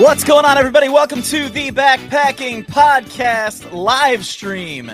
What's 0.00 0.24
going 0.24 0.46
on, 0.46 0.56
everybody? 0.56 0.88
Welcome 0.88 1.20
to 1.22 1.48
the 1.50 1.70
Backpacking 1.70 2.64
Podcast 2.66 3.70
live 3.72 4.24
stream. 4.24 4.90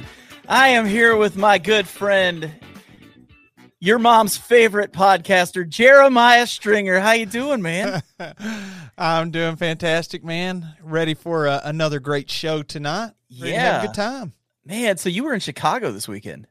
I 0.48 0.68
am 0.70 0.84
here 0.84 1.16
with 1.16 1.36
my 1.36 1.58
good 1.58 1.86
friend, 1.86 2.52
your 3.78 4.00
mom's 4.00 4.36
favorite 4.36 4.92
podcaster, 4.92 5.68
Jeremiah 5.68 6.46
Stringer. 6.48 6.98
How 6.98 7.12
you 7.12 7.26
doing, 7.26 7.62
man? 7.62 8.02
I'm 8.98 9.30
doing 9.30 9.54
fantastic, 9.54 10.24
man. 10.24 10.66
Ready 10.82 11.14
for 11.14 11.46
uh, 11.46 11.60
another 11.62 12.00
great 12.00 12.28
show 12.28 12.64
tonight. 12.64 13.12
Ready 13.40 13.52
to 13.52 13.58
have 13.60 13.74
Yeah. 13.74 13.82
a 13.82 13.86
good 13.86 13.94
time. 13.94 14.32
Man, 14.64 14.96
so 14.96 15.08
you 15.08 15.22
were 15.24 15.32
in 15.34 15.40
Chicago 15.40 15.92
this 15.92 16.08
weekend. 16.08 16.48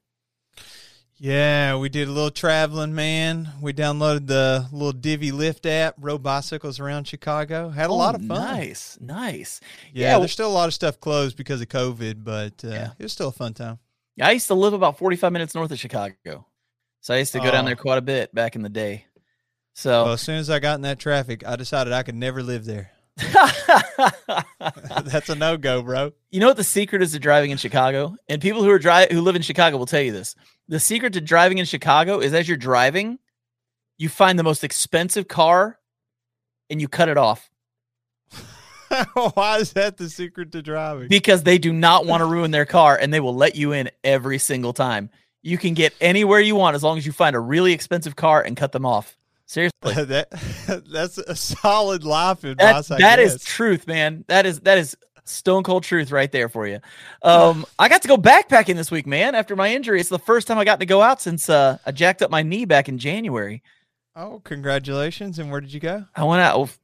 Yeah, 1.20 1.78
we 1.78 1.90
did 1.90 2.08
a 2.08 2.12
little 2.12 2.30
traveling, 2.30 2.94
man. 2.94 3.50
We 3.60 3.74
downloaded 3.74 4.28
the 4.28 4.68
little 4.72 4.92
Divvy 4.92 5.32
Lift 5.32 5.66
app, 5.66 5.96
rode 6.00 6.22
bicycles 6.22 6.80
around 6.80 7.08
Chicago. 7.08 7.70
Had 7.70 7.90
a 7.90 7.94
lot 7.94 8.14
of 8.14 8.22
fun. 8.24 8.38
Oh, 8.38 8.44
Nice, 8.58 8.98
nice. 9.02 9.60
Yeah, 9.94 10.12
Yeah, 10.14 10.20
there's 10.20 10.32
still 10.32 10.50
a 10.50 10.54
lot 10.54 10.68
of 10.68 10.76
stuff 10.76 11.00
closed 11.00 11.36
because 11.36 11.60
of 11.60 11.70
COVID, 11.70 12.24
but 12.24 12.64
uh, 12.64 12.68
Yeah. 12.68 12.90
it 13.00 13.04
was 13.04 13.14
still 13.14 13.30
a 13.30 13.32
fun 13.32 13.56
time. 13.56 13.80
I 14.22 14.32
used 14.32 14.48
to 14.48 14.54
live 14.54 14.74
about 14.74 15.00
45 15.00 15.32
minutes 15.32 15.56
north 15.56 15.72
of 15.72 15.80
Chicago. 15.80 16.46
So 17.02 17.14
I 17.14 17.18
used 17.18 17.32
to 17.34 17.40
go 17.40 17.50
down 17.52 17.64
Oh. 17.64 17.68
there 17.68 17.76
quite 17.76 17.98
a 17.98 18.02
bit 18.02 18.34
back 18.36 18.56
in 18.56 18.62
the 18.62 18.70
day. 18.70 19.06
So 19.74 20.04
Well, 20.06 20.14
as 20.14 20.22
soon 20.22 20.38
as 20.38 20.50
I 20.52 20.60
got 20.60 20.76
in 20.76 20.82
that 20.82 21.00
traffic, 21.00 21.46
I 21.48 21.56
decided 21.56 21.94
I 21.94 22.04
could 22.04 22.16
never 22.16 22.44
live 22.44 22.66
there. 22.66 22.92
That's 25.06 25.30
a 25.30 25.36
no 25.36 25.58
go, 25.58 25.82
bro. 25.82 26.12
you 26.32 26.40
know 26.40 26.48
what 26.48 26.58
the 26.58 26.64
secret 26.64 27.02
is 27.02 27.12
to 27.14 27.20
driving 27.20 27.52
in 27.52 27.58
Chicago? 27.58 28.16
And 28.30 28.42
people 28.42 28.64
who 28.64 28.70
are 28.70 28.80
dri- 28.80 29.08
who 29.12 29.22
live 29.22 29.36
in 29.36 29.42
Chicago 29.42 29.78
will 29.78 29.86
tell 29.86 30.02
you 30.02 30.12
this. 30.12 30.36
The 30.68 30.80
secret 30.80 31.14
to 31.14 31.22
driving 31.22 31.58
in 31.58 31.66
Chicago 31.66 32.20
is 32.20 32.34
as 32.34 32.48
you're 32.48 32.58
driving, 32.58 33.18
you 33.98 34.10
find 34.10 34.38
the 34.38 34.44
most 34.44 34.64
expensive 34.64 35.28
car 35.28 35.80
and 36.70 36.80
you 36.80 36.88
cut 36.88 37.10
it 37.10 37.18
off 37.18 37.50
Why 39.34 39.58
is 39.58 39.74
that 39.74 39.98
the 39.98 40.10
secret 40.10 40.52
to 40.54 40.62
driving? 40.62 41.08
because 41.08 41.44
they 41.44 41.58
do 41.58 41.74
not 41.74 42.06
want 42.06 42.22
to 42.22 42.26
ruin 42.26 42.52
their 42.52 42.66
car 42.66 42.98
and 42.98 43.14
they 43.14 43.20
will 43.20 43.36
let 43.36 43.56
you 43.56 43.72
in 43.74 43.90
every 44.04 44.38
single 44.38 44.74
time. 44.74 45.10
You 45.42 45.58
can 45.58 45.74
get 45.74 45.94
anywhere 46.02 46.40
you 46.40 46.56
want 46.56 46.76
as 46.76 46.84
long 46.84 46.98
as 46.98 47.06
you 47.06 47.12
find 47.12 47.36
a 47.36 47.40
really 47.40 47.74
expensive 47.74 48.16
car 48.16 48.42
and 48.42 48.56
cut 48.56 48.72
them 48.72 48.86
off. 48.86 49.17
Seriously. 49.48 49.72
that 50.06 50.30
that's 50.92 51.18
a 51.18 51.36
solid 51.36 52.04
life 52.04 52.44
advice. 52.44 52.90
That, 52.90 52.96
I 52.96 53.02
that 53.02 53.20
is 53.20 53.44
truth, 53.44 53.88
man. 53.88 54.26
That 54.28 54.46
is 54.46 54.60
that 54.62 54.78
is 54.78 54.96
stone 55.24 55.64
cold 55.64 55.84
truth 55.84 56.12
right 56.12 56.32
there 56.32 56.50
for 56.50 56.68
you. 56.68 56.80
Um, 57.24 57.66
I 57.80 57.90
got 57.90 58.02
to 58.04 58.08
go 58.08 58.18
backpacking 58.18 58.76
this 58.76 58.92
week, 58.92 59.08
man. 59.08 59.36
After 59.36 59.56
my 59.56 59.74
injury, 59.74 60.00
it's 60.00 60.10
the 60.10 60.20
first 60.20 60.48
time 60.48 60.58
I 60.58 60.66
got 60.66 60.82
to 60.82 60.86
go 60.86 61.02
out 61.02 61.22
since 61.22 61.50
uh, 61.50 61.78
I 61.86 61.92
jacked 61.92 62.22
up 62.22 62.30
my 62.30 62.44
knee 62.44 62.66
back 62.66 62.90
in 62.90 62.98
January. 62.98 63.64
Oh, 64.16 64.42
congratulations! 64.44 65.40
And 65.40 65.50
where 65.50 65.62
did 65.62 65.72
you 65.72 65.80
go? 65.80 66.06
I 66.14 66.26
went 66.26 66.42
out 66.42 66.60
of 66.60 66.78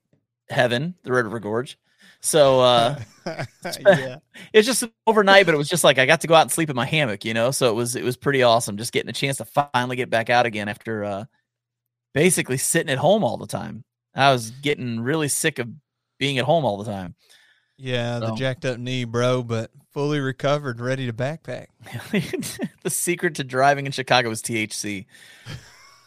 heaven, 0.50 0.96
the 1.04 1.12
Red 1.12 1.26
River 1.26 1.40
Gorge. 1.40 1.78
So 2.22 2.62
uh, 2.62 3.00
yeah, 3.86 4.20
it's 4.54 4.66
just 4.66 4.86
overnight, 5.06 5.46
but 5.46 5.54
it 5.54 5.58
was 5.58 5.68
just 5.68 5.84
like 5.84 6.00
I 6.00 6.06
got 6.06 6.22
to 6.22 6.28
go 6.28 6.36
out 6.36 6.44
and 6.44 6.52
sleep 6.52 6.70
in 6.70 6.76
my 6.78 6.86
hammock, 6.86 7.26
you 7.26 7.34
know. 7.34 7.52
So 7.52 7.70
it 7.70 7.74
was 7.74 7.98
it 7.98 8.04
was 8.06 8.16
pretty 8.16 8.44
awesome, 8.44 8.78
just 8.78 8.94
getting 8.94 9.10
a 9.10 9.14
chance 9.14 9.38
to 9.38 9.46
finally 9.46 9.98
get 9.98 10.10
back 10.10 10.30
out 10.30 10.46
again 10.46 10.70
after 10.70 11.04
uh, 11.04 11.26
basically 12.14 12.58
sitting 12.58 12.92
at 12.92 12.98
home 12.98 13.24
all 13.24 13.38
the 13.38 13.48
time. 13.48 13.84
I 14.16 14.32
was 14.32 14.52
getting 14.52 15.00
really 15.00 15.28
sick 15.28 15.60
of 15.60 15.70
being 16.20 16.38
at 16.38 16.46
home 16.46 16.66
all 16.66 16.78
the 16.78 16.90
time. 16.90 17.16
yeah, 17.78 18.20
the 18.20 18.36
jacked 18.36 18.66
up 18.66 18.78
knee, 18.78 19.04
bro, 19.04 19.44
but 19.44 19.72
fully 19.92 20.20
recovered, 20.20 20.80
ready 20.80 21.06
to 21.08 21.14
backpack. 21.14 21.68
the 22.84 22.90
secret 22.90 23.36
to 23.36 23.44
driving 23.44 23.86
in 23.86 23.92
Chicago 23.92 24.30
is 24.30 24.42
THC. 24.42 25.06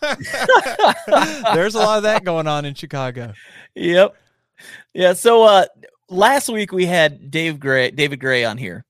There's 1.54 1.74
a 1.74 1.78
lot 1.78 1.96
of 1.96 2.02
that 2.04 2.22
going 2.24 2.46
on 2.46 2.64
in 2.64 2.74
Chicago. 2.74 3.32
Yep. 3.74 4.14
Yeah. 4.94 5.12
So 5.14 5.44
uh 5.44 5.66
last 6.08 6.48
week 6.48 6.72
we 6.72 6.86
had 6.86 7.30
Dave 7.30 7.58
Gray, 7.58 7.90
David 7.90 8.20
Gray 8.20 8.44
on 8.44 8.58
here. 8.58 8.84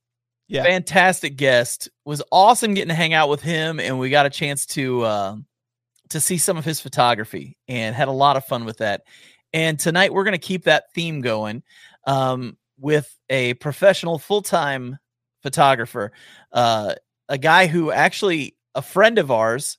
Yeah. 0.47 0.63
Fantastic 0.63 1.35
guest. 1.35 1.89
Was 2.05 2.21
awesome 2.31 2.73
getting 2.73 2.89
to 2.89 2.95
hang 2.95 3.13
out 3.13 3.29
with 3.29 3.41
him 3.41 3.79
and 3.79 3.99
we 3.99 4.09
got 4.09 4.25
a 4.25 4.29
chance 4.29 4.65
to 4.67 5.01
uh, 5.03 5.35
to 6.09 6.19
see 6.19 6.37
some 6.37 6.57
of 6.57 6.65
his 6.65 6.79
photography 6.79 7.57
and 7.67 7.95
had 7.95 8.07
a 8.07 8.11
lot 8.11 8.37
of 8.37 8.45
fun 8.45 8.65
with 8.65 8.77
that. 8.77 9.03
And 9.53 9.79
tonight 9.79 10.13
we're 10.13 10.23
going 10.23 10.33
to 10.33 10.37
keep 10.37 10.65
that 10.65 10.93
theme 10.93 11.21
going 11.21 11.63
um, 12.05 12.57
with 12.79 13.17
a 13.29 13.53
professional 13.55 14.19
full-time 14.19 14.97
photographer, 15.43 16.11
uh, 16.51 16.95
a 17.29 17.37
guy 17.37 17.67
who 17.67 17.91
actually 17.91 18.55
a 18.75 18.81
friend 18.81 19.17
of 19.17 19.31
ours 19.31 19.77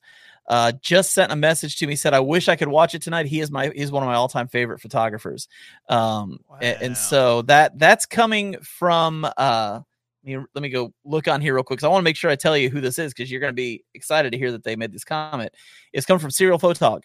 uh, 0.48 0.72
just 0.80 1.12
sent 1.12 1.30
a 1.30 1.36
message 1.36 1.76
to 1.76 1.86
me 1.86 1.94
said 1.94 2.14
I 2.14 2.20
wish 2.20 2.48
I 2.48 2.56
could 2.56 2.68
watch 2.68 2.94
it 2.94 3.02
tonight. 3.02 3.26
He 3.26 3.40
is 3.40 3.50
my 3.50 3.70
he's 3.74 3.92
one 3.92 4.02
of 4.02 4.06
my 4.06 4.14
all-time 4.14 4.48
favorite 4.48 4.80
photographers. 4.80 5.46
Um, 5.88 6.40
a- 6.60 6.82
and, 6.82 6.94
Wow. 6.94 6.94
so 6.94 7.42
that 7.42 7.78
that's 7.78 8.06
coming 8.06 8.56
from 8.62 9.26
uh, 9.36 9.80
me, 10.28 10.44
let 10.54 10.62
me 10.62 10.68
go 10.68 10.92
look 11.04 11.26
on 11.28 11.40
here 11.40 11.54
real 11.54 11.64
quick 11.64 11.78
because 11.78 11.86
I 11.86 11.90
want 11.90 12.02
to 12.02 12.04
make 12.04 12.16
sure 12.16 12.30
I 12.30 12.36
tell 12.36 12.56
you 12.56 12.70
who 12.70 12.80
this 12.80 12.98
is 12.98 13.12
because 13.12 13.30
you're 13.30 13.40
going 13.40 13.52
to 13.52 13.56
be 13.56 13.84
excited 13.94 14.32
to 14.32 14.38
hear 14.38 14.52
that 14.52 14.62
they 14.64 14.76
made 14.76 14.92
this 14.92 15.04
comment. 15.04 15.52
It's 15.92 16.06
coming 16.06 16.20
from 16.20 16.30
Serial 16.30 16.58
Photog. 16.58 17.02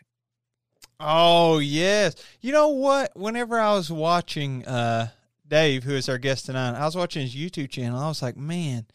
Oh 0.99 1.59
yes. 1.59 2.15
You 2.41 2.51
know 2.51 2.69
what? 2.69 3.11
Whenever 3.15 3.59
I 3.59 3.73
was 3.73 3.91
watching 3.91 4.65
uh 4.65 5.07
Dave, 5.47 5.83
who 5.83 5.93
is 5.95 6.07
our 6.09 6.17
guest 6.17 6.45
tonight, 6.45 6.75
I 6.79 6.85
was 6.85 6.95
watching 6.95 7.21
his 7.23 7.35
YouTube 7.35 7.69
channel. 7.69 7.99
I 7.99 8.07
was 8.07 8.21
like, 8.21 8.37
man, 8.37 8.85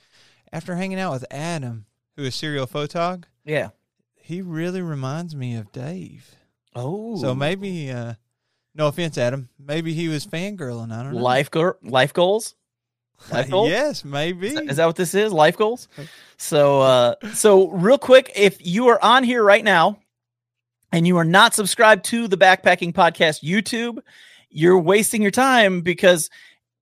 after 0.53 0.75
hanging 0.77 0.99
out 0.99 1.13
with 1.13 1.25
Adam, 1.31 1.87
who 2.17 2.25
is 2.25 2.35
serial 2.35 2.67
photog, 2.67 3.25
Yeah. 3.45 3.71
he 4.17 4.41
really 4.43 4.81
reminds 4.83 5.37
me 5.37 5.57
of 5.57 5.71
Dave. 5.73 6.35
Oh, 6.75 7.17
So 7.21 7.35
maybe 7.35 7.91
uh 7.91 8.15
no 8.75 8.87
offense, 8.87 9.19
Adam. 9.19 9.49
Maybe 9.59 9.93
he 9.93 10.09
was 10.09 10.25
fangirling. 10.27 10.93
I 10.93 11.03
don't 11.03 11.15
know. 11.15 11.21
life 11.21 11.51
go- 11.51 11.75
life 11.83 12.13
goals. 12.13 12.55
Life 13.31 13.51
goals? 13.51 13.71
yes, 13.71 14.05
maybe. 14.05 14.49
Is 14.49 14.55
that- 14.55 14.71
is 14.71 14.77
that 14.77 14.87
what 14.87 14.97
this 14.97 15.15
is? 15.15 15.33
Life 15.33 15.57
goals. 15.57 15.89
So, 16.37 16.81
uh, 16.83 17.15
so 17.35 17.69
real 17.71 17.99
quick, 17.99 18.31
if 18.37 18.65
you 18.65 18.89
are 18.89 19.03
on 19.03 19.25
here 19.25 19.43
right 19.43 19.65
now 19.65 19.99
and 20.93 21.07
you 21.07 21.17
are 21.17 21.25
not 21.25 21.55
subscribed 21.55 22.05
to 22.07 22.29
the 22.29 22.37
Backpacking 22.37 22.93
Podcast 22.95 23.43
YouTube, 23.43 23.99
you're 24.51 24.79
wasting 24.79 25.21
your 25.21 25.31
time 25.31 25.81
because 25.83 26.31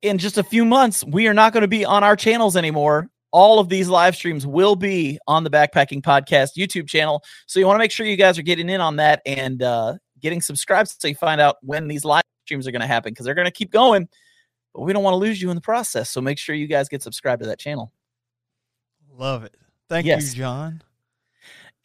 in 0.02 0.18
just 0.18 0.38
a 0.38 0.42
few 0.42 0.64
months 0.64 1.02
we 1.04 1.26
are 1.26 1.34
not 1.34 1.52
going 1.52 1.62
to 1.62 1.68
be 1.68 1.84
on 1.84 2.04
our 2.04 2.16
channels 2.16 2.56
anymore. 2.56 3.08
All 3.32 3.58
of 3.58 3.68
these 3.68 3.88
live 3.88 4.14
streams 4.14 4.46
will 4.46 4.76
be 4.76 5.18
on 5.26 5.42
the 5.42 5.50
Backpacking 5.50 6.02
Podcast 6.02 6.50
YouTube 6.56 6.86
channel. 6.88 7.22
So 7.46 7.58
you 7.58 7.66
want 7.66 7.74
to 7.76 7.78
make 7.80 7.90
sure 7.90 8.06
you 8.06 8.16
guys 8.16 8.38
are 8.38 8.42
getting 8.42 8.68
in 8.68 8.80
on 8.80 8.96
that 8.96 9.20
and 9.26 9.62
uh, 9.62 9.94
getting 10.20 10.40
subscribed 10.40 10.94
so 10.98 11.08
you 11.08 11.14
find 11.14 11.40
out 11.40 11.56
when 11.62 11.88
these 11.88 12.04
live 12.04 12.22
streams 12.44 12.66
are 12.68 12.70
going 12.72 12.80
to 12.82 12.86
happen 12.86 13.12
because 13.12 13.26
they're 13.26 13.34
going 13.34 13.46
to 13.46 13.50
keep 13.50 13.72
going. 13.72 14.08
But 14.76 14.82
we 14.82 14.92
don't 14.92 15.02
want 15.02 15.14
to 15.14 15.18
lose 15.18 15.40
you 15.40 15.48
in 15.48 15.54
the 15.54 15.62
process. 15.62 16.10
So 16.10 16.20
make 16.20 16.36
sure 16.38 16.54
you 16.54 16.66
guys 16.66 16.90
get 16.90 17.02
subscribed 17.02 17.40
to 17.40 17.48
that 17.48 17.58
channel. 17.58 17.92
Love 19.10 19.42
it. 19.44 19.54
Thank 19.88 20.04
Yes. 20.06 20.34
you, 20.34 20.42
John. 20.42 20.82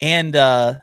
And 0.02 0.36
uh 0.36 0.74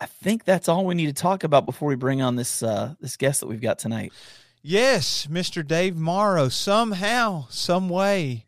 I 0.00 0.06
think 0.06 0.44
that's 0.44 0.68
all 0.68 0.84
we 0.84 0.96
need 0.96 1.06
to 1.06 1.12
talk 1.22 1.44
about 1.44 1.64
before 1.64 1.86
we 1.88 1.94
bring 1.94 2.20
on 2.22 2.34
this 2.34 2.60
uh 2.62 2.94
this 3.00 3.16
guest 3.16 3.38
that 3.38 3.46
we've 3.46 3.60
got 3.60 3.78
tonight. 3.78 4.12
Yes, 4.62 5.28
Mr. 5.30 5.64
Dave 5.64 5.96
Morrow. 5.96 6.48
Somehow, 6.48 7.46
some 7.50 7.88
way, 7.88 8.46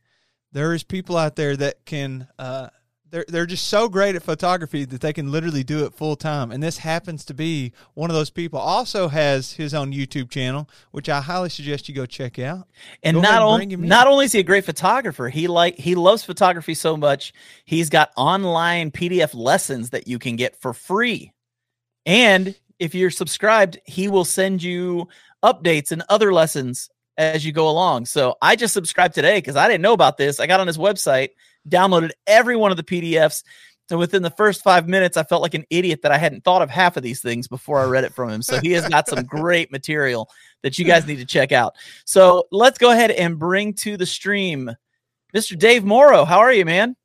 there 0.51 0.75
is 0.75 0.83
people 0.83 1.17
out 1.17 1.37
there 1.37 1.57
that 1.57 1.87
can. 1.87 2.27
Uh, 2.39 2.69
they're 3.13 3.25
they're 3.29 3.47
just 3.47 3.69
so 3.69 3.89
great 3.89 4.17
at 4.17 4.23
photography 4.23 4.85
that 4.87 5.03
they 5.03 5.13
can 5.13 5.31
literally 5.31 5.63
do 5.63 5.85
it 5.85 5.95
full 5.95 6.17
time. 6.17 6.51
And 6.51 6.63
this 6.63 6.79
happens 6.79 7.25
to 7.27 7.35
be 7.35 7.73
one 7.95 8.11
of 8.11 8.17
those 8.17 8.31
people. 8.31 8.59
Also 8.59 9.09
has 9.09 9.53
his 9.53 9.75
own 9.75 9.93
YouTube 9.93 10.31
channel, 10.31 10.69
which 10.91 11.09
I 11.09 11.21
highly 11.21 11.51
suggest 11.51 11.89
you 11.89 11.95
go 11.95 12.07
check 12.07 12.39
out. 12.39 12.67
And 13.03 13.17
Go 13.17 13.21
not 13.21 13.43
only 13.43 13.77
not 13.77 14.07
only 14.09 14.25
is 14.25 14.33
he 14.33 14.41
a 14.41 14.43
great 14.43 14.65
photographer, 14.65 15.29
he 15.29 15.47
like 15.47 15.77
he 15.77 15.95
loves 15.95 16.25
photography 16.25 16.75
so 16.75 16.97
much, 16.97 17.35
he's 17.67 17.91
got 17.91 18.11
online 18.17 18.91
PDF 18.91 19.35
lessons 19.35 19.91
that 19.91 20.09
you 20.09 20.19
can 20.19 20.37
get 20.37 20.61
for 20.61 20.73
free. 20.73 21.33
And 22.07 22.59
if 22.79 22.95
you're 22.95 23.11
subscribed, 23.11 23.79
he 23.85 24.09
will 24.09 24.25
send 24.25 24.63
you 24.63 25.07
updates 25.45 25.93
and 25.93 26.03
other 26.09 26.33
lessons 26.33 26.89
as 27.19 27.45
you 27.45 27.53
go 27.53 27.69
along. 27.69 28.07
So 28.07 28.37
I 28.41 28.57
just 28.57 28.75
subscribed 28.75 29.15
today 29.15 29.39
because 29.39 29.57
I 29.57 29.69
didn't 29.69 29.83
know 29.83 29.93
about 29.93 30.17
this. 30.17 30.41
I 30.41 30.47
got 30.47 30.61
on 30.61 30.67
his 30.67 30.79
website, 30.79 31.31
downloaded 31.69 32.11
every 32.27 32.57
one 32.57 32.71
of 32.71 32.77
the 32.77 32.83
PDFs 32.83 33.43
And 33.91 33.99
within 33.99 34.23
the 34.23 34.31
first 34.31 34.63
five 34.63 34.89
minutes, 34.89 35.17
I 35.17 35.23
felt 35.23 35.43
like 35.43 35.55
an 35.55 35.67
idiot 35.69 36.01
that 36.03 36.13
I 36.13 36.19
hadn't 36.19 36.45
thought 36.45 36.63
of 36.63 36.71
half 36.71 36.97
of 36.97 37.03
these 37.03 37.21
things 37.21 37.49
before 37.49 37.81
I 37.81 37.85
read 37.85 38.05
it 38.05 38.15
from 38.15 38.31
him. 38.31 38.41
So 38.43 38.59
he 38.61 38.73
has 38.73 38.89
got 38.89 39.07
some 39.09 39.25
great 39.25 39.71
material 39.71 40.31
that 40.63 40.79
you 40.79 40.85
guys 40.85 41.07
need 41.07 41.19
to 41.19 41.27
check 41.27 41.53
out. 41.53 41.75
So 42.07 42.47
let's 42.51 42.79
go 42.79 42.91
ahead 42.91 43.11
and 43.11 43.39
bring 43.39 43.75
to 43.75 43.97
the 43.97 44.07
stream 44.07 44.71
Mr. 45.35 45.59
Dave 45.59 45.85
Morrow. 45.85 46.25
How 46.25 46.39
are 46.39 46.53
you, 46.53 46.65
man? 46.65 46.97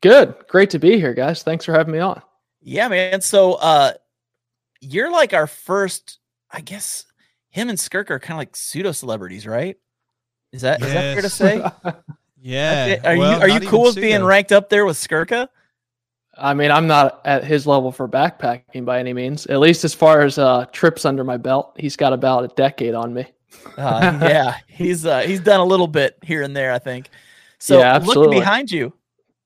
Good. 0.00 0.34
Great 0.48 0.70
to 0.70 0.78
be 0.78 0.98
here, 0.98 1.14
guys. 1.14 1.42
Thanks 1.42 1.64
for 1.64 1.72
having 1.72 1.92
me 1.92 1.98
on. 1.98 2.22
Yeah, 2.62 2.88
man. 2.88 3.20
So 3.20 3.54
uh 3.54 3.92
you're 4.80 5.10
like 5.10 5.32
our 5.32 5.46
first, 5.46 6.18
I 6.50 6.60
guess 6.60 7.06
him 7.54 7.68
and 7.68 7.78
Skirk 7.78 8.10
are 8.10 8.18
kind 8.18 8.32
of 8.32 8.38
like 8.38 8.56
pseudo 8.56 8.90
celebrities, 8.90 9.46
right? 9.46 9.76
Is 10.52 10.62
that 10.62 10.82
is 10.82 10.92
that 10.92 11.14
fair 11.14 11.22
to 11.22 11.30
say? 11.30 11.64
Yeah. 12.46 13.00
Are 13.04 13.16
well, 13.16 13.38
you 13.38 13.40
are 13.40 13.48
you 13.48 13.66
cool 13.66 13.84
with 13.84 13.94
being 13.94 14.22
ranked 14.22 14.52
up 14.52 14.68
there 14.68 14.84
with 14.84 14.98
Skurka? 14.98 15.48
I 16.36 16.52
mean, 16.52 16.70
I'm 16.70 16.86
not 16.86 17.22
at 17.24 17.42
his 17.42 17.66
level 17.66 17.90
for 17.90 18.06
backpacking 18.06 18.84
by 18.84 18.98
any 18.98 19.14
means. 19.14 19.46
At 19.46 19.60
least 19.60 19.82
as 19.82 19.94
far 19.94 20.20
as 20.20 20.36
uh, 20.36 20.66
trips 20.66 21.06
under 21.06 21.24
my 21.24 21.38
belt, 21.38 21.74
he's 21.78 21.96
got 21.96 22.12
about 22.12 22.44
a 22.44 22.48
decade 22.48 22.92
on 22.92 23.14
me. 23.14 23.24
Uh, 23.78 24.18
yeah, 24.20 24.58
he's 24.66 25.06
uh, 25.06 25.20
he's 25.20 25.40
done 25.40 25.60
a 25.60 25.64
little 25.64 25.86
bit 25.86 26.18
here 26.20 26.42
and 26.42 26.54
there, 26.54 26.70
I 26.70 26.78
think. 26.78 27.08
So 27.60 27.78
Yeah, 27.78 27.96
looking 27.96 28.28
behind 28.28 28.70
you, 28.70 28.92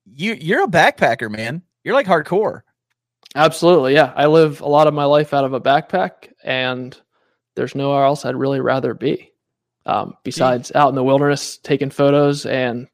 you 0.05 0.33
you're 0.33 0.65
a 0.65 0.67
backpacker, 0.67 1.31
man. 1.31 1.61
You're 1.85 1.95
like 1.95 2.05
hardcore. 2.05 2.63
Absolutely, 3.33 3.93
yeah. 3.93 4.11
I 4.13 4.25
live 4.25 4.59
a 4.59 4.67
lot 4.67 4.87
of 4.87 4.93
my 4.93 5.05
life 5.05 5.33
out 5.33 5.45
of 5.45 5.53
a 5.53 5.61
backpack, 5.61 6.33
and 6.43 6.99
there's 7.55 7.75
nowhere 7.75 8.03
else 8.03 8.25
I'd 8.25 8.35
really 8.35 8.59
rather 8.59 8.93
be. 8.93 9.31
Um, 9.85 10.15
besides 10.23 10.71
out 10.75 10.89
in 10.89 10.95
the 10.95 11.03
wilderness, 11.03 11.57
taking 11.57 11.89
photos 11.89 12.45
and 12.45 12.87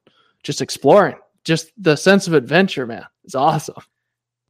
just 0.44 0.62
exploring. 0.62 1.16
Just 1.44 1.72
the 1.78 1.96
sense 1.96 2.28
of 2.28 2.34
adventure, 2.34 2.86
man. 2.86 3.06
It's 3.24 3.36
awesome. 3.36 3.76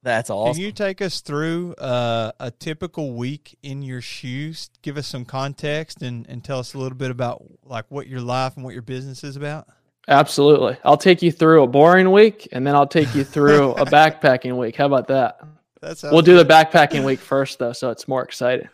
That's 0.03 0.29
awesome. 0.29 0.53
Can 0.53 0.61
you 0.61 0.71
take 0.71 1.01
us 1.01 1.21
through 1.21 1.73
uh, 1.75 2.31
a 2.39 2.51
typical 2.51 3.13
week 3.13 3.57
in 3.63 3.81
your 3.81 4.01
shoes? 4.01 4.69
Give 4.83 4.97
us 4.97 5.07
some 5.07 5.25
context 5.25 6.03
and, 6.03 6.29
and 6.29 6.43
tell 6.43 6.59
us 6.59 6.75
a 6.75 6.77
little 6.77 6.97
bit 6.97 7.09
about 7.09 7.43
like 7.63 7.85
what 7.89 8.07
your 8.07 8.21
life 8.21 8.55
and 8.55 8.63
what 8.63 8.73
your 8.73 8.83
business 8.83 9.23
is 9.23 9.35
about. 9.35 9.67
Absolutely. 10.07 10.77
I'll 10.83 10.97
take 10.97 11.23
you 11.23 11.31
through 11.31 11.63
a 11.63 11.67
boring 11.67 12.11
week, 12.11 12.47
and 12.51 12.67
then 12.67 12.75
I'll 12.75 12.85
take 12.85 13.15
you 13.15 13.23
through 13.23 13.71
a 13.71 13.85
backpacking 13.87 14.55
week. 14.55 14.75
How 14.75 14.85
about 14.85 15.07
that? 15.07 15.39
That's 15.81 16.03
We'll 16.03 16.21
do 16.21 16.37
the 16.37 16.45
backpacking 16.45 17.03
week 17.03 17.19
first, 17.19 17.57
though, 17.57 17.73
so 17.73 17.89
it's 17.89 18.07
more 18.07 18.23
exciting. 18.23 18.69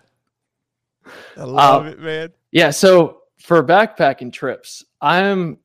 I 1.38 1.44
love 1.44 1.86
uh, 1.86 1.90
it, 1.90 2.00
man. 2.00 2.30
Yeah. 2.52 2.70
So 2.70 3.22
for 3.40 3.64
backpacking 3.64 4.34
trips, 4.34 4.84
I'm 5.02 5.58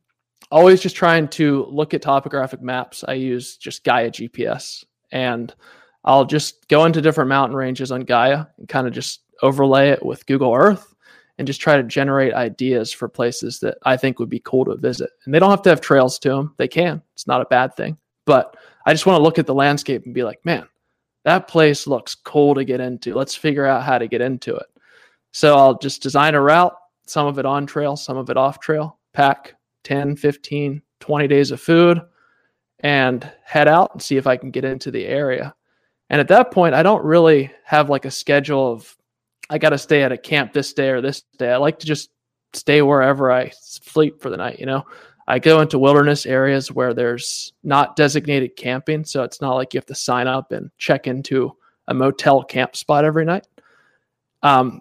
always 0.51 0.81
just 0.81 0.97
trying 0.97 1.29
to 1.29 1.67
look 1.67 1.95
at 1.95 2.03
topographic 2.03 2.63
maps. 2.63 3.05
I 3.07 3.15
use 3.15 3.57
just 3.57 3.85
Gaia 3.85 4.11
GPS 4.11 4.85
and 5.13 5.55
I'll 6.05 6.25
just 6.25 6.69
go 6.69 6.85
into 6.85 7.03
different 7.03 7.29
mountain 7.29 7.57
ranges 7.57 7.91
on 7.91 8.03
Gaia 8.03 8.47
and 8.59 8.69
kind 8.69 8.87
of 8.87 8.93
just 8.93 9.23
overlay 9.43 9.91
it 9.91 10.05
with 10.05 10.27
Google 10.27 10.55
Earth 10.55 10.95
and 11.39 11.47
just 11.47 11.61
try 11.61 11.77
to 11.77 11.83
generate 11.83 12.33
ideas 12.33 12.93
for 12.93 13.09
places 13.09 13.61
that 13.61 13.77
I 13.83 13.97
think 13.97 14.19
would 14.19 14.31
be 14.31 14.41
cool 14.41 14.65
to 14.67 14.77
visit. 14.77 15.11
And 15.25 15.35
they 15.35 15.39
don't 15.39 15.51
have 15.51 15.63
to 15.63 15.71
have 15.71 15.81
trails 15.81 16.19
to 16.21 16.31
them. 16.31 16.55
They 16.57 16.69
can. 16.69 17.03
It's 17.15 17.27
not 17.27 17.43
a 17.43 17.47
bad 17.47 17.75
thing. 17.75 17.99
But 18.25 18.57
I 18.87 18.93
just 18.93 19.05
want 19.05 19.19
to 19.19 19.23
look 19.23 19.39
at 19.39 19.47
the 19.47 19.55
landscape 19.55 20.05
and 20.05 20.15
be 20.15 20.25
like, 20.25 20.45
man, 20.45 20.67
that 21.25 21.49
place 21.49 21.87
looks 21.87 22.15
cool 22.15 22.55
to 22.55 22.65
get 22.65 22.81
into. 22.81 23.15
Let's 23.15 23.35
figure 23.35 23.67
out 23.67 23.83
how 23.83 23.99
to 23.99 24.09
get 24.09 24.21
into 24.21 24.55
it. 24.57 24.67
So 25.37 25.55
I'll 25.55 25.77
just 25.77 26.03
design 26.03 26.35
a 26.35 26.41
route, 26.41 26.75
some 27.05 27.27
of 27.27 27.39
it 27.39 27.45
on 27.45 27.67
trail, 27.67 27.95
some 27.95 28.17
of 28.17 28.31
it 28.31 28.39
off 28.39 28.59
trail, 28.59 28.99
pack 29.13 29.53
10, 29.85 30.17
15, 30.17 30.81
20 31.01 31.29
days 31.29 31.51
of 31.51 31.61
food 31.61 32.01
and 32.81 33.31
head 33.45 33.69
out 33.69 33.91
and 33.93 34.01
see 34.01 34.17
if 34.17 34.27
I 34.27 34.39
can 34.39 34.51
get 34.51 34.65
into 34.65 34.91
the 34.91 35.05
area. 35.05 35.55
And 36.09 36.23
at 36.23 36.29
that 36.29 36.53
point, 36.53 36.75
I 36.75 36.83
don't 36.83 37.05
really 37.05 37.53
have 37.65 37.91
like 37.91 38.07
a 38.07 38.11
schedule 38.11 38.73
of 38.73 38.97
I 39.51 39.59
got 39.59 39.71
to 39.71 39.79
stay 39.79 40.03
at 40.03 40.11
a 40.11 40.17
camp 40.17 40.55
this 40.55 40.73
day 40.73 40.89
or 40.89 41.03
this 41.03 41.25
day. 41.37 41.53
I 41.53 41.59
like 41.59 41.81
to 41.81 41.87
just 41.87 42.09
stay 42.55 42.81
wherever 42.81 43.31
I 43.31 43.51
sleep 43.51 44.23
for 44.23 44.31
the 44.31 44.39
night, 44.39 44.59
you 44.59 44.65
know. 44.65 44.85
I 45.29 45.39
go 45.39 45.61
into 45.61 45.79
wilderness 45.79 46.25
areas 46.25 46.73
where 46.73 46.95
there's 46.95 47.53
not 47.63 47.95
designated 47.95 48.57
camping, 48.57 49.05
so 49.05 49.23
it's 49.23 49.43
not 49.43 49.57
like 49.57 49.75
you 49.75 49.79
have 49.79 49.85
to 49.85 49.95
sign 49.95 50.29
up 50.29 50.53
and 50.53 50.71
check 50.79 51.07
into 51.07 51.55
a 51.89 51.93
motel 51.93 52.43
camp 52.43 52.75
spot 52.75 53.05
every 53.05 53.27
night. 53.27 53.47
Um, 54.43 54.81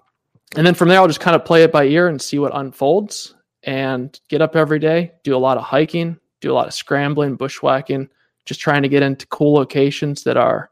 and 0.55 0.65
then 0.65 0.73
from 0.73 0.89
there, 0.89 0.99
I'll 0.99 1.07
just 1.07 1.19
kind 1.19 1.35
of 1.35 1.45
play 1.45 1.63
it 1.63 1.71
by 1.71 1.85
ear 1.85 2.07
and 2.07 2.21
see 2.21 2.39
what 2.39 2.55
unfolds 2.55 3.35
and 3.63 4.19
get 4.29 4.41
up 4.41 4.55
every 4.55 4.79
day, 4.79 5.11
do 5.23 5.35
a 5.35 5.37
lot 5.37 5.57
of 5.57 5.63
hiking, 5.63 6.17
do 6.41 6.51
a 6.51 6.53
lot 6.53 6.67
of 6.67 6.73
scrambling, 6.73 7.35
bushwhacking, 7.35 8.09
just 8.45 8.59
trying 8.59 8.83
to 8.83 8.89
get 8.89 9.03
into 9.03 9.27
cool 9.27 9.53
locations 9.53 10.23
that 10.23 10.37
are 10.37 10.69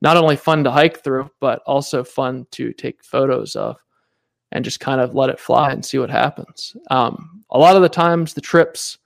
not 0.00 0.16
only 0.16 0.36
fun 0.36 0.62
to 0.64 0.70
hike 0.70 1.02
through, 1.02 1.30
but 1.40 1.62
also 1.66 2.04
fun 2.04 2.46
to 2.52 2.72
take 2.72 3.02
photos 3.02 3.56
of 3.56 3.76
and 4.52 4.64
just 4.64 4.80
kind 4.80 5.00
of 5.00 5.14
let 5.14 5.30
it 5.30 5.40
fly 5.40 5.70
and 5.70 5.84
see 5.84 5.98
what 5.98 6.10
happens. 6.10 6.76
Um, 6.90 7.44
a 7.50 7.58
lot 7.58 7.76
of 7.76 7.82
the 7.82 7.88
times 7.88 8.34
the 8.34 8.40
trips 8.40 8.98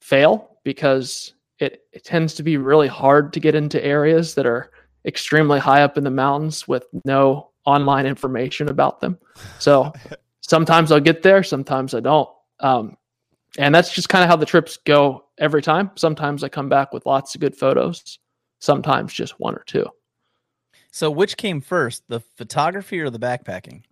fail 0.00 0.58
because 0.64 1.34
it, 1.58 1.82
it 1.92 2.04
tends 2.04 2.34
to 2.34 2.42
be 2.42 2.56
really 2.56 2.88
hard 2.88 3.32
to 3.32 3.40
get 3.40 3.54
into 3.54 3.82
areas 3.84 4.34
that 4.34 4.46
are 4.46 4.70
extremely 5.06 5.58
high 5.58 5.82
up 5.82 5.96
in 5.96 6.04
the 6.04 6.10
mountains 6.10 6.68
with 6.68 6.86
no 7.04 7.50
online 7.64 8.06
information 8.06 8.68
about 8.68 9.00
them. 9.00 9.18
So 9.58 9.92
sometimes 10.40 10.92
I'll 10.92 11.00
get 11.00 11.22
there, 11.22 11.42
sometimes 11.42 11.94
I 11.94 12.00
don't. 12.00 12.28
Um, 12.60 12.96
and 13.58 13.74
that's 13.74 13.92
just 13.92 14.08
kind 14.08 14.24
of 14.24 14.30
how 14.30 14.36
the 14.36 14.46
trips 14.46 14.76
go 14.76 15.24
every 15.38 15.62
time. 15.62 15.90
Sometimes 15.94 16.42
I 16.42 16.48
come 16.48 16.68
back 16.68 16.92
with 16.92 17.06
lots 17.06 17.34
of 17.34 17.40
good 17.40 17.56
photos, 17.56 18.18
sometimes 18.58 19.12
just 19.12 19.38
one 19.40 19.54
or 19.54 19.64
two. 19.66 19.86
So 20.90 21.10
which 21.10 21.36
came 21.36 21.60
first, 21.60 22.04
the 22.08 22.20
photography 22.36 23.00
or 23.00 23.10
the 23.10 23.18
backpacking? 23.18 23.82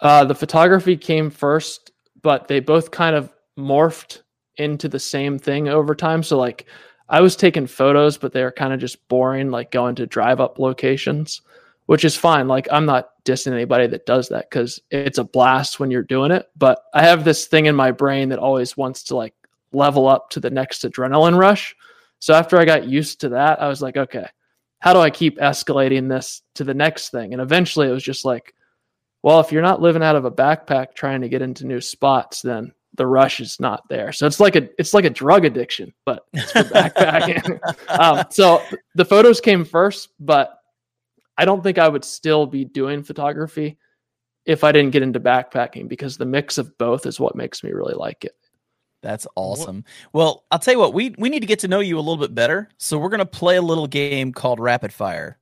Uh, 0.00 0.24
the 0.24 0.34
photography 0.34 0.96
came 0.96 1.30
first, 1.30 1.92
but 2.22 2.48
they 2.48 2.60
both 2.60 2.90
kind 2.90 3.14
of 3.14 3.30
morphed 3.58 4.22
into 4.56 4.88
the 4.88 4.98
same 4.98 5.38
thing 5.38 5.68
over 5.68 5.94
time. 5.94 6.22
So, 6.22 6.38
like, 6.38 6.66
I 7.08 7.20
was 7.20 7.36
taking 7.36 7.66
photos, 7.66 8.18
but 8.18 8.32
they 8.32 8.42
were 8.42 8.52
kind 8.52 8.72
of 8.72 8.80
just 8.80 9.06
boring, 9.08 9.50
like 9.50 9.70
going 9.70 9.94
to 9.96 10.06
drive 10.06 10.40
up 10.40 10.58
locations, 10.58 11.42
which 11.90 12.04
is 12.04 12.14
fine. 12.14 12.46
Like, 12.46 12.68
I'm 12.70 12.86
not 12.86 13.10
dissing 13.24 13.50
anybody 13.50 13.88
that 13.88 14.06
does 14.06 14.28
that 14.28 14.48
because 14.48 14.80
it's 14.92 15.18
a 15.18 15.24
blast 15.24 15.80
when 15.80 15.90
you're 15.90 16.04
doing 16.04 16.30
it. 16.30 16.48
But 16.56 16.84
I 16.94 17.02
have 17.02 17.24
this 17.24 17.48
thing 17.48 17.66
in 17.66 17.74
my 17.74 17.90
brain 17.90 18.28
that 18.28 18.38
always 18.38 18.76
wants 18.76 19.02
to 19.04 19.16
like 19.16 19.34
level 19.72 20.06
up 20.06 20.30
to 20.30 20.38
the 20.38 20.50
next 20.50 20.84
adrenaline 20.84 21.36
rush. 21.36 21.74
So, 22.20 22.32
after 22.32 22.58
I 22.58 22.64
got 22.64 22.86
used 22.86 23.22
to 23.22 23.30
that, 23.30 23.60
I 23.60 23.66
was 23.66 23.82
like, 23.82 23.96
okay, 23.96 24.28
how 24.78 24.92
do 24.92 25.00
I 25.00 25.10
keep 25.10 25.40
escalating 25.40 26.08
this 26.08 26.42
to 26.54 26.62
the 26.62 26.74
next 26.74 27.08
thing? 27.08 27.32
And 27.32 27.42
eventually 27.42 27.88
it 27.88 27.92
was 27.92 28.04
just 28.04 28.24
like, 28.24 28.54
well, 29.24 29.40
if 29.40 29.50
you're 29.50 29.60
not 29.60 29.82
living 29.82 30.04
out 30.04 30.14
of 30.14 30.24
a 30.24 30.30
backpack 30.30 30.94
trying 30.94 31.22
to 31.22 31.28
get 31.28 31.42
into 31.42 31.66
new 31.66 31.80
spots, 31.80 32.40
then 32.40 32.72
the 32.94 33.06
rush 33.08 33.40
is 33.40 33.58
not 33.58 33.82
there. 33.88 34.12
So 34.12 34.28
it's 34.28 34.38
like 34.38 34.54
a 34.54 34.68
it's 34.78 34.94
like 34.94 35.06
a 35.06 35.10
drug 35.10 35.44
addiction, 35.44 35.92
but 36.04 36.24
it's 36.34 36.52
for 36.52 36.60
backpacking. 36.62 37.58
um, 37.88 38.26
so 38.30 38.62
the 38.94 39.04
photos 39.04 39.40
came 39.40 39.64
first, 39.64 40.10
but 40.20 40.59
I 41.40 41.46
don't 41.46 41.62
think 41.62 41.78
I 41.78 41.88
would 41.88 42.04
still 42.04 42.44
be 42.44 42.66
doing 42.66 43.02
photography 43.02 43.78
if 44.44 44.62
I 44.62 44.72
didn't 44.72 44.90
get 44.90 45.02
into 45.02 45.20
backpacking 45.20 45.88
because 45.88 46.18
the 46.18 46.26
mix 46.26 46.58
of 46.58 46.76
both 46.76 47.06
is 47.06 47.18
what 47.18 47.34
makes 47.34 47.64
me 47.64 47.70
really 47.70 47.94
like 47.94 48.26
it. 48.26 48.36
That's 49.02 49.26
awesome. 49.36 49.84
Well, 50.12 50.44
I'll 50.50 50.58
tell 50.58 50.74
you 50.74 50.80
what, 50.80 50.92
we 50.92 51.14
we 51.16 51.30
need 51.30 51.40
to 51.40 51.46
get 51.46 51.60
to 51.60 51.68
know 51.68 51.80
you 51.80 51.96
a 51.96 52.02
little 52.04 52.18
bit 52.18 52.34
better. 52.34 52.68
So 52.76 52.98
we're 52.98 53.08
gonna 53.08 53.24
play 53.24 53.56
a 53.56 53.62
little 53.62 53.86
game 53.86 54.34
called 54.34 54.60
Rapid 54.60 54.92
Fire. 54.92 55.38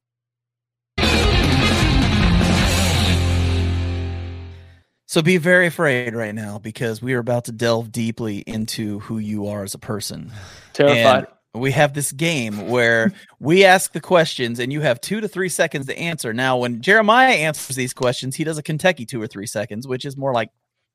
So 5.06 5.20
be 5.20 5.38
very 5.38 5.66
afraid 5.66 6.14
right 6.14 6.34
now 6.34 6.60
because 6.60 7.02
we 7.02 7.14
are 7.14 7.18
about 7.18 7.46
to 7.46 7.52
delve 7.52 7.90
deeply 7.90 8.44
into 8.46 9.00
who 9.00 9.18
you 9.18 9.48
are 9.48 9.64
as 9.64 9.74
a 9.74 9.78
person. 9.78 10.30
Terrified. 10.74 11.24
And 11.24 11.37
we 11.54 11.72
have 11.72 11.94
this 11.94 12.12
game 12.12 12.68
where 12.68 13.12
we 13.40 13.64
ask 13.64 13.92
the 13.92 14.00
questions 14.00 14.58
and 14.58 14.72
you 14.72 14.80
have 14.80 15.00
two 15.00 15.20
to 15.20 15.28
three 15.28 15.48
seconds 15.48 15.86
to 15.86 15.98
answer. 15.98 16.32
Now, 16.32 16.58
when 16.58 16.82
Jeremiah 16.82 17.32
answers 17.32 17.76
these 17.76 17.94
questions, 17.94 18.36
he 18.36 18.44
does 18.44 18.58
a 18.58 18.62
Kentucky 18.62 19.06
two 19.06 19.20
or 19.20 19.26
three 19.26 19.46
seconds, 19.46 19.88
which 19.88 20.04
is 20.04 20.16
more 20.16 20.32
like 20.32 20.50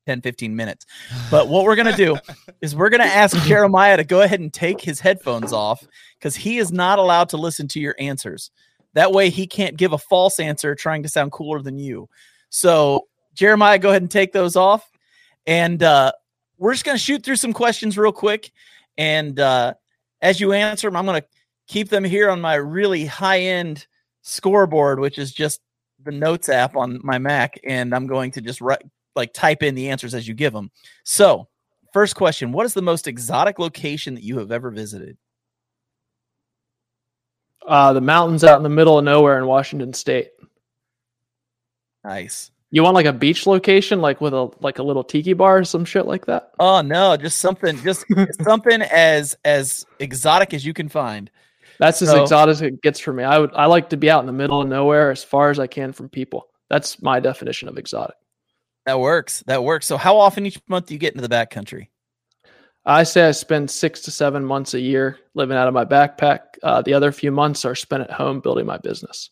10, 0.06 0.20
15 0.20 0.54
minutes. 0.54 0.86
But 1.30 1.48
what 1.48 1.64
we're 1.64 1.76
going 1.76 1.94
to 1.94 1.96
do 1.96 2.16
is 2.60 2.76
we're 2.76 2.90
going 2.90 3.00
to 3.00 3.06
ask 3.06 3.36
Jeremiah 3.46 3.96
to 3.96 4.04
go 4.04 4.22
ahead 4.22 4.40
and 4.40 4.52
take 4.52 4.80
his 4.80 5.00
headphones 5.00 5.52
off 5.52 5.84
because 6.18 6.36
he 6.36 6.58
is 6.58 6.72
not 6.72 6.98
allowed 6.98 7.30
to 7.30 7.36
listen 7.36 7.68
to 7.68 7.80
your 7.80 7.94
answers. 7.98 8.50
That 8.94 9.12
way, 9.12 9.30
he 9.30 9.46
can't 9.46 9.76
give 9.76 9.92
a 9.92 9.98
false 9.98 10.38
answer 10.38 10.74
trying 10.74 11.02
to 11.02 11.08
sound 11.08 11.32
cooler 11.32 11.60
than 11.60 11.78
you. 11.78 12.08
So, 12.50 13.08
Jeremiah, 13.34 13.78
go 13.78 13.90
ahead 13.90 14.02
and 14.02 14.10
take 14.10 14.32
those 14.32 14.54
off. 14.54 14.88
And 15.46 15.82
uh, 15.82 16.12
we're 16.58 16.72
just 16.72 16.84
going 16.84 16.96
to 16.96 17.02
shoot 17.02 17.24
through 17.24 17.36
some 17.36 17.52
questions 17.52 17.98
real 17.98 18.12
quick. 18.12 18.52
And 18.96 19.40
uh, 19.40 19.74
as 20.24 20.40
you 20.40 20.52
answer 20.52 20.88
them, 20.88 20.96
I'm 20.96 21.04
going 21.04 21.20
to 21.20 21.28
keep 21.68 21.90
them 21.90 22.02
here 22.02 22.30
on 22.30 22.40
my 22.40 22.54
really 22.54 23.04
high 23.04 23.40
end 23.40 23.86
scoreboard, 24.22 24.98
which 24.98 25.18
is 25.18 25.32
just 25.32 25.60
the 26.02 26.12
notes 26.12 26.48
app 26.48 26.76
on 26.76 26.98
my 27.04 27.18
Mac. 27.18 27.60
And 27.62 27.94
I'm 27.94 28.06
going 28.06 28.30
to 28.32 28.40
just 28.40 28.62
write, 28.62 28.82
like 29.14 29.34
type 29.34 29.62
in 29.62 29.74
the 29.74 29.90
answers 29.90 30.14
as 30.14 30.26
you 30.26 30.32
give 30.32 30.54
them. 30.54 30.70
So, 31.04 31.46
first 31.92 32.16
question 32.16 32.52
What 32.52 32.64
is 32.64 32.72
the 32.72 32.82
most 32.82 33.06
exotic 33.06 33.58
location 33.58 34.14
that 34.14 34.24
you 34.24 34.38
have 34.38 34.50
ever 34.50 34.70
visited? 34.70 35.18
Uh, 37.66 37.92
the 37.92 38.00
mountains 38.00 38.44
out 38.44 38.56
in 38.56 38.62
the 38.62 38.68
middle 38.70 38.98
of 38.98 39.04
nowhere 39.04 39.38
in 39.38 39.46
Washington 39.46 39.92
State. 39.92 40.30
Nice. 42.02 42.50
You 42.74 42.82
want 42.82 42.96
like 42.96 43.06
a 43.06 43.12
beach 43.12 43.46
location, 43.46 44.00
like 44.00 44.20
with 44.20 44.34
a 44.34 44.50
like 44.58 44.80
a 44.80 44.82
little 44.82 45.04
tiki 45.04 45.32
bar 45.32 45.58
or 45.58 45.64
some 45.64 45.84
shit 45.84 46.06
like 46.06 46.26
that? 46.26 46.50
Oh 46.58 46.80
no, 46.80 47.16
just 47.16 47.38
something, 47.38 47.80
just 47.82 48.04
something 48.42 48.82
as 48.82 49.36
as 49.44 49.86
exotic 50.00 50.52
as 50.52 50.66
you 50.66 50.72
can 50.72 50.88
find. 50.88 51.30
That's 51.78 52.02
as 52.02 52.08
So- 52.08 52.22
exotic 52.24 52.50
as 52.50 52.62
it 52.62 52.82
gets 52.82 52.98
for 52.98 53.12
me. 53.12 53.22
I 53.22 53.38
would 53.38 53.54
I 53.54 53.66
like 53.66 53.90
to 53.90 53.96
be 53.96 54.10
out 54.10 54.18
in 54.20 54.26
the 54.26 54.32
middle 54.32 54.60
of 54.60 54.66
nowhere 54.66 55.12
as 55.12 55.22
far 55.22 55.50
as 55.50 55.60
I 55.60 55.68
can 55.68 55.92
from 55.92 56.08
people. 56.08 56.48
That's 56.68 57.00
my 57.00 57.20
definition 57.20 57.68
of 57.68 57.78
exotic. 57.78 58.16
That 58.86 58.98
works. 58.98 59.44
That 59.46 59.62
works. 59.62 59.86
So, 59.86 59.96
how 59.96 60.16
often 60.16 60.44
each 60.44 60.60
month 60.66 60.86
do 60.86 60.94
you 60.94 60.98
get 60.98 61.14
into 61.14 61.26
the 61.28 61.32
backcountry? 61.32 61.90
I 62.84 63.04
say 63.04 63.22
I 63.28 63.30
spend 63.30 63.70
six 63.70 64.00
to 64.00 64.10
seven 64.10 64.44
months 64.44 64.74
a 64.74 64.80
year 64.80 65.20
living 65.34 65.56
out 65.56 65.68
of 65.68 65.74
my 65.74 65.84
backpack. 65.84 66.40
Uh, 66.60 66.82
the 66.82 66.94
other 66.94 67.12
few 67.12 67.30
months 67.30 67.64
are 67.64 67.76
spent 67.76 68.02
at 68.02 68.10
home 68.10 68.40
building 68.40 68.66
my 68.66 68.78
business. 68.78 69.30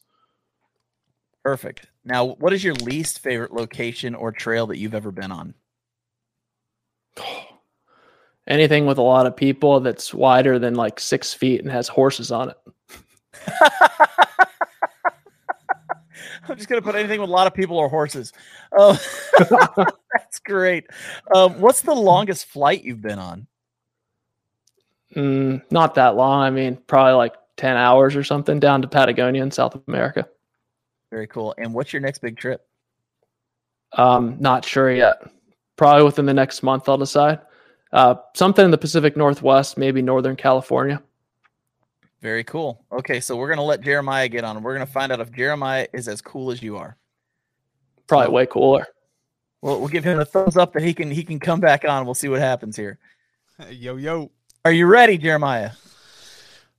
Perfect. 1.42 1.88
Now, 2.04 2.26
what 2.26 2.52
is 2.52 2.64
your 2.64 2.74
least 2.74 3.20
favorite 3.20 3.52
location 3.52 4.14
or 4.14 4.32
trail 4.32 4.66
that 4.68 4.78
you've 4.78 4.94
ever 4.94 5.10
been 5.10 5.32
on? 5.32 5.54
Anything 8.48 8.86
with 8.86 8.98
a 8.98 9.02
lot 9.02 9.26
of 9.26 9.36
people 9.36 9.78
that's 9.80 10.12
wider 10.12 10.58
than 10.58 10.74
like 10.74 10.98
six 10.98 11.32
feet 11.32 11.60
and 11.60 11.70
has 11.70 11.86
horses 11.86 12.32
on 12.32 12.50
it. 12.50 12.56
I'm 16.48 16.56
just 16.56 16.68
gonna 16.68 16.82
put 16.82 16.96
anything 16.96 17.20
with 17.20 17.30
a 17.30 17.32
lot 17.32 17.46
of 17.46 17.54
people 17.54 17.78
or 17.78 17.88
horses. 17.88 18.32
Oh, 18.76 19.00
that's 20.12 20.40
great. 20.40 20.86
Um, 21.34 21.60
what's 21.60 21.82
the 21.82 21.94
longest 21.94 22.46
flight 22.46 22.82
you've 22.82 23.00
been 23.00 23.20
on? 23.20 23.46
Mm, 25.14 25.62
not 25.70 25.94
that 25.94 26.16
long. 26.16 26.42
I 26.42 26.50
mean, 26.50 26.78
probably 26.86 27.12
like 27.14 27.34
10 27.58 27.76
hours 27.76 28.16
or 28.16 28.24
something 28.24 28.58
down 28.58 28.82
to 28.82 28.88
Patagonia 28.88 29.42
in 29.42 29.50
South 29.50 29.80
America. 29.86 30.26
Very 31.12 31.26
cool. 31.26 31.54
And 31.58 31.74
what's 31.74 31.92
your 31.92 32.00
next 32.00 32.20
big 32.20 32.38
trip? 32.38 32.66
Um, 33.92 34.38
not 34.40 34.64
sure 34.64 34.90
yet. 34.90 35.22
Probably 35.76 36.04
within 36.04 36.24
the 36.24 36.32
next 36.32 36.62
month, 36.62 36.88
I'll 36.88 36.96
decide. 36.96 37.40
Uh, 37.92 38.14
something 38.34 38.64
in 38.64 38.70
the 38.70 38.78
Pacific 38.78 39.14
Northwest, 39.14 39.76
maybe 39.76 40.00
Northern 40.00 40.36
California. 40.36 41.02
Very 42.22 42.44
cool. 42.44 42.82
Okay, 42.90 43.20
so 43.20 43.36
we're 43.36 43.50
gonna 43.50 43.62
let 43.62 43.82
Jeremiah 43.82 44.26
get 44.26 44.42
on. 44.42 44.62
We're 44.62 44.72
gonna 44.72 44.86
find 44.86 45.12
out 45.12 45.20
if 45.20 45.30
Jeremiah 45.32 45.86
is 45.92 46.08
as 46.08 46.22
cool 46.22 46.50
as 46.50 46.62
you 46.62 46.78
are. 46.78 46.96
Probably 48.06 48.28
So- 48.28 48.32
way 48.32 48.46
cooler. 48.46 48.86
We'll, 49.60 49.80
we'll 49.80 49.88
give 49.88 50.04
him 50.04 50.18
a 50.18 50.24
thumbs 50.24 50.56
up 50.56 50.72
that 50.72 50.82
he 50.82 50.94
can 50.94 51.10
he 51.10 51.22
can 51.22 51.38
come 51.38 51.60
back 51.60 51.84
on. 51.84 52.06
We'll 52.06 52.14
see 52.14 52.28
what 52.28 52.40
happens 52.40 52.74
here. 52.74 52.98
Yo, 53.70 53.96
yo. 53.96 54.30
Are 54.64 54.72
you 54.72 54.86
ready, 54.86 55.18
Jeremiah? 55.18 55.72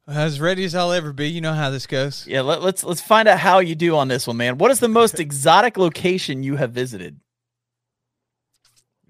As 0.08 0.40
ready 0.40 0.66
as 0.66 0.76
I'll 0.76 0.92
ever 0.92 1.14
be. 1.14 1.30
You 1.30 1.42
know 1.42 1.54
how 1.54 1.70
this 1.70 1.88
goes. 1.88 2.28
Yeah, 2.28 2.42
let, 2.42 2.62
let's 2.62 2.84
let's 2.84 3.02
find 3.02 3.28
out 3.28 3.40
how 3.40 3.60
you 3.60 3.74
do 3.74 3.96
on 3.96 4.10
this 4.10 4.28
one, 4.28 4.38
man. 4.38 4.58
What 4.58 4.72
is 4.72 4.80
the 4.80 4.90
most 4.90 5.20
exotic 5.20 5.78
location 5.78 6.44
you 6.44 6.58
have 6.58 6.72
visited? 6.72 7.20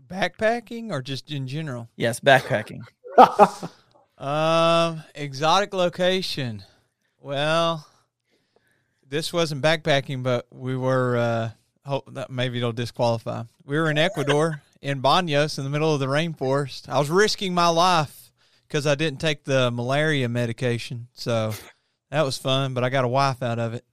Backpacking 0.08 0.92
or 0.92 1.02
just 1.02 1.32
in 1.32 1.48
general? 1.48 1.90
Yes, 1.96 2.20
backpacking. 2.20 2.82
Um, 4.16 5.04
exotic 5.16 5.74
location. 5.74 6.64
Well, 7.20 7.86
this 9.06 9.34
wasn't 9.34 9.62
backpacking, 9.62 10.24
but 10.24 10.48
we 10.50 10.78
were. 10.78 11.18
Uh, 11.18 11.52
hope 11.86 12.14
that 12.14 12.30
maybe 12.30 12.58
it'll 12.58 12.72
disqualify. 12.72 13.44
We 13.66 13.78
were 13.78 13.90
in 13.90 13.98
Ecuador 13.98 14.62
in 14.82 15.02
Banos 15.02 15.58
in 15.58 15.64
the 15.64 15.70
middle 15.70 15.94
of 15.94 16.00
the 16.00 16.08
rainforest. 16.08 16.88
I 16.88 17.00
was 17.00 17.10
risking 17.10 17.54
my 17.54 17.68
life 17.68 18.23
because 18.74 18.88
I 18.88 18.96
didn't 18.96 19.20
take 19.20 19.44
the 19.44 19.70
malaria 19.70 20.28
medication, 20.28 21.08
so 21.14 21.54
that 22.10 22.24
was 22.24 22.40
fun. 22.40 22.74
But 22.74 22.84
I 22.84 22.90
got 22.90 23.06
a 23.06 23.08
wife 23.08 23.44
out 23.44 23.60
of 23.60 23.76
it. 23.76 23.86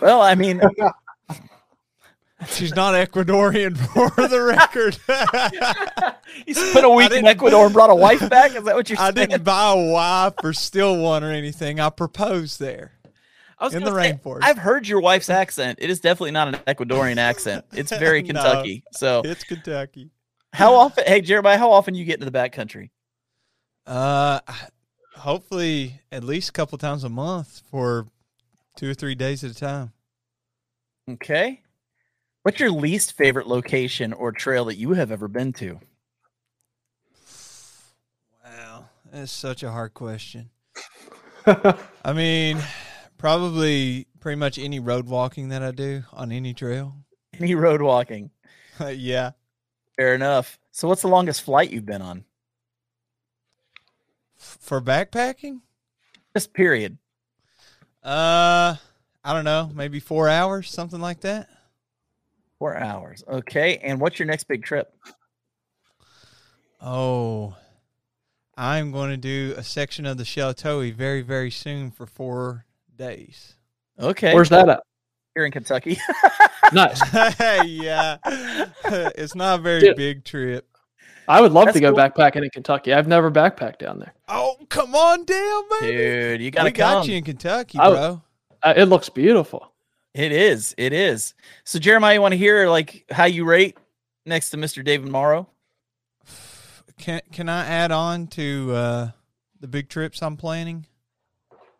Well, 0.00 0.22
I 0.22 0.34
mean, 0.34 0.62
She's 2.46 2.74
not 2.74 2.94
Ecuadorian 2.94 3.76
for 3.76 4.08
the 4.28 4.42
record. 4.42 4.96
you 6.46 6.54
spent 6.70 6.86
a 6.86 6.88
week 6.88 7.10
in 7.10 7.26
Ecuador 7.26 7.66
and 7.66 7.74
brought 7.74 7.90
a 7.90 7.94
wife 7.94 8.26
back. 8.30 8.54
Is 8.54 8.64
that 8.64 8.74
what 8.74 8.88
you're 8.88 8.98
I 8.98 9.12
saying? 9.12 9.28
didn't 9.28 9.44
buy 9.44 9.72
a 9.72 9.92
wife 9.92 10.34
or 10.42 10.54
steal 10.54 10.96
one 10.96 11.22
or 11.22 11.30
anything. 11.30 11.80
I 11.80 11.90
proposed 11.90 12.58
there. 12.58 12.92
I 13.58 13.64
was 13.64 13.74
in 13.74 13.82
the 13.84 13.90
say, 13.94 14.12
rainforest. 14.14 14.38
I've 14.44 14.56
heard 14.56 14.88
your 14.88 15.00
wife's 15.00 15.28
accent. 15.28 15.80
It 15.82 15.90
is 15.90 16.00
definitely 16.00 16.30
not 16.30 16.48
an 16.48 16.54
Ecuadorian 16.66 17.18
accent. 17.18 17.66
It's 17.72 17.90
very 17.90 18.22
No. 18.22 18.28
Kentucky. 18.28 18.84
So, 18.92 19.20
It's 19.24 19.44
Kentucky. 19.44 20.12
how 20.54 20.76
often? 20.76 21.04
Hey, 21.06 21.20
Jeremiah, 21.20 21.58
how 21.58 21.72
often 21.72 21.94
you 21.94 22.06
get 22.06 22.20
into 22.20 22.30
the 22.30 22.38
backcountry? 22.38 22.88
Uh, 23.88 24.40
hopefully 25.16 26.02
at 26.12 26.22
least 26.22 26.50
a 26.50 26.52
couple 26.52 26.76
times 26.76 27.04
a 27.04 27.08
month 27.08 27.62
for 27.70 28.06
two 28.76 28.90
or 28.90 28.94
three 28.94 29.14
days 29.14 29.42
at 29.42 29.50
a 29.50 29.54
time. 29.54 29.92
Okay. 31.08 31.62
What's 32.42 32.60
your 32.60 32.70
least 32.70 33.14
favorite 33.14 33.46
location 33.46 34.12
or 34.12 34.30
trail 34.30 34.66
that 34.66 34.76
you 34.76 34.92
have 34.92 35.10
ever 35.10 35.26
been 35.26 35.54
to? 35.54 35.80
Wow, 38.44 38.90
that's 39.10 39.32
such 39.32 39.62
a 39.62 39.70
hard 39.70 39.94
question. 39.94 40.50
I 41.46 42.12
mean, 42.12 42.58
probably 43.16 44.06
pretty 44.20 44.36
much 44.36 44.58
any 44.58 44.80
road 44.80 45.06
walking 45.06 45.48
that 45.48 45.62
I 45.62 45.70
do 45.70 46.02
on 46.12 46.30
any 46.30 46.52
trail. 46.52 46.94
Any 47.40 47.54
road 47.54 47.80
walking? 47.80 48.30
yeah. 48.86 49.30
Fair 49.96 50.14
enough. 50.14 50.58
So, 50.72 50.88
what's 50.88 51.02
the 51.02 51.08
longest 51.08 51.42
flight 51.42 51.70
you've 51.70 51.86
been 51.86 52.02
on? 52.02 52.24
F- 54.40 54.58
For 54.60 54.80
backpacking, 54.80 55.60
Just 56.34 56.52
period. 56.52 56.98
uh, 58.02 58.76
I 59.24 59.32
don't 59.34 59.44
know, 59.44 59.70
maybe 59.74 60.00
four 60.00 60.28
hours, 60.28 60.70
something 60.70 61.00
like 61.00 61.20
that. 61.20 61.48
Four 62.58 62.76
hours. 62.76 63.22
Okay. 63.28 63.78
And 63.78 64.00
what's 64.00 64.18
your 64.18 64.26
next 64.26 64.44
big 64.48 64.64
trip? 64.64 64.92
Oh, 66.80 67.56
I'm 68.56 68.92
going 68.92 69.10
to 69.10 69.16
do 69.16 69.54
a 69.56 69.62
section 69.62 70.06
of 70.06 70.16
the 70.18 70.24
Sheltowee 70.24 70.92
very, 70.94 71.22
very 71.22 71.50
soon 71.50 71.90
for 71.90 72.06
four 72.06 72.64
days. 72.96 73.54
Okay. 73.98 74.34
Where's 74.34 74.48
that 74.50 74.68
at? 74.68 74.82
Here 75.34 75.44
in 75.44 75.52
Kentucky. 75.52 75.98
Nice. 76.70 77.00
yeah, 77.64 78.18
it's 78.84 79.34
not 79.34 79.58
a 79.58 79.62
very 79.62 79.80
Dude. 79.80 79.96
big 79.96 80.22
trip. 80.22 80.68
I 81.28 81.40
would 81.40 81.52
love 81.52 81.66
That's 81.66 81.76
to 81.76 81.80
go 81.80 81.90
cool. 81.92 81.98
backpacking 81.98 82.42
in 82.42 82.50
Kentucky. 82.50 82.92
I've 82.94 83.06
never 83.06 83.30
backpacked 83.30 83.78
down 83.78 83.98
there. 83.98 84.14
Oh, 84.28 84.56
come 84.70 84.94
on 84.94 85.24
down, 85.24 85.62
baby. 85.80 85.96
Dude, 85.96 86.40
you 86.42 86.50
gotta 86.50 86.70
got 86.70 87.02
come. 87.02 87.10
you 87.10 87.16
in 87.18 87.24
Kentucky, 87.24 87.78
I- 87.78 87.90
bro. 87.90 88.22
Uh, 88.62 88.74
it 88.76 88.86
looks 88.86 89.08
beautiful. 89.08 89.70
It 90.14 90.32
is. 90.32 90.74
It 90.78 90.92
is. 90.92 91.34
So, 91.64 91.78
Jeremiah, 91.78 92.14
you 92.14 92.20
want 92.20 92.32
to 92.32 92.38
hear 92.38 92.68
like 92.68 93.04
how 93.10 93.26
you 93.26 93.44
rate 93.44 93.76
next 94.26 94.50
to 94.50 94.56
Mr. 94.56 94.82
David 94.84 95.08
Morrow? 95.08 95.48
Can 96.98 97.20
can 97.30 97.48
I 97.48 97.64
add 97.66 97.92
on 97.92 98.26
to 98.28 98.72
uh, 98.74 99.10
the 99.60 99.68
big 99.68 99.88
trips 99.88 100.20
I'm 100.22 100.36
planning? 100.36 100.86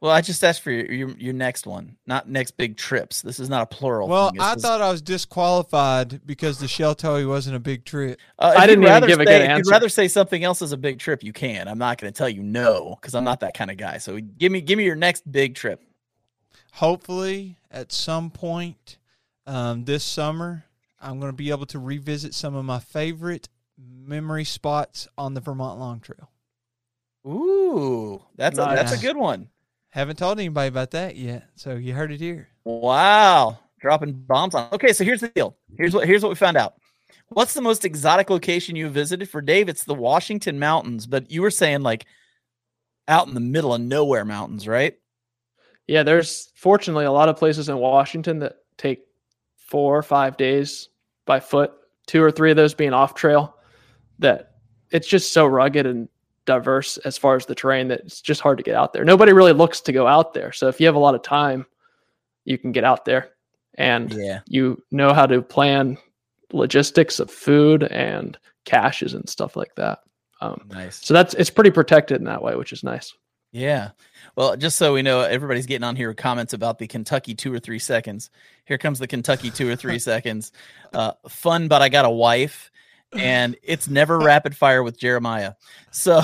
Well, 0.00 0.12
I 0.12 0.20
just 0.20 0.44
asked 0.44 0.62
for 0.62 0.70
your, 0.70 0.92
your 0.92 1.10
your 1.18 1.32
next 1.32 1.66
one, 1.66 1.96
not 2.06 2.28
next 2.28 2.52
big 2.52 2.76
trips. 2.76 3.20
This 3.20 3.40
is 3.40 3.48
not 3.48 3.62
a 3.62 3.66
plural. 3.66 4.06
Well, 4.06 4.30
thing. 4.30 4.40
I 4.40 4.54
is- 4.54 4.62
thought 4.62 4.80
I 4.80 4.92
was 4.92 5.02
disqualified 5.02 6.24
because 6.24 6.58
the 6.60 6.66
Sheltowee 6.66 7.26
wasn't 7.26 7.56
a 7.56 7.60
big 7.60 7.84
trip. 7.84 8.20
Uh, 8.38 8.54
I 8.56 8.62
you'd 8.62 8.66
didn't 8.68 8.82
even 8.84 8.92
rather 8.94 9.06
give 9.08 9.20
a 9.20 9.26
say, 9.26 9.38
good 9.40 9.50
If 9.50 9.58
you'd 9.58 9.70
rather 9.70 9.88
say 9.88 10.06
something 10.06 10.44
else 10.44 10.62
is 10.62 10.70
a 10.70 10.76
big 10.76 11.00
trip, 11.00 11.24
you 11.24 11.32
can. 11.32 11.66
I'm 11.66 11.78
not 11.78 11.98
going 11.98 12.12
to 12.12 12.16
tell 12.16 12.28
you 12.28 12.44
no 12.44 12.96
because 13.00 13.16
I'm 13.16 13.24
not 13.24 13.40
that 13.40 13.54
kind 13.54 13.72
of 13.72 13.76
guy. 13.76 13.98
So 13.98 14.20
give 14.20 14.52
me 14.52 14.60
give 14.60 14.78
me 14.78 14.84
your 14.84 14.94
next 14.94 15.30
big 15.30 15.56
trip. 15.56 15.82
Hopefully, 16.74 17.58
at 17.72 17.90
some 17.90 18.30
point 18.30 18.98
um, 19.48 19.84
this 19.84 20.04
summer, 20.04 20.64
I'm 21.00 21.18
going 21.18 21.32
to 21.32 21.36
be 21.36 21.50
able 21.50 21.66
to 21.66 21.78
revisit 21.80 22.34
some 22.34 22.54
of 22.54 22.64
my 22.64 22.78
favorite 22.78 23.48
memory 23.76 24.44
spots 24.44 25.08
on 25.18 25.34
the 25.34 25.40
Vermont 25.40 25.80
Long 25.80 25.98
Trail. 25.98 26.30
Ooh, 27.26 28.22
that's 28.36 28.58
a, 28.58 28.62
that's 28.62 28.92
a 28.92 28.98
good 28.98 29.16
one. 29.16 29.48
Haven't 29.90 30.16
told 30.16 30.38
anybody 30.38 30.68
about 30.68 30.90
that 30.90 31.16
yet, 31.16 31.48
so 31.56 31.74
you 31.74 31.94
heard 31.94 32.12
it 32.12 32.20
here. 32.20 32.48
Wow, 32.64 33.58
dropping 33.80 34.12
bombs 34.12 34.54
on. 34.54 34.68
Okay, 34.72 34.92
so 34.92 35.02
here's 35.02 35.20
the 35.20 35.28
deal. 35.28 35.56
Here's 35.76 35.94
what 35.94 36.06
here's 36.06 36.22
what 36.22 36.28
we 36.28 36.34
found 36.34 36.56
out. 36.56 36.74
What's 37.30 37.54
the 37.54 37.62
most 37.62 37.84
exotic 37.84 38.30
location 38.30 38.76
you 38.76 38.88
visited? 38.88 39.28
For 39.28 39.40
Dave, 39.40 39.68
it's 39.68 39.84
the 39.84 39.94
Washington 39.94 40.58
Mountains, 40.58 41.06
but 41.06 41.30
you 41.30 41.42
were 41.42 41.50
saying 41.50 41.82
like 41.82 42.06
out 43.06 43.28
in 43.28 43.34
the 43.34 43.40
middle 43.40 43.74
of 43.74 43.80
nowhere 43.80 44.24
mountains, 44.24 44.68
right? 44.68 44.94
Yeah, 45.86 46.02
there's 46.02 46.52
fortunately 46.54 47.06
a 47.06 47.12
lot 47.12 47.30
of 47.30 47.38
places 47.38 47.70
in 47.70 47.78
Washington 47.78 48.40
that 48.40 48.56
take 48.76 49.00
four 49.56 49.96
or 49.96 50.02
five 50.02 50.36
days 50.36 50.90
by 51.24 51.40
foot, 51.40 51.72
two 52.06 52.22
or 52.22 52.30
three 52.30 52.50
of 52.50 52.56
those 52.56 52.74
being 52.74 52.92
off 52.92 53.14
trail, 53.14 53.56
that 54.18 54.52
it's 54.90 55.08
just 55.08 55.32
so 55.32 55.46
rugged 55.46 55.86
and 55.86 56.08
diverse 56.48 56.96
as 56.98 57.16
far 57.18 57.36
as 57.36 57.44
the 57.46 57.54
terrain 57.54 57.86
that 57.88 58.00
it's 58.00 58.20
just 58.20 58.40
hard 58.40 58.56
to 58.58 58.64
get 58.64 58.74
out 58.74 58.92
there. 58.92 59.04
Nobody 59.04 59.32
really 59.32 59.52
looks 59.52 59.80
to 59.82 59.92
go 59.92 60.06
out 60.06 60.32
there. 60.34 60.50
So 60.50 60.66
if 60.68 60.80
you 60.80 60.86
have 60.86 60.96
a 60.96 60.98
lot 60.98 61.14
of 61.14 61.22
time, 61.22 61.66
you 62.46 62.56
can 62.58 62.72
get 62.72 62.82
out 62.82 63.04
there 63.04 63.30
and 63.76 64.10
Yeah. 64.12 64.40
you 64.46 64.82
know 64.90 65.12
how 65.12 65.26
to 65.26 65.42
plan 65.42 65.98
logistics 66.52 67.20
of 67.20 67.30
food 67.30 67.82
and 67.84 68.38
caches 68.64 69.12
and 69.14 69.28
stuff 69.28 69.54
like 69.56 69.74
that. 69.76 70.00
Um, 70.40 70.62
Nice. 70.70 71.04
so 71.04 71.12
that's 71.14 71.34
it's 71.34 71.50
pretty 71.50 71.70
protected 71.70 72.16
in 72.18 72.24
that 72.24 72.42
way, 72.42 72.54
which 72.56 72.72
is 72.72 72.82
nice. 72.82 73.12
Yeah. 73.52 73.90
Well, 74.36 74.56
just 74.56 74.76
so 74.78 74.92
we 74.94 75.02
know, 75.02 75.20
everybody's 75.20 75.66
getting 75.66 75.84
on 75.84 75.96
here 75.96 76.08
with 76.08 76.16
comments 76.16 76.52
about 76.52 76.78
the 76.78 76.86
Kentucky 76.86 77.34
two 77.34 77.52
or 77.52 77.58
three 77.58 77.78
seconds. 77.78 78.30
Here 78.66 78.78
comes 78.78 78.98
the 78.98 79.06
Kentucky 79.06 79.50
two 79.50 79.68
or 79.70 79.76
three 79.76 79.98
seconds. 80.12 80.52
Uh, 80.92 81.12
fun, 81.28 81.66
but 81.68 81.82
I 81.82 81.88
got 81.88 82.04
a 82.04 82.10
wife, 82.10 82.70
and 83.12 83.56
it's 83.62 83.88
never 83.88 84.18
rapid 84.18 84.56
fire 84.56 84.82
with 84.82 84.98
Jeremiah. 84.98 85.54
So, 85.90 86.20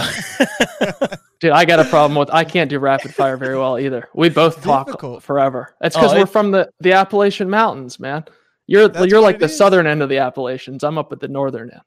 Dude, 1.40 1.50
I 1.52 1.64
got 1.64 1.80
a 1.80 1.84
problem 1.84 2.16
with 2.18 2.30
I 2.32 2.44
can't 2.44 2.70
do 2.70 2.78
rapid 2.78 3.14
fire 3.14 3.36
very 3.36 3.56
well 3.58 3.78
either. 3.78 4.08
We 4.14 4.28
both 4.28 4.62
talk 4.62 4.86
Difficult. 4.86 5.22
forever. 5.22 5.74
It's 5.80 5.96
Oh, 5.96 6.00
because 6.00 6.14
we're 6.14 6.26
from 6.26 6.50
the 6.50 6.70
the 6.80 6.92
Appalachian 6.92 7.50
Mountains, 7.50 7.98
man. 8.00 8.24
You're 8.66 8.88
That's 8.88 9.06
you're 9.10 9.20
like 9.20 9.38
the 9.38 9.44
is. 9.46 9.56
southern 9.58 9.86
end 9.86 10.02
of 10.02 10.08
the 10.08 10.18
Appalachians. 10.18 10.84
I'm 10.84 10.96
up 10.98 11.12
at 11.12 11.20
the 11.20 11.28
northern 11.28 11.70
end. 11.70 11.80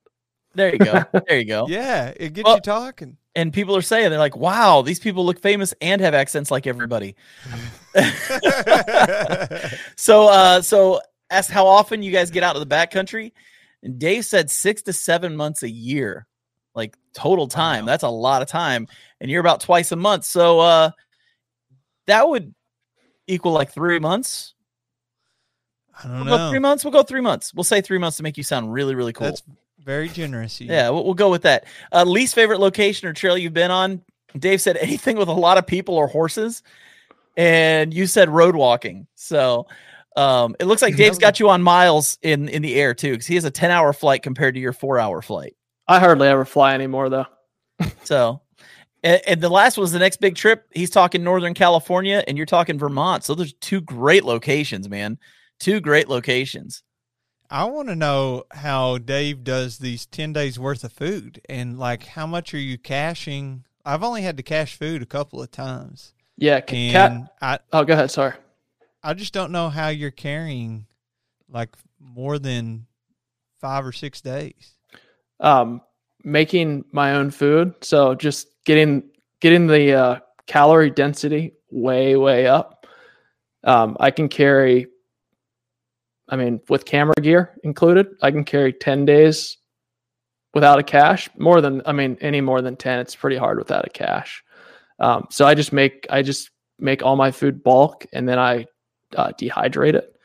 there 0.54 0.72
you 0.74 0.80
go. 0.80 1.04
There 1.28 1.38
you 1.40 1.46
go. 1.46 1.68
Yeah, 1.68 2.14
it 2.16 2.34
gets 2.34 2.46
Well- 2.46 2.56
you 2.56 2.62
talking. 2.62 3.18
And 3.36 3.54
people 3.54 3.76
are 3.78 3.84
saying, 3.84 4.10
they're 4.10 4.18
like, 4.18 4.36
wow, 4.36 4.82
these 4.82 5.00
people 5.00 5.24
look 5.24 5.40
famous 5.40 5.72
and 5.80 6.02
have 6.02 6.16
accents 6.16 6.50
like 6.50 6.66
everybody. 6.66 7.16
so, 9.96 10.28
uh, 10.28 10.62
so 10.62 11.02
ask 11.30 11.52
how 11.52 11.68
often 11.68 12.02
you 12.02 12.12
guys 12.12 12.32
get 12.32 12.44
out 12.44 12.54
to 12.54 12.60
the 12.60 12.66
backcountry. 12.66 13.32
And 13.88 13.98
Dave 13.98 14.26
said 14.26 14.52
six 14.52 14.82
to 14.84 14.94
seven 14.94 15.38
months 15.38 15.64
a 15.64 15.70
year, 15.70 16.28
like 16.76 16.98
total 17.14 17.48
time. 17.48 17.86
Wow. 17.86 17.88
That's 17.88 18.04
a 18.04 18.10
lot 18.10 18.42
of 18.42 18.50
time. 18.50 18.86
And 19.22 19.32
you're 19.32 19.40
about 19.40 19.62
twice 19.62 19.94
a 19.94 19.96
month. 19.96 20.26
So, 20.26 20.60
uh, 20.60 20.92
that 22.08 22.28
would 22.28 22.54
equal 23.28 23.54
like 23.54 23.72
three 23.72 24.00
months. 24.00 24.54
I 25.98 26.10
don't 26.10 26.26
We'll 26.26 26.38
go 26.38 26.50
three 26.50 26.60
months. 26.60 26.84
We'll 26.84 26.92
go 26.92 27.04
three 27.04 27.22
months. 27.22 27.54
We'll 27.54 27.64
say 27.64 27.80
three 27.80 27.98
months 27.98 28.18
to 28.18 28.24
make 28.24 28.36
you 28.36 28.44
sound 28.44 28.74
really, 28.74 28.94
really 28.94 29.14
cool. 29.14 29.28
That's 29.28 29.44
very 29.80 30.10
generous. 30.10 30.60
you. 30.60 30.68
Yeah, 30.68 30.90
we'll, 30.90 31.06
we'll 31.06 31.14
go 31.14 31.32
with 31.32 31.44
that. 31.44 31.66
Uh, 31.94 32.04
least 32.04 32.36
favorite 32.36 32.60
location 32.60 33.08
or 33.08 33.14
trail 33.14 33.38
you've 33.38 33.54
been 33.54 33.72
on? 33.72 34.02
Dave 34.38 34.60
said 34.60 34.76
anything 34.78 35.16
with 35.16 35.30
a 35.30 35.34
lot 35.34 35.58
of 35.58 35.66
people 35.66 35.96
or 35.96 36.08
horses, 36.08 36.62
and 37.38 37.94
you 37.94 38.06
said 38.06 38.28
road 38.28 38.58
walking. 38.58 39.08
So 39.16 39.68
um, 40.18 40.56
it 40.60 40.66
looks 40.66 40.82
like 40.82 40.96
Dave's 40.96 41.18
got 41.20 41.40
you 41.40 41.50
on 41.50 41.62
miles 41.62 42.18
in 42.22 42.50
in 42.50 42.62
the 42.62 42.76
air 42.76 42.94
too, 42.94 43.12
because 43.12 43.28
he 43.28 43.36
has 43.36 43.44
a 43.46 43.52
ten 43.52 43.72
hour 43.72 43.94
flight 43.94 44.24
compared 44.24 44.56
to 44.56 44.60
your 44.60 44.74
four 44.74 45.00
hour 45.00 45.22
flight. 45.22 45.56
I 45.88 46.00
hardly 46.00 46.28
ever 46.28 46.44
fly 46.46 46.74
anymore 46.74 47.10
though. 47.10 47.26
So. 48.04 48.42
And, 49.04 49.22
and 49.28 49.42
the 49.42 49.50
last 49.50 49.78
was 49.78 49.92
the 49.92 50.00
next 50.00 50.18
big 50.20 50.36
trip. 50.36 50.66
He's 50.74 50.90
talking 50.90 51.24
Northern 51.24 51.54
California, 51.54 52.24
and 52.28 52.36
you're 52.36 52.48
talking 52.48 52.80
Vermont. 52.80 53.24
So 53.24 53.36
there's 53.36 53.54
two 53.54 53.80
great 53.80 54.24
locations, 54.26 54.90
man. 54.90 55.20
Two 55.60 55.80
great 55.80 56.10
locations. 56.10 56.82
I 57.50 57.66
want 57.66 57.88
to 57.90 57.96
know 57.96 58.44
how 58.52 58.98
Dave 58.98 59.44
does 59.44 59.78
these 59.78 60.06
10 60.08 60.34
days 60.34 60.60
worth 60.60 60.84
of 60.84 60.92
food 60.92 61.40
and 61.48 61.80
like 61.80 62.04
how 62.08 62.26
much 62.28 62.54
are 62.54 62.60
you 62.60 62.78
caching? 62.78 63.64
I've 63.86 64.04
only 64.04 64.24
had 64.24 64.36
to 64.38 64.44
cache 64.44 64.76
food 64.76 65.02
a 65.02 65.06
couple 65.06 65.42
of 65.42 65.52
times. 65.52 66.14
Yeah, 66.36 66.60
c- 66.68 66.90
And 66.94 67.28
cat. 67.40 67.62
I, 67.72 67.78
Oh, 67.78 67.86
go 67.86 67.94
ahead. 67.94 68.12
Sorry. 68.12 68.34
I 69.08 69.14
just 69.14 69.32
don't 69.32 69.54
know 69.54 69.70
how 69.70 69.88
you're 69.88 70.12
carrying 70.12 70.86
like 71.50 71.70
more 71.98 72.38
than 72.40 72.88
five 73.62 73.86
or 73.86 73.94
six 73.94 74.20
days. 74.20 74.76
um, 75.40 75.82
making 76.24 76.84
my 76.92 77.14
own 77.14 77.32
food. 77.32 77.74
So 77.82 78.16
just 78.16 78.48
getting 78.66 79.04
getting 79.40 79.68
the 79.68 79.94
uh, 79.94 80.20
calorie 80.46 80.90
density 80.90 81.54
way 81.72 82.16
way 82.16 82.48
up. 82.48 82.86
Um, 83.64 83.96
I 84.00 84.12
can 84.12 84.28
carry. 84.30 84.88
I 86.30 86.36
mean, 86.36 86.60
with 86.68 86.84
camera 86.84 87.16
gear 87.22 87.58
included, 87.64 88.08
I 88.22 88.32
can 88.32 88.44
carry 88.44 88.74
ten 88.74 89.06
days 89.06 89.58
without 90.54 90.80
a 90.80 90.84
cache. 90.84 91.30
More 91.38 91.62
than 91.62 91.82
I 91.86 91.94
mean, 91.94 92.18
any 92.20 92.42
more 92.42 92.62
than 92.62 92.76
ten, 92.76 93.00
it's 93.00 93.16
pretty 93.16 93.38
hard 93.38 93.58
without 93.58 93.86
a 93.86 93.90
cache. 93.90 94.44
Um, 95.00 95.28
so 95.30 95.46
I 95.46 95.54
just 95.54 95.72
make 95.72 96.06
I 96.10 96.22
just 96.24 96.50
make 96.80 97.04
all 97.04 97.16
my 97.16 97.32
food 97.32 97.64
bulk, 97.64 98.06
and 98.12 98.28
then 98.28 98.38
I 98.40 98.66
uh, 99.16 99.32
dehydrate 99.40 99.96
it, 99.96 100.16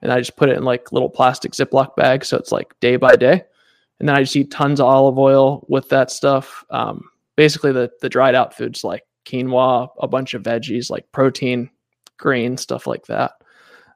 and 0.00 0.12
I 0.12 0.18
just 0.18 0.36
put 0.36 0.48
it 0.48 0.56
in 0.56 0.64
like 0.64 0.92
little 0.92 1.10
plastic 1.10 1.52
Ziploc 1.52 1.96
bags, 1.96 2.28
so 2.28 2.36
it's 2.36 2.52
like 2.52 2.78
day 2.80 2.96
by 2.96 3.16
day 3.16 3.44
and 4.02 4.08
then 4.08 4.16
I 4.16 4.22
just 4.22 4.34
eat 4.34 4.50
tons 4.50 4.80
of 4.80 4.86
olive 4.86 5.16
oil 5.16 5.64
with 5.68 5.88
that 5.90 6.10
stuff. 6.10 6.64
Um, 6.70 7.04
basically, 7.36 7.70
the 7.70 7.88
the 8.00 8.08
dried 8.08 8.34
out 8.34 8.52
foods 8.52 8.82
like 8.82 9.04
quinoa, 9.24 9.90
a 10.00 10.08
bunch 10.08 10.34
of 10.34 10.42
veggies 10.42 10.90
like 10.90 11.10
protein, 11.12 11.70
grain, 12.18 12.56
stuff 12.56 12.88
like 12.88 13.06
that. 13.06 13.30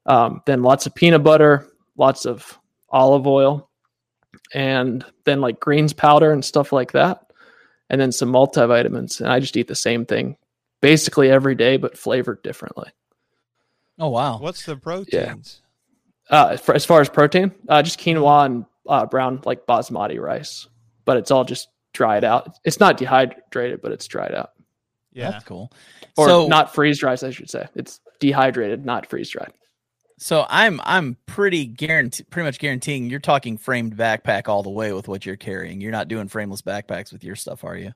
Um, 0.07 0.43
then 0.47 0.63
lots 0.63 0.87
of 0.87 0.95
peanut 0.95 1.25
butter, 1.25 1.67
lots 1.97 2.25
of 2.25 2.57
olive 2.89 3.27
oil, 3.27 3.69
and 4.55 5.05
then 5.25 5.41
like 5.41 5.59
greens 5.59 5.93
powder 5.93 6.31
and 6.31 6.45
stuff 6.45 6.73
like 6.73 6.93
that. 6.93 7.27
And 7.91 8.01
then 8.01 8.13
some 8.13 8.33
multivitamins. 8.33 9.21
And 9.21 9.29
I 9.29 9.41
just 9.41 9.57
eat 9.57 9.67
the 9.67 9.75
same 9.75 10.07
thing 10.07 10.37
basically 10.81 11.33
every 11.33 11.57
day, 11.57 11.79
but 11.79 11.99
flavored 11.99 12.45
differently. 12.45 12.91
Oh 13.99 14.09
wow. 14.09 14.39
What's 14.39 14.65
the 14.65 14.77
proteins? 14.77 15.63
Uh, 16.29 16.57
for, 16.57 16.75
as 16.75 16.85
far 16.85 17.01
as 17.01 17.09
protein, 17.09 17.53
uh, 17.69 17.83
just 17.83 18.01
quinoa 18.01 18.47
and 18.47 18.65
uh, 18.89 19.07
brown 19.07 19.41
like 19.45 19.65
basmati 19.67 20.21
rice, 20.21 20.67
but 21.05 21.17
it's 21.17 21.31
all 21.31 21.45
just 21.45 21.69
dried 21.95 22.25
out. 22.25 22.59
It's 22.65 22.81
not 22.81 22.97
dehydrated, 22.99 23.81
but 23.81 23.93
it's 23.93 24.07
dried 24.07 24.35
out, 24.35 24.51
Yeah. 25.13 25.31
That's 25.31 25.45
cool. 25.45 25.73
or 26.17 26.29
so 26.29 26.47
not 26.49 26.75
freeze 26.75 26.99
dried, 26.99 27.23
I 27.23 27.31
should 27.31 27.49
say. 27.49 27.67
It's 27.75 28.01
dehydrated, 28.21 28.85
not 28.85 29.07
freeze 29.07 29.31
dried. 29.31 29.53
So 30.19 30.47
I'm 30.49 30.81
I'm 30.85 31.17
pretty 31.27 31.67
guarantee 31.67 32.25
pretty 32.25 32.47
much 32.47 32.59
guaranteeing 32.59 33.09
you're 33.11 33.21
talking 33.21 33.57
framed 33.59 33.97
backpack 33.97 34.49
all 34.49 34.63
the 34.63 34.71
way 34.71 34.93
with 34.93 35.09
what 35.09 35.25
you're 35.27 35.37
carrying. 35.37 35.81
You're 35.81 35.93
not 35.93 36.09
doing 36.09 36.27
frameless 36.29 36.63
backpacks 36.63 37.13
with 37.13 37.23
your 37.23 37.37
stuff, 37.37 37.65
are 37.65 37.77
you? 37.77 37.93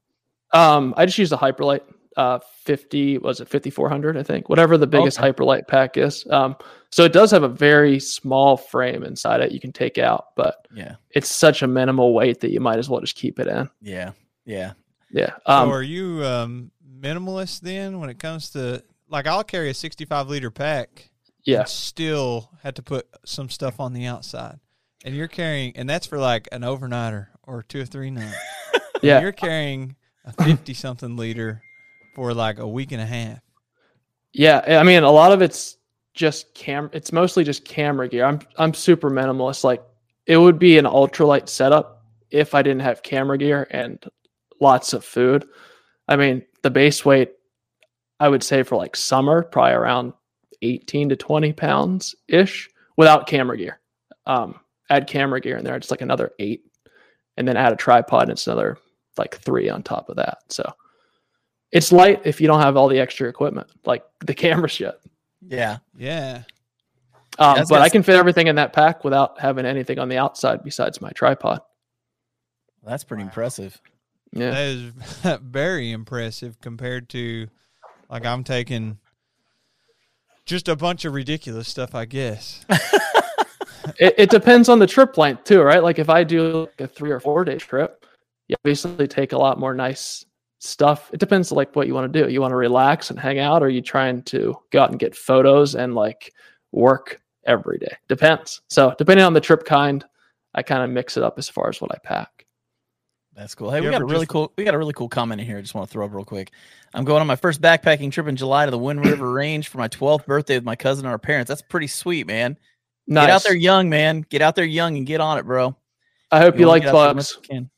Um, 0.53 0.95
I 0.97 1.07
just 1.07 1.17
use 1.19 1.33
a 1.33 1.37
Hyperlite, 1.37 1.83
uh, 2.21 2.39
fifty 2.65 3.17
was 3.19 3.41
it 3.41 3.49
fifty 3.49 3.71
four 3.71 3.89
hundred, 3.89 4.17
I 4.17 4.23
think, 4.23 4.49
whatever 4.49 4.77
the 4.77 4.87
biggest 4.87 5.19
Okay. 5.19 5.33
Hyperlite 5.33 5.67
pack 5.69 5.97
is. 5.97 6.27
Um, 6.31 6.57
so 6.91 7.05
it 7.05 7.13
does 7.13 7.31
have 7.31 7.43
a 7.45 7.49
very 7.49 7.99
small 8.01 8.57
frame 8.57 9.03
inside 9.05 9.41
it 9.41 9.53
you 9.53 9.61
can 9.61 9.73
take 9.73 9.97
out, 9.97 10.27
but 10.37 10.67
Yeah. 10.75 10.97
it's 11.11 11.29
such 11.31 11.63
a 11.63 11.67
minimal 11.67 12.13
weight 12.13 12.41
that 12.41 12.51
you 12.51 12.61
might 12.61 12.79
as 12.79 12.89
well 12.91 13.01
just 13.01 13.17
keep 13.17 13.39
it 13.41 13.47
in. 13.47 13.71
Yeah. 13.81 14.11
Yeah. 14.45 14.73
Yeah. 15.11 15.31
So 15.47 15.53
Um, 15.53 15.71
are 15.71 15.83
you 15.83 16.25
um, 16.25 16.71
minimalist 17.01 17.61
then 17.61 18.01
when 18.01 18.11
it 18.11 18.19
comes 18.19 18.51
to 18.51 18.83
like 19.09 19.27
I'll 19.27 19.45
carry 19.45 19.71
a 19.71 19.75
65 19.75 20.29
liter 20.29 20.51
pack 20.51 21.11
yeah. 21.45 21.65
still 21.65 22.51
had 22.63 22.77
to 22.77 22.83
put 22.83 23.07
some 23.25 23.49
stuff 23.49 23.81
on 23.81 23.93
the 23.95 24.05
outside. 24.07 24.59
And 25.05 25.15
you're 25.17 25.29
carrying 25.29 25.75
and 25.77 25.89
that's 25.89 26.07
for 26.07 26.19
like 26.19 26.49
an 26.53 26.63
overnighter 26.63 27.29
or 27.45 27.63
two 27.63 27.81
or 27.81 27.87
three 27.87 28.11
nights. 28.11 28.37
And 28.75 29.05
Yeah. 29.05 29.21
You're 29.23 29.33
carrying 29.33 29.97
a 30.27 30.33
50 30.45 30.75
something 30.75 31.17
liter 31.17 31.63
for 32.15 32.35
like 32.35 32.59
a 32.59 32.69
week 32.69 32.93
and 32.93 33.01
a 33.01 33.07
half. 33.07 33.41
Yeah, 34.33 34.81
I 34.81 34.83
mean, 34.83 35.03
a 35.03 35.11
lot 35.11 35.33
of 35.33 35.43
it's 35.43 35.77
just 36.15 36.55
cam. 36.55 36.91
It's 36.93 37.13
mostly 37.13 37.45
just 37.45 37.65
camera 37.65 38.09
gear. 38.09 38.25
I'm 38.25 38.41
I'm 38.57 38.75
super 38.75 39.11
minimalist. 39.11 39.65
Like 39.65 39.83
it 40.27 40.37
would 40.37 40.59
be 40.59 40.79
an 40.79 40.85
ultralight 40.85 41.49
setup 41.49 42.05
if 42.31 42.55
I 42.55 42.63
didn't 42.63 42.83
have 42.83 43.03
camera 43.03 43.39
gear 43.39 43.67
and 43.71 44.03
lots 44.61 44.93
of 44.93 45.05
food. 45.05 45.47
I 46.09 46.17
mean, 46.17 46.45
the 46.63 46.71
base 46.71 47.05
weight, 47.05 47.33
I 48.19 48.29
would 48.29 48.43
say 48.43 48.63
for 48.63 48.77
like 48.77 48.97
summer, 48.97 49.43
probably 49.43 49.73
around 49.73 50.13
18 50.63 51.09
to 51.09 51.17
20 51.17 51.53
pounds 51.53 52.15
ish 52.29 52.69
without 52.97 53.27
camera 53.27 53.57
gear. 53.57 53.81
Um, 54.27 54.61
add 54.91 55.07
camera 55.07 55.41
gear 55.41 55.57
in 55.57 55.65
there, 55.65 55.77
it's 55.77 55.91
like 55.91 56.03
another 56.03 56.33
eight, 56.39 56.65
and 57.37 57.49
then 57.49 57.57
add 57.57 57.73
a 57.73 57.77
tripod, 57.77 58.25
and 58.25 58.33
it's 58.33 58.47
another 58.47 58.79
like 59.17 59.37
three 59.37 59.69
on 59.69 59.83
top 59.83 60.09
of 60.09 60.17
that. 60.17 60.39
So 60.49 60.71
it's 61.73 61.93
light 61.93 62.23
if 62.25 62.41
you 62.41 62.47
don't 62.47 62.61
have 62.61 62.77
all 62.77 62.89
the 62.89 62.99
extra 62.99 63.29
equipment, 63.29 63.69
like 63.85 64.05
the 64.21 64.35
camera 64.35 64.69
shit. 64.69 65.01
Yeah. 65.41 65.79
Yeah. 65.97 66.43
Um, 67.39 67.57
That's 67.57 67.71
but 67.71 67.81
I 67.81 67.89
can 67.89 68.03
fit 68.03 68.17
everything 68.17 68.49
in 68.49 68.57
that 68.57 68.73
pack 68.73 69.05
without 69.05 69.41
having 69.41 69.65
anything 69.65 69.99
on 69.99 70.09
the 70.09 70.19
outside 70.19 70.63
besides 70.65 71.01
my 71.01 71.11
tripod. 71.11 71.61
That's 72.85 73.05
pretty 73.05 73.23
Wow. 73.23 73.29
impressive. 73.29 73.81
Yeah. 74.33 74.51
That 74.51 74.63
is 74.63 74.93
very 75.43 75.93
impressive 75.93 76.61
compared 76.61 77.09
to 77.11 77.49
like 78.09 78.27
I'm 78.27 78.45
taking 78.45 78.99
just 80.45 80.69
a 80.69 80.77
bunch 80.77 81.05
of 81.05 81.15
ridiculous 81.15 81.69
stuff, 81.69 81.95
I 81.95 82.05
guess. 82.05 82.65
it, 83.99 84.15
it 84.19 84.31
depends 84.31 84.69
on 84.69 84.79
the 84.79 84.87
trip 84.87 85.17
length 85.17 85.45
too, 85.45 85.63
right? 85.63 85.83
Like 85.83 85.99
if 85.99 86.11
I 86.11 86.25
do 86.25 86.63
like 86.63 86.81
a 86.81 86.87
three 86.89 87.11
or 87.11 87.21
four 87.21 87.45
day 87.45 87.57
trip, 87.57 88.05
you 88.49 88.57
obviously 88.65 89.07
take 89.07 89.33
a 89.33 89.39
lot 89.39 89.59
more 89.59 89.75
nice 89.75 90.25
stuff. 90.61 91.11
It 91.13 91.19
depends 91.21 91.51
like 91.51 91.75
what 91.75 91.87
you 91.89 91.95
want 91.95 92.13
to 92.13 92.23
do. 92.25 92.31
You 92.31 92.41
want 92.41 92.53
to 92.53 92.57
relax 92.57 93.11
and 93.11 93.19
hang 93.19 93.39
out, 93.41 93.63
or 93.63 93.67
are 93.67 93.71
you 93.71 93.83
trying 93.83 94.23
to 94.25 94.57
go 94.71 94.81
out 94.83 94.91
and 94.91 94.99
get 95.01 95.17
photos 95.17 95.75
and 95.75 95.95
like 95.95 96.33
work 96.71 97.21
every 97.45 97.79
day? 97.79 97.97
Depends. 98.09 98.61
So 98.69 98.95
depending 98.97 99.25
on 99.27 99.33
the 99.33 99.41
trip 99.41 99.65
kind, 99.65 100.05
I 100.55 100.63
kind 100.63 100.83
of 100.83 100.91
mix 100.91 101.17
it 101.17 101.23
up 101.23 101.39
as 101.39 101.49
far 101.49 101.69
as 101.69 101.81
what 101.81 101.91
I 101.93 101.99
pack. 102.05 102.47
That's 103.35 103.55
cool. 103.55 103.71
Hey, 103.71 103.79
You 103.79 103.85
we 103.85 103.91
got 103.91 104.03
a 104.03 104.05
really 104.05 104.21
just- 104.27 104.31
cool 104.31 104.53
we 104.59 104.65
got 104.65 104.75
a 104.75 104.79
really 104.79 104.93
cool 104.93 105.09
comment 105.09 105.41
in 105.41 105.47
here. 105.47 105.57
I 105.59 105.61
just 105.63 105.75
want 105.75 105.89
to 105.89 105.93
throw 105.93 106.05
up 106.05 106.13
real 106.13 106.25
quick. 106.25 106.51
I'm 106.93 107.05
going 107.05 107.21
on 107.21 107.27
my 107.27 107.37
first 107.37 107.63
backpacking 107.63 108.11
trip 108.13 108.27
in 108.27 108.37
July 108.37 108.65
to 108.65 108.71
the 108.71 108.79
Wind 108.79 109.05
River 109.05 109.31
Range 109.33 109.67
for 109.67 109.79
my 109.79 109.89
12th 109.89 110.27
birthday 110.27 110.57
with 110.57 110.65
my 110.65 110.77
cousin 110.77 111.07
and 111.07 111.13
our 111.13 111.19
parents. 111.19 111.49
That's 111.49 111.63
pretty 111.63 111.87
sweet, 111.87 112.27
man. 112.27 112.59
Nice. 113.07 113.27
Get 113.27 113.31
out 113.35 113.43
there 113.45 113.57
young, 113.57 113.89
man. 113.89 114.27
Get 114.29 114.43
out 114.43 114.57
there 114.57 114.65
young 114.65 114.97
and 114.97 115.07
get 115.07 115.21
on 115.21 115.39
it, 115.39 115.45
bro. 115.47 115.75
I 116.31 116.41
hope 116.41 116.59
you, 116.59 116.67
wanna 116.67 116.71
like 116.73 116.83
get 116.83 116.95
out 116.95 116.99
there 116.99 117.09
as 117.21 117.37
much 117.39 117.49
bugs. 117.49 117.69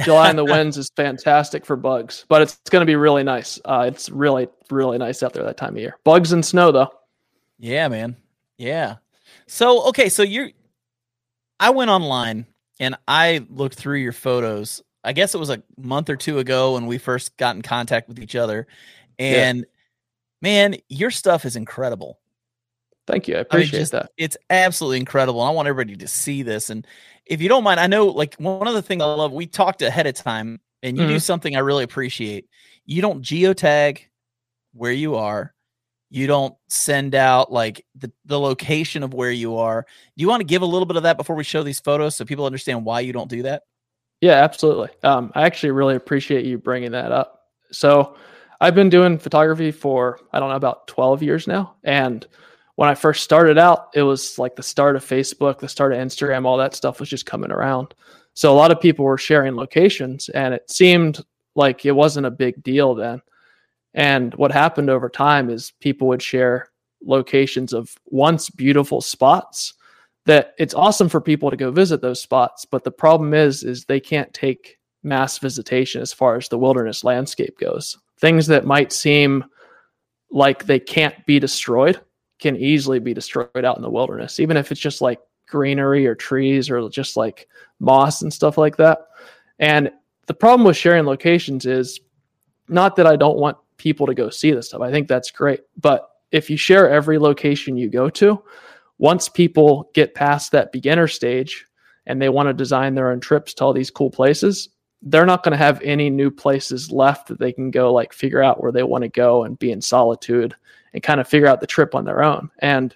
As 0.00 0.06
you 0.06 0.12
can. 0.12 0.14
July 0.14 0.30
in 0.30 0.36
the 0.36 0.44
winds 0.52 0.78
is 0.78 0.90
fantastic 0.96 1.64
for 1.64 1.76
bugs, 1.76 2.24
but 2.28 2.42
it's, 2.42 2.54
it's 2.60 2.70
going 2.70 2.82
to 2.82 2.86
be 2.86 2.96
really 2.96 3.22
nice. 3.22 3.60
Uh, 3.64 3.84
it's 3.86 4.08
really, 4.10 4.48
really 4.70 4.98
nice 4.98 5.22
out 5.22 5.32
there 5.32 5.44
that 5.44 5.56
time 5.56 5.74
of 5.74 5.78
year. 5.78 5.96
Bugs 6.04 6.32
and 6.32 6.44
snow, 6.44 6.72
though. 6.72 6.90
Yeah, 7.58 7.88
man. 7.88 8.16
Yeah. 8.58 8.96
So, 9.46 9.88
okay. 9.88 10.08
So 10.08 10.22
you're, 10.22 10.50
I 11.58 11.70
went 11.70 11.90
online 11.90 12.46
and 12.78 12.96
I 13.06 13.46
looked 13.50 13.76
through 13.76 13.98
your 13.98 14.12
photos. 14.12 14.82
I 15.04 15.12
guess 15.12 15.34
it 15.34 15.38
was 15.38 15.50
a 15.50 15.62
month 15.76 16.10
or 16.10 16.16
two 16.16 16.38
ago 16.38 16.74
when 16.74 16.86
we 16.86 16.98
first 16.98 17.36
got 17.36 17.56
in 17.56 17.62
contact 17.62 18.08
with 18.08 18.18
each 18.18 18.36
other. 18.36 18.66
And 19.18 19.58
yeah. 19.58 19.64
man, 20.42 20.76
your 20.88 21.10
stuff 21.10 21.44
is 21.44 21.56
incredible. 21.56 22.18
Thank 23.10 23.26
you. 23.28 23.36
I 23.36 23.40
appreciate 23.40 23.74
I 23.74 23.76
mean, 23.76 23.82
just, 23.82 23.92
that. 23.92 24.10
It's 24.16 24.36
absolutely 24.50 25.00
incredible. 25.00 25.40
I 25.40 25.50
want 25.50 25.68
everybody 25.68 25.96
to 25.96 26.08
see 26.08 26.42
this. 26.42 26.70
And 26.70 26.86
if 27.26 27.40
you 27.40 27.48
don't 27.48 27.64
mind, 27.64 27.80
I 27.80 27.86
know 27.86 28.06
like 28.06 28.36
one 28.36 28.68
of 28.68 28.74
the 28.74 28.82
things 28.82 29.02
I 29.02 29.06
love, 29.06 29.32
we 29.32 29.46
talked 29.46 29.82
ahead 29.82 30.06
of 30.06 30.14
time 30.14 30.60
and 30.82 30.96
you 30.96 31.02
mm-hmm. 31.02 31.12
do 31.12 31.18
something 31.18 31.56
I 31.56 31.60
really 31.60 31.84
appreciate. 31.84 32.46
You 32.86 33.02
don't 33.02 33.22
geotag 33.22 34.00
where 34.72 34.92
you 34.92 35.16
are. 35.16 35.54
You 36.08 36.26
don't 36.26 36.54
send 36.68 37.14
out 37.14 37.52
like 37.52 37.84
the, 37.94 38.12
the 38.24 38.38
location 38.38 39.02
of 39.02 39.14
where 39.14 39.30
you 39.30 39.58
are. 39.58 39.86
Do 40.16 40.22
you 40.22 40.28
want 40.28 40.40
to 40.40 40.46
give 40.46 40.62
a 40.62 40.66
little 40.66 40.86
bit 40.86 40.96
of 40.96 41.04
that 41.04 41.16
before 41.16 41.36
we 41.36 41.44
show 41.44 41.62
these 41.62 41.80
photos 41.80 42.16
so 42.16 42.24
people 42.24 42.46
understand 42.46 42.84
why 42.84 43.00
you 43.00 43.12
don't 43.12 43.30
do 43.30 43.42
that? 43.42 43.62
Yeah, 44.20 44.32
absolutely. 44.32 44.90
Um, 45.02 45.32
I 45.34 45.42
actually 45.42 45.70
really 45.70 45.96
appreciate 45.96 46.44
you 46.44 46.58
bringing 46.58 46.92
that 46.92 47.12
up. 47.12 47.46
So 47.72 48.16
I've 48.60 48.74
been 48.74 48.90
doing 48.90 49.18
photography 49.18 49.70
for, 49.70 50.20
I 50.32 50.40
don't 50.40 50.50
know, 50.50 50.56
about 50.56 50.86
12 50.88 51.22
years 51.22 51.46
now. 51.46 51.76
And 51.84 52.26
when 52.80 52.88
I 52.88 52.94
first 52.94 53.22
started 53.22 53.58
out, 53.58 53.90
it 53.92 54.04
was 54.04 54.38
like 54.38 54.56
the 54.56 54.62
start 54.62 54.96
of 54.96 55.04
Facebook, 55.04 55.58
the 55.58 55.68
start 55.68 55.92
of 55.92 55.98
Instagram, 55.98 56.46
all 56.46 56.56
that 56.56 56.74
stuff 56.74 56.98
was 56.98 57.10
just 57.10 57.26
coming 57.26 57.52
around. 57.52 57.92
So 58.32 58.50
a 58.50 58.56
lot 58.56 58.70
of 58.70 58.80
people 58.80 59.04
were 59.04 59.18
sharing 59.18 59.54
locations 59.54 60.30
and 60.30 60.54
it 60.54 60.70
seemed 60.70 61.22
like 61.54 61.84
it 61.84 61.92
wasn't 61.92 62.24
a 62.24 62.30
big 62.30 62.62
deal 62.62 62.94
then. 62.94 63.20
And 63.92 64.34
what 64.36 64.50
happened 64.50 64.88
over 64.88 65.10
time 65.10 65.50
is 65.50 65.74
people 65.80 66.08
would 66.08 66.22
share 66.22 66.70
locations 67.04 67.74
of 67.74 67.94
once 68.06 68.48
beautiful 68.48 69.02
spots 69.02 69.74
that 70.24 70.54
it's 70.56 70.72
awesome 70.72 71.10
for 71.10 71.20
people 71.20 71.50
to 71.50 71.58
go 71.58 71.70
visit 71.70 72.00
those 72.00 72.22
spots, 72.22 72.64
but 72.64 72.84
the 72.84 72.90
problem 72.90 73.34
is 73.34 73.62
is 73.62 73.84
they 73.84 74.00
can't 74.00 74.32
take 74.32 74.78
mass 75.02 75.36
visitation 75.36 76.00
as 76.00 76.14
far 76.14 76.38
as 76.38 76.48
the 76.48 76.56
wilderness 76.56 77.04
landscape 77.04 77.58
goes. 77.58 77.98
Things 78.20 78.46
that 78.46 78.64
might 78.64 78.90
seem 78.90 79.44
like 80.30 80.64
they 80.64 80.80
can't 80.80 81.26
be 81.26 81.38
destroyed 81.38 82.00
can 82.40 82.56
easily 82.56 82.98
be 82.98 83.14
destroyed 83.14 83.64
out 83.64 83.76
in 83.76 83.82
the 83.82 83.90
wilderness, 83.90 84.40
even 84.40 84.56
if 84.56 84.72
it's 84.72 84.80
just 84.80 85.00
like 85.00 85.20
greenery 85.46 86.06
or 86.06 86.14
trees 86.14 86.70
or 86.70 86.88
just 86.88 87.16
like 87.16 87.48
moss 87.78 88.22
and 88.22 88.32
stuff 88.32 88.56
like 88.56 88.76
that. 88.76 88.98
And 89.58 89.90
the 90.26 90.34
problem 90.34 90.66
with 90.66 90.76
sharing 90.76 91.04
locations 91.04 91.66
is 91.66 92.00
not 92.68 92.96
that 92.96 93.06
I 93.06 93.16
don't 93.16 93.38
want 93.38 93.58
people 93.76 94.06
to 94.06 94.14
go 94.14 94.30
see 94.30 94.52
this 94.52 94.68
stuff. 94.68 94.80
I 94.80 94.90
think 94.90 95.08
that's 95.08 95.30
great. 95.30 95.60
But 95.80 96.08
if 96.30 96.48
you 96.48 96.56
share 96.56 96.88
every 96.88 97.18
location 97.18 97.76
you 97.76 97.88
go 97.88 98.08
to, 98.10 98.42
once 98.98 99.28
people 99.28 99.90
get 99.94 100.14
past 100.14 100.52
that 100.52 100.72
beginner 100.72 101.08
stage 101.08 101.66
and 102.06 102.20
they 102.20 102.28
want 102.28 102.48
to 102.48 102.54
design 102.54 102.94
their 102.94 103.10
own 103.10 103.20
trips 103.20 103.54
to 103.54 103.64
all 103.64 103.72
these 103.72 103.90
cool 103.90 104.10
places, 104.10 104.68
they're 105.02 105.26
not 105.26 105.42
going 105.42 105.52
to 105.52 105.58
have 105.58 105.80
any 105.82 106.10
new 106.10 106.30
places 106.30 106.92
left 106.92 107.28
that 107.28 107.38
they 107.38 107.52
can 107.52 107.70
go 107.70 107.92
like 107.92 108.12
figure 108.12 108.42
out 108.42 108.62
where 108.62 108.72
they 108.72 108.82
want 108.82 109.02
to 109.02 109.08
go 109.08 109.44
and 109.44 109.58
be 109.58 109.72
in 109.72 109.80
solitude 109.80 110.54
and 110.92 111.02
kind 111.02 111.20
of 111.20 111.28
figure 111.28 111.46
out 111.46 111.60
the 111.60 111.66
trip 111.66 111.94
on 111.94 112.04
their 112.04 112.22
own. 112.22 112.50
And 112.60 112.94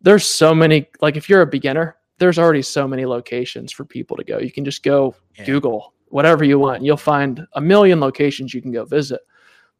there's 0.00 0.26
so 0.26 0.54
many, 0.54 0.88
like 1.00 1.16
if 1.16 1.28
you're 1.28 1.42
a 1.42 1.46
beginner, 1.46 1.96
there's 2.18 2.38
already 2.38 2.62
so 2.62 2.86
many 2.86 3.06
locations 3.06 3.72
for 3.72 3.84
people 3.84 4.16
to 4.16 4.24
go. 4.24 4.38
You 4.38 4.52
can 4.52 4.64
just 4.64 4.82
go 4.82 5.14
yeah. 5.36 5.44
Google 5.44 5.94
whatever 6.08 6.44
you 6.44 6.58
want. 6.58 6.82
You'll 6.82 6.96
find 6.98 7.46
a 7.54 7.60
million 7.60 7.98
locations 7.98 8.52
you 8.52 8.60
can 8.60 8.70
go 8.70 8.84
visit. 8.84 9.20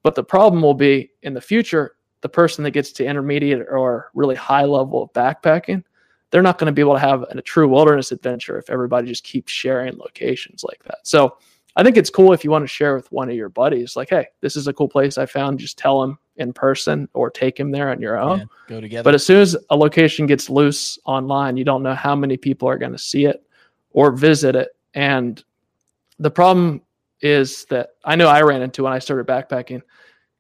But 0.03 0.15
the 0.15 0.25
problem 0.25 0.63
will 0.63 0.75
be 0.75 1.11
in 1.23 1.35
the 1.35 1.41
future, 1.41 1.97
the 2.23 2.29
person 2.29 2.65
that 2.65 2.71
gets 2.71 2.91
to 2.93 3.05
intermediate 3.05 3.61
or 3.69 4.11
really 4.15 4.35
high 4.35 4.65
level 4.65 5.03
of 5.03 5.13
backpacking, 5.13 5.85
they're 6.31 6.43
not 6.43 6.57
going 6.57 6.67
to 6.67 6.73
be 6.73 6.81
able 6.81 6.95
to 6.95 7.01
have 7.01 7.23
a 7.23 7.43
true 7.43 7.69
wilderness 7.69 8.11
adventure 8.11 8.59
if 8.59 8.71
everybody 8.71 9.07
just 9.07 9.25
keeps 9.25 9.53
sharing 9.53 9.99
locations 9.99 10.65
like 10.65 10.83
that. 10.85 10.99
So 11.03 11.37
I 11.77 11.83
think 11.83 11.97
it's 11.97 12.11
cool 12.11 12.33
if 12.33 12.45
you 12.45 12.51
want 12.51 12.65
to 12.65 12.69
share 12.69 12.95
with 12.95 13.11
one 13.13 13.31
of 13.31 13.35
your 13.35 13.49
buddies, 13.49 13.97
like, 13.97 14.11
hey, 14.11 14.27
this 14.41 14.57
is 14.57 14.69
a 14.69 14.73
cool 14.73 14.89
place 14.89 15.17
I 15.17 15.27
found. 15.27 15.59
Just 15.59 15.79
tell 15.79 16.01
them 16.01 16.19
in 16.37 16.53
person 16.53 17.09
or 17.15 17.31
take 17.31 17.59
him 17.59 17.71
there 17.71 17.91
on 17.91 18.01
your 18.01 18.19
own. 18.19 18.41
Yeah, 18.41 18.45
go 18.69 18.81
together. 18.81 19.05
But 19.05 19.15
as 19.15 19.25
soon 19.25 19.41
as 19.41 19.57
a 19.71 19.77
location 19.77 20.27
gets 20.27 20.51
loose 20.51 20.99
online, 21.07 21.57
you 21.57 21.65
don't 21.65 21.83
know 21.83 21.95
how 21.95 22.15
many 22.15 22.37
people 22.37 22.69
are 22.69 22.79
going 22.79 22.93
to 22.93 22.99
see 22.99 23.25
it 23.25 23.43
or 23.91 24.13
visit 24.13 24.55
it. 24.55 24.69
And 24.95 25.43
the 26.19 26.31
problem 26.31 26.83
is 27.23 27.65
that 27.67 27.91
I 28.05 28.17
know 28.17 28.29
I 28.29 28.43
ran 28.43 28.63
into 28.63 28.83
when 28.83 28.93
I 28.93 28.99
started 28.99 29.27
backpacking. 29.27 29.81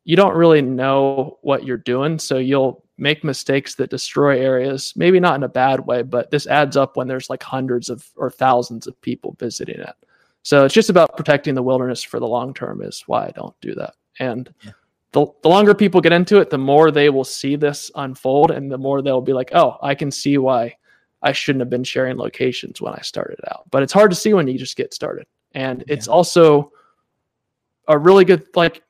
You 0.04 0.16
don't 0.16 0.34
really 0.34 0.60
know 0.60 1.38
what 1.42 1.64
you're 1.64 1.76
doing. 1.78 2.18
So 2.18 2.38
you'll 2.38 2.84
make 2.98 3.24
mistakes 3.24 3.74
that 3.76 3.90
destroy 3.90 4.38
areas, 4.38 4.92
maybe 4.96 5.18
not 5.18 5.36
in 5.36 5.44
a 5.44 5.48
bad 5.48 5.80
way, 5.86 6.02
but 6.02 6.30
this 6.30 6.46
adds 6.46 6.76
up 6.76 6.96
when 6.96 7.08
there's 7.08 7.30
like 7.30 7.42
hundreds 7.42 7.88
of 7.88 8.06
or 8.16 8.30
thousands 8.30 8.86
of 8.86 9.00
people 9.00 9.34
visiting 9.38 9.80
it. 9.80 9.94
So 10.42 10.64
it's 10.64 10.74
just 10.74 10.90
about 10.90 11.16
protecting 11.16 11.54
the 11.54 11.62
wilderness 11.62 12.02
for 12.02 12.18
the 12.18 12.26
long 12.26 12.52
term 12.52 12.82
is 12.82 13.02
why 13.06 13.26
I 13.26 13.30
don't 13.30 13.58
do 13.60 13.74
that. 13.76 13.94
And 14.18 14.52
yeah. 14.62 14.72
the, 15.12 15.26
the 15.42 15.48
longer 15.48 15.74
people 15.74 16.00
get 16.00 16.12
into 16.12 16.38
it, 16.38 16.50
the 16.50 16.58
more 16.58 16.90
they 16.90 17.10
will 17.10 17.24
see 17.24 17.56
this 17.56 17.90
unfold 17.94 18.50
and 18.50 18.70
the 18.70 18.78
more 18.78 19.02
they'll 19.02 19.20
be 19.20 19.32
like, 19.32 19.50
oh, 19.54 19.78
I 19.82 19.94
can 19.94 20.10
see 20.10 20.38
why 20.38 20.76
I 21.22 21.32
shouldn't 21.32 21.60
have 21.60 21.70
been 21.70 21.84
sharing 21.84 22.16
locations 22.16 22.80
when 22.80 22.92
I 22.92 23.00
started 23.02 23.38
out. 23.50 23.64
But 23.70 23.82
it's 23.82 23.92
hard 23.92 24.10
to 24.10 24.16
see 24.16 24.34
when 24.34 24.48
you 24.48 24.58
just 24.58 24.76
get 24.76 24.92
started. 24.92 25.26
And 25.54 25.84
yeah. 25.86 25.94
it's 25.94 26.08
also 26.08 26.72
a 27.88 27.98
really 27.98 28.24
good 28.24 28.46
like 28.54 28.82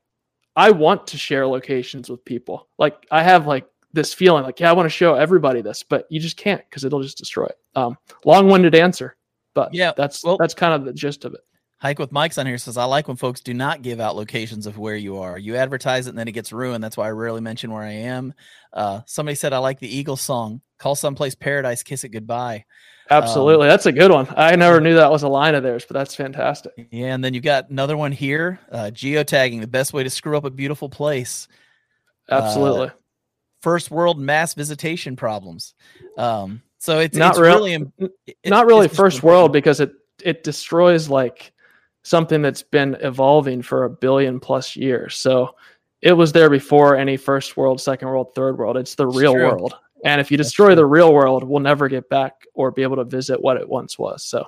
I 0.55 0.71
want 0.71 1.07
to 1.09 1.19
share 1.19 1.47
locations 1.47 2.11
with 2.11 2.25
people. 2.25 2.69
Like 2.79 3.07
I 3.11 3.23
have 3.23 3.47
like 3.47 3.67
this 3.93 4.15
feeling 4.15 4.45
like, 4.45 4.61
yeah, 4.61 4.71
I 4.71 4.73
want 4.73 4.87
to 4.87 4.91
show 4.91 5.15
everybody 5.15 5.61
this, 5.61 5.83
but 5.83 6.07
you 6.11 6.21
just 6.21 6.37
can't 6.37 6.63
because 6.69 6.85
it'll 6.85 7.03
just 7.03 7.19
destroy 7.19 7.47
it. 7.47 7.59
Um, 7.75 7.97
long-winded 8.25 8.75
answer. 8.75 9.17
But 9.55 9.75
yeah, 9.75 9.93
that's 9.97 10.25
well, 10.25 10.37
that's 10.39 10.55
kind 10.55 10.75
of 10.75 10.85
the 10.85 10.93
gist 10.93 11.25
of 11.25 11.35
it. 11.35 11.41
Hike 11.83 11.99
with 11.99 12.13
Mike's 12.13 12.39
on 12.39 12.47
here 12.47 12.59
says, 12.59 12.77
I 12.77 12.85
like 12.85 13.09
when 13.09 13.17
folks 13.17 13.41
do 13.41 13.53
not 13.53 13.83
give 13.83 13.99
out 13.99 14.15
locations 14.15 14.69
of 14.69 14.79
where 14.79 14.95
you 14.95 15.19
are. 15.19 15.37
You 15.37 15.57
advertise 15.57 16.07
it 16.07 16.11
and 16.11 16.19
then 16.19 16.29
it 16.29 16.33
gets 16.33 16.53
ruined. 16.53 16.83
That's 16.83 16.97
why 16.97 17.09
I 17.09 17.11
rarely 17.11 17.41
mention 17.41 17.73
where 17.73 17.83
I 17.83 17.91
am. 17.91 18.35
Uh, 18.73 19.01
somebody 19.07 19.35
said, 19.35 19.53
I 19.53 19.59
like 19.59 19.81
the 19.81 19.93
Eagle 19.93 20.17
song. 20.17 20.61
Call 20.79 20.95
someplace 20.95 21.35
paradise, 21.35 21.83
kiss 21.83 22.05
it 22.05 22.11
goodbye. 22.11 22.67
Absolutely. 23.11 23.67
Um, 23.67 23.71
that's 23.71 23.87
a 23.87 23.91
good 23.91 24.13
one. 24.13 24.29
I 24.37 24.55
never 24.55 24.81
knew 24.81 24.95
that 24.95 25.11
was 25.11 25.25
a 25.25 25.29
line 25.29 25.57
of 25.57 25.65
theirs, 25.65 25.85
but 25.85 25.95
that's 25.95 26.15
fantastic. 26.15 26.73
Yeah. 26.93 27.15
And 27.15 27.25
then 27.25 27.35
you've 27.35 27.43
got 27.43 27.71
another 27.71 27.97
one 27.97 28.13
here 28.13 28.61
uh, 28.71 28.93
geotagging, 28.93 29.61
the 29.61 29.67
best 29.67 29.93
way 29.93 30.05
to 30.05 30.11
screw 30.11 30.37
up 30.37 30.45
a 30.45 30.51
beautiful 30.51 30.89
place. 30.89 31.49
Absolutely. 32.31 32.89
Uh, 32.89 32.93
first 33.61 33.91
world 33.91 34.21
mass 34.21 34.55
visitation 34.55 35.17
problems. 35.17 35.75
Um, 36.17 36.63
so 36.83 36.99
it's 36.99 37.17
not 37.17 37.31
it's 37.31 37.39
real, 37.39 37.59
really 37.59 37.87
it, 38.27 38.37
not 38.45 38.67
really 38.67 38.89
first 38.89 39.23
world 39.23 39.53
because 39.53 39.79
it 39.79 39.93
it 40.25 40.43
destroys 40.43 41.09
like 41.09 41.53
something 42.03 42.43
that's 42.43 42.65
been 42.65 42.97
evolving 43.03 43.63
for 43.63 43.85
a 43.85 43.91
billion 43.91 44.41
plus 44.41 44.75
years. 44.75 45.15
So 45.15 45.55
it 46.01 46.15
was 46.15 46.33
there 46.33 46.51
before 46.51 46.97
any 46.97 47.17
first 47.17 47.57
world, 47.57 47.81
second 47.81 48.09
world, 48.09 48.35
third 48.35 48.59
world. 48.59 48.77
It's 48.77 48.97
the 48.97 49.07
real 49.07 49.33
world. 49.33 49.77
And 50.05 50.21
if 50.21 50.33
you 50.33 50.37
destroy 50.37 50.75
the 50.75 50.85
real 50.85 51.15
world, 51.15 51.45
we'll 51.45 51.61
never 51.61 51.87
get 51.87 52.09
back 52.09 52.49
or 52.53 52.73
be 52.73 52.83
able 52.83 52.97
to 52.97 53.05
visit 53.05 53.41
what 53.41 53.59
it 53.59 53.69
once 53.69 53.97
was. 53.97 54.25
So 54.25 54.45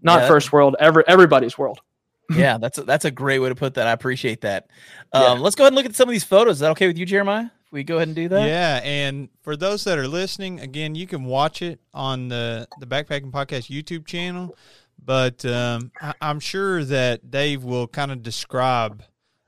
not 0.00 0.20
yeah, 0.20 0.28
first 0.28 0.52
world, 0.52 0.76
every, 0.78 1.02
everybody's 1.08 1.58
world. 1.58 1.80
yeah, 2.36 2.58
that's 2.58 2.78
a, 2.78 2.84
that's 2.84 3.04
a 3.04 3.10
great 3.10 3.40
way 3.40 3.48
to 3.48 3.56
put 3.56 3.74
that. 3.74 3.88
I 3.88 3.90
appreciate 3.90 4.42
that. 4.42 4.68
Um, 5.12 5.22
yeah. 5.22 5.32
Let's 5.32 5.56
go 5.56 5.64
ahead 5.64 5.72
and 5.72 5.76
look 5.76 5.86
at 5.86 5.96
some 5.96 6.08
of 6.08 6.12
these 6.12 6.22
photos. 6.22 6.58
Is 6.58 6.60
that 6.60 6.70
okay 6.70 6.86
with 6.86 6.98
you, 6.98 7.04
Jeremiah? 7.04 7.50
We 7.70 7.84
go 7.84 7.96
ahead 7.96 8.08
and 8.08 8.16
do 8.16 8.28
that? 8.28 8.46
Yeah, 8.46 8.80
and 8.82 9.28
for 9.42 9.56
those 9.56 9.84
that 9.84 9.98
are 9.98 10.08
listening, 10.08 10.60
again, 10.60 10.94
you 10.94 11.06
can 11.06 11.24
watch 11.24 11.62
it 11.62 11.80
on 11.92 12.28
the 12.28 12.66
the 12.80 12.86
Backpacking 12.86 13.30
Podcast 13.30 13.70
YouTube 13.70 14.06
channel. 14.06 14.56
But 15.02 15.44
um, 15.44 15.92
I, 16.00 16.14
am 16.20 16.40
sure 16.40 16.84
that 16.84 17.30
Dave 17.30 17.64
will 17.64 17.86
kind 17.86 18.10
of 18.10 18.22
describe 18.22 19.04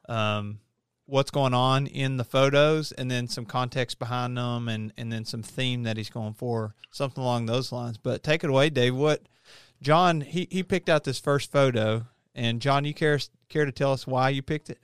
um, 0.09 0.61
what's 1.07 1.31
going 1.31 1.55
on 1.55 1.87
in 1.87 2.17
the 2.17 2.25
photos, 2.25 2.93
and 2.93 3.11
then 3.11 3.27
some 3.29 3.45
context 3.45 3.99
behind 3.99 4.37
them, 4.37 4.69
and 4.69 4.93
and 4.97 5.13
then 5.13 5.25
some 5.25 5.43
theme 5.43 5.83
that 5.85 5.97
he's 5.97 6.11
going 6.11 6.35
for, 6.35 6.75
something 6.91 7.23
along 7.23 7.47
those 7.47 7.73
lines. 7.73 7.99
But 7.99 8.23
take 8.23 8.45
it 8.45 8.51
away, 8.51 8.71
Dave. 8.71 8.95
What 8.95 9.23
John 9.83 10.21
he 10.21 10.47
he 10.51 10.63
picked 10.63 10.89
out 10.89 11.05
this 11.05 11.19
first 11.19 11.51
photo, 11.51 12.07
and 12.35 12.61
John, 12.61 12.85
you 12.85 12.95
care 12.95 13.19
care 13.49 13.65
to 13.65 13.73
tell 13.73 13.93
us 13.93 14.07
why 14.07 14.31
you 14.31 14.43
picked 14.43 14.71
it? 14.71 14.79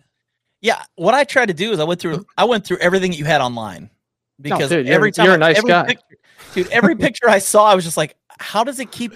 Yeah, 0.61 0.83
what 0.97 1.14
I 1.14 1.25
tried 1.25 1.47
to 1.47 1.55
do 1.55 1.73
is 1.73 1.81
I 1.81 1.85
went 1.85 2.01
through 2.01 2.27
I 2.37 2.45
went 2.45 2.66
through 2.66 2.79
everything 2.79 3.11
that 3.11 3.19
you 3.19 3.25
had 3.25 3.40
online 3.40 3.90
because 4.40 4.71
dude, 4.71 4.87
every 4.87 5.12
time 5.12 5.27
you're 5.27 5.35
a 5.35 5.38
nice 5.38 5.61
guy, 5.62 5.87
picture, 5.87 6.16
dude. 6.55 6.69
Every 6.69 6.97
picture 6.97 7.29
I 7.29 7.38
saw, 7.38 7.66
I 7.66 7.75
was 7.75 7.85
just 7.85 7.97
like, 7.97 8.16
how 8.38 8.64
does 8.64 8.81
it 8.81 8.90
keep? 8.90 9.14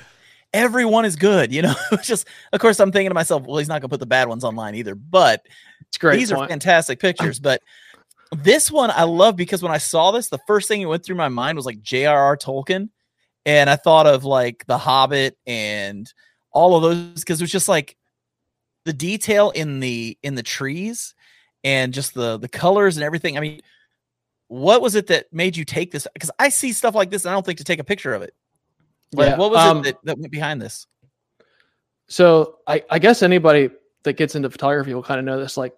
Everyone 0.52 1.04
is 1.04 1.16
good, 1.16 1.52
you 1.52 1.62
know. 1.62 1.74
it's 1.92 2.06
just, 2.06 2.26
of 2.52 2.60
course, 2.60 2.80
I'm 2.80 2.90
thinking 2.90 3.10
to 3.10 3.14
myself, 3.14 3.44
well, 3.46 3.58
he's 3.58 3.68
not 3.68 3.80
gonna 3.80 3.88
put 3.88 4.00
the 4.00 4.06
bad 4.06 4.28
ones 4.28 4.44
online 4.44 4.74
either. 4.74 4.94
But 4.94 5.46
it's 5.88 5.98
great. 5.98 6.18
These 6.18 6.32
point. 6.32 6.44
are 6.44 6.48
fantastic 6.48 7.00
pictures. 7.00 7.40
But 7.50 7.62
this 8.36 8.70
one 8.70 8.90
I 8.90 9.04
love 9.04 9.34
because 9.34 9.62
when 9.62 9.72
I 9.72 9.78
saw 9.78 10.12
this, 10.12 10.28
the 10.28 10.38
first 10.46 10.68
thing 10.68 10.82
that 10.82 10.88
went 10.88 11.04
through 11.04 11.16
my 11.16 11.28
mind 11.28 11.56
was 11.56 11.66
like 11.66 11.82
J.R.R. 11.82 12.36
Tolkien, 12.36 12.90
and 13.44 13.68
I 13.68 13.76
thought 13.76 14.06
of 14.06 14.24
like 14.24 14.64
The 14.66 14.78
Hobbit 14.78 15.36
and 15.46 16.12
all 16.52 16.76
of 16.76 16.82
those 16.82 17.20
because 17.20 17.40
it 17.40 17.44
was 17.44 17.50
just 17.50 17.68
like 17.68 17.96
the 18.84 18.92
detail 18.92 19.50
in 19.50 19.80
the 19.80 20.16
in 20.22 20.34
the 20.34 20.42
trees 20.42 21.14
and 21.64 21.92
just 21.92 22.14
the 22.14 22.38
the 22.38 22.48
colors 22.48 22.96
and 22.96 23.04
everything. 23.04 23.36
I 23.36 23.40
mean, 23.40 23.60
what 24.48 24.82
was 24.82 24.94
it 24.94 25.06
that 25.08 25.32
made 25.32 25.56
you 25.56 25.64
take 25.64 25.90
this? 25.92 26.06
Because 26.12 26.30
I 26.38 26.48
see 26.48 26.72
stuff 26.72 26.94
like 26.94 27.10
this 27.10 27.24
and 27.24 27.30
I 27.30 27.34
don't 27.34 27.46
think 27.46 27.58
to 27.58 27.64
take 27.64 27.78
a 27.78 27.84
picture 27.84 28.14
of 28.14 28.22
it. 28.22 28.34
Like, 29.12 29.30
Yeah, 29.30 29.36
what 29.36 29.50
was 29.50 29.58
um, 29.60 29.78
it 29.78 29.82
that, 29.84 29.96
that 30.04 30.18
went 30.18 30.32
behind 30.32 30.60
this? 30.60 30.86
So 32.08 32.58
I, 32.66 32.82
I 32.90 32.98
guess 32.98 33.22
anybody 33.22 33.70
that 34.02 34.14
gets 34.14 34.34
into 34.34 34.50
photography 34.50 34.94
will 34.94 35.02
kind 35.02 35.20
of 35.20 35.24
know 35.24 35.38
this. 35.38 35.56
Like 35.56 35.74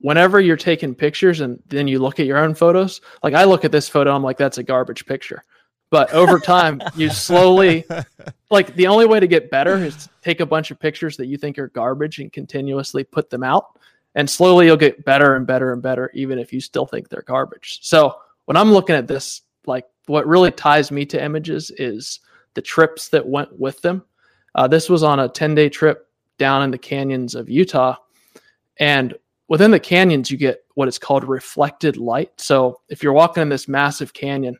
whenever 0.00 0.40
you're 0.40 0.56
taking 0.56 0.94
pictures 0.94 1.40
and 1.40 1.62
then 1.68 1.86
you 1.88 1.98
look 1.98 2.18
at 2.18 2.26
your 2.26 2.38
own 2.38 2.54
photos, 2.54 3.00
like 3.22 3.34
I 3.34 3.44
look 3.44 3.64
at 3.64 3.72
this 3.72 3.88
photo, 3.88 4.14
I'm 4.14 4.22
like, 4.22 4.38
that's 4.38 4.58
a 4.58 4.62
garbage 4.62 5.06
picture. 5.06 5.44
But 5.90 6.12
over 6.12 6.40
time, 6.40 6.82
you 6.96 7.10
slowly 7.10 7.84
like 8.50 8.74
the 8.74 8.88
only 8.88 9.06
way 9.06 9.20
to 9.20 9.28
get 9.28 9.50
better 9.50 9.76
is 9.76 9.96
to 9.96 10.10
take 10.22 10.40
a 10.40 10.46
bunch 10.46 10.72
of 10.72 10.80
pictures 10.80 11.16
that 11.16 11.26
you 11.26 11.36
think 11.36 11.58
are 11.58 11.68
garbage 11.68 12.18
and 12.18 12.32
continuously 12.32 13.04
put 13.04 13.30
them 13.30 13.44
out. 13.44 13.75
And 14.16 14.28
slowly 14.28 14.66
you'll 14.66 14.76
get 14.78 15.04
better 15.04 15.36
and 15.36 15.46
better 15.46 15.72
and 15.72 15.82
better, 15.82 16.10
even 16.14 16.38
if 16.38 16.52
you 16.52 16.60
still 16.60 16.86
think 16.86 17.08
they're 17.08 17.22
garbage. 17.22 17.78
So 17.82 18.16
when 18.46 18.56
I'm 18.56 18.72
looking 18.72 18.96
at 18.96 19.06
this, 19.06 19.42
like 19.66 19.84
what 20.06 20.26
really 20.26 20.50
ties 20.50 20.90
me 20.90 21.04
to 21.06 21.22
images 21.22 21.70
is 21.76 22.20
the 22.54 22.62
trips 22.62 23.10
that 23.10 23.28
went 23.28 23.56
with 23.60 23.80
them. 23.82 24.02
Uh, 24.54 24.66
this 24.66 24.88
was 24.88 25.02
on 25.02 25.20
a 25.20 25.28
10 25.28 25.54
day 25.54 25.68
trip 25.68 26.08
down 26.38 26.62
in 26.62 26.70
the 26.70 26.78
canyons 26.78 27.34
of 27.34 27.50
Utah. 27.50 27.96
And 28.78 29.14
within 29.48 29.70
the 29.70 29.78
canyons, 29.78 30.30
you 30.30 30.38
get 30.38 30.64
what 30.74 30.88
is 30.88 30.98
called 30.98 31.24
reflected 31.24 31.98
light. 31.98 32.40
So 32.40 32.80
if 32.88 33.02
you're 33.02 33.12
walking 33.12 33.42
in 33.42 33.50
this 33.50 33.68
massive 33.68 34.14
canyon, 34.14 34.56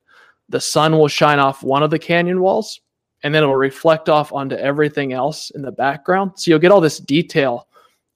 the 0.51 0.61
sun 0.61 0.93
will 0.93 1.09
shine 1.09 1.39
off 1.39 1.63
one 1.63 1.83
of 1.83 1.91
the 1.91 1.99
canyon 1.99 2.41
walls 2.41 2.81
and 3.23 3.35
then 3.35 3.43
it 3.43 3.47
will 3.47 3.57
reflect 3.57 4.11
off 4.11 4.33
onto 4.35 4.55
everything 4.57 5.15
else 5.15 5.51
in 5.51 5.63
the 5.63 5.73
background. 5.73 6.33
So 6.37 6.51
you'll 6.51 6.61
get 6.61 6.71
all 6.71 6.81
this 6.81 6.99
detail 6.99 7.66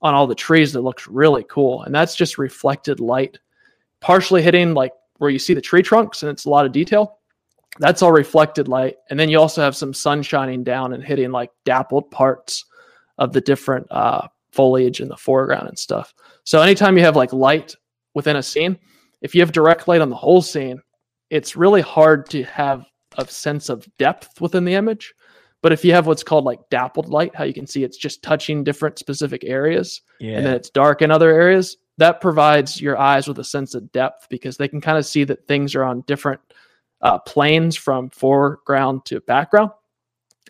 on 0.03 0.15
all 0.15 0.27
the 0.27 0.35
trees 0.35 0.73
that 0.73 0.81
looks 0.81 1.07
really 1.07 1.45
cool. 1.49 1.83
And 1.83 1.95
that's 1.95 2.15
just 2.15 2.39
reflected 2.39 3.01
light, 3.01 3.39
partially 4.01 4.43
hitting 4.43 4.75
like 4.75 4.93
where 5.19 5.31
you 5.31 5.39
see 5.39 5.55
the 5.55 5.61
tree 5.61 5.83
trunks 5.83 6.23
and 6.23 6.31
it's 6.31 6.47
a 6.47 6.51
lot 6.51 6.67
of 6.67 6.73
detail. 6.73 7.19
That's 7.79 8.03
all 8.03 8.13
reflected 8.13 8.69
light. 8.69 8.97
And 9.11 9.21
then 9.21 9.29
you 9.29 9.39
also 9.39 9.63
have 9.63 9.77
some 9.77 9.95
sun 9.95 10.23
shining 10.23 10.65
down 10.65 10.93
and 10.93 11.05
hitting 11.05 11.31
like 11.31 11.51
dappled 11.65 12.11
parts 12.11 12.65
of 13.19 13.33
the 13.33 13.41
different 13.41 13.87
uh, 13.91 14.27
foliage 14.51 15.01
in 15.01 15.09
the 15.09 15.17
foreground 15.17 15.69
and 15.69 15.79
stuff. 15.79 16.15
So 16.45 16.61
anytime 16.61 16.97
you 16.97 17.05
have 17.05 17.17
like 17.17 17.33
light 17.33 17.77
within 18.15 18.37
a 18.37 18.43
scene, 18.43 18.79
if 19.21 19.35
you 19.35 19.41
have 19.43 19.53
direct 19.53 19.87
light 19.87 20.01
on 20.01 20.11
the 20.11 20.17
whole 20.17 20.43
scene, 20.43 20.81
it's 21.29 21.55
really 21.55 21.83
hard 21.83 22.29
to 22.31 22.43
have 22.45 22.87
a 23.19 23.27
sense 23.27 23.69
of 23.69 23.87
depth 23.99 24.41
within 24.41 24.65
the 24.65 24.75
image. 24.75 25.15
But 25.63 25.73
if 25.73 25.85
you 25.85 25.93
have 25.93 26.07
what's 26.07 26.23
called 26.23 26.45
like 26.45 26.61
dappled 26.71 27.09
light, 27.09 27.35
how 27.35 27.45
you 27.45 27.53
can 27.55 27.67
see 27.67 27.85
it's 27.85 27.97
just 27.99 28.23
touching 28.23 28.65
different 28.65 28.99
specific 28.99 29.45
areas 29.45 30.01
Yeah. 30.19 30.39
and 30.39 30.47
then 30.47 30.55
it's 30.55 30.71
dark 30.71 31.03
in 31.03 31.11
other 31.11 31.31
areas, 31.31 31.77
that 31.99 32.21
provides 32.23 32.81
your 32.81 32.97
eyes 32.99 33.29
with 33.29 33.39
a 33.39 33.45
sense 33.45 33.75
of 33.75 33.93
depth 33.93 34.27
because 34.31 34.57
they 34.57 34.69
can 34.69 34.81
kind 34.81 34.97
of 34.97 35.05
see 35.05 35.25
that 35.25 35.47
things 35.47 35.75
are 35.75 35.85
on 35.85 36.01
different 36.07 36.41
uh, 37.03 37.19
planes 37.19 37.77
from 37.77 38.09
foreground 38.11 39.05
to 39.07 39.21
background. 39.21 39.71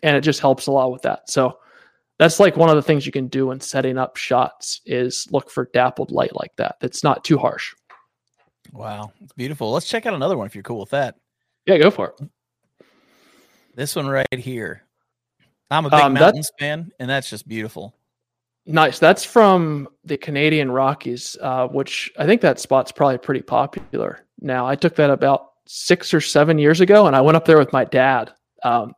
And 0.03 0.15
it 0.15 0.21
just 0.21 0.39
helps 0.39 0.67
a 0.67 0.71
lot 0.71 0.91
with 0.93 1.01
that. 1.01 1.29
So 1.29 1.57
that's 2.17 2.39
like 2.39 2.55
one 2.55 2.69
of 2.69 2.75
the 2.77 2.81
things 2.81 3.05
you 3.05 3.11
can 3.11 3.27
do 3.27 3.47
when 3.47 3.59
setting 3.59 3.97
up 3.97 4.15
shots 4.15 4.79
is 4.85 5.27
look 5.31 5.49
for 5.51 5.69
dappled 5.73 6.11
light 6.11 6.35
like 6.35 6.55
that. 6.55 6.77
That's 6.79 7.03
not 7.03 7.23
too 7.25 7.37
harsh. 7.37 7.73
wow. 8.71 9.11
It's 9.21 9.33
beautiful. 9.33 9.71
Let's 9.71 9.87
check 9.89 10.05
out 10.05 10.13
another 10.13 10.37
one 10.37 10.47
if 10.47 10.55
you're 10.55 10.63
cool 10.63 10.79
with 10.79 10.91
that. 10.91 11.15
Yeah, 11.65 11.77
go 11.77 11.91
for 11.91 12.13
it. 12.17 12.29
This 13.75 13.95
one 13.95 14.07
right 14.07 14.25
here. 14.33 14.83
I'm 15.71 15.85
a 15.85 15.89
big 15.89 15.99
Um, 15.99 16.13
mountains 16.13 16.51
fan, 16.59 16.91
and 16.99 17.09
that's 17.09 17.29
just 17.29 17.47
beautiful. 17.47 17.95
Nice. 18.67 18.99
That's 18.99 19.23
from 19.23 19.87
the 20.05 20.17
Canadian 20.17 20.69
Rockies, 20.69 21.35
uh, 21.41 21.67
which 21.67 22.11
I 22.19 22.25
think 22.27 22.41
that 22.41 22.59
spot's 22.59 22.91
probably 22.91 23.17
pretty 23.17 23.41
popular 23.41 24.27
now. 24.39 24.67
I 24.67 24.75
took 24.75 24.95
that 24.97 25.09
about 25.09 25.47
six 25.65 26.13
or 26.13 26.21
seven 26.21 26.59
years 26.59 26.81
ago, 26.81 27.07
and 27.07 27.15
I 27.15 27.21
went 27.21 27.37
up 27.37 27.45
there 27.45 27.57
with 27.57 27.73
my 27.73 27.85
dad, 27.85 28.31
um, 28.63 28.93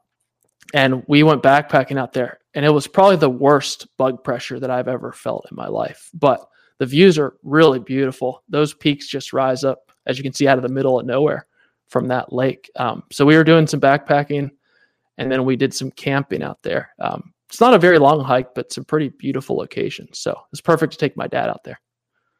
and 0.73 1.03
we 1.07 1.23
went 1.23 1.43
backpacking 1.43 1.97
out 1.97 2.11
there, 2.11 2.39
and 2.55 2.65
it 2.65 2.71
was 2.71 2.87
probably 2.87 3.15
the 3.15 3.29
worst 3.29 3.87
bug 3.97 4.23
pressure 4.23 4.59
that 4.59 4.71
I've 4.71 4.87
ever 4.89 5.13
felt 5.13 5.47
in 5.49 5.55
my 5.55 5.67
life. 5.67 6.09
But 6.13 6.45
the 6.79 6.85
views 6.85 7.17
are 7.17 7.35
really 7.43 7.79
beautiful. 7.79 8.43
Those 8.49 8.73
peaks 8.73 9.07
just 9.07 9.31
rise 9.31 9.63
up, 9.63 9.91
as 10.07 10.17
you 10.17 10.23
can 10.23 10.33
see, 10.33 10.47
out 10.47 10.57
of 10.57 10.63
the 10.63 10.69
middle 10.69 10.99
of 10.99 11.05
nowhere 11.05 11.45
from 11.87 12.07
that 12.07 12.33
lake. 12.33 12.69
Um, 12.75 13.03
so 13.11 13.25
we 13.25 13.37
were 13.37 13.43
doing 13.43 13.67
some 13.67 13.79
backpacking, 13.79 14.49
and 15.17 15.31
then 15.31 15.45
we 15.45 15.55
did 15.55 15.73
some 15.73 15.91
camping 15.91 16.43
out 16.43 16.61
there. 16.63 16.89
Um, 16.99 17.33
it's 17.49 17.61
not 17.61 17.73
a 17.73 17.79
very 17.79 17.99
long 17.99 18.23
hike, 18.23 18.55
but 18.55 18.73
some 18.73 18.83
pretty 18.85 19.09
beautiful 19.09 19.55
locations. 19.55 20.17
So 20.19 20.39
it's 20.51 20.61
perfect 20.61 20.93
to 20.93 20.97
take 20.99 21.15
my 21.15 21.27
dad 21.27 21.49
out 21.49 21.63
there. 21.63 21.79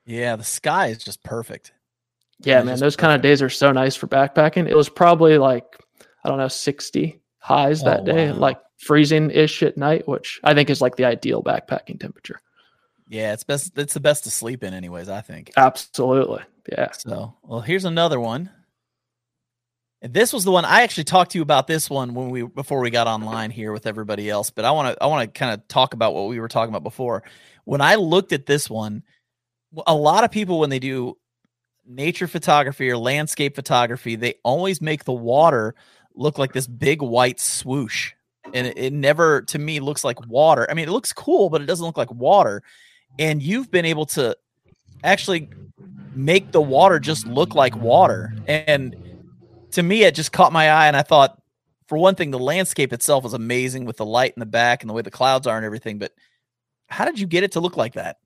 Yeah, 0.05 0.35
the 0.35 0.43
sky 0.43 0.87
is 0.87 0.97
just 1.03 1.23
perfect. 1.23 1.71
Yeah, 2.39 2.59
It's 2.59 2.65
man, 2.65 2.79
those 2.79 2.95
kind 2.95 3.13
of 3.13 3.21
days 3.21 3.41
are 3.41 3.49
so 3.49 3.71
nice 3.71 3.95
for 3.95 4.07
backpacking. 4.07 4.67
It 4.67 4.75
was 4.75 4.89
probably 4.89 5.37
like 5.37 5.65
I 6.25 6.29
don't 6.29 6.37
know, 6.39 6.47
sixty 6.47 7.21
highs 7.37 7.83
that 7.83 8.01
Oh, 8.01 8.05
day, 8.05 8.31
wow. 8.31 8.37
like 8.37 8.59
freezing 8.77 9.29
ish 9.31 9.61
at 9.63 9.77
night, 9.77 10.07
which 10.07 10.39
I 10.43 10.53
think 10.53 10.69
is 10.69 10.81
like 10.81 10.95
the 10.95 11.05
ideal 11.05 11.43
backpacking 11.43 11.99
temperature. 11.99 12.39
Yeah, 13.07 13.33
it's 13.33 13.43
best. 13.43 13.77
It's 13.77 13.93
the 13.93 13.99
best 13.99 14.23
to 14.23 14.31
sleep 14.31 14.63
in, 14.63 14.73
anyways. 14.73 15.09
I 15.09 15.21
think. 15.21 15.51
Absolutely, 15.55 16.41
yeah. 16.71 16.91
So, 16.91 17.35
well, 17.43 17.61
here's 17.61 17.85
another 17.85 18.19
one. 18.19 18.49
And 20.03 20.13
this 20.13 20.33
was 20.33 20.43
the 20.43 20.51
one 20.51 20.65
I 20.65 20.81
actually 20.81 21.05
talked 21.05 21.31
to 21.31 21.37
you 21.37 21.41
about 21.41 21.65
this 21.65 21.89
one 21.89 22.13
when 22.13 22.29
we 22.29 22.43
before 22.43 22.81
we 22.81 22.89
got 22.89 23.07
online 23.07 23.51
here 23.51 23.71
with 23.71 23.87
everybody 23.87 24.29
else. 24.29 24.49
But 24.49 24.65
I 24.65 24.71
want 24.71 24.93
to 24.93 25.01
I 25.01 25.07
want 25.07 25.33
to 25.33 25.39
kind 25.39 25.53
of 25.53 25.65
talk 25.69 25.93
about 25.93 26.13
what 26.13 26.27
we 26.27 26.41
were 26.41 26.49
talking 26.49 26.69
about 26.69 26.83
before. 26.83 27.23
When 27.63 27.79
I 27.79 27.95
looked 27.95 28.33
at 28.33 28.45
this 28.45 28.69
one, 28.69 29.03
a 29.87 29.95
lot 29.95 30.25
of 30.25 30.29
people 30.29 30.59
when 30.59 30.69
they 30.69 30.79
do 30.79 31.17
nature 31.87 32.27
photography 32.27 32.89
or 32.89 32.97
landscape 32.97 33.55
photography, 33.55 34.17
they 34.17 34.35
always 34.43 34.81
make 34.81 35.05
the 35.05 35.13
water 35.13 35.73
look 36.15 36.37
like 36.37 36.51
this 36.51 36.67
big 36.67 37.01
white 37.01 37.39
swoosh. 37.39 38.11
And 38.53 38.67
it, 38.67 38.77
it 38.77 38.93
never 38.93 39.43
to 39.43 39.57
me 39.57 39.79
looks 39.79 40.03
like 40.03 40.27
water. 40.27 40.69
I 40.69 40.73
mean, 40.73 40.89
it 40.89 40.91
looks 40.91 41.13
cool, 41.13 41.49
but 41.49 41.61
it 41.61 41.65
doesn't 41.65 41.85
look 41.85 41.97
like 41.97 42.11
water. 42.11 42.61
And 43.17 43.41
you've 43.41 43.71
been 43.71 43.85
able 43.85 44.07
to 44.07 44.35
actually 45.01 45.47
make 46.13 46.51
the 46.51 46.61
water 46.61 46.99
just 46.99 47.25
look 47.25 47.55
like 47.55 47.73
water. 47.77 48.35
And 48.47 48.97
to 49.73 49.83
me, 49.83 50.03
it 50.03 50.15
just 50.15 50.31
caught 50.31 50.53
my 50.53 50.69
eye. 50.69 50.87
And 50.87 50.97
I 50.97 51.01
thought, 51.01 51.41
for 51.87 51.97
one 51.97 52.15
thing, 52.15 52.31
the 52.31 52.39
landscape 52.39 52.93
itself 52.93 53.25
is 53.25 53.33
amazing 53.33 53.85
with 53.85 53.97
the 53.97 54.05
light 54.05 54.33
in 54.35 54.39
the 54.39 54.45
back 54.45 54.81
and 54.81 54.89
the 54.89 54.93
way 54.93 55.01
the 55.01 55.11
clouds 55.11 55.47
are 55.47 55.57
and 55.57 55.65
everything. 55.65 55.99
But 55.99 56.13
how 56.87 57.05
did 57.05 57.19
you 57.19 57.27
get 57.27 57.43
it 57.43 57.51
to 57.53 57.59
look 57.59 57.77
like 57.77 57.93
that? 57.93 58.17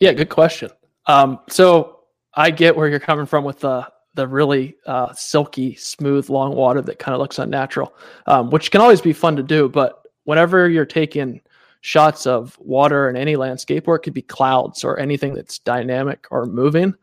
Yeah, 0.00 0.12
good 0.12 0.28
question. 0.28 0.70
Um, 1.06 1.40
so 1.48 2.00
I 2.34 2.50
get 2.50 2.76
where 2.76 2.88
you're 2.88 3.00
coming 3.00 3.26
from 3.26 3.44
with 3.44 3.60
the 3.60 3.90
the 4.14 4.28
really 4.28 4.76
uh, 4.86 5.10
silky, 5.14 5.74
smooth, 5.74 6.28
long 6.28 6.54
water 6.54 6.82
that 6.82 6.98
kind 6.98 7.14
of 7.14 7.20
looks 7.20 7.38
unnatural, 7.38 7.94
um, 8.26 8.50
which 8.50 8.70
can 8.70 8.82
always 8.82 9.00
be 9.00 9.14
fun 9.14 9.36
to 9.36 9.42
do. 9.42 9.70
But 9.70 10.06
whenever 10.24 10.68
you're 10.68 10.84
taking 10.84 11.40
shots 11.80 12.26
of 12.26 12.58
water 12.58 13.08
in 13.08 13.16
any 13.16 13.36
landscape, 13.36 13.88
or 13.88 13.96
it 13.96 14.00
could 14.00 14.12
be 14.12 14.20
clouds 14.20 14.84
or 14.84 14.98
anything 14.98 15.32
that's 15.32 15.58
dynamic 15.60 16.26
or 16.30 16.44
moving, 16.44 16.94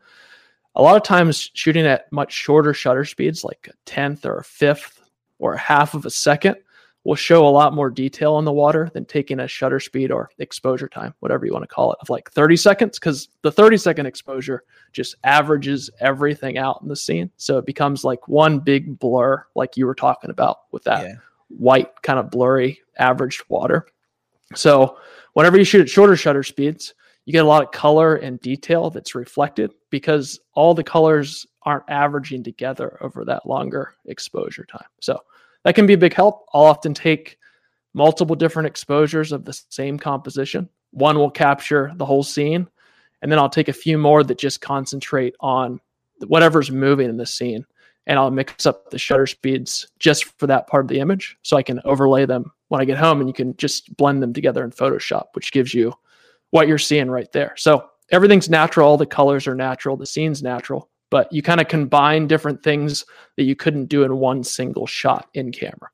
a 0.76 0.82
lot 0.82 0.96
of 0.96 1.02
times 1.02 1.50
shooting 1.54 1.86
at 1.86 2.10
much 2.12 2.32
shorter 2.32 2.72
shutter 2.72 3.04
speeds, 3.04 3.44
like 3.44 3.68
a 3.70 3.76
tenth 3.84 4.24
or 4.24 4.38
a 4.38 4.44
fifth 4.44 5.02
or 5.38 5.54
a 5.54 5.58
half 5.58 5.94
of 5.94 6.06
a 6.06 6.10
second, 6.10 6.56
will 7.04 7.14
show 7.14 7.46
a 7.46 7.48
lot 7.48 7.72
more 7.72 7.88
detail 7.88 8.38
in 8.38 8.44
the 8.44 8.52
water 8.52 8.90
than 8.92 9.06
taking 9.06 9.40
a 9.40 9.48
shutter 9.48 9.80
speed 9.80 10.10
or 10.12 10.28
exposure 10.38 10.86
time, 10.88 11.14
whatever 11.20 11.46
you 11.46 11.52
want 11.52 11.62
to 11.62 11.74
call 11.74 11.92
it, 11.92 11.98
of 12.02 12.10
like 12.10 12.30
30 12.32 12.56
seconds. 12.56 12.98
Because 12.98 13.28
the 13.40 13.50
30 13.50 13.78
second 13.78 14.04
exposure 14.06 14.64
just 14.92 15.14
averages 15.24 15.88
everything 16.00 16.58
out 16.58 16.80
in 16.82 16.88
the 16.88 16.96
scene. 16.96 17.30
So 17.38 17.56
it 17.56 17.64
becomes 17.64 18.04
like 18.04 18.28
one 18.28 18.58
big 18.60 18.98
blur, 18.98 19.44
like 19.54 19.78
you 19.78 19.86
were 19.86 19.94
talking 19.94 20.30
about 20.30 20.58
with 20.72 20.84
that 20.84 21.04
Yeah. 21.04 21.14
white, 21.48 21.90
kind 22.02 22.18
of 22.18 22.30
blurry, 22.30 22.80
averaged 22.98 23.44
water. 23.48 23.86
So 24.54 24.98
whenever 25.32 25.56
you 25.56 25.64
shoot 25.64 25.80
at 25.80 25.88
shorter 25.88 26.16
shutter 26.16 26.42
speeds, 26.42 26.92
you 27.24 27.32
get 27.32 27.44
a 27.44 27.48
lot 27.48 27.62
of 27.62 27.70
color 27.70 28.16
and 28.16 28.40
detail 28.40 28.90
that's 28.90 29.14
reflected 29.14 29.72
because 29.90 30.40
all 30.54 30.74
the 30.74 30.84
colors 30.84 31.46
aren't 31.62 31.88
averaging 31.88 32.42
together 32.42 32.96
over 33.00 33.24
that 33.24 33.46
longer 33.46 33.94
exposure 34.06 34.64
time. 34.64 34.88
So 35.00 35.20
that 35.64 35.74
can 35.74 35.86
be 35.86 35.92
a 35.92 35.98
big 35.98 36.14
help. 36.14 36.46
I'll 36.54 36.64
often 36.64 36.94
take 36.94 37.38
multiple 37.94 38.36
different 38.36 38.66
exposures 38.66 39.32
of 39.32 39.44
the 39.44 39.52
same 39.68 39.98
composition. 39.98 40.68
One 40.92 41.18
will 41.18 41.30
capture 41.30 41.92
the 41.96 42.06
whole 42.06 42.22
scene, 42.22 42.68
and 43.22 43.30
then 43.30 43.38
I'll 43.38 43.50
take 43.50 43.68
a 43.68 43.72
few 43.72 43.98
more 43.98 44.24
that 44.24 44.38
just 44.38 44.60
concentrate 44.60 45.34
on 45.40 45.80
whatever's 46.26 46.70
moving 46.70 47.08
in 47.08 47.16
the 47.16 47.26
scene. 47.26 47.64
And 48.06 48.18
I'll 48.18 48.30
mix 48.30 48.66
up 48.66 48.90
the 48.90 48.98
shutter 48.98 49.26
speeds 49.26 49.86
just 49.98 50.24
for 50.38 50.46
that 50.46 50.66
part 50.66 50.84
of 50.84 50.88
the 50.88 50.98
image 51.00 51.36
so 51.42 51.56
I 51.56 51.62
can 51.62 51.80
overlay 51.84 52.24
them 52.26 52.50
when 52.68 52.80
I 52.80 52.84
get 52.84 52.98
home 52.98 53.20
and 53.20 53.28
you 53.28 53.34
can 53.34 53.56
just 53.56 53.94
blend 53.96 54.22
them 54.22 54.32
together 54.32 54.64
in 54.64 54.70
Photoshop, 54.70 55.26
which 55.34 55.52
gives 55.52 55.74
you 55.74 55.92
what 56.50 56.68
you're 56.68 56.78
seeing 56.78 57.10
right 57.10 57.30
there. 57.32 57.54
So 57.56 57.88
everything's 58.10 58.48
natural, 58.50 58.88
all 58.88 58.96
the 58.96 59.06
colors 59.06 59.46
are 59.46 59.54
natural, 59.54 59.96
the 59.96 60.06
scene's 60.06 60.42
natural, 60.42 60.88
but 61.10 61.32
you 61.32 61.42
kind 61.42 61.60
of 61.60 61.68
combine 61.68 62.26
different 62.26 62.62
things 62.62 63.04
that 63.36 63.44
you 63.44 63.54
couldn't 63.56 63.86
do 63.86 64.02
in 64.04 64.16
one 64.16 64.42
single 64.44 64.86
shot 64.86 65.28
in 65.34 65.52
camera. 65.52 65.90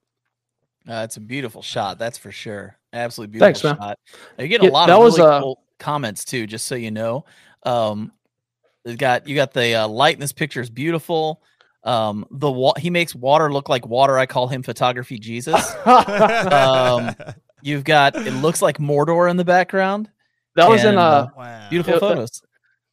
Uh, 0.88 1.02
it's 1.04 1.16
a 1.16 1.20
beautiful 1.20 1.62
shot, 1.62 1.98
that's 1.98 2.16
for 2.16 2.30
sure. 2.32 2.78
Absolutely 2.92 3.32
beautiful 3.32 3.46
Thanks, 3.46 3.64
man. 3.64 3.76
shot. 3.76 3.98
You 4.38 4.48
get 4.48 4.60
a 4.62 4.64
Yeah, 4.66 4.70
lot 4.70 4.88
of 4.88 4.98
was, 5.00 5.18
really 5.18 5.28
uh, 5.30 5.40
cool 5.40 5.62
comments 5.78 6.24
too, 6.24 6.46
just 6.46 6.66
so 6.66 6.74
you 6.74 6.90
know. 6.90 7.24
Um, 7.64 8.12
they've 8.84 8.96
got 8.96 9.26
you 9.28 9.34
got 9.34 9.52
the 9.52 9.74
uh, 9.74 9.88
light 9.88 10.14
in 10.14 10.20
this 10.20 10.32
picture 10.32 10.60
is 10.60 10.70
beautiful. 10.70 11.42
Um, 11.82 12.24
the 12.30 12.50
wa- 12.50 12.74
he 12.78 12.88
makes 12.90 13.14
water 13.14 13.52
look 13.52 13.68
like 13.68 13.86
water. 13.86 14.16
I 14.18 14.26
call 14.26 14.48
him 14.48 14.62
photography 14.62 15.18
Jesus. 15.18 15.74
Um, 15.86 17.14
You've 17.62 17.84
got 17.84 18.14
it 18.14 18.32
looks 18.34 18.62
like 18.62 18.78
Mordor 18.78 19.28
in 19.30 19.36
the 19.36 19.44
background. 19.44 20.08
That 20.56 20.68
was 20.68 20.82
in 20.82 20.88
and, 20.90 20.98
uh, 20.98 21.02
uh, 21.02 21.28
wow. 21.36 21.66
Beautiful 21.70 21.94
Yeah, 21.94 21.98
that- 22.00 22.08
photos. 22.08 22.42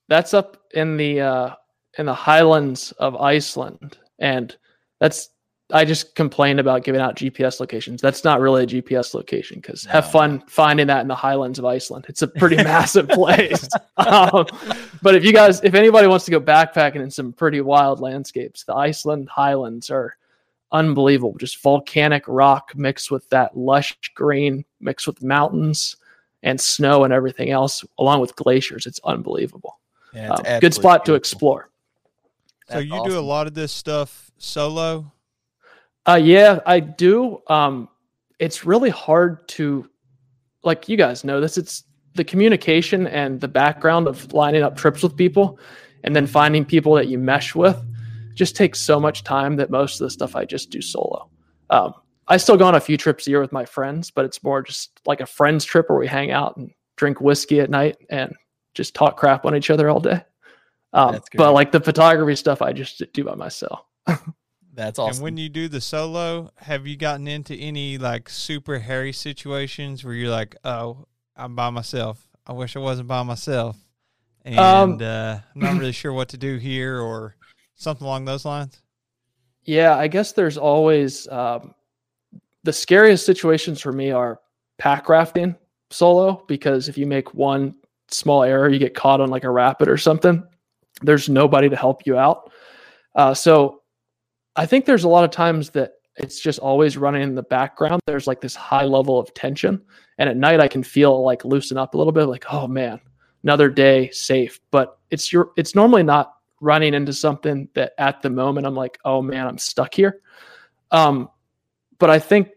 that's 0.07 0.33
up 0.33 0.57
in 0.73 0.97
the 0.97 1.21
uh 1.21 1.55
in 1.97 2.05
the 2.05 2.13
highlands 2.13 2.91
of 2.93 3.15
Iceland 3.15 3.97
and 4.19 4.55
that's 4.99 5.29
I 5.71 5.85
just 5.85 6.13
complained 6.13 6.59
about 6.59 6.83
giving 6.83 7.01
out 7.01 7.15
GPS 7.15 7.59
locations. 7.59 7.99
That's 8.01 8.23
not 8.23 8.39
really 8.41 8.63
a 8.63 8.67
GPS 8.67 9.15
location 9.15 9.57
because 9.59 9.85
have 9.85 10.11
fun 10.11 10.43
finding 10.47 10.85
that 10.87 11.01
in 11.01 11.07
the 11.07 11.15
highlands 11.15 11.57
of 11.57 11.65
Iceland. 11.65 12.05
It's 12.09 12.21
a 12.21 12.27
pretty 12.27 12.57
massive 12.63 13.07
place. 13.09 13.67
Um, 13.97 14.45
but 15.01 15.15
if 15.15 15.23
you 15.23 15.33
guys, 15.33 15.61
if 15.63 15.73
anybody 15.73 16.05
wants 16.07 16.25
to 16.25 16.31
go 16.31 16.39
backpacking 16.39 16.97
in 17.01 17.09
some 17.09 17.33
pretty 17.33 17.61
wild 17.61 18.01
landscapes, 18.01 18.65
the 18.65 18.75
Iceland 18.75 19.29
highlands 19.29 19.89
are 19.89 20.15
unbelievable. 20.71 21.35
Just 21.39 21.61
volcanic 21.63 22.23
rock 22.27 22.73
mixed 22.75 23.09
with 23.09 23.27
that 23.29 23.57
lush 23.57 23.97
green, 24.15 24.65
mixed 24.79 25.07
with 25.07 25.23
mountains 25.23 25.95
and 26.43 26.59
snow 26.61 27.03
and 27.03 27.11
everything 27.11 27.49
else, 27.49 27.83
along 27.97 28.21
with 28.21 28.35
glaciers. 28.35 28.85
It's 28.85 28.99
unbelievable. 29.03 29.79
Yeah, 30.13 30.31
it's 30.31 30.39
Um, 30.39 30.43
good 30.43 30.45
absolutely 30.49 30.71
spot 30.71 31.05
to 31.05 31.11
beautiful. 31.13 31.15
explore. 31.15 31.69
so 32.69 32.73
That's 32.75 32.85
you 32.85 33.03
do 33.05 33.17
a 33.17 33.21
lot 33.21 33.47
of 33.47 33.53
this 33.55 33.71
stuff 33.71 34.29
solo. 34.37 35.11
Uh, 36.05 36.19
yeah, 36.21 36.59
I 36.65 36.79
do. 36.81 37.41
Um, 37.47 37.89
it's 38.39 38.65
really 38.65 38.89
hard 38.89 39.47
to, 39.49 39.89
like 40.63 40.87
you 40.89 40.97
guys 40.97 41.23
know 41.23 41.39
this. 41.41 41.57
It's 41.57 41.83
the 42.15 42.23
communication 42.23 43.07
and 43.07 43.39
the 43.41 43.47
background 43.47 44.07
of 44.07 44.31
lining 44.33 44.61
up 44.63 44.75
trips 44.75 45.01
with 45.01 45.15
people, 45.15 45.57
and 46.03 46.15
then 46.15 46.27
finding 46.27 46.65
people 46.65 46.93
that 46.95 47.07
you 47.07 47.17
mesh 47.17 47.55
with. 47.55 47.81
Just 48.35 48.55
takes 48.55 48.79
so 48.81 48.99
much 48.99 49.23
time 49.23 49.55
that 49.55 49.69
most 49.69 50.01
of 50.01 50.05
the 50.05 50.09
stuff 50.11 50.35
I 50.35 50.43
just 50.43 50.69
do 50.69 50.81
solo. 50.81 51.29
Um, 51.69 51.93
I 52.27 52.37
still 52.37 52.57
go 52.57 52.65
on 52.65 52.75
a 52.75 52.79
few 52.79 52.97
trips 52.97 53.27
a 53.27 53.29
year 53.29 53.41
with 53.41 53.51
my 53.51 53.65
friends, 53.65 54.11
but 54.11 54.25
it's 54.25 54.43
more 54.43 54.61
just 54.61 54.99
like 55.05 55.21
a 55.21 55.25
friends 55.25 55.65
trip 55.65 55.89
where 55.89 55.99
we 55.99 56.07
hang 56.07 56.31
out 56.31 56.57
and 56.57 56.71
drink 56.95 57.19
whiskey 57.21 57.59
at 57.59 57.69
night 57.69 57.97
and 58.09 58.33
just 58.73 58.95
talk 58.95 59.17
crap 59.17 59.45
on 59.45 59.55
each 59.55 59.69
other 59.69 59.89
all 59.89 59.99
day. 59.99 60.23
Um, 60.93 61.19
but 61.35 61.53
like 61.53 61.71
the 61.71 61.79
photography 61.79 62.35
stuff, 62.35 62.61
I 62.61 62.71
just 62.71 63.01
do 63.13 63.23
by 63.23 63.35
myself. 63.35 63.81
That's 64.73 64.97
awesome. 64.97 65.17
And 65.17 65.23
when 65.23 65.37
you 65.37 65.49
do 65.49 65.67
the 65.67 65.81
solo, 65.81 66.51
have 66.57 66.87
you 66.87 66.95
gotten 66.95 67.27
into 67.27 67.55
any 67.55 67.97
like 67.97 68.29
super 68.29 68.79
hairy 68.79 69.13
situations 69.13 70.03
where 70.03 70.13
you're 70.13 70.31
like, 70.31 70.55
"Oh, 70.63 71.07
I'm 71.35 71.55
by 71.55 71.69
myself. 71.69 72.27
I 72.47 72.53
wish 72.53 72.75
I 72.75 72.79
wasn't 72.79 73.07
by 73.07 73.21
myself," 73.23 73.77
and 74.43 74.59
Um, 74.59 74.97
uh, 75.01 75.39
I'm 75.55 75.61
not 75.61 75.77
really 75.77 75.91
sure 75.91 76.11
what 76.11 76.29
to 76.29 76.37
do 76.37 76.57
here, 76.57 76.99
or 76.99 77.35
something 77.75 78.05
along 78.05 78.25
those 78.25 78.45
lines? 78.45 78.79
Yeah, 79.65 79.95
I 79.95 80.09
guess 80.09 80.33
there's 80.33 80.57
always 80.57 81.25
um, 81.29 81.73
the 82.63 82.73
scariest 82.73 83.25
situations 83.25 83.81
for 83.81 83.91
me 83.91 84.11
are 84.11 84.39
pack 84.77 85.09
rafting 85.09 85.55
solo 85.91 86.43
because 86.47 86.89
if 86.89 86.97
you 86.97 87.05
make 87.05 87.33
one 87.33 87.75
small 88.09 88.43
error, 88.43 88.69
you 88.69 88.79
get 88.79 88.95
caught 88.95 89.21
on 89.21 89.29
like 89.29 89.43
a 89.43 89.49
rapid 89.49 89.87
or 89.87 89.97
something. 89.97 90.43
There's 91.01 91.29
nobody 91.29 91.69
to 91.69 91.75
help 91.75 92.05
you 92.05 92.17
out. 92.17 92.51
Uh, 93.15 93.33
so 93.33 93.81
I 94.55 94.65
think 94.65 94.85
there's 94.85 95.03
a 95.03 95.09
lot 95.09 95.23
of 95.23 95.31
times 95.31 95.71
that 95.71 95.93
it's 96.15 96.39
just 96.39 96.59
always 96.59 96.97
running 96.97 97.23
in 97.23 97.35
the 97.35 97.43
background. 97.43 97.99
There's 98.05 98.27
like 98.27 98.41
this 98.41 98.55
high 98.55 98.85
level 98.85 99.19
of 99.19 99.33
tension, 99.33 99.81
and 100.19 100.29
at 100.29 100.37
night 100.37 100.59
I 100.59 100.67
can 100.67 100.83
feel 100.83 101.23
like 101.23 101.43
loosen 101.43 101.77
up 101.77 101.95
a 101.95 101.97
little 101.97 102.13
bit, 102.13 102.25
like 102.25 102.45
oh 102.51 102.67
man, 102.67 102.99
another 103.43 103.69
day 103.69 104.11
safe. 104.11 104.59
But 104.69 104.99
it's 105.09 105.33
your 105.33 105.51
it's 105.57 105.73
normally 105.73 106.03
not 106.03 106.35
running 106.61 106.93
into 106.93 107.13
something 107.13 107.67
that 107.73 107.93
at 107.97 108.21
the 108.21 108.29
moment 108.29 108.67
I'm 108.67 108.75
like, 108.75 108.99
oh 109.05 109.21
man, 109.21 109.47
I'm 109.47 109.57
stuck 109.57 109.93
here. 109.93 110.21
Um, 110.91 111.29
but 112.03 112.09
I 112.09 112.19
think, 112.19 112.49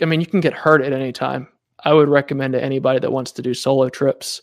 I 0.00 0.06
mean, 0.06 0.18
you 0.18 0.26
can 0.26 0.40
get 0.40 0.54
hurt 0.54 0.80
at 0.80 0.94
any 0.94 1.12
time. 1.12 1.48
I 1.84 1.92
would 1.92 2.08
recommend 2.08 2.54
to 2.54 2.64
anybody 2.64 2.98
that 3.00 3.12
wants 3.12 3.32
to 3.32 3.42
do 3.42 3.52
solo 3.52 3.90
trips, 3.90 4.40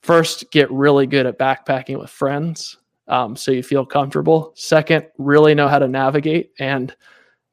first 0.00 0.48
get 0.52 0.70
really 0.70 1.08
good 1.08 1.26
at 1.26 1.40
backpacking 1.40 1.98
with 1.98 2.08
friends, 2.08 2.76
um, 3.08 3.34
so 3.34 3.50
you 3.50 3.64
feel 3.64 3.84
comfortable. 3.84 4.52
Second, 4.54 5.06
really 5.18 5.56
know 5.56 5.66
how 5.66 5.80
to 5.80 5.88
navigate. 5.88 6.52
And 6.60 6.94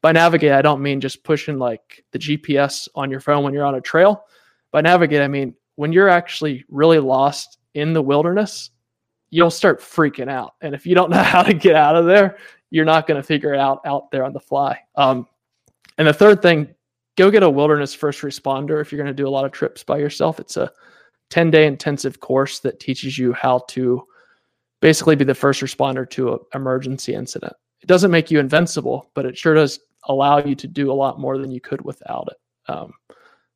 by 0.00 0.12
navigate, 0.12 0.52
I 0.52 0.62
don't 0.62 0.80
mean 0.80 1.00
just 1.00 1.24
pushing 1.24 1.58
like 1.58 2.04
the 2.12 2.20
GPS 2.20 2.86
on 2.94 3.10
your 3.10 3.18
phone 3.18 3.42
when 3.42 3.52
you're 3.52 3.66
on 3.66 3.74
a 3.74 3.80
trail. 3.80 4.22
By 4.70 4.82
navigate, 4.82 5.22
I 5.22 5.26
mean 5.26 5.56
when 5.74 5.92
you're 5.92 6.08
actually 6.08 6.64
really 6.68 7.00
lost 7.00 7.58
in 7.74 7.94
the 7.94 8.02
wilderness, 8.02 8.70
you'll 9.30 9.50
start 9.50 9.80
freaking 9.80 10.30
out. 10.30 10.54
And 10.60 10.72
if 10.72 10.86
you 10.86 10.94
don't 10.94 11.10
know 11.10 11.20
how 11.20 11.42
to 11.42 11.52
get 11.52 11.74
out 11.74 11.96
of 11.96 12.06
there, 12.06 12.38
you're 12.70 12.84
not 12.84 13.08
going 13.08 13.20
to 13.20 13.26
figure 13.26 13.52
it 13.52 13.58
out 13.58 13.80
out 13.84 14.12
there 14.12 14.22
on 14.22 14.32
the 14.32 14.38
fly. 14.38 14.78
Um, 14.94 15.26
and 15.98 16.06
the 16.06 16.12
third 16.12 16.40
thing, 16.40 16.74
go 17.16 17.30
get 17.30 17.42
a 17.42 17.50
wilderness 17.50 17.94
first 17.94 18.22
responder 18.22 18.80
if 18.80 18.90
you're 18.90 19.02
going 19.02 19.14
to 19.14 19.22
do 19.22 19.28
a 19.28 19.30
lot 19.30 19.44
of 19.44 19.52
trips 19.52 19.82
by 19.82 19.98
yourself. 19.98 20.40
It's 20.40 20.56
a 20.56 20.70
10 21.30 21.50
day 21.50 21.66
intensive 21.66 22.20
course 22.20 22.60
that 22.60 22.80
teaches 22.80 23.18
you 23.18 23.32
how 23.32 23.64
to 23.68 24.04
basically 24.80 25.16
be 25.16 25.24
the 25.24 25.34
first 25.34 25.60
responder 25.60 26.08
to 26.10 26.34
an 26.34 26.38
emergency 26.54 27.14
incident. 27.14 27.52
It 27.80 27.86
doesn't 27.86 28.10
make 28.10 28.30
you 28.30 28.38
invincible, 28.38 29.10
but 29.14 29.26
it 29.26 29.36
sure 29.36 29.54
does 29.54 29.80
allow 30.04 30.38
you 30.38 30.54
to 30.54 30.66
do 30.66 30.90
a 30.90 30.94
lot 30.94 31.20
more 31.20 31.38
than 31.38 31.50
you 31.50 31.60
could 31.60 31.82
without 31.84 32.28
it. 32.30 32.72
Um, 32.72 32.92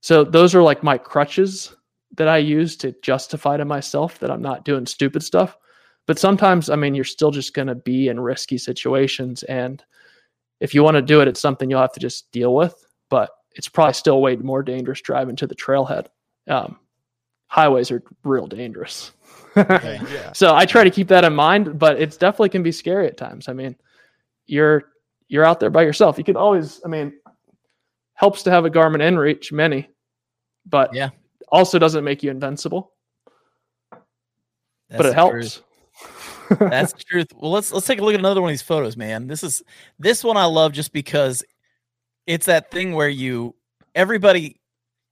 so 0.00 0.24
those 0.24 0.54
are 0.54 0.62
like 0.62 0.82
my 0.82 0.98
crutches 0.98 1.74
that 2.16 2.28
I 2.28 2.38
use 2.38 2.76
to 2.78 2.94
justify 3.02 3.56
to 3.56 3.64
myself 3.64 4.18
that 4.18 4.30
I'm 4.30 4.42
not 4.42 4.64
doing 4.64 4.86
stupid 4.86 5.22
stuff. 5.22 5.56
But 6.06 6.18
sometimes, 6.18 6.68
I 6.68 6.76
mean, 6.76 6.94
you're 6.94 7.04
still 7.04 7.30
just 7.30 7.54
going 7.54 7.68
to 7.68 7.76
be 7.76 8.08
in 8.08 8.18
risky 8.18 8.58
situations. 8.58 9.44
And 9.44 9.82
if 10.62 10.74
you 10.74 10.82
want 10.84 10.94
to 10.94 11.02
do 11.02 11.20
it, 11.20 11.28
it's 11.28 11.40
something 11.40 11.68
you'll 11.68 11.80
have 11.80 11.92
to 11.92 12.00
just 12.00 12.30
deal 12.30 12.54
with. 12.54 12.74
But 13.10 13.30
it's 13.56 13.68
probably 13.68 13.94
still 13.94 14.22
way 14.22 14.36
more 14.36 14.62
dangerous 14.62 15.00
driving 15.00 15.36
to 15.36 15.46
the 15.46 15.54
trailhead. 15.54 16.06
Um, 16.48 16.78
highways 17.48 17.90
are 17.90 18.02
real 18.24 18.46
dangerous. 18.46 19.12
yeah. 19.56 20.32
so 20.32 20.54
I 20.54 20.64
try 20.64 20.84
to 20.84 20.90
keep 20.90 21.08
that 21.08 21.24
in 21.24 21.34
mind, 21.34 21.78
but 21.78 22.00
it's 22.00 22.16
definitely 22.16 22.48
can 22.48 22.62
be 22.62 22.72
scary 22.72 23.06
at 23.06 23.16
times. 23.18 23.48
I 23.48 23.52
mean, 23.52 23.76
you're 24.46 24.84
you're 25.28 25.44
out 25.44 25.60
there 25.60 25.70
by 25.70 25.82
yourself. 25.82 26.16
You 26.18 26.24
can 26.24 26.36
always, 26.36 26.80
I 26.84 26.88
mean, 26.88 27.12
helps 28.14 28.42
to 28.44 28.50
have 28.50 28.64
a 28.64 28.70
Garmin 28.70 29.02
InReach 29.02 29.50
Mini, 29.52 29.88
but 30.66 30.94
Yeah. 30.94 31.10
also 31.48 31.78
doesn't 31.78 32.04
make 32.04 32.22
you 32.22 32.30
invincible, 32.30 32.92
That's 33.90 34.02
but 34.98 35.06
it 35.06 35.14
helps. 35.14 35.32
truth. 35.32 35.62
That's 36.58 36.92
the 36.92 37.04
truth. 37.04 37.28
Well, 37.34 37.50
let's 37.50 37.72
let's 37.72 37.86
take 37.86 38.00
a 38.00 38.04
look 38.04 38.14
at 38.14 38.20
another 38.20 38.40
one 38.40 38.50
of 38.50 38.52
these 38.52 38.62
photos, 38.62 38.96
man. 38.96 39.26
This 39.26 39.42
is 39.42 39.62
this 39.98 40.24
one 40.24 40.36
I 40.36 40.44
love 40.44 40.72
just 40.72 40.92
because 40.92 41.44
it's 42.26 42.46
that 42.46 42.70
thing 42.70 42.94
where 42.94 43.08
you 43.08 43.54
everybody 43.94 44.60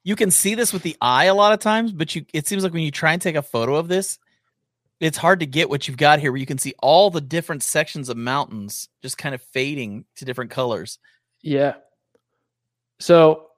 you 0.02 0.16
can 0.16 0.30
see 0.30 0.54
this 0.54 0.72
with 0.72 0.82
the 0.82 0.96
eye 1.00 1.24
a 1.24 1.34
lot 1.34 1.52
of 1.52 1.60
times, 1.60 1.92
but 1.92 2.14
you 2.14 2.24
it 2.32 2.46
seems 2.46 2.62
like 2.62 2.72
when 2.72 2.82
you 2.82 2.90
try 2.90 3.12
and 3.12 3.20
take 3.20 3.36
a 3.36 3.42
photo 3.42 3.76
of 3.76 3.88
this, 3.88 4.18
it's 5.00 5.18
hard 5.18 5.40
to 5.40 5.46
get 5.46 5.68
what 5.68 5.88
you've 5.88 5.96
got 5.96 6.20
here 6.20 6.30
where 6.32 6.40
you 6.40 6.46
can 6.46 6.58
see 6.58 6.74
all 6.80 7.10
the 7.10 7.20
different 7.20 7.62
sections 7.62 8.08
of 8.08 8.16
mountains 8.16 8.88
just 9.02 9.18
kind 9.18 9.34
of 9.34 9.42
fading 9.42 10.04
to 10.16 10.24
different 10.24 10.50
colors. 10.50 10.98
Yeah. 11.42 11.74
So 12.98 13.48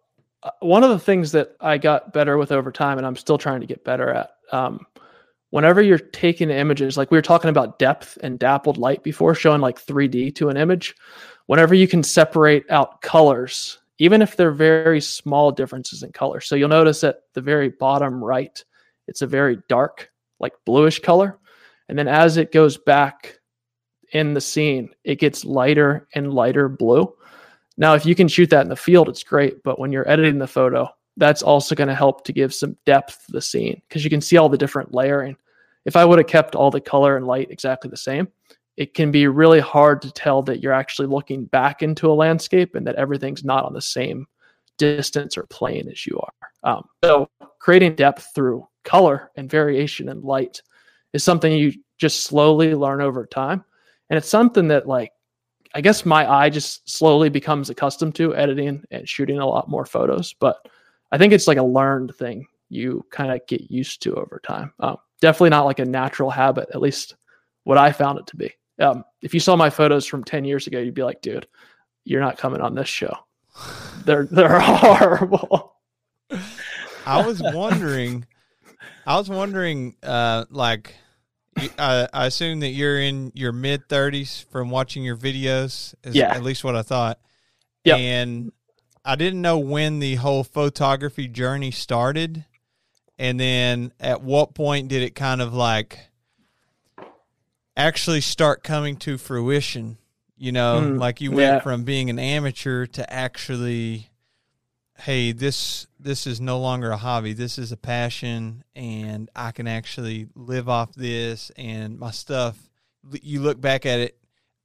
uh, 0.42 0.50
one 0.60 0.84
of 0.84 0.90
the 0.90 0.98
things 0.98 1.32
that 1.32 1.56
I 1.60 1.78
got 1.78 2.12
better 2.12 2.38
with 2.38 2.52
over 2.52 2.70
time, 2.70 2.98
and 2.98 3.06
I'm 3.06 3.16
still 3.16 3.38
trying 3.38 3.60
to 3.60 3.66
get 3.66 3.84
better 3.84 4.10
at, 4.10 4.30
um, 4.52 4.86
whenever 5.52 5.82
you're 5.82 5.98
taking 5.98 6.48
images, 6.48 6.96
like 6.96 7.10
we 7.10 7.18
were 7.18 7.22
talking 7.22 7.50
about 7.50 7.78
depth 7.78 8.16
and 8.22 8.38
dappled 8.38 8.78
light 8.78 9.02
before, 9.02 9.34
showing 9.34 9.60
like 9.60 9.78
3D 9.78 10.34
to 10.34 10.48
an 10.48 10.56
image, 10.56 10.96
whenever 11.44 11.74
you 11.74 11.86
can 11.86 12.02
separate 12.02 12.64
out 12.70 13.02
colors, 13.02 13.78
even 13.98 14.22
if 14.22 14.34
they're 14.34 14.50
very 14.50 14.98
small 14.98 15.52
differences 15.52 16.02
in 16.02 16.10
color. 16.10 16.40
So 16.40 16.54
you'll 16.54 16.70
notice 16.70 17.04
at 17.04 17.20
the 17.34 17.42
very 17.42 17.68
bottom 17.68 18.24
right, 18.24 18.64
it's 19.06 19.20
a 19.20 19.26
very 19.26 19.58
dark, 19.68 20.10
like 20.40 20.54
bluish 20.64 21.00
color. 21.00 21.38
And 21.90 21.98
then 21.98 22.08
as 22.08 22.38
it 22.38 22.50
goes 22.50 22.78
back 22.78 23.38
in 24.12 24.32
the 24.32 24.40
scene, 24.40 24.88
it 25.04 25.18
gets 25.18 25.44
lighter 25.44 26.08
and 26.14 26.32
lighter 26.32 26.70
blue. 26.70 27.14
Now, 27.76 27.92
if 27.92 28.06
you 28.06 28.14
can 28.14 28.28
shoot 28.28 28.48
that 28.50 28.62
in 28.62 28.70
the 28.70 28.76
field, 28.76 29.10
it's 29.10 29.22
great. 29.22 29.62
But 29.62 29.78
when 29.78 29.92
you're 29.92 30.08
editing 30.08 30.38
the 30.38 30.46
photo, 30.46 30.88
that's 31.18 31.42
also 31.42 31.74
going 31.74 31.88
to 31.88 31.94
help 31.94 32.24
to 32.24 32.32
give 32.32 32.54
some 32.54 32.78
depth 32.86 33.26
to 33.26 33.32
the 33.32 33.42
scene 33.42 33.82
because 33.86 34.02
you 34.02 34.08
can 34.08 34.22
see 34.22 34.38
all 34.38 34.48
the 34.48 34.56
different 34.56 34.94
layering. 34.94 35.36
If 35.84 35.96
I 35.96 36.04
would 36.04 36.18
have 36.18 36.28
kept 36.28 36.54
all 36.54 36.70
the 36.70 36.80
color 36.80 37.16
and 37.16 37.26
light 37.26 37.50
exactly 37.50 37.90
the 37.90 37.96
same, 37.96 38.28
it 38.76 38.94
can 38.94 39.10
be 39.10 39.26
really 39.26 39.60
hard 39.60 40.00
to 40.02 40.12
tell 40.12 40.42
that 40.42 40.60
you're 40.60 40.72
actually 40.72 41.08
looking 41.08 41.44
back 41.46 41.82
into 41.82 42.10
a 42.10 42.14
landscape 42.14 42.74
and 42.74 42.86
that 42.86 42.96
everything's 42.96 43.44
not 43.44 43.64
on 43.64 43.74
the 43.74 43.82
same 43.82 44.26
distance 44.78 45.36
or 45.36 45.44
plane 45.44 45.88
as 45.90 46.06
you 46.06 46.18
are. 46.18 46.72
Um, 46.72 46.88
so, 47.04 47.28
creating 47.58 47.94
depth 47.96 48.30
through 48.34 48.66
color 48.84 49.30
and 49.36 49.50
variation 49.50 50.08
and 50.08 50.24
light 50.24 50.62
is 51.12 51.22
something 51.22 51.52
you 51.52 51.72
just 51.98 52.24
slowly 52.24 52.74
learn 52.74 53.00
over 53.00 53.26
time. 53.26 53.64
And 54.10 54.16
it's 54.16 54.28
something 54.28 54.68
that, 54.68 54.86
like, 54.86 55.12
I 55.74 55.80
guess 55.80 56.04
my 56.04 56.30
eye 56.30 56.50
just 56.50 56.88
slowly 56.90 57.28
becomes 57.28 57.70
accustomed 57.70 58.14
to 58.16 58.34
editing 58.34 58.84
and 58.90 59.08
shooting 59.08 59.38
a 59.38 59.46
lot 59.46 59.68
more 59.68 59.86
photos. 59.86 60.34
But 60.34 60.56
I 61.10 61.18
think 61.18 61.32
it's 61.32 61.46
like 61.46 61.58
a 61.58 61.62
learned 61.62 62.14
thing 62.16 62.46
you 62.68 63.04
kind 63.10 63.30
of 63.30 63.46
get 63.46 63.70
used 63.70 64.02
to 64.02 64.14
over 64.14 64.40
time. 64.42 64.72
Um, 64.80 64.96
definitely 65.22 65.50
not 65.50 65.64
like 65.64 65.78
a 65.78 65.84
natural 65.84 66.28
habit, 66.28 66.68
at 66.74 66.82
least 66.82 67.14
what 67.64 67.78
I 67.78 67.92
found 67.92 68.18
it 68.18 68.26
to 68.26 68.36
be. 68.36 68.52
Um, 68.80 69.04
if 69.22 69.32
you 69.32 69.40
saw 69.40 69.56
my 69.56 69.70
photos 69.70 70.04
from 70.04 70.24
10 70.24 70.44
years 70.44 70.66
ago, 70.66 70.80
you'd 70.80 70.94
be 70.94 71.04
like, 71.04 71.22
dude, 71.22 71.46
you're 72.04 72.20
not 72.20 72.36
coming 72.36 72.60
on 72.60 72.74
this 72.74 72.88
show. 72.88 73.14
They're 74.04 74.26
they're 74.26 74.58
horrible. 74.60 75.76
I 77.06 77.24
was 77.24 77.40
wondering, 77.40 78.26
I 79.06 79.16
was 79.16 79.28
wondering, 79.28 79.94
uh, 80.02 80.46
like, 80.50 80.94
I, 81.78 82.08
I 82.12 82.26
assume 82.26 82.60
that 82.60 82.70
you're 82.70 82.98
in 82.98 83.30
your 83.34 83.52
mid 83.52 83.88
30s 83.88 84.44
from 84.50 84.70
watching 84.70 85.04
your 85.04 85.16
videos. 85.16 85.94
Is 86.02 86.16
Yeah. 86.16 86.34
At 86.34 86.42
least 86.42 86.64
what 86.64 86.74
I 86.74 86.82
thought. 86.82 87.20
Yep. 87.84 87.98
And 87.98 88.52
I 89.04 89.16
didn't 89.16 89.42
know 89.42 89.58
when 89.58 89.98
the 89.98 90.16
whole 90.16 90.44
photography 90.44 91.28
journey 91.28 91.70
started. 91.70 92.44
And 93.18 93.38
then 93.38 93.92
at 94.00 94.22
what 94.22 94.54
point 94.54 94.88
did 94.88 95.02
it 95.02 95.14
kind 95.14 95.40
of 95.40 95.54
like 95.54 95.98
actually 97.76 98.20
start 98.20 98.62
coming 98.62 98.96
to 98.98 99.18
fruition? 99.18 99.98
You 100.36 100.52
know, 100.52 100.80
Mm, 100.82 100.98
like 100.98 101.20
you 101.20 101.30
went 101.30 101.40
yeah. 101.54 101.60
from 101.60 101.84
being 101.84 102.10
an 102.10 102.18
amateur 102.18 102.86
to 102.86 103.12
actually 103.12 104.08
hey 104.98 105.32
this 105.32 105.86
this 105.98 106.26
is 106.26 106.40
no 106.40 106.60
longer 106.60 106.90
a 106.90 106.96
hobby 106.96 107.32
this 107.32 107.58
is 107.58 107.72
a 107.72 107.76
passion 107.78 108.62
and 108.76 109.30
i 109.34 109.50
can 109.50 109.66
actually 109.66 110.28
live 110.36 110.68
off 110.68 110.94
this 110.94 111.50
and 111.56 111.98
my 111.98 112.10
stuff 112.10 112.56
you 113.22 113.40
look 113.40 113.58
back 113.58 113.86
at 113.86 113.98
it 114.00 114.16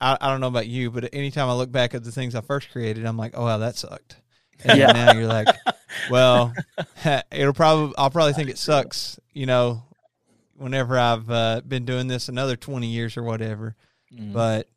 I, 0.01 0.17
I 0.19 0.27
don't 0.29 0.41
know 0.41 0.47
about 0.47 0.67
you 0.67 0.91
but 0.91 1.09
anytime 1.13 1.47
i 1.47 1.53
look 1.53 1.71
back 1.71 1.95
at 1.95 2.03
the 2.03 2.11
things 2.11 2.35
i 2.35 2.41
first 2.41 2.69
created 2.71 3.05
i'm 3.05 3.17
like 3.17 3.31
oh 3.35 3.45
wow 3.45 3.57
that 3.59 3.77
sucked 3.77 4.17
and 4.63 4.79
Yeah. 4.79 4.91
now 4.91 5.11
you're 5.13 5.27
like 5.27 5.47
well 6.11 6.53
it'll 7.31 7.53
probably 7.53 7.93
i'll 7.97 8.09
probably 8.09 8.33
think 8.33 8.49
it 8.49 8.57
sucks 8.57 9.19
you 9.33 9.45
know 9.45 9.83
whenever 10.55 10.97
i've 10.97 11.29
uh, 11.29 11.61
been 11.67 11.85
doing 11.85 12.07
this 12.07 12.27
another 12.29 12.55
20 12.55 12.87
years 12.87 13.17
or 13.17 13.23
whatever 13.23 13.75
Mm. 14.13 14.31
but 14.31 14.69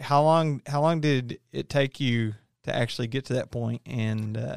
how 0.00 0.22
long 0.22 0.62
how 0.66 0.80
long 0.80 1.02
did 1.02 1.38
it 1.52 1.68
take 1.68 2.00
you 2.00 2.34
to 2.64 2.74
actually 2.74 3.06
get 3.06 3.26
to 3.26 3.34
that 3.34 3.50
point 3.50 3.82
and 3.84 4.36
uh, 4.38 4.56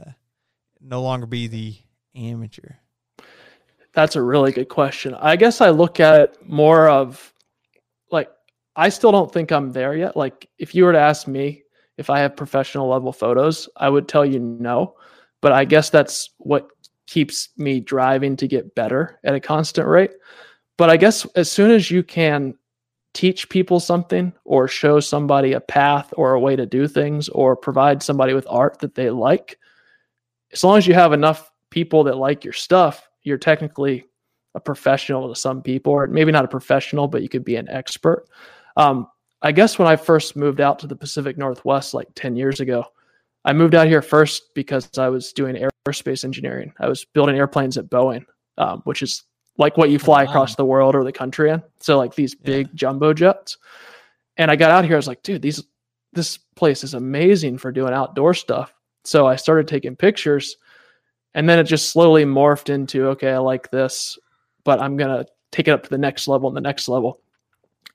no 0.79 1.01
longer 1.01 1.25
be 1.25 1.47
the 1.47 1.75
amateur 2.15 2.75
That's 3.91 4.15
a 4.15 4.21
really 4.21 4.53
good 4.53 4.69
question. 4.69 5.13
I 5.15 5.36
guess 5.36 5.59
I 5.59 5.69
look 5.71 5.99
at 5.99 6.21
it 6.21 6.47
more 6.49 6.88
of 6.88 7.34
like 8.09 8.29
I 8.75 8.88
still 8.88 9.11
don't 9.11 9.31
think 9.31 9.51
I'm 9.51 9.71
there 9.73 9.95
yet. 9.97 10.15
Like 10.15 10.49
if 10.57 10.73
you 10.73 10.86
were 10.86 10.93
to 10.93 10.99
ask 10.99 11.27
me 11.27 11.62
if 11.98 12.10
I 12.10 12.20
have 12.20 12.36
professional 12.36 12.88
level 12.88 13.14
photos, 13.14 13.70
I 13.78 13.89
would 13.89 14.08
tell 14.08 14.26
you 14.26 14.39
no. 14.39 14.96
But 15.41 15.52
I 15.52 15.66
guess 15.66 15.89
that's 15.89 16.30
what 16.38 16.70
keeps 17.08 17.50
me 17.58 17.80
driving 17.80 18.36
to 18.38 18.48
get 18.48 18.76
better 18.76 19.20
at 19.24 19.36
a 19.36 19.39
constant 19.39 19.88
rate. 19.88 20.12
But 20.78 20.89
I 20.89 20.98
guess 20.98 21.26
as 21.36 21.52
soon 21.52 21.72
as 21.72 21.91
you 21.91 22.02
can 22.02 22.56
teach 23.14 23.50
people 23.50 23.80
something 23.80 24.34
or 24.44 24.68
show 24.68 25.00
somebody 25.00 25.54
a 25.54 25.60
path 25.60 26.14
or 26.18 26.34
a 26.34 26.39
way 26.39 26.56
to 26.56 26.66
do 26.66 26.88
things 26.88 27.30
or 27.30 27.56
provide 27.56 28.02
somebody 28.02 28.34
with 28.34 28.48
art 28.50 28.80
that 28.80 28.96
they 28.96 29.10
like, 29.10 29.60
as 30.52 30.64
long 30.64 30.78
as 30.78 30.88
you 30.88 30.94
have 30.94 31.14
enough 31.14 31.52
people 31.70 32.04
that 32.06 32.18
like 32.18 32.44
your 32.44 32.54
stuff, 32.54 33.08
you're 33.24 33.38
technically 33.38 34.06
a 34.56 34.60
professional 34.60 35.30
to 35.30 35.39
some 35.39 35.62
people, 35.62 35.94
or 35.94 36.08
maybe 36.08 36.32
not 36.32 36.46
a 36.46 36.48
professional, 36.50 37.08
but 37.08 37.22
you 37.22 37.30
could 37.30 37.46
be 37.46 37.56
an 37.56 37.70
expert. 37.70 38.26
Um, 38.78 39.08
I 39.44 39.52
guess 39.52 39.78
when 39.78 39.89
I 39.89 39.98
first 39.98 40.38
moved 40.38 40.62
out 40.62 40.80
to 40.80 40.88
the 40.88 40.96
Pacific 40.96 41.38
Northwest 41.38 41.94
like 41.94 42.08
10 42.16 42.38
years 42.38 42.62
ago, 42.62 42.86
I 43.44 43.52
moved 43.52 43.76
out 43.76 43.88
here 43.88 44.02
first 44.02 44.56
because 44.56 44.89
I 44.98 45.10
was 45.10 45.34
doing 45.34 45.58
aerospace 45.86 46.24
engineering. 46.24 46.74
I 46.80 46.88
was 46.88 47.04
building 47.04 47.36
airplanes 47.36 47.78
at 47.78 47.89
Boeing, 47.89 48.26
um, 48.58 48.82
which 48.86 49.02
is 49.02 49.24
like 49.58 49.76
what 49.76 49.89
you 49.89 50.00
fly 50.00 50.24
wow. 50.24 50.30
across 50.30 50.56
the 50.56 50.66
world 50.66 50.96
or 50.96 51.04
the 51.04 51.12
country 51.12 51.52
in. 51.52 51.62
So 51.80 51.98
like 51.98 52.16
these 52.16 52.36
big 52.36 52.74
jumbo 52.74 53.14
jets. 53.14 53.58
And 54.38 54.50
I 54.50 54.56
got 54.56 54.72
out 54.72 54.86
here, 54.86 54.96
I 54.96 54.98
was 54.98 55.08
like, 55.08 55.24
dude, 55.24 55.41
these 55.41 55.64
this 56.14 56.38
place 56.56 56.84
is 56.84 56.94
amazing 56.94 57.58
for 57.58 57.72
doing 57.72 57.94
outdoor 57.94 58.34
stuff. 58.34 58.74
So 59.04 59.28
I 59.28 59.36
started 59.36 59.68
taking 59.68 59.96
pictures 59.96 60.58
and 61.34 61.50
then 61.50 61.60
it 61.60 61.64
just 61.64 61.89
slowly 61.89 62.24
morphed 62.24 62.70
into 62.70 63.08
okay, 63.10 63.32
I 63.32 63.39
like 63.39 63.70
this, 63.72 64.18
but 64.64 64.80
I'm 64.80 64.96
gonna 64.96 65.26
take 65.52 65.68
it 65.68 65.72
up 65.72 65.84
to 65.84 65.89
the 65.89 65.98
next 65.98 66.30
level 66.30 66.48
and 66.48 66.56
the 66.56 66.62
next 66.62 66.88
level. 66.88 67.20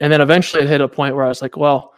And 0.00 0.12
then 0.12 0.20
eventually 0.20 0.62
it 0.62 0.68
hit 0.68 0.80
a 0.80 0.88
point 0.88 1.14
where 1.14 1.24
I 1.24 1.28
was 1.28 1.42
like, 1.42 1.56
well, 1.56 1.92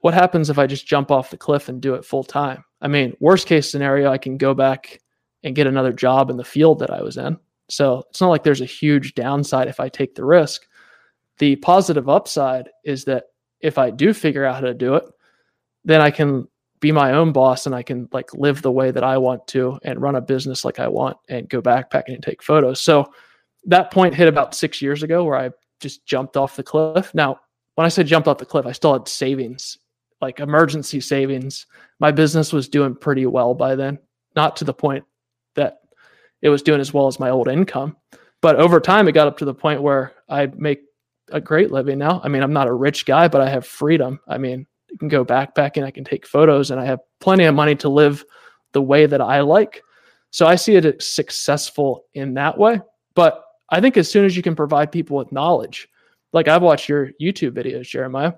what 0.00 0.14
happens 0.14 0.50
if 0.50 0.58
I 0.58 0.66
just 0.66 0.86
jump 0.86 1.10
off 1.10 1.30
the 1.30 1.36
cliff 1.36 1.68
and 1.68 1.80
do 1.80 1.94
it 1.94 2.04
full 2.04 2.24
time? 2.24 2.64
I 2.80 2.88
mean, 2.88 3.16
worst 3.20 3.46
case 3.46 3.70
scenario, 3.70 4.10
I 4.10 4.18
can 4.18 4.36
go 4.36 4.54
back 4.54 5.00
and 5.42 5.54
get 5.54 5.66
another 5.66 5.92
job 5.92 6.30
in 6.30 6.36
the 6.36 6.44
field 6.44 6.78
that 6.78 6.90
I 6.90 7.02
was 7.02 7.16
in. 7.16 7.38
So 7.68 8.04
it's 8.10 8.20
not 8.20 8.28
like 8.28 8.44
there's 8.44 8.60
a 8.60 8.66
huge 8.66 9.14
downside 9.14 9.68
if 9.68 9.80
I 9.80 9.88
take 9.88 10.14
the 10.14 10.24
risk. 10.24 10.66
The 11.38 11.56
positive 11.56 12.08
upside 12.08 12.70
is 12.84 13.04
that 13.04 13.24
if 13.60 13.78
I 13.78 13.90
do 13.90 14.12
figure 14.12 14.44
out 14.44 14.54
how 14.54 14.60
to 14.62 14.74
do 14.74 14.94
it, 14.94 15.04
then 15.84 16.00
I 16.00 16.10
can 16.10 16.46
be 16.80 16.92
my 16.92 17.12
own 17.12 17.32
boss 17.32 17.66
and 17.66 17.74
I 17.74 17.82
can 17.82 18.08
like 18.12 18.32
live 18.34 18.62
the 18.62 18.72
way 18.72 18.90
that 18.90 19.04
I 19.04 19.18
want 19.18 19.46
to 19.48 19.78
and 19.82 20.00
run 20.00 20.16
a 20.16 20.20
business 20.20 20.64
like 20.64 20.78
I 20.78 20.88
want 20.88 21.16
and 21.28 21.48
go 21.48 21.62
backpacking 21.62 22.14
and 22.14 22.22
take 22.22 22.42
photos. 22.42 22.80
So 22.80 23.12
that 23.64 23.90
point 23.90 24.14
hit 24.14 24.28
about 24.28 24.54
six 24.54 24.80
years 24.82 25.02
ago 25.02 25.24
where 25.24 25.36
I 25.36 25.50
just 25.80 26.06
jumped 26.06 26.36
off 26.36 26.56
the 26.56 26.62
cliff. 26.62 27.14
Now, 27.14 27.40
when 27.74 27.84
I 27.84 27.88
say 27.88 28.02
jumped 28.04 28.28
off 28.28 28.38
the 28.38 28.46
cliff, 28.46 28.66
I 28.66 28.72
still 28.72 28.94
had 28.94 29.08
savings, 29.08 29.78
like 30.20 30.40
emergency 30.40 31.00
savings. 31.00 31.66
My 32.00 32.10
business 32.10 32.52
was 32.52 32.68
doing 32.68 32.94
pretty 32.94 33.26
well 33.26 33.54
by 33.54 33.74
then, 33.74 33.98
not 34.34 34.56
to 34.56 34.64
the 34.64 34.74
point 34.74 35.04
that 35.54 35.80
it 36.42 36.48
was 36.48 36.62
doing 36.62 36.80
as 36.80 36.94
well 36.94 37.06
as 37.06 37.20
my 37.20 37.30
old 37.30 37.48
income. 37.48 37.96
But 38.40 38.56
over 38.56 38.80
time, 38.80 39.08
it 39.08 39.12
got 39.12 39.26
up 39.26 39.38
to 39.38 39.44
the 39.44 39.54
point 39.54 39.82
where 39.82 40.12
I 40.28 40.46
make 40.46 40.82
a 41.30 41.40
great 41.40 41.72
living 41.72 41.98
now. 41.98 42.20
I 42.22 42.28
mean, 42.28 42.42
I'm 42.42 42.52
not 42.52 42.68
a 42.68 42.72
rich 42.72 43.06
guy, 43.06 43.28
but 43.28 43.40
I 43.40 43.48
have 43.48 43.66
freedom. 43.66 44.20
I 44.28 44.38
mean, 44.38 44.66
I 44.92 44.96
can 44.98 45.08
go 45.08 45.24
backpacking, 45.24 45.84
I 45.84 45.90
can 45.90 46.04
take 46.04 46.26
photos, 46.26 46.70
and 46.70 46.80
I 46.80 46.84
have 46.84 47.00
plenty 47.20 47.44
of 47.44 47.54
money 47.54 47.74
to 47.76 47.88
live 47.88 48.24
the 48.72 48.82
way 48.82 49.06
that 49.06 49.20
I 49.20 49.40
like. 49.40 49.82
So 50.30 50.46
I 50.46 50.54
see 50.54 50.76
it 50.76 50.84
as 50.84 51.06
successful 51.06 52.04
in 52.14 52.34
that 52.34 52.56
way. 52.56 52.80
But 53.14 53.42
I 53.70 53.80
think 53.80 53.96
as 53.96 54.10
soon 54.10 54.24
as 54.24 54.36
you 54.36 54.42
can 54.42 54.54
provide 54.54 54.92
people 54.92 55.16
with 55.16 55.32
knowledge, 55.32 55.88
like 56.32 56.48
I've 56.48 56.62
watched 56.62 56.88
your 56.88 57.10
YouTube 57.20 57.52
videos, 57.52 57.88
Jeremiah, 57.88 58.34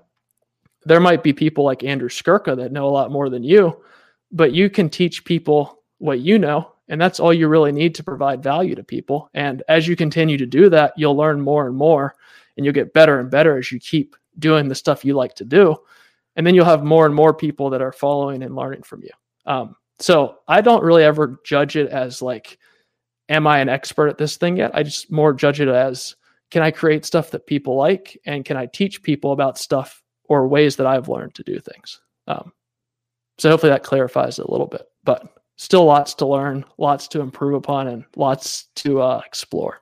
there 0.85 0.99
might 0.99 1.23
be 1.23 1.33
people 1.33 1.63
like 1.63 1.83
Andrew 1.83 2.09
Skurka 2.09 2.55
that 2.57 2.71
know 2.71 2.87
a 2.87 2.89
lot 2.89 3.11
more 3.11 3.29
than 3.29 3.43
you, 3.43 3.83
but 4.31 4.53
you 4.53 4.69
can 4.69 4.89
teach 4.89 5.25
people 5.25 5.83
what 5.97 6.19
you 6.19 6.39
know. 6.39 6.71
And 6.87 6.99
that's 6.99 7.19
all 7.19 7.33
you 7.33 7.47
really 7.47 7.71
need 7.71 7.93
to 7.95 8.03
provide 8.03 8.41
value 8.41 8.73
to 8.73 8.83
people. 8.83 9.29
And 9.33 9.61
as 9.67 9.87
you 9.87 9.95
continue 9.95 10.37
to 10.37 10.45
do 10.45 10.69
that, 10.69 10.93
you'll 10.97 11.15
learn 11.15 11.39
more 11.39 11.67
and 11.67 11.75
more 11.75 12.15
and 12.57 12.65
you'll 12.65 12.73
get 12.73 12.93
better 12.93 13.19
and 13.19 13.29
better 13.29 13.57
as 13.57 13.71
you 13.71 13.79
keep 13.79 14.15
doing 14.39 14.67
the 14.67 14.75
stuff 14.75 15.05
you 15.05 15.13
like 15.13 15.35
to 15.35 15.45
do. 15.45 15.75
And 16.35 16.47
then 16.47 16.55
you'll 16.55 16.65
have 16.65 16.83
more 16.83 17.05
and 17.05 17.13
more 17.13 17.33
people 17.33 17.69
that 17.69 17.81
are 17.81 17.91
following 17.91 18.41
and 18.41 18.55
learning 18.55 18.83
from 18.83 19.03
you. 19.03 19.09
Um, 19.45 19.75
so 19.99 20.37
I 20.47 20.61
don't 20.61 20.83
really 20.83 21.03
ever 21.03 21.39
judge 21.43 21.75
it 21.75 21.89
as 21.89 22.21
like, 22.21 22.57
am 23.29 23.47
I 23.47 23.59
an 23.59 23.69
expert 23.69 24.07
at 24.09 24.17
this 24.17 24.37
thing 24.37 24.57
yet? 24.57 24.71
I 24.73 24.83
just 24.83 25.11
more 25.11 25.33
judge 25.33 25.61
it 25.61 25.67
as, 25.69 26.15
can 26.51 26.63
I 26.63 26.71
create 26.71 27.05
stuff 27.05 27.31
that 27.31 27.45
people 27.45 27.75
like? 27.75 28.19
And 28.25 28.43
can 28.43 28.57
I 28.57 28.65
teach 28.65 29.03
people 29.03 29.31
about 29.31 29.57
stuff 29.57 30.03
or 30.25 30.47
ways 30.47 30.75
that 30.75 30.87
I've 30.87 31.07
learned 31.07 31.35
to 31.35 31.43
do 31.43 31.59
things? 31.59 32.01
Um, 32.27 32.51
so 33.37 33.49
hopefully 33.49 33.71
that 33.71 33.83
clarifies 33.83 34.39
it 34.39 34.45
a 34.45 34.51
little 34.51 34.67
bit, 34.67 34.81
but 35.03 35.35
still 35.55 35.85
lots 35.85 36.13
to 36.15 36.25
learn, 36.25 36.65
lots 36.77 37.07
to 37.09 37.21
improve 37.21 37.53
upon, 37.53 37.87
and 37.87 38.03
lots 38.15 38.65
to 38.75 39.01
uh, 39.01 39.21
explore. 39.25 39.81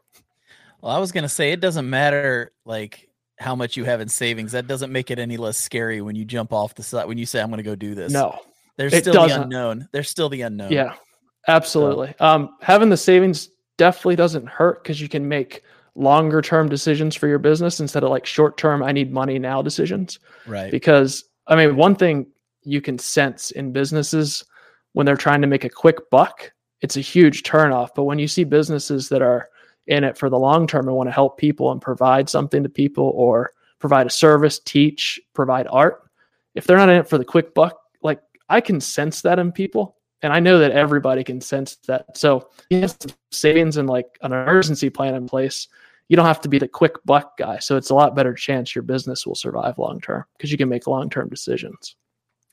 Well, 0.82 0.96
I 0.96 1.00
was 1.00 1.12
gonna 1.12 1.30
say 1.30 1.52
it 1.52 1.60
doesn't 1.60 1.90
matter 1.90 2.52
like 2.66 3.10
how 3.40 3.56
much 3.56 3.78
you 3.78 3.84
have 3.86 4.00
in 4.00 4.10
savings. 4.10 4.52
That 4.52 4.68
doesn't 4.68 4.92
make 4.92 5.10
it 5.10 5.20
any 5.20 5.38
less 5.38 5.58
scary 5.58 6.02
when 6.02 6.16
you 6.16 6.24
jump 6.24 6.54
off 6.54 6.76
the 6.76 6.84
side 6.84 7.08
when 7.08 7.18
you 7.18 7.26
say 7.26 7.42
I'm 7.42 7.50
gonna 7.50 7.64
go 7.64 7.76
do 7.76 7.96
this. 7.96 8.12
No, 8.12 8.40
there's 8.78 8.96
still 8.96 9.14
the 9.14 9.20
doesn't. 9.20 9.44
unknown. 9.44 9.90
There's 9.92 10.10
still 10.10 10.30
the 10.30 10.42
unknown. 10.42 10.72
Yeah, 10.72 10.94
absolutely. 11.48 12.16
Um, 12.20 12.56
having 12.62 12.90
the 12.90 12.98
savings 12.98 13.50
definitely 13.78 14.16
doesn't 14.16 14.48
hurt 14.48 14.84
because 14.84 15.00
you 15.02 15.10
can 15.10 15.28
make 15.28 15.64
longer 15.96 16.42
term 16.42 16.70
decisions 16.70 17.16
for 17.16 17.28
your 17.28 17.40
business 17.40 17.80
instead 17.80 18.04
of 18.04 18.10
like 18.10 18.26
short 18.26 18.58
term, 18.58 18.84
I 18.84 18.92
need 18.92 19.12
money 19.12 19.40
now 19.40 19.62
decisions. 19.62 20.20
Right. 20.46 20.72
Because, 20.72 21.24
I 21.48 21.56
mean, 21.56 21.76
one 21.76 21.96
thing 21.96 22.28
you 22.64 22.82
can 22.82 23.00
sense 23.00 23.52
in 23.52 23.72
businesses 23.72 24.44
when 24.94 25.06
they're 25.06 25.16
trying 25.16 25.42
to 25.42 25.48
make 25.48 25.64
a 25.64 25.70
quick 25.70 26.10
buck, 26.10 26.52
it's 26.82 26.98
a 26.98 27.02
huge 27.02 27.44
turnoff. 27.44 27.90
But 27.96 28.04
when 28.04 28.20
you 28.20 28.28
see 28.28 28.44
businesses 28.44 29.10
that 29.10 29.22
are 29.22 29.50
in 29.88 30.04
it 30.04 30.18
for 30.18 30.30
the 30.30 30.40
long 30.40 30.68
term 30.68 30.88
and 30.88 30.96
want 30.96 31.08
to 31.08 31.14
help 31.14 31.38
people 31.38 31.72
and 31.72 31.82
provide 31.82 32.30
something 32.30 32.64
to 32.64 32.70
people 32.70 33.12
or 33.16 33.52
provide 33.80 34.08
a 34.08 34.12
service, 34.12 34.60
teach, 34.60 35.20
provide 35.34 35.68
art, 35.70 36.04
if 36.56 36.66
they're 36.66 36.78
not 36.78 36.90
in 36.90 36.98
it 36.98 37.08
for 37.08 37.18
the 37.18 37.26
quick 37.26 37.54
buck, 37.54 37.80
like 38.02 38.22
I 38.50 38.62
can 38.62 38.82
sense 38.82 39.22
that 39.22 39.40
in 39.40 39.52
people. 39.52 39.97
And 40.24 40.34
I 40.34 40.40
know 40.40 40.58
that 40.60 40.72
everybody 40.72 41.24
can 41.24 41.42
sense 41.42 41.76
that. 41.88 42.18
So 42.18 42.50
you 42.70 42.82
have 42.82 42.96
some 43.00 43.12
savings 43.32 43.78
and 43.78 43.88
like 43.88 44.18
an 44.22 44.34
emergency 44.34 44.90
plan 44.90 45.14
in 45.16 45.28
place. 45.28 45.68
You 46.10 46.16
don't 46.18 46.26
have 46.26 46.42
to 46.42 46.50
be 46.50 46.58
the 46.58 46.68
quick 46.68 46.94
buck 47.06 47.38
guy. 47.38 47.60
So 47.60 47.78
it's 47.78 47.90
a 47.90 47.94
lot 47.96 48.16
better 48.16 48.34
chance 48.34 48.74
your 48.74 48.82
business 48.84 49.28
will 49.28 49.36
survive 49.36 49.78
long 49.78 50.00
term 50.02 50.24
because 50.38 50.52
you 50.52 50.58
can 50.58 50.70
make 50.70 50.88
long 50.88 51.10
term 51.10 51.30
decisions. 51.30 51.96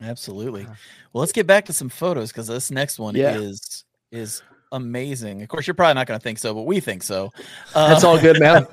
Absolutely. 0.02 0.64
Well, 0.64 1.20
let's 1.20 1.32
get 1.32 1.46
back 1.46 1.64
to 1.66 1.72
some 1.72 1.88
photos 1.88 2.30
because 2.32 2.48
this 2.48 2.70
next 2.70 2.98
one 2.98 3.14
Yeah. 3.14 3.36
is 3.38 3.84
is 4.12 4.42
amazing. 4.72 5.42
Of 5.42 5.48
course, 5.48 5.66
you're 5.66 5.74
probably 5.74 5.94
not 5.94 6.06
going 6.06 6.18
to 6.18 6.22
think 6.24 6.38
so, 6.38 6.52
but 6.52 6.62
we 6.62 6.80
think 6.80 7.02
so. 7.02 7.30
That's 7.74 8.02
Uh, 8.04 8.08
all 8.08 8.20
good, 8.20 8.40
man. 8.40 8.66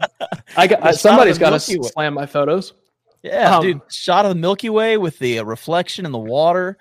I 0.58 0.68
got 0.68 0.82
The 0.84 0.94
shot 0.98 1.28
of 1.28 1.40
got 1.40 1.52
to 1.52 1.60
slam 1.60 2.14
my 2.16 2.26
photos. 2.26 2.74
Yeah, 3.24 3.56
Um, 3.58 3.64
dude. 3.64 3.82
Shot 3.92 4.26
of 4.26 4.30
the 4.30 4.36
Milky 4.36 4.70
Way 4.72 4.98
with 4.98 5.20
the 5.20 5.40
uh, 5.40 5.44
reflection 5.44 6.06
in 6.08 6.12
the 6.12 6.18
water. 6.18 6.78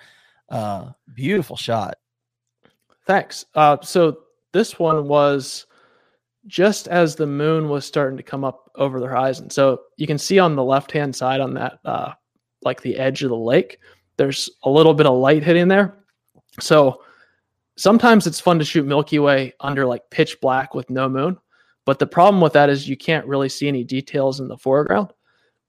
Uh, 0.49 0.93
beautiful 1.15 1.57
shot. 1.57 1.99
Thanks. 3.11 3.45
Uh, 3.57 3.77
so 3.83 4.19
this 4.53 4.79
one 4.79 5.09
was 5.09 5.67
just 6.47 6.87
as 6.87 7.17
the 7.17 7.27
moon 7.27 7.69
was 7.69 7.85
starting 7.85 8.17
to 8.17 8.23
come 8.23 8.45
up 8.45 8.71
over 8.77 9.01
the 9.01 9.09
horizon. 9.09 9.51
So 9.51 9.81
you 9.97 10.07
can 10.07 10.17
see 10.17 10.39
on 10.39 10.55
the 10.55 10.63
left 10.63 10.93
hand 10.93 11.17
side 11.17 11.41
on 11.41 11.53
that, 11.55 11.81
uh, 11.85 12.13
like 12.63 12.83
the 12.83 12.97
edge 12.97 13.25
of 13.25 13.31
the 13.31 13.37
lake, 13.37 13.81
there's 14.17 14.49
a 14.63 14.71
little 14.71 14.95
bit 14.95 15.07
of 15.07 15.19
light 15.19 15.43
hitting 15.43 15.67
there. 15.67 15.99
So 16.61 17.03
sometimes 17.77 18.29
it's 18.29 18.39
fun 18.39 18.61
to 18.61 18.65
shoot 18.65 18.87
Milky 18.87 19.19
Way 19.19 19.55
under 19.59 19.87
like 19.87 20.09
pitch 20.11 20.41
black 20.41 20.77
with 20.77 20.89
no 20.89 21.09
moon. 21.09 21.37
But 21.87 21.99
the 21.99 22.07
problem 22.07 22.41
with 22.41 22.53
that 22.53 22.71
is 22.71 22.89
you 22.89 22.97
can't 22.97 23.27
really 23.27 23.49
see 23.49 23.67
any 23.67 23.83
details 23.83 24.39
in 24.39 24.47
the 24.47 24.57
foreground. 24.57 25.13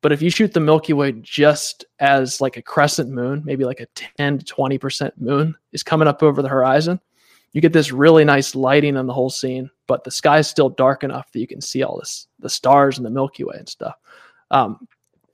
But 0.03 0.11
if 0.11 0.21
you 0.21 0.29
shoot 0.29 0.53
the 0.53 0.59
Milky 0.59 0.93
Way 0.93 1.13
just 1.13 1.85
as 1.97 2.39
like 2.39 2.57
a 2.57 2.61
crescent 2.61 3.09
moon, 3.09 3.41
maybe 3.43 3.65
like 3.65 3.79
a 3.79 3.87
10 4.17 4.37
to 4.37 4.45
20% 4.45 5.13
moon 5.17 5.55
is 5.71 5.81
coming 5.81 6.07
up 6.07 6.21
over 6.21 6.43
the 6.43 6.47
horizon, 6.47 6.99
you 7.53 7.61
get 7.61 7.73
this 7.73 7.91
really 7.91 8.23
nice 8.23 8.55
lighting 8.55 8.97
on 8.97 9.07
the 9.07 9.13
whole 9.13 9.29
scene, 9.29 9.69
but 9.87 10.03
the 10.03 10.11
sky's 10.11 10.47
still 10.47 10.69
dark 10.69 11.03
enough 11.03 11.31
that 11.31 11.39
you 11.39 11.47
can 11.47 11.61
see 11.61 11.83
all 11.83 11.99
this, 11.99 12.27
the 12.39 12.49
stars 12.49 12.97
and 12.97 13.05
the 13.05 13.11
Milky 13.11 13.43
Way 13.43 13.55
and 13.57 13.67
stuff. 13.67 13.95
Um, 14.51 14.87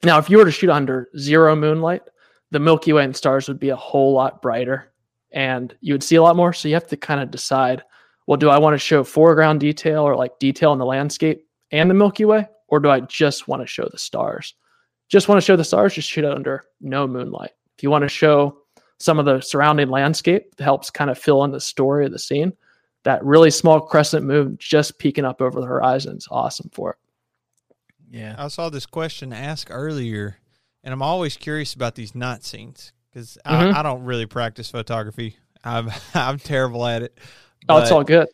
now, 0.04 0.18
if 0.18 0.30
you 0.30 0.38
were 0.38 0.46
to 0.46 0.52
shoot 0.52 0.70
under 0.70 1.10
zero 1.18 1.56
moonlight, 1.56 2.04
the 2.52 2.60
Milky 2.60 2.94
Way 2.94 3.04
and 3.04 3.16
stars 3.16 3.48
would 3.48 3.60
be 3.60 3.70
a 3.70 3.76
whole 3.76 4.14
lot 4.14 4.42
brighter 4.42 4.92
and 5.32 5.76
you 5.82 5.94
would 5.94 6.04
see 6.04 6.16
a 6.16 6.22
lot 6.22 6.36
more. 6.36 6.54
So 6.54 6.68
you 6.68 6.74
have 6.74 6.88
to 6.88 6.98
kind 6.98 7.22
of 7.22 7.32
decide, 7.32 7.84
well, 8.26 8.38
do 8.38 8.50
I 8.50 8.58
want 8.58 8.74
to 8.74 8.80
show 8.80 9.04
foreground 9.04 9.60
detail 9.60 10.04
or 10.04 10.16
like 10.16 10.40
detail 10.40 10.74
in 10.74 10.80
the 10.80 10.86
landscape 10.86 11.46
and 11.72 11.90
the 11.90 11.94
Milky 11.94 12.26
Way, 12.26 12.48
or 12.68 12.80
do 12.80 12.90
I 12.90 13.02
just 13.02 13.48
want 13.48 13.62
to 13.62 13.68
show 13.68 13.88
the 13.92 13.98
stars? 13.98 14.56
Just 15.10 15.28
want 15.28 15.40
to 15.40 15.46
show 15.46 15.56
the 15.56 15.64
stars, 15.64 15.94
just 15.94 16.10
shoot 16.10 16.26
it 16.26 16.32
under 16.32 16.64
no 16.82 17.08
moonlight. 17.08 17.52
If 17.78 17.84
you 17.84 17.90
want 17.90 18.04
to 18.04 18.10
show 18.10 18.60
some 19.00 19.20
of 19.20 19.26
the 19.26 19.42
surrounding 19.42 19.90
landscape 19.90 20.56
that 20.56 20.64
helps 20.64 20.90
kind 20.90 21.10
of 21.10 21.18
fill 21.18 21.44
in 21.44 21.52
the 21.52 21.60
story 21.60 22.06
of 22.06 22.12
the 22.12 22.20
scene, 22.20 22.52
that 23.04 23.24
really 23.24 23.52
small 23.52 23.80
crescent 23.80 24.26
moon 24.26 24.58
just 24.60 24.98
peeking 25.00 25.26
up 25.26 25.42
over 25.42 25.60
the 25.62 25.68
horizon 25.68 26.18
is 26.18 26.28
awesome 26.32 26.70
for 26.74 26.92
it. 26.92 26.98
Yeah. 28.10 28.36
I 28.38 28.48
saw 28.48 28.70
this 28.70 28.86
question 28.86 29.34
asked 29.34 29.68
earlier, 29.70 30.38
and 30.84 30.94
I'm 30.94 31.02
always 31.02 31.38
curious 31.38 31.74
about 31.74 31.96
these 31.96 32.16
night 32.16 32.44
scenes 32.44 32.92
because 33.12 33.38
Mhm. 33.46 33.74
I, 33.74 33.80
I 33.80 33.84
don't 33.84 34.04
really 34.04 34.26
practice 34.26 34.72
photography. 34.72 35.38
I'm 35.64 35.90
I'm 36.14 36.40
terrible 36.40 36.86
at 36.86 37.04
it. 37.04 37.18
Oh, 37.70 37.78
it's 37.80 37.92
all 37.92 38.04
good. 38.04 38.28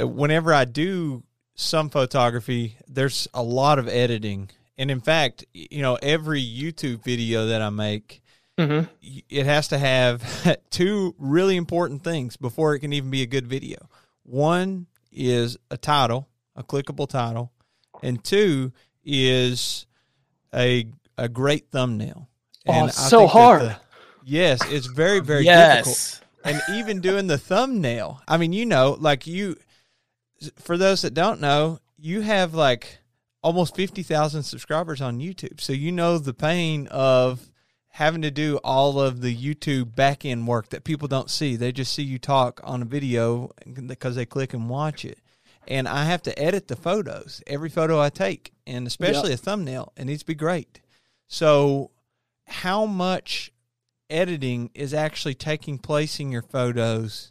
uh, 0.00 0.06
whenever 0.08 0.54
I 0.54 0.64
do 0.64 1.22
some 1.54 1.90
photography, 1.90 2.76
there's 2.88 3.28
a 3.34 3.42
lot 3.42 3.78
of 3.78 3.86
editing. 3.88 4.50
And 4.78 4.90
in 4.90 5.00
fact, 5.00 5.44
you 5.52 5.82
know, 5.82 5.98
every 6.02 6.42
YouTube 6.42 7.04
video 7.04 7.46
that 7.46 7.60
I 7.60 7.68
make, 7.68 8.21
hmm 8.58 8.80
it 9.02 9.46
has 9.46 9.68
to 9.68 9.78
have 9.78 10.56
two 10.70 11.14
really 11.18 11.56
important 11.56 12.04
things 12.04 12.36
before 12.36 12.74
it 12.74 12.80
can 12.80 12.92
even 12.92 13.10
be 13.10 13.22
a 13.22 13.26
good 13.26 13.46
video. 13.46 13.78
One 14.24 14.86
is 15.10 15.56
a 15.70 15.76
title, 15.76 16.28
a 16.54 16.62
clickable 16.62 17.08
title, 17.08 17.50
and 18.02 18.22
two 18.22 18.72
is 19.04 19.86
a 20.54 20.86
a 21.18 21.28
great 21.28 21.70
thumbnail. 21.70 22.28
Oh, 22.66 22.72
And 22.72 22.88
it's 22.88 23.08
so 23.08 23.26
hard. 23.26 23.62
the- 23.62 23.76
yes, 24.24 24.60
it's 24.70 24.86
very 24.86 25.20
very 25.20 25.44
difficult 25.84 26.20
and 26.44 26.60
even 26.70 27.00
doing 27.00 27.26
the 27.26 27.38
thumbnail. 27.38 28.20
I 28.28 28.36
mean, 28.36 28.52
you 28.52 28.66
know, 28.66 28.96
like 28.98 29.26
you, 29.26 29.56
for 30.56 30.76
those 30.76 31.02
that 31.02 31.14
don't 31.14 31.40
know, 31.40 31.78
you 31.98 32.20
have 32.22 32.54
like 32.54 32.98
almost 33.42 33.74
50,000 33.76 34.42
subscribers 34.42 35.00
on 35.00 35.18
YouTube. 35.20 35.60
So 35.60 35.72
you 35.72 35.90
know 35.92 36.18
the 36.18 36.34
pain 36.34 36.86
of 36.88 37.48
having 37.92 38.22
to 38.22 38.30
do 38.30 38.56
all 38.64 38.98
of 38.98 39.20
the 39.20 39.36
YouTube 39.36 39.94
back 39.94 40.24
end 40.24 40.46
work 40.46 40.70
that 40.70 40.82
people 40.82 41.08
don't 41.08 41.30
see. 41.30 41.56
They 41.56 41.72
just 41.72 41.92
see 41.92 42.02
you 42.02 42.18
talk 42.18 42.60
on 42.64 42.80
a 42.80 42.86
video 42.86 43.50
because 43.86 44.16
they 44.16 44.24
click 44.24 44.54
and 44.54 44.68
watch 44.68 45.04
it. 45.04 45.18
And 45.68 45.86
I 45.86 46.04
have 46.04 46.22
to 46.22 46.38
edit 46.38 46.68
the 46.68 46.76
photos, 46.76 47.42
every 47.46 47.68
photo 47.68 48.00
I 48.00 48.08
take, 48.08 48.52
and 48.66 48.86
especially 48.86 49.32
a 49.32 49.36
thumbnail. 49.36 49.92
It 49.96 50.06
needs 50.06 50.22
to 50.22 50.26
be 50.26 50.34
great. 50.34 50.80
So, 51.28 51.90
how 52.46 52.86
much 52.86 53.52
editing 54.10 54.70
is 54.74 54.92
actually 54.92 55.34
taking 55.34 55.78
place 55.78 56.18
in 56.18 56.32
your 56.32 56.42
photos 56.42 57.30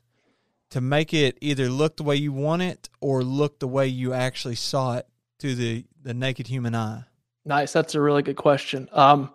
to 0.69 0.79
make 0.79 1.13
it 1.13 1.37
either 1.41 1.69
look 1.69 1.97
the 1.97 2.03
way 2.03 2.15
you 2.15 2.31
want 2.31 2.61
it 2.61 2.87
or 3.01 3.23
look 3.23 3.59
the 3.59 3.67
way 3.67 3.87
you 3.87 4.13
actually 4.13 4.55
saw 4.55 4.97
it 4.97 5.07
to 5.39 5.55
the, 5.55 5.85
the 6.01 6.13
naked 6.13 6.47
human 6.47 6.73
eye? 6.73 7.03
Nice. 7.45 7.73
That's 7.73 7.95
a 7.95 8.01
really 8.01 8.21
good 8.21 8.37
question. 8.37 8.87
Um, 8.93 9.31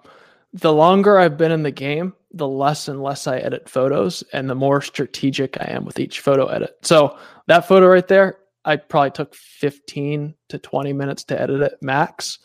the 0.57 0.72
longer 0.72 1.18
I've 1.18 1.36
been 1.36 1.52
in 1.52 1.62
the 1.62 1.70
game, 1.70 2.14
the 2.32 2.48
less 2.48 2.88
and 2.88 3.02
less 3.02 3.26
I 3.26 3.38
edit 3.38 3.68
photos 3.68 4.22
and 4.32 4.48
the 4.48 4.54
more 4.54 4.80
strategic 4.80 5.61
I 5.61 5.70
am 5.70 5.84
with 5.84 6.00
each 6.00 6.20
photo 6.20 6.46
edit. 6.46 6.78
So 6.82 7.18
that 7.46 7.68
photo 7.68 7.86
right 7.86 8.07
there, 8.09 8.38
I 8.64 8.76
probably 8.76 9.11
took 9.11 9.34
15 9.34 10.34
to 10.48 10.59
20 10.59 10.92
minutes 10.94 11.24
to 11.24 11.40
edit 11.40 11.61
it 11.61 11.74
max. 11.82 12.38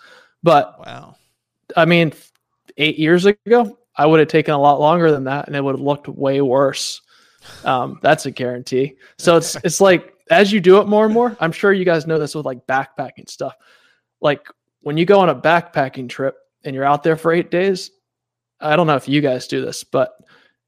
But 0.44 0.86
Wow. 0.86 1.16
I 1.78 1.86
mean, 1.86 2.12
eight 2.76 3.00
years 3.00 3.26
ago, 3.26 3.80
I 3.96 4.06
would 4.06 4.20
have 4.20 4.28
taken 4.28 4.54
a 4.54 4.60
lot 4.60 4.82
longer 4.82 5.10
than 5.10 5.24
that 5.26 5.48
and 5.48 5.56
it 5.56 5.64
would 5.64 5.76
have 5.76 5.82
looked 5.82 6.10
way 6.10 6.42
worse. 6.42 7.02
Um, 7.64 7.98
that's 8.02 8.26
a 8.26 8.32
guarantee. 8.32 8.98
So 9.20 9.38
it's 9.38 9.56
it's 9.64 9.80
like 9.80 10.16
as 10.30 10.52
you 10.52 10.60
do 10.60 10.80
it 10.80 10.88
more 10.88 11.06
and 11.06 11.14
more, 11.14 11.38
I'm 11.40 11.54
sure 11.54 11.72
you 11.72 11.86
guys 11.86 12.08
know 12.08 12.20
this 12.20 12.36
with 12.36 12.46
like 12.46 12.68
backpacking 12.68 13.30
stuff. 13.30 13.56
Like 14.20 14.48
when 14.82 14.98
you 14.98 15.06
go 15.06 15.20
on 15.20 15.30
a 15.30 15.36
backpacking 15.36 16.10
trip 16.10 16.36
and 16.66 16.76
you're 16.76 16.86
out 16.86 17.04
there 17.04 17.16
for 17.16 17.32
eight 17.32 17.52
days, 17.52 17.92
I 18.62 18.76
don't 18.76 18.88
know 18.88 18.96
if 18.96 19.08
you 19.08 19.22
guys 19.22 19.48
do 19.48 19.64
this, 19.64 19.84
but 19.84 20.14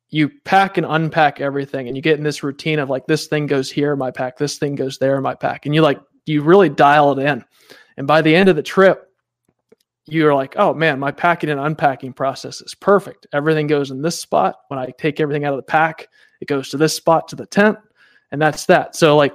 you 0.10 0.30
pack 0.46 0.78
and 0.78 0.86
unpack 0.88 1.42
everything 1.42 1.88
and 1.88 1.96
you 1.96 2.02
get 2.02 2.18
in 2.18 2.24
this 2.24 2.44
routine 2.44 2.80
of 2.80 2.90
like 2.90 3.08
this 3.08 3.28
thing 3.28 3.48
goes 3.48 3.72
here 3.72 3.94
in 3.94 4.00
my 4.00 4.12
pack, 4.12 4.38
this 4.38 4.58
thing 4.58 4.76
goes 4.76 4.98
there 4.98 5.18
in 5.18 5.24
my 5.24 5.36
pack. 5.36 5.66
And 5.66 5.74
you 5.74 5.82
like 5.82 6.00
you 6.26 6.42
really 6.42 6.70
dial 6.70 7.18
it 7.18 7.24
in. 7.24 7.44
And 7.98 8.08
by 8.08 8.22
the 8.22 8.36
end 8.36 8.50
of 8.50 8.56
the 8.56 8.64
trip, 8.64 9.10
you're 10.06 10.36
like, 10.36 10.56
oh 10.58 10.74
man, 10.74 11.00
my 11.00 11.12
packing 11.12 11.50
and 11.50 11.60
unpacking 11.60 12.14
process 12.14 12.62
is 12.62 12.76
perfect. 12.76 13.28
Everything 13.34 13.68
goes 13.68 13.92
in 13.92 14.02
this 14.02 14.20
spot. 14.20 14.56
When 14.68 14.80
I 14.80 14.92
take 14.98 15.20
everything 15.20 15.46
out 15.46 15.54
of 15.54 15.58
the 15.58 15.64
pack, 15.64 16.10
it 16.42 16.48
goes 16.48 16.70
to 16.70 16.78
this 16.78 16.96
spot 16.96 17.28
to 17.30 17.36
the 17.36 17.46
tent, 17.46 17.78
and 18.32 18.42
that's 18.42 18.66
that. 18.66 18.96
So, 18.96 19.16
like, 19.16 19.34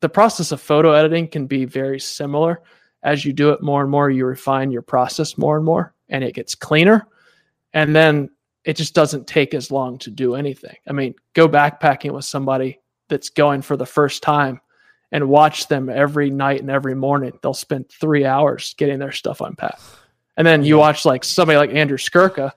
the 0.00 0.08
process 0.08 0.50
of 0.50 0.60
photo 0.60 0.92
editing 0.92 1.28
can 1.28 1.46
be 1.46 1.64
very 1.64 2.00
similar. 2.00 2.62
As 3.02 3.24
you 3.24 3.32
do 3.32 3.50
it 3.50 3.62
more 3.62 3.82
and 3.82 3.90
more, 3.90 4.10
you 4.10 4.26
refine 4.26 4.70
your 4.70 4.82
process 4.82 5.38
more 5.38 5.56
and 5.56 5.64
more, 5.64 5.94
and 6.08 6.24
it 6.24 6.34
gets 6.34 6.54
cleaner. 6.54 7.06
And 7.72 7.94
then 7.94 8.30
it 8.64 8.76
just 8.76 8.94
doesn't 8.94 9.26
take 9.26 9.54
as 9.54 9.70
long 9.70 9.98
to 9.98 10.10
do 10.10 10.34
anything. 10.34 10.76
I 10.88 10.92
mean, 10.92 11.14
go 11.34 11.48
backpacking 11.48 12.12
with 12.12 12.24
somebody 12.24 12.80
that's 13.08 13.30
going 13.30 13.62
for 13.62 13.76
the 13.76 13.86
first 13.86 14.22
time 14.22 14.60
and 15.12 15.28
watch 15.28 15.68
them 15.68 15.88
every 15.88 16.30
night 16.30 16.60
and 16.60 16.70
every 16.70 16.94
morning. 16.94 17.32
They'll 17.42 17.54
spend 17.54 17.90
three 17.90 18.24
hours 18.24 18.74
getting 18.78 18.98
their 18.98 19.12
stuff 19.12 19.40
unpacked. 19.40 19.80
And 20.36 20.46
then 20.46 20.62
you 20.64 20.78
watch 20.78 21.04
like 21.04 21.24
somebody 21.24 21.56
like 21.58 21.70
Andrew 21.74 21.96
Skurka, 21.98 22.52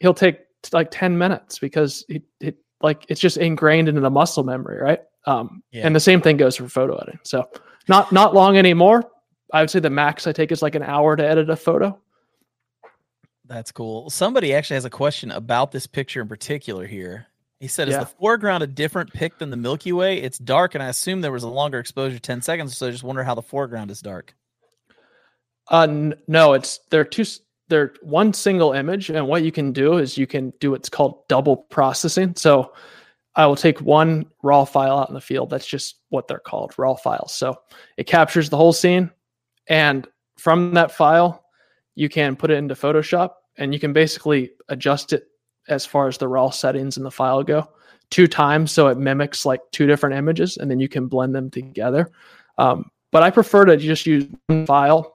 he'll 0.00 0.14
take 0.14 0.40
like 0.72 0.88
10 0.90 1.16
minutes 1.16 1.58
because 1.58 2.04
it, 2.08 2.22
it 2.40 2.56
like 2.82 3.04
it's 3.08 3.20
just 3.20 3.36
ingrained 3.38 3.88
into 3.88 4.00
the 4.00 4.10
muscle 4.10 4.44
memory, 4.44 4.80
right? 4.80 5.00
Um, 5.24 5.62
Yeah. 5.72 5.86
and 5.86 5.94
the 5.96 6.00
same 6.00 6.20
thing 6.20 6.36
goes 6.36 6.56
for 6.56 6.68
photo 6.68 6.96
editing. 6.96 7.20
So 7.22 7.48
not 7.88 8.12
not 8.12 8.34
long 8.34 8.56
anymore. 8.56 9.04
I 9.52 9.60
would 9.62 9.70
say 9.70 9.80
the 9.80 9.88
max 9.90 10.26
I 10.26 10.32
take 10.32 10.52
is 10.52 10.62
like 10.62 10.74
an 10.74 10.82
hour 10.82 11.16
to 11.16 11.26
edit 11.26 11.48
a 11.48 11.56
photo. 11.56 11.98
That's 13.48 13.72
cool. 13.72 14.10
Somebody 14.10 14.52
actually 14.54 14.74
has 14.74 14.84
a 14.84 14.90
question 14.90 15.30
about 15.30 15.72
this 15.72 15.86
picture 15.86 16.20
in 16.20 16.28
particular 16.28 16.86
here. 16.86 17.26
He 17.60 17.66
said, 17.66 17.88
"Is 17.88 17.94
Yeah. 17.94 18.00
the 18.00 18.06
foreground 18.06 18.62
a 18.62 18.66
different 18.66 19.12
pick 19.12 19.38
than 19.38 19.50
the 19.50 19.56
Milky 19.56 19.92
Way? 19.92 20.18
It's 20.18 20.38
dark, 20.38 20.74
and 20.74 20.82
I 20.82 20.88
assume 20.88 21.22
there 21.22 21.32
was 21.32 21.42
a 21.42 21.48
longer 21.48 21.78
exposure, 21.78 22.18
ten 22.18 22.42
seconds. 22.42 22.76
So 22.76 22.86
I 22.86 22.90
just 22.90 23.02
wonder 23.02 23.24
how 23.24 23.34
the 23.34 23.42
foreground 23.42 23.90
is 23.90 24.00
dark." 24.00 24.34
Uh, 25.70 25.86
n- 25.88 26.14
no, 26.28 26.52
it's 26.52 26.78
they're 26.90 27.04
two. 27.04 27.24
They're 27.68 27.94
one 28.02 28.32
single 28.32 28.72
image, 28.72 29.10
and 29.10 29.26
what 29.26 29.42
you 29.42 29.52
can 29.52 29.72
do 29.72 29.98
is 29.98 30.16
you 30.16 30.26
can 30.26 30.52
do 30.60 30.70
what's 30.70 30.88
called 30.88 31.26
double 31.28 31.56
processing. 31.56 32.34
So, 32.36 32.72
I 33.34 33.46
will 33.46 33.56
take 33.56 33.80
one 33.80 34.26
raw 34.42 34.64
file 34.64 34.98
out 34.98 35.08
in 35.08 35.14
the 35.14 35.20
field. 35.20 35.50
That's 35.50 35.66
just 35.66 35.96
what 36.10 36.28
they're 36.28 36.38
called, 36.38 36.72
raw 36.78 36.94
files. 36.94 37.32
So 37.34 37.60
it 37.96 38.04
captures 38.06 38.48
the 38.50 38.56
whole 38.56 38.72
scene, 38.72 39.10
and 39.68 40.06
from 40.38 40.74
that 40.74 40.92
file, 40.92 41.44
you 41.98 42.08
can 42.08 42.36
put 42.36 42.50
it 42.50 42.54
into 42.54 42.74
Photoshop, 42.74 43.30
and 43.56 43.74
you 43.74 43.80
can 43.80 43.92
basically 43.92 44.52
adjust 44.68 45.12
it 45.12 45.24
as 45.68 45.84
far 45.84 46.06
as 46.06 46.16
the 46.16 46.28
raw 46.28 46.48
settings 46.48 46.96
in 46.96 47.02
the 47.02 47.10
file 47.10 47.42
go 47.42 47.68
two 48.10 48.26
times, 48.26 48.70
so 48.70 48.86
it 48.88 48.98
mimics 48.98 49.44
like 49.44 49.60
two 49.72 49.86
different 49.86 50.16
images, 50.16 50.56
and 50.56 50.70
then 50.70 50.80
you 50.80 50.88
can 50.88 51.08
blend 51.08 51.34
them 51.34 51.50
together. 51.50 52.10
Um, 52.56 52.90
but 53.10 53.22
I 53.22 53.30
prefer 53.30 53.64
to 53.64 53.76
just 53.76 54.06
use 54.06 54.26
one 54.46 54.64
file 54.66 55.14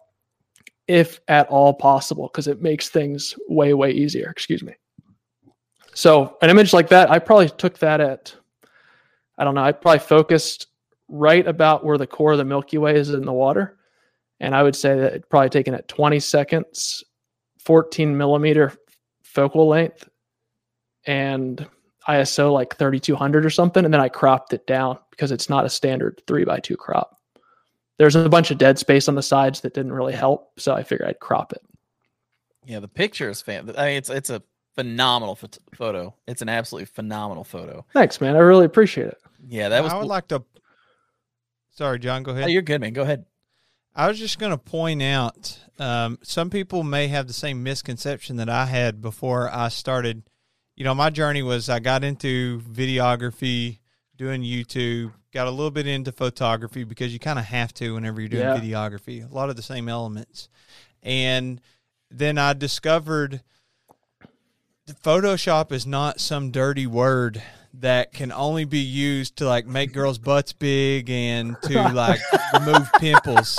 if 0.87 1.21
at 1.29 1.47
all 1.47 1.73
possible, 1.73 2.27
because 2.27 2.47
it 2.47 2.61
makes 2.61 2.89
things 2.89 3.33
way, 3.47 3.73
way 3.73 3.91
easier. 3.91 4.29
Excuse 4.29 4.61
me. 4.61 4.73
So 5.93 6.37
an 6.41 6.49
image 6.49 6.73
like 6.73 6.89
that, 6.89 7.09
I 7.09 7.19
probably 7.19 7.49
took 7.49 7.79
that 7.79 8.01
at 8.01 8.35
I 9.37 9.43
don't 9.43 9.55
know. 9.55 9.63
I 9.63 9.71
probably 9.71 9.99
focused 9.99 10.67
right 11.07 11.47
about 11.47 11.83
where 11.83 11.97
the 11.97 12.05
core 12.05 12.33
of 12.33 12.37
the 12.37 12.45
Milky 12.45 12.77
Way 12.77 12.95
is 12.95 13.09
in 13.09 13.25
the 13.25 13.33
water. 13.33 13.77
And 14.39 14.55
I 14.55 14.63
would 14.63 14.75
say 14.75 14.97
that 14.97 15.13
it 15.13 15.29
probably 15.29 15.49
taken 15.49 15.73
at 15.73 15.87
20 15.87 16.19
seconds, 16.19 17.03
14 17.59 18.17
millimeter 18.17 18.73
focal 19.23 19.67
length, 19.67 20.07
and 21.05 21.67
ISO 22.07 22.51
like 22.51 22.75
3200 22.77 23.45
or 23.45 23.49
something. 23.49 23.85
And 23.85 23.93
then 23.93 24.01
I 24.01 24.09
cropped 24.09 24.53
it 24.53 24.67
down 24.67 24.97
because 25.11 25.31
it's 25.31 25.49
not 25.49 25.65
a 25.65 25.69
standard 25.69 26.21
three 26.27 26.43
by 26.43 26.59
two 26.59 26.75
crop. 26.77 27.17
There's 27.97 28.15
a 28.15 28.27
bunch 28.27 28.51
of 28.51 28.57
dead 28.57 28.79
space 28.79 29.07
on 29.07 29.15
the 29.15 29.21
sides 29.21 29.61
that 29.61 29.73
didn't 29.73 29.93
really 29.93 30.13
help. 30.13 30.59
So 30.59 30.73
I 30.73 30.83
figured 30.83 31.07
I'd 31.07 31.19
crop 31.19 31.53
it. 31.53 31.61
Yeah, 32.65 32.79
the 32.79 32.87
picture 32.87 33.29
is 33.29 33.41
fan. 33.41 33.71
I 33.77 33.85
mean, 33.87 33.97
it's 33.97 34.09
it's 34.09 34.29
a 34.29 34.41
phenomenal 34.75 35.35
phot- 35.35 35.57
photo. 35.75 36.13
It's 36.27 36.41
an 36.41 36.49
absolutely 36.49 36.85
phenomenal 36.85 37.43
photo. 37.43 37.85
Thanks, 37.93 38.19
man. 38.19 38.35
I 38.35 38.39
really 38.39 38.65
appreciate 38.65 39.07
it. 39.07 39.17
Yeah, 39.47 39.69
that 39.69 39.83
was. 39.83 39.91
I 39.93 39.97
would 39.97 40.07
like 40.07 40.27
to. 40.29 40.43
Sorry, 41.71 41.99
John. 41.99 42.23
Go 42.23 42.31
Oh, 42.31 42.35
ahead. 42.35 42.49
you're 42.51 42.61
good, 42.61 42.81
man. 42.81 42.93
Go 42.93 43.01
ahead. 43.03 43.25
I 43.95 44.07
was 44.07 44.17
just 44.17 44.39
going 44.39 44.51
to 44.51 44.57
point 44.57 45.03
out 45.03 45.59
um, 45.79 46.17
some 46.23 46.49
people 46.49 46.83
may 46.83 47.07
have 47.09 47.27
the 47.27 47.33
same 47.33 47.61
misconception 47.63 48.37
that 48.37 48.49
I 48.49 48.65
had 48.65 49.01
before 49.01 49.49
I 49.53 49.69
started. 49.69 50.23
You 50.75 50.83
know, 50.83 50.95
my 50.95 51.09
journey 51.11 51.43
was 51.43 51.69
I 51.69 51.79
got 51.79 52.03
into 52.03 52.61
videography, 52.61 53.79
doing 54.17 54.41
YouTube, 54.41 55.11
got 55.31 55.45
a 55.47 55.51
little 55.51 55.69
bit 55.71 55.85
into 55.87 56.11
photography 56.11 56.83
because 56.83 57.13
you 57.13 57.19
kind 57.19 57.37
of 57.37 57.45
have 57.45 57.73
to 57.75 57.93
whenever 57.93 58.19
you're 58.21 58.29
doing 58.29 58.43
Yeah. 58.43 58.57
videography. 58.59 59.29
A 59.29 59.33
lot 59.33 59.49
of 59.49 59.55
the 59.55 59.61
same 59.61 59.87
elements. 59.87 60.49
And 61.03 61.61
then 62.09 62.37
I 62.37 62.53
discovered 62.53 63.41
Photoshop 65.03 65.71
is 65.71 65.85
not 65.85 66.19
some 66.19 66.51
dirty 66.51 66.85
word 66.87 67.41
that 67.75 68.11
can 68.13 68.31
only 68.31 68.65
be 68.65 68.79
used 68.79 69.37
to 69.37 69.45
like 69.45 69.65
make 69.65 69.93
girls' 69.93 70.17
butts 70.19 70.53
big 70.53 71.09
and 71.09 71.55
to 71.63 71.81
like 71.93 72.19
remove 72.53 72.91
pimples. 72.99 73.57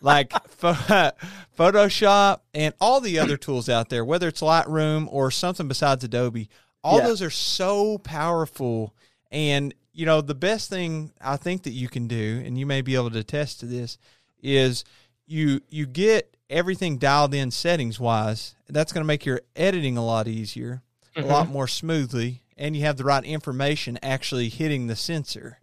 Like 0.00 0.32
pho- 0.48 0.72
Photoshop 1.58 2.40
and 2.54 2.74
all 2.80 3.00
the 3.00 3.18
other 3.18 3.36
tools 3.38 3.68
out 3.68 3.88
there, 3.88 4.04
whether 4.04 4.28
it's 4.28 4.40
Lightroom 4.40 5.06
or 5.10 5.30
something 5.30 5.68
besides 5.68 6.04
Adobe, 6.04 6.48
all 6.82 6.98
Yeah. 6.98 7.08
those 7.08 7.22
are 7.22 7.30
so 7.30 7.98
powerful. 7.98 8.94
And 9.30 9.74
you 9.92 10.06
know, 10.06 10.20
the 10.20 10.34
best 10.34 10.70
thing 10.70 11.12
I 11.20 11.36
think 11.36 11.64
that 11.64 11.72
you 11.72 11.88
can 11.88 12.08
do, 12.08 12.42
and 12.44 12.58
you 12.58 12.64
may 12.66 12.80
be 12.80 12.94
able 12.94 13.10
to 13.10 13.18
attest 13.18 13.60
to 13.60 13.66
this, 13.66 13.98
is 14.42 14.84
you 15.26 15.60
you 15.68 15.86
get 15.86 16.36
everything 16.48 16.98
dialed 16.98 17.34
in 17.34 17.50
settings 17.50 18.00
wise. 18.00 18.54
That's 18.68 18.92
going 18.92 19.02
to 19.02 19.06
make 19.06 19.26
your 19.26 19.42
editing 19.54 19.96
a 19.96 20.04
lot 20.04 20.28
easier, 20.28 20.82
a 21.14 21.20
mm-hmm. 21.20 21.30
lot 21.30 21.48
more 21.48 21.68
smoothly, 21.68 22.42
and 22.56 22.74
you 22.74 22.82
have 22.82 22.96
the 22.96 23.04
right 23.04 23.24
information 23.24 23.98
actually 24.02 24.48
hitting 24.48 24.86
the 24.86 24.96
sensor. 24.96 25.58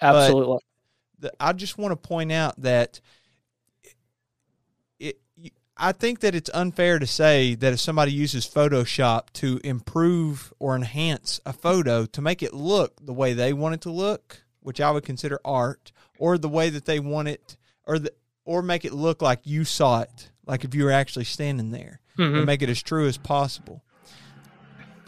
Absolutely. 0.00 0.58
The, 1.18 1.32
I 1.40 1.52
just 1.52 1.78
want 1.78 1.92
to 1.92 1.96
point 1.96 2.32
out 2.32 2.60
that. 2.62 3.00
I 5.76 5.90
think 5.92 6.20
that 6.20 6.34
it's 6.36 6.50
unfair 6.54 6.98
to 7.00 7.06
say 7.06 7.54
that 7.56 7.72
if 7.72 7.80
somebody 7.80 8.12
uses 8.12 8.46
Photoshop 8.46 9.30
to 9.34 9.60
improve 9.64 10.52
or 10.60 10.76
enhance 10.76 11.40
a 11.44 11.52
photo 11.52 12.06
to 12.06 12.22
make 12.22 12.42
it 12.42 12.54
look 12.54 13.04
the 13.04 13.12
way 13.12 13.32
they 13.32 13.52
want 13.52 13.74
it 13.74 13.80
to 13.82 13.90
look, 13.90 14.44
which 14.60 14.80
I 14.80 14.90
would 14.92 15.04
consider 15.04 15.40
art, 15.44 15.90
or 16.18 16.38
the 16.38 16.48
way 16.48 16.70
that 16.70 16.84
they 16.84 17.00
want 17.00 17.28
it, 17.28 17.56
or 17.86 17.98
the 17.98 18.12
or 18.46 18.62
make 18.62 18.84
it 18.84 18.92
look 18.92 19.22
like 19.22 19.40
you 19.44 19.64
saw 19.64 20.02
it, 20.02 20.30
like 20.46 20.64
if 20.64 20.74
you 20.74 20.84
were 20.84 20.92
actually 20.92 21.24
standing 21.24 21.70
there, 21.70 22.00
Mhm. 22.18 22.36
and 22.36 22.46
make 22.46 22.60
it 22.62 22.68
as 22.68 22.82
true 22.82 23.08
as 23.08 23.16
possible. 23.16 23.82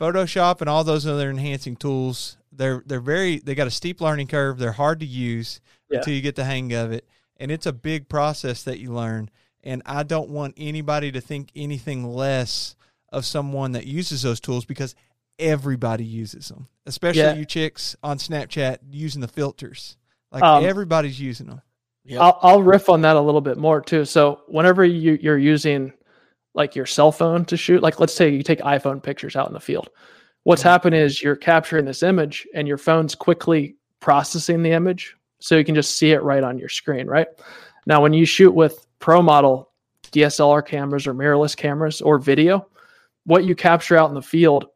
Photoshop 0.00 0.60
and 0.60 0.68
all 0.70 0.84
those 0.84 1.06
other 1.06 1.30
enhancing 1.30 1.76
tools, 1.76 2.36
they're 2.50 2.82
they're 2.86 3.00
very 3.00 3.38
they 3.38 3.54
got 3.54 3.66
a 3.66 3.70
steep 3.70 4.00
learning 4.00 4.26
curve. 4.26 4.58
They're 4.58 4.72
hard 4.72 5.00
to 5.00 5.06
use 5.06 5.60
Yeah. 5.90 5.98
until 5.98 6.14
you 6.14 6.22
get 6.22 6.34
the 6.34 6.44
hang 6.44 6.72
of 6.72 6.90
it, 6.92 7.06
and 7.36 7.50
it's 7.52 7.66
a 7.66 7.72
big 7.72 8.08
process 8.08 8.62
that 8.64 8.80
you 8.80 8.92
learn. 8.92 9.30
And 9.66 9.82
I 9.84 10.04
don't 10.04 10.30
want 10.30 10.54
anybody 10.56 11.10
to 11.10 11.20
think 11.20 11.50
anything 11.56 12.04
less 12.04 12.76
of 13.12 13.26
someone 13.26 13.72
that 13.72 13.84
uses 13.84 14.22
those 14.22 14.38
tools 14.38 14.64
because 14.64 14.94
everybody 15.40 16.04
uses 16.04 16.48
them, 16.48 16.68
especially 16.86 17.22
Yeah. 17.22 17.34
you 17.34 17.44
chicks 17.44 17.96
on 18.02 18.18
Snapchat 18.18 18.78
using 18.90 19.20
the 19.20 19.28
filters. 19.28 19.96
Like 20.30 20.44
Um, 20.44 20.64
everybody's 20.64 21.20
using 21.20 21.48
them. 21.48 21.62
Yep. 22.04 22.20
I'll, 22.20 22.38
I'll 22.42 22.62
riff 22.62 22.88
on 22.88 23.00
that 23.02 23.16
a 23.16 23.20
little 23.20 23.40
bit 23.40 23.58
more 23.58 23.80
too. 23.80 24.04
So 24.04 24.42
whenever 24.46 24.84
you, 24.84 25.18
you're 25.20 25.36
using 25.36 25.92
like 26.54 26.76
your 26.76 26.86
cell 26.86 27.10
phone 27.10 27.44
to 27.46 27.56
shoot, 27.56 27.82
like 27.82 27.98
let's 27.98 28.14
say 28.14 28.28
you 28.30 28.44
take 28.44 28.60
iPhone 28.60 29.02
pictures 29.02 29.34
out 29.34 29.48
in 29.48 29.52
the 29.52 29.60
field, 29.60 29.90
what's 30.44 30.62
happening 30.62 31.00
is 31.00 31.20
you're 31.20 31.34
capturing 31.34 31.84
this 31.84 32.04
image 32.04 32.46
and 32.54 32.68
your 32.68 32.78
phone's 32.78 33.16
quickly 33.16 33.74
processing 34.00 34.62
the 34.62 34.70
image 34.70 35.16
so 35.40 35.56
you 35.56 35.64
can 35.64 35.74
just 35.74 35.98
see 35.98 36.12
it 36.12 36.22
right 36.22 36.44
on 36.44 36.56
your 36.56 36.68
screen, 36.68 37.08
right? 37.08 37.26
Now, 37.84 38.00
when 38.00 38.12
you 38.12 38.24
shoot 38.24 38.52
with 38.52 38.85
pro 38.98 39.22
model 39.22 39.72
DSLR 40.12 40.64
cameras 40.64 41.06
or 41.06 41.14
mirrorless 41.14 41.56
cameras 41.56 42.00
or 42.00 42.18
video, 42.18 42.66
what 43.24 43.44
you 43.44 43.54
capture 43.54 43.96
out 43.96 44.08
in 44.08 44.14
the 44.14 44.22
field 44.22 44.66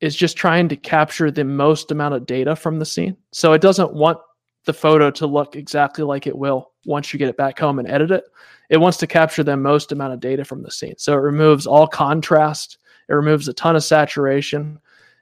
is 0.00 0.16
just 0.16 0.36
trying 0.36 0.68
to 0.68 0.76
capture 0.76 1.30
the 1.30 1.44
most 1.44 1.90
amount 1.90 2.14
of 2.14 2.26
data 2.26 2.56
from 2.56 2.78
the 2.78 2.86
scene. 2.86 3.16
So 3.32 3.52
it 3.52 3.60
doesn't 3.60 3.92
want 3.92 4.18
the 4.64 4.72
photo 4.72 5.10
to 5.10 5.26
look 5.26 5.56
exactly 5.56 6.04
like 6.04 6.26
it 6.26 6.36
will 6.36 6.72
once 6.86 7.12
you 7.12 7.18
get 7.18 7.28
it 7.28 7.36
back 7.36 7.58
home 7.58 7.78
and 7.78 7.88
edit 7.88 8.10
it. 8.10 8.24
It 8.68 8.78
wants 8.78 8.98
to 8.98 9.06
capture 9.06 9.42
the 9.42 9.56
most 9.56 9.92
amount 9.92 10.12
of 10.12 10.20
data 10.20 10.44
from 10.44 10.62
the 10.62 10.70
scene. 10.70 10.94
So 10.96 11.12
it 11.14 11.20
removes 11.20 11.66
all 11.66 11.86
contrast, 11.86 12.78
it 13.08 13.14
removes 13.14 13.48
a 13.48 13.52
ton 13.52 13.76
of 13.76 13.84
saturation. 13.84 14.78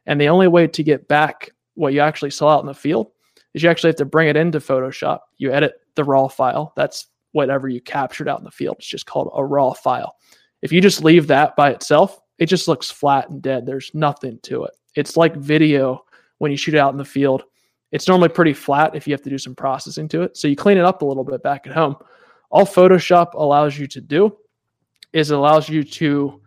And 0.06 0.20
the 0.20 0.28
only 0.28 0.48
way 0.48 0.66
to 0.66 0.82
get 0.82 1.08
back 1.08 1.50
what 1.74 1.92
you 1.92 2.00
actually 2.00 2.30
saw 2.30 2.56
out 2.56 2.60
in 2.60 2.66
the 2.66 2.74
field 2.74 3.10
is 3.54 3.62
you 3.62 3.70
actually 3.70 3.88
have 3.88 3.96
to 3.96 4.04
bring 4.04 4.28
it 4.28 4.36
into 4.36 4.58
Photoshop. 4.58 5.20
You 5.36 5.52
edit 5.52 5.74
the 5.94 6.04
raw 6.04 6.28
file. 6.28 6.72
That's 6.76 7.06
whatever 7.32 7.68
you 7.68 7.80
captured 7.80 8.28
out 8.28 8.38
in 8.38 8.44
the 8.44 8.50
field. 8.50 8.76
It's 8.78 8.88
just 8.88 9.06
called 9.06 9.30
a 9.34 9.44
raw 9.44 9.72
file. 9.72 10.16
If 10.62 10.72
you 10.72 10.80
just 10.80 11.04
leave 11.04 11.26
that 11.28 11.54
by 11.56 11.70
itself, 11.70 12.18
it 12.38 12.46
just 12.46 12.68
looks 12.68 12.90
flat 12.90 13.30
and 13.30 13.42
dead. 13.42 13.66
There's 13.66 13.90
nothing 13.94 14.38
to 14.44 14.64
it. 14.64 14.72
It's 14.94 15.16
like 15.16 15.36
video 15.36 16.04
when 16.38 16.50
you 16.50 16.56
shoot 16.56 16.74
out 16.74 16.92
in 16.92 16.98
the 16.98 17.04
field. 17.04 17.44
It's 17.92 18.08
normally 18.08 18.28
pretty 18.28 18.52
flat 18.52 18.94
if 18.94 19.06
you 19.06 19.12
have 19.12 19.22
to 19.22 19.30
do 19.30 19.38
some 19.38 19.54
processing 19.54 20.08
to 20.08 20.22
it. 20.22 20.36
So 20.36 20.48
you 20.48 20.56
clean 20.56 20.78
it 20.78 20.84
up 20.84 21.02
a 21.02 21.06
little 21.06 21.24
bit 21.24 21.42
back 21.42 21.66
at 21.66 21.72
home. 21.72 21.96
All 22.50 22.66
Photoshop 22.66 23.34
allows 23.34 23.78
you 23.78 23.86
to 23.88 24.00
do 24.00 24.36
is 25.12 25.30
it 25.30 25.36
allows 25.36 25.68
you 25.68 25.84
to 25.84 26.40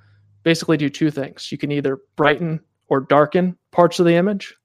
basically 0.44 0.78
do 0.78 0.90
two 0.90 1.12
things. 1.12 1.52
You 1.52 1.58
can 1.58 1.72
either 1.72 2.00
brighten 2.16 2.60
or 2.88 3.02
darken 3.02 3.58
parts 3.72 4.00
of 4.00 4.06
the 4.06 4.14
image, 4.14 4.56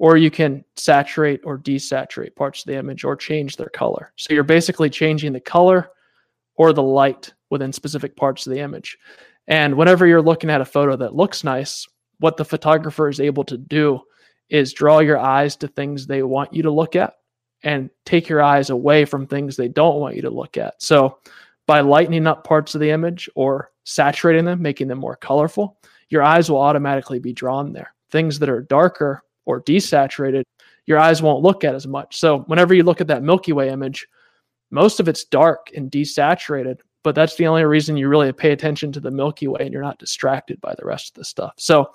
or 0.00 0.16
you 0.16 0.30
can 0.30 0.64
saturate 0.76 1.42
or 1.44 1.58
desaturate 1.58 2.34
parts 2.34 2.60
of 2.60 2.66
the 2.66 2.78
image 2.78 3.04
or 3.04 3.14
change 3.14 3.58
their 3.58 3.68
color. 3.68 4.10
So 4.16 4.32
you're 4.32 4.42
basically 4.42 4.88
changing 4.88 5.34
the 5.34 5.40
color 5.40 5.90
or 6.56 6.72
the 6.72 6.82
light 6.82 7.34
within 7.50 7.70
specific 7.70 8.16
parts 8.16 8.46
of 8.46 8.54
the 8.54 8.60
image. 8.60 8.96
And 9.46 9.76
whenever 9.76 10.06
you're 10.06 10.22
looking 10.22 10.48
at 10.48 10.62
a 10.62 10.64
photo 10.64 10.96
that 10.96 11.14
looks 11.14 11.44
nice, 11.44 11.86
what 12.18 12.38
the 12.38 12.46
photographer 12.46 13.10
is 13.10 13.20
able 13.20 13.44
to 13.44 13.58
do 13.58 14.00
is 14.48 14.72
draw 14.72 15.00
your 15.00 15.18
eyes 15.18 15.54
to 15.56 15.68
things 15.68 16.06
they 16.06 16.22
want 16.22 16.54
you 16.54 16.62
to 16.62 16.70
look 16.70 16.96
at 16.96 17.16
and 17.62 17.90
take 18.06 18.26
your 18.26 18.40
eyes 18.40 18.70
away 18.70 19.04
from 19.04 19.26
things 19.26 19.54
they 19.54 19.68
don't 19.68 20.00
want 20.00 20.16
you 20.16 20.22
to 20.22 20.30
look 20.30 20.56
at. 20.56 20.82
So 20.82 21.18
by 21.66 21.80
lightening 21.80 22.26
up 22.26 22.42
parts 22.42 22.74
of 22.74 22.80
the 22.80 22.90
image 22.90 23.28
or 23.34 23.70
saturating 23.84 24.46
them, 24.46 24.62
making 24.62 24.88
them 24.88 24.98
more 24.98 25.16
colorful, 25.16 25.76
your 26.08 26.22
eyes 26.22 26.48
will 26.48 26.62
automatically 26.62 27.18
be 27.18 27.34
drawn 27.34 27.74
there. 27.74 27.92
Things 28.10 28.38
that 28.38 28.48
are 28.48 28.62
darker 28.62 29.22
or 29.50 29.62
desaturated, 29.62 30.44
your 30.86 30.98
eyes 30.98 31.22
won't 31.22 31.42
look 31.42 31.64
at 31.64 31.74
as 31.74 31.86
much. 31.86 32.18
So 32.18 32.40
whenever 32.40 32.74
you 32.74 32.82
look 32.82 33.00
at 33.00 33.08
that 33.08 33.22
Milky 33.22 33.52
Way 33.52 33.70
image, 33.70 34.06
most 34.70 35.00
of 35.00 35.08
it's 35.08 35.24
dark 35.24 35.70
and 35.76 35.90
desaturated, 35.90 36.80
but 37.02 37.14
that's 37.14 37.36
the 37.36 37.46
only 37.46 37.64
reason 37.64 37.96
you 37.96 38.08
really 38.08 38.32
pay 38.32 38.52
attention 38.52 38.92
to 38.92 39.00
the 39.00 39.10
Milky 39.10 39.48
Way 39.48 39.60
and 39.62 39.72
you're 39.72 39.82
not 39.82 39.98
distracted 39.98 40.60
by 40.60 40.74
the 40.78 40.84
rest 40.84 41.10
of 41.10 41.14
the 41.14 41.24
stuff. 41.24 41.54
So 41.58 41.92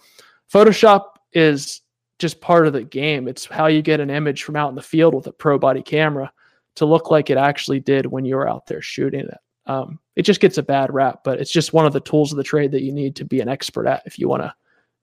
Photoshop 0.51 1.03
is 1.33 1.81
just 2.19 2.41
part 2.41 2.67
of 2.67 2.73
the 2.73 2.83
game. 2.83 3.27
It's 3.27 3.45
how 3.45 3.67
you 3.67 3.81
get 3.81 3.99
an 3.99 4.09
image 4.09 4.43
from 4.43 4.55
out 4.55 4.69
in 4.69 4.75
the 4.75 4.81
field 4.81 5.13
with 5.13 5.27
a 5.27 5.33
pro 5.33 5.57
body 5.57 5.81
camera 5.81 6.31
to 6.75 6.85
look 6.85 7.11
like 7.11 7.29
it 7.29 7.37
actually 7.37 7.79
did 7.79 8.05
when 8.05 8.25
you 8.25 8.35
were 8.35 8.49
out 8.49 8.65
there 8.67 8.81
shooting 8.81 9.21
it. 9.21 9.37
Um, 9.65 9.99
it 10.15 10.23
just 10.23 10.41
gets 10.41 10.57
a 10.57 10.63
bad 10.63 10.93
rap, 10.93 11.21
but 11.23 11.39
it's 11.39 11.51
just 11.51 11.73
one 11.73 11.85
of 11.85 11.93
the 11.93 11.99
tools 11.99 12.31
of 12.31 12.37
the 12.37 12.43
trade 12.43 12.71
that 12.71 12.83
you 12.83 12.91
need 12.91 13.15
to 13.17 13.25
be 13.25 13.41
an 13.41 13.49
expert 13.49 13.87
at 13.87 14.03
if 14.05 14.19
you 14.19 14.29
want 14.29 14.43
to 14.43 14.53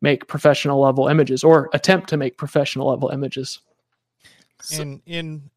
make 0.02 0.26
professional 0.28 0.80
level 0.80 1.08
images 1.08 1.42
or 1.42 1.70
attempt 1.72 2.10
to 2.10 2.18
make 2.18 2.36
professional 2.36 2.88
level 2.90 3.08
images. 3.08 3.60
So- 4.60 4.82
And 4.82 5.00
in 5.06 5.50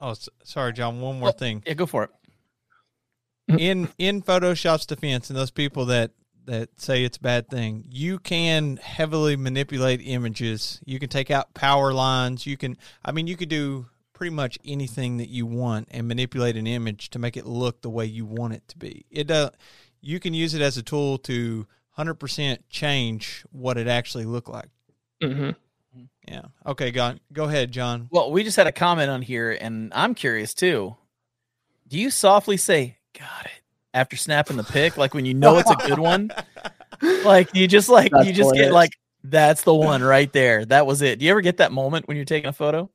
oh, 0.00 0.14
sorry, 0.44 0.72
John. 0.72 1.00
One 1.02 1.18
more 1.20 1.28
Oh, 1.28 1.32
thing. 1.32 1.62
yeah, 1.66 1.74
go 1.74 1.84
for 1.84 2.04
it. 2.04 2.10
in 3.48 3.88
in 3.98 4.22
Photoshop's 4.22 4.86
defense, 4.86 5.30
and 5.30 5.38
those 5.38 5.50
people 5.50 5.84
that 5.86 6.12
that 6.46 6.68
say 6.80 7.04
it's 7.04 7.18
a 7.18 7.20
bad 7.20 7.48
thing, 7.50 7.84
you 7.90 8.18
can 8.18 8.78
heavily 8.78 9.36
manipulate 9.36 10.00
images. 10.02 10.80
You 10.86 10.98
can 10.98 11.10
take 11.10 11.30
out 11.30 11.52
power 11.52 11.92
lines. 11.92 12.46
You 12.46 12.56
can, 12.56 12.78
I 13.04 13.12
mean, 13.12 13.26
you 13.26 13.36
could 13.36 13.50
do 13.50 13.86
pretty 14.14 14.34
much 14.34 14.58
anything 14.64 15.18
that 15.18 15.28
you 15.28 15.44
want 15.44 15.88
and 15.90 16.08
manipulate 16.08 16.56
an 16.56 16.66
image 16.66 17.10
to 17.10 17.18
make 17.18 17.36
it 17.36 17.44
look 17.46 17.82
the 17.82 17.90
way 17.90 18.06
you 18.06 18.24
want 18.24 18.54
it 18.54 18.66
to 18.68 18.78
be. 18.78 19.04
It 19.10 19.30
uh, 19.30 19.50
you 20.00 20.18
can 20.20 20.32
use 20.34 20.54
it 20.54 20.62
as 20.62 20.76
a 20.78 20.82
tool 20.82 21.18
to 21.18 21.66
hundred 21.98 22.14
percent 22.14 22.62
change 22.70 23.44
what 23.50 23.76
it 23.76 23.88
actually 23.88 24.24
looked 24.24 24.48
like. 24.48 24.68
hmm 25.20 25.50
Yeah. 26.28 26.42
Okay, 26.64 26.92
go 26.92 27.14
go 27.32 27.44
ahead, 27.44 27.72
John. 27.72 28.06
Well, 28.12 28.30
we 28.30 28.44
just 28.44 28.56
had 28.56 28.68
a 28.68 28.72
comment 28.72 29.10
on 29.10 29.20
here, 29.20 29.50
and 29.50 29.92
I'm 29.92 30.14
curious 30.14 30.54
too. 30.54 30.96
Do 31.88 31.98
you 31.98 32.10
softly 32.10 32.56
say 32.56 32.98
"got 33.18 33.46
it" 33.46 33.62
after 33.92 34.14
snapping 34.16 34.56
the 34.56 34.62
pic, 34.62 34.96
like 34.96 35.12
when 35.12 35.24
you 35.24 35.34
know 35.34 35.58
it's 35.58 35.72
a 35.72 35.74
good 35.74 35.98
one? 35.98 36.30
like 37.24 37.52
you 37.52 37.66
just 37.66 37.88
like 37.88 38.12
That's 38.12 38.26
you 38.26 38.32
just 38.32 38.52
get 38.52 38.66
hilarious. 38.66 38.74
like 38.74 38.92
that's 39.24 39.62
the 39.62 39.74
one 39.74 40.00
right 40.00 40.32
there. 40.32 40.64
That 40.66 40.86
was 40.86 41.02
it. 41.02 41.18
Do 41.18 41.24
you 41.24 41.32
ever 41.32 41.40
get 41.40 41.56
that 41.56 41.72
moment 41.72 42.06
when 42.06 42.16
you're 42.16 42.24
taking 42.24 42.48
a 42.48 42.52
photo? 42.52 42.88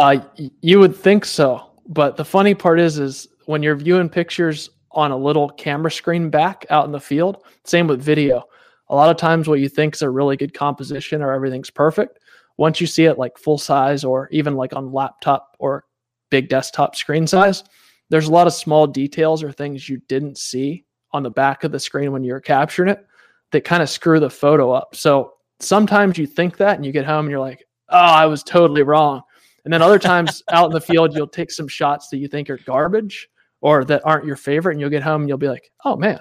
Uh, 0.00 0.18
you 0.60 0.78
would 0.78 0.94
think 0.94 1.24
so, 1.24 1.70
but 1.88 2.16
the 2.16 2.24
funny 2.24 2.54
part 2.54 2.78
is, 2.78 3.00
is 3.00 3.26
when 3.46 3.64
you're 3.64 3.74
viewing 3.74 4.08
pictures 4.08 4.70
on 4.94 5.10
a 5.10 5.16
little 5.16 5.50
camera 5.50 5.90
screen 5.90 6.30
back 6.30 6.64
out 6.70 6.86
in 6.86 6.92
the 6.92 7.00
field. 7.00 7.44
Same 7.64 7.86
with 7.86 8.02
video. 8.02 8.44
A 8.88 8.94
lot 8.94 9.10
of 9.10 9.16
times, 9.16 9.48
what 9.48 9.60
you 9.60 9.68
think 9.68 9.94
is 9.94 10.02
a 10.02 10.10
really 10.10 10.36
good 10.36 10.54
composition 10.54 11.22
or 11.22 11.32
everything's 11.32 11.70
perfect, 11.70 12.18
once 12.56 12.80
you 12.80 12.86
see 12.86 13.04
it 13.04 13.18
like 13.18 13.38
full 13.38 13.58
size 13.58 14.04
or 14.04 14.28
even 14.30 14.54
like 14.54 14.74
on 14.74 14.92
laptop 14.92 15.56
or 15.58 15.84
big 16.30 16.48
desktop 16.48 16.94
screen 16.94 17.26
size, 17.26 17.64
there's 18.10 18.28
a 18.28 18.32
lot 18.32 18.46
of 18.46 18.52
small 18.52 18.86
details 18.86 19.42
or 19.42 19.50
things 19.50 19.88
you 19.88 20.00
didn't 20.08 20.38
see 20.38 20.84
on 21.12 21.22
the 21.22 21.30
back 21.30 21.64
of 21.64 21.72
the 21.72 21.80
screen 21.80 22.12
when 22.12 22.24
you're 22.24 22.40
capturing 22.40 22.90
it 22.90 23.04
that 23.52 23.64
kind 23.64 23.82
of 23.82 23.88
screw 23.88 24.20
the 24.20 24.30
photo 24.30 24.72
up. 24.72 24.94
So 24.94 25.34
sometimes 25.60 26.18
you 26.18 26.26
think 26.26 26.56
that 26.58 26.76
and 26.76 26.84
you 26.84 26.92
get 26.92 27.06
home 27.06 27.26
and 27.26 27.30
you're 27.30 27.40
like, 27.40 27.64
oh, 27.88 27.98
I 27.98 28.26
was 28.26 28.42
totally 28.42 28.82
wrong. 28.82 29.22
And 29.64 29.72
then 29.72 29.80
other 29.80 29.98
times 29.98 30.42
out 30.50 30.66
in 30.66 30.72
the 30.72 30.80
field, 30.80 31.14
you'll 31.14 31.26
take 31.26 31.50
some 31.50 31.68
shots 31.68 32.08
that 32.08 32.18
you 32.18 32.28
think 32.28 32.50
are 32.50 32.58
garbage 32.58 33.28
or 33.64 33.82
that 33.82 34.02
aren't 34.04 34.26
your 34.26 34.36
favorite, 34.36 34.72
and 34.72 34.80
you'll 34.80 34.90
get 34.90 35.02
home 35.02 35.22
and 35.22 35.28
you'll 35.28 35.38
be 35.38 35.48
like, 35.48 35.70
oh 35.86 35.96
man, 35.96 36.20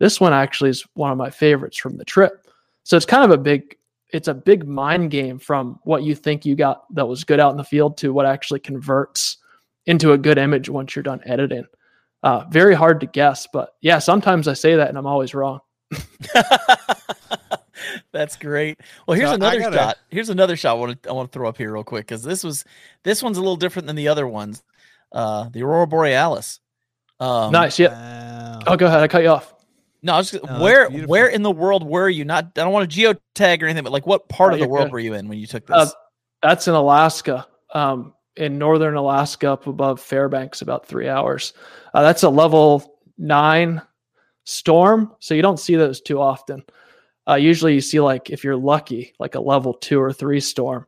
this 0.00 0.18
one 0.20 0.32
actually 0.32 0.70
is 0.70 0.86
one 0.94 1.12
of 1.12 1.18
my 1.18 1.28
favorites 1.28 1.76
from 1.76 1.98
the 1.98 2.04
trip. 2.04 2.46
So 2.84 2.96
it's 2.96 3.04
kind 3.04 3.22
of 3.24 3.30
a 3.30 3.36
big, 3.42 3.76
it's 4.10 4.28
a 4.28 4.32
big 4.32 4.66
mind 4.66 5.10
game 5.10 5.38
from 5.38 5.78
what 5.84 6.02
you 6.02 6.14
think 6.14 6.46
you 6.46 6.56
got 6.56 6.82
that 6.94 7.06
was 7.06 7.24
good 7.24 7.40
out 7.40 7.50
in 7.50 7.58
the 7.58 7.62
field 7.64 7.98
to 7.98 8.14
what 8.14 8.24
actually 8.24 8.60
converts 8.60 9.36
into 9.84 10.12
a 10.12 10.18
good 10.18 10.38
image 10.38 10.70
once 10.70 10.96
you're 10.96 11.02
done 11.02 11.20
editing. 11.26 11.66
Uh, 12.22 12.44
very 12.50 12.74
hard 12.74 13.00
to 13.00 13.06
guess, 13.06 13.46
but 13.52 13.74
yeah, 13.82 13.98
sometimes 13.98 14.48
I 14.48 14.54
say 14.54 14.74
that 14.76 14.88
and 14.88 14.96
I'm 14.96 15.06
always 15.06 15.34
wrong. 15.34 15.60
That's 18.12 18.36
great. 18.36 18.80
Well, 19.06 19.16
here's 19.16 19.28
So 19.28 19.34
another 19.34 19.58
gotta- 19.60 19.76
shot. 19.76 19.96
Here's 20.08 20.30
another 20.30 20.56
shot. 20.56 20.76
I 20.76 20.80
want 20.80 21.02
to 21.02 21.08
I 21.10 21.12
want 21.12 21.30
to 21.30 21.36
throw 21.36 21.48
up 21.48 21.58
here 21.58 21.72
real 21.72 21.84
quick 21.84 22.06
because 22.06 22.22
this 22.22 22.42
was 22.42 22.64
this 23.04 23.22
one's 23.22 23.36
a 23.36 23.40
little 23.40 23.56
different 23.56 23.86
than 23.86 23.96
the 23.96 24.08
other 24.08 24.26
ones. 24.26 24.62
Uh, 25.12 25.48
the 25.50 25.62
aurora 25.62 25.86
borealis. 25.86 26.60
Um, 27.20 27.52
nice. 27.52 27.78
Yeah. 27.78 27.88
Wow. 27.90 28.60
Oh, 28.66 28.76
go 28.76 28.86
ahead. 28.86 29.00
I 29.00 29.08
cut 29.08 29.22
you 29.22 29.28
off. 29.30 29.54
No, 30.02 30.14
I 30.14 30.18
was 30.18 30.30
just, 30.30 30.44
No, 30.44 30.60
where 30.62 30.88
where 30.90 31.26
in 31.26 31.42
the 31.42 31.50
world 31.50 31.84
were 31.84 32.08
you? 32.08 32.24
Not 32.24 32.44
I 32.56 32.62
don't 32.62 32.72
want 32.72 32.90
to 32.90 32.96
geotag 33.34 33.62
or 33.62 33.66
anything, 33.66 33.82
but 33.82 33.92
like 33.92 34.06
what 34.06 34.28
part 34.28 34.52
Oh, 34.52 34.54
of 34.54 34.60
the 34.60 34.68
world 34.68 34.86
good. 34.86 34.92
were 34.92 35.00
you 35.00 35.14
in 35.14 35.28
when 35.28 35.38
you 35.38 35.46
took 35.46 35.66
this? 35.66 35.76
Uh, 35.76 35.90
That's 36.42 36.68
in 36.68 36.74
Alaska, 36.74 37.46
um, 37.74 38.14
in 38.36 38.58
northern 38.58 38.94
Alaska, 38.94 39.50
up 39.50 39.66
above 39.66 40.00
Fairbanks, 40.00 40.62
about 40.62 40.86
three 40.86 41.08
hours. 41.08 41.52
Uh, 41.94 42.02
that's 42.02 42.22
a 42.22 42.28
level 42.28 43.00
nine 43.18 43.82
storm, 44.44 45.12
so 45.18 45.34
you 45.34 45.42
don't 45.42 45.58
see 45.58 45.74
those 45.74 46.00
too 46.00 46.20
often. 46.20 46.62
Uh, 47.28 47.34
usually, 47.34 47.74
you 47.74 47.80
see 47.80 47.98
like 47.98 48.30
if 48.30 48.44
you're 48.44 48.56
lucky, 48.56 49.12
like 49.18 49.34
a 49.34 49.40
level 49.40 49.74
two 49.74 50.00
or 50.00 50.12
three 50.12 50.38
storm. 50.40 50.86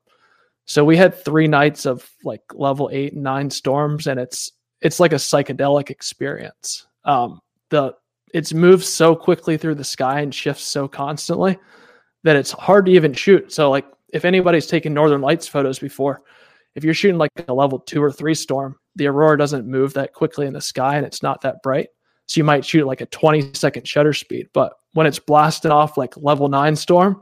So 0.66 0.84
we 0.84 0.96
had 0.96 1.16
three 1.24 1.48
nights 1.48 1.84
of 1.84 2.08
like 2.22 2.42
level 2.54 2.88
eight 2.92 3.14
and 3.14 3.24
nine 3.24 3.50
storms, 3.50 4.06
and 4.06 4.20
it's 4.20 4.52
it's 4.80 5.00
like 5.00 5.12
a 5.12 5.16
psychedelic 5.16 5.90
experience. 5.90 6.86
Um, 7.04 7.40
the 7.70 7.94
it's 8.32 8.52
moves 8.52 8.88
so 8.88 9.16
quickly 9.16 9.56
through 9.56 9.74
the 9.74 9.84
sky 9.84 10.20
and 10.20 10.34
shifts 10.34 10.64
so 10.64 10.86
constantly 10.86 11.58
that 12.22 12.36
it's 12.36 12.52
hard 12.52 12.86
to 12.86 12.92
even 12.92 13.12
shoot. 13.12 13.52
So 13.52 13.70
like 13.70 13.86
if 14.12 14.24
anybody's 14.24 14.66
taken 14.66 14.94
northern 14.94 15.20
lights 15.20 15.48
photos 15.48 15.78
before, 15.78 16.22
if 16.74 16.84
you're 16.84 16.94
shooting 16.94 17.18
like 17.18 17.30
a 17.48 17.52
level 17.54 17.80
2 17.80 18.02
or 18.02 18.12
3 18.12 18.34
storm, 18.34 18.76
the 18.96 19.06
aurora 19.08 19.36
doesn't 19.36 19.66
move 19.66 19.94
that 19.94 20.12
quickly 20.12 20.46
in 20.46 20.52
the 20.52 20.60
sky 20.60 20.96
and 20.96 21.06
it's 21.06 21.22
not 21.22 21.40
that 21.40 21.62
bright. 21.62 21.88
So 22.26 22.38
you 22.38 22.44
might 22.44 22.64
shoot 22.64 22.86
like 22.86 23.00
a 23.00 23.06
20 23.06 23.54
second 23.54 23.88
shutter 23.88 24.12
speed, 24.12 24.48
but 24.52 24.74
when 24.92 25.06
it's 25.06 25.18
blasting 25.18 25.72
off 25.72 25.96
like 25.96 26.16
level 26.16 26.48
9 26.48 26.76
storm, 26.76 27.20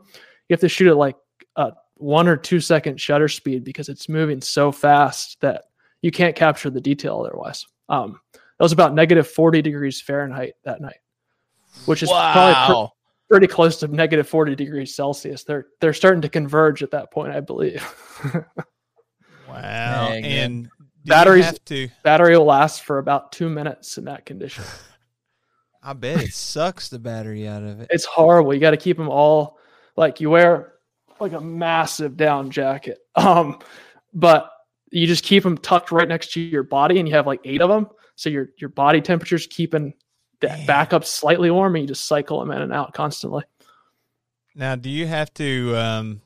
you 0.48 0.54
have 0.54 0.60
to 0.60 0.68
shoot 0.68 0.90
at 0.90 0.96
like 0.96 1.16
a 1.56 1.72
1 1.94 2.28
or 2.28 2.36
2 2.36 2.60
second 2.60 3.00
shutter 3.00 3.28
speed 3.28 3.64
because 3.64 3.88
it's 3.88 4.08
moving 4.08 4.42
so 4.42 4.70
fast 4.70 5.40
that 5.40 5.64
you 6.02 6.10
can't 6.10 6.36
capture 6.36 6.70
the 6.70 6.80
detail 6.80 7.20
otherwise. 7.24 7.66
Um 7.88 8.20
it 8.34 8.62
was 8.62 8.72
about 8.72 8.94
negative 8.94 9.28
40 9.28 9.62
degrees 9.62 10.00
Fahrenheit 10.00 10.54
that 10.64 10.80
night, 10.80 10.98
which 11.86 12.02
is 12.02 12.08
probably 12.08 12.54
pre- 12.54 12.74
wow. 12.74 12.92
pretty 13.30 13.46
close 13.46 13.78
to 13.78 13.88
negative 13.88 14.28
40 14.28 14.56
degrees 14.56 14.96
Celsius. 14.96 15.44
They're 15.44 15.66
they're 15.80 15.92
starting 15.92 16.22
to 16.22 16.28
converge 16.28 16.82
at 16.82 16.90
that 16.90 17.12
point, 17.12 17.32
I 17.32 17.40
believe. 17.40 17.84
Wow. 19.48 20.08
Dang, 20.08 20.24
and 20.24 20.64
do 20.64 20.70
Batteries- 21.06 21.46
have 21.46 21.64
to. 21.66 21.88
Battery 22.02 22.36
will 22.36 22.44
last 22.44 22.82
for 22.82 22.98
about 22.98 23.32
two 23.32 23.48
minutes 23.48 23.96
in 23.98 24.04
that 24.04 24.26
condition. 24.26 24.64
I 25.82 25.92
bet 25.94 26.22
it 26.22 26.34
sucks 26.34 26.88
the 26.88 26.98
battery 26.98 27.48
out 27.48 27.62
of 27.62 27.80
it. 27.80 27.88
It's 27.90 28.04
horrible. 28.04 28.52
You 28.52 28.60
got 28.60 28.72
to 28.72 28.76
keep 28.76 28.96
them 28.96 29.08
all 29.08 29.58
like 29.96 30.20
you 30.20 30.28
wear 30.28 30.74
like 31.20 31.32
a 31.32 31.40
massive 31.40 32.16
down 32.16 32.50
jacket. 32.50 32.98
Um, 33.16 33.58
but 34.14 34.48
you 34.90 35.06
just 35.06 35.24
keep 35.24 35.42
them 35.42 35.58
tucked 35.58 35.90
right 35.92 36.08
next 36.08 36.32
to 36.32 36.40
your 36.40 36.62
body, 36.62 36.98
and 36.98 37.08
you 37.08 37.14
have 37.14 37.26
like 37.26 37.40
eight 37.44 37.60
of 37.60 37.68
them. 37.68 37.88
So 38.16 38.30
your 38.30 38.48
your 38.58 38.70
body 38.70 39.00
temperature's 39.00 39.46
keeping 39.46 39.94
that 40.40 40.66
back 40.66 40.92
up 40.92 41.04
slightly 41.04 41.50
warm, 41.50 41.74
and 41.76 41.82
you 41.82 41.88
just 41.88 42.06
cycle 42.06 42.40
them 42.40 42.50
in 42.50 42.62
and 42.62 42.72
out 42.72 42.94
constantly. 42.94 43.44
Now, 44.54 44.74
do 44.74 44.90
you 44.90 45.06
have 45.06 45.32
to 45.34 45.76
um 45.76 46.20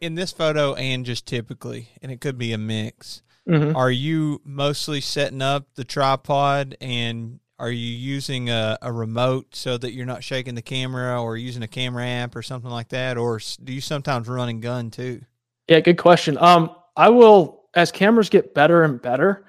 in 0.00 0.14
this 0.14 0.32
photo 0.32 0.74
and 0.74 1.04
just 1.04 1.26
typically, 1.26 1.90
and 2.02 2.10
it 2.10 2.20
could 2.20 2.38
be 2.38 2.52
a 2.52 2.58
mix. 2.58 3.22
Mhm. 3.48 3.76
Are 3.76 3.90
you 3.90 4.40
mostly 4.44 5.00
setting 5.00 5.42
up 5.42 5.66
the 5.74 5.84
tripod 5.84 6.76
and 6.80 7.40
are 7.58 7.70
you 7.70 7.86
using 7.86 8.50
a, 8.50 8.76
a 8.82 8.92
remote 8.92 9.54
so 9.54 9.78
that 9.78 9.92
you're 9.92 10.06
not 10.06 10.24
shaking 10.24 10.54
the 10.54 10.62
camera 10.62 11.22
or 11.22 11.36
using 11.36 11.62
a 11.62 11.68
camera 11.68 12.06
app 12.06 12.36
or 12.36 12.42
something 12.42 12.70
like 12.70 12.88
that 12.88 13.16
or 13.16 13.40
do 13.62 13.72
you 13.72 13.80
sometimes 13.80 14.28
run 14.28 14.48
and 14.48 14.62
gun 14.62 14.90
too? 14.90 15.22
Yeah, 15.68 15.80
good 15.80 15.98
question. 15.98 16.38
Um, 16.38 16.70
I 16.96 17.08
will 17.08 17.56
as 17.76 17.92
cameras 17.92 18.28
get 18.28 18.54
better 18.54 18.82
and 18.82 19.00
better, 19.00 19.44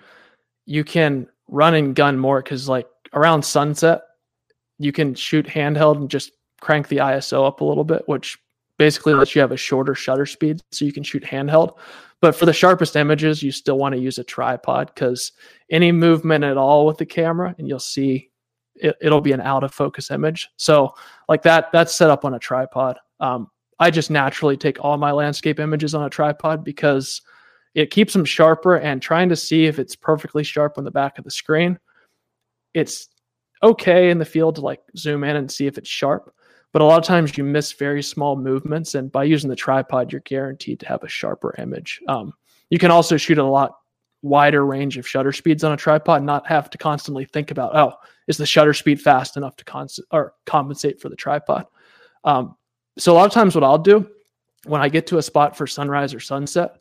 you 0.66 0.84
can 0.84 1.28
run 1.48 1.74
and 1.74 1.96
gun 1.96 2.20
more 2.20 2.44
because 2.44 2.68
like 2.68 2.88
around 3.14 3.44
sunset, 3.44 4.02
you 4.78 4.92
can 4.92 5.16
shoot 5.16 5.48
handheld 5.48 5.96
and 5.96 6.10
just 6.10 6.34
crank 6.60 6.90
the 6.90 6.98
ISO 6.98 7.48
up 7.48 7.62
a 7.62 7.66
little 7.66 7.86
bit, 7.86 8.04
which 8.06 8.38
basically 8.78 9.14
lets 9.14 9.34
you 9.34 9.42
have 9.42 9.54
a 9.54 9.58
shorter 9.58 9.96
shutter 9.96 10.26
speed 10.26 10.62
so 10.72 10.86
you 10.86 10.92
can 10.92 11.04
shoot 11.04 11.24
handheld. 11.24 11.78
But 12.20 12.36
for 12.36 12.46
the 12.46 12.54
sharpest 12.54 12.96
images, 12.96 13.42
you 13.42 13.52
still 13.52 13.78
want 13.78 13.96
to 13.96 14.02
use 14.02 14.18
a 14.18 14.24
tripod 14.24 14.92
because 14.94 15.32
any 15.72 15.92
movement 15.92 16.44
at 16.44 16.58
all 16.58 16.86
with 16.86 16.98
the 16.98 17.06
camera, 17.06 17.56
and 17.58 17.68
you'll 17.68 17.80
see 17.80 18.30
it, 18.76 18.96
it'll 19.02 19.22
be 19.22 19.32
an 19.32 19.42
out 19.42 19.64
of 19.64 19.74
focus 19.74 20.12
image. 20.12 20.50
So 20.58 20.94
like 21.30 21.44
that, 21.44 21.72
that's 21.72 21.96
set 21.96 22.10
up 22.10 22.26
on 22.26 22.34
a 22.34 22.40
tripod. 22.40 22.98
Um, 23.20 23.50
I 23.80 23.92
just 23.92 24.10
naturally 24.10 24.58
take 24.58 24.84
all 24.84 24.98
my 24.98 25.12
landscape 25.12 25.60
images 25.60 25.94
on 25.94 26.06
a 26.06 26.10
tripod 26.10 26.64
because 26.64 27.22
it 27.76 27.92
keeps 27.92 28.14
them 28.14 28.26
sharper 28.26 28.78
and 28.78 29.02
trying 29.02 29.30
to 29.30 29.36
see 29.36 29.66
if 29.66 29.78
it's 29.78 29.96
perfectly 29.96 30.44
sharp 30.44 30.78
on 30.78 30.84
the 30.84 30.92
back 30.92 31.18
of 31.18 31.24
the 31.24 31.32
screen. 31.32 31.78
It's 32.74 33.08
okay 33.62 34.10
in 34.10 34.18
the 34.18 34.26
field 34.26 34.56
to 34.56 34.62
like 34.62 34.82
zoom 34.96 35.24
in 35.24 35.36
and 35.36 35.52
see 35.52 35.68
if 35.68 35.78
it's 35.78 35.90
sharp, 35.90 36.34
but 36.74 36.82
a 36.82 36.86
lot 36.86 37.00
of 37.00 37.06
times 37.06 37.38
you 37.38 37.44
miss 37.44 37.74
very 37.74 38.02
small 38.02 38.36
movements. 38.36 38.96
And 38.96 39.12
by 39.12 39.26
using 39.26 39.50
the 39.50 39.56
tripod, 39.56 40.12
you're 40.12 40.22
guaranteed 40.22 40.80
to 40.80 40.88
have 40.88 41.04
a 41.04 41.10
sharper 41.10 41.54
image. 41.60 42.02
Um, 42.08 42.34
you 42.70 42.80
can 42.80 42.92
also 42.92 43.18
shoot 43.18 43.38
a 43.38 43.44
lot 43.44 43.78
wider 44.24 44.66
range 44.66 44.98
of 44.98 45.08
shutter 45.08 45.32
speeds 45.32 45.64
on 45.64 45.72
a 45.72 45.78
tripod, 45.78 46.24
not 46.24 46.48
have 46.48 46.70
to 46.72 46.78
constantly 46.78 47.26
think 47.26 47.52
about, 47.52 47.76
oh, 47.76 47.94
is 48.28 48.38
the 48.38 48.46
shutter 48.46 48.74
speed 48.74 49.00
fast 49.00 49.38
enough 49.38 49.56
to 49.58 49.66
cons- 49.66 50.00
or 50.12 50.34
compensate 50.46 51.00
for 51.00 51.10
the 51.10 51.16
tripod? 51.16 51.66
Um, 52.24 52.56
so 52.98 53.12
a 53.12 53.16
lot 53.16 53.26
of 53.26 53.32
times 53.32 53.56
what 53.56 53.64
I'll 53.64 53.78
do 53.78 54.10
when 54.66 54.82
I 54.82 54.90
get 54.90 55.08
to 55.08 55.18
a 55.18 55.24
spot 55.24 55.56
for 55.56 55.66
sunrise 55.66 56.14
or 56.14 56.20
sunset, 56.20 56.78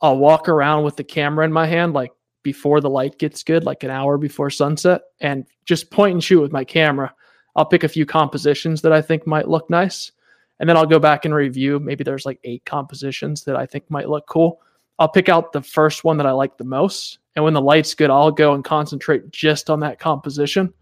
I'll 0.00 0.18
walk 0.18 0.48
around 0.48 0.84
with 0.84 0.96
the 0.96 1.04
camera 1.04 1.44
in 1.44 1.52
my 1.52 1.66
hand, 1.66 1.94
like 1.94 2.12
before 2.42 2.80
the 2.80 2.90
light 2.90 3.18
gets 3.18 3.42
good, 3.42 3.64
like 3.64 3.84
an 3.84 3.90
hour 3.90 4.18
before 4.18 4.50
sunset, 4.50 5.02
and 5.20 5.46
just 5.64 5.90
point 5.90 6.12
and 6.12 6.22
shoot 6.22 6.40
with 6.40 6.52
my 6.52 6.64
camera. 6.64 7.14
I'll 7.54 7.66
pick 7.66 7.84
a 7.84 7.88
few 7.88 8.04
compositions 8.04 8.82
that 8.82 8.92
I 8.92 9.00
think 9.00 9.26
might 9.26 9.48
look 9.48 9.68
nice. 9.70 10.12
And 10.58 10.68
then 10.68 10.76
I'll 10.76 10.86
go 10.86 10.98
back 10.98 11.24
and 11.24 11.34
review. 11.34 11.80
Maybe 11.80 12.04
there's 12.04 12.26
like 12.26 12.38
eight 12.44 12.64
compositions 12.64 13.44
that 13.44 13.56
I 13.56 13.66
think 13.66 13.90
might 13.90 14.08
look 14.08 14.26
cool. 14.26 14.60
I'll 14.98 15.08
pick 15.08 15.28
out 15.28 15.52
the 15.52 15.62
first 15.62 16.04
one 16.04 16.16
that 16.18 16.26
I 16.26 16.32
like 16.32 16.56
the 16.56 16.64
most. 16.64 17.18
And 17.34 17.44
when 17.44 17.54
the 17.54 17.60
light's 17.60 17.94
good, 17.94 18.10
I'll 18.10 18.30
go 18.30 18.54
and 18.54 18.64
concentrate 18.64 19.30
just 19.30 19.70
on 19.70 19.80
that 19.80 19.98
composition. 19.98 20.72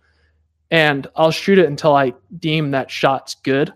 And 0.71 1.07
I'll 1.17 1.31
shoot 1.31 1.59
it 1.59 1.67
until 1.67 1.95
I 1.95 2.13
deem 2.39 2.71
that 2.73 2.91
shot's 2.91 3.37
good. 3.37 3.73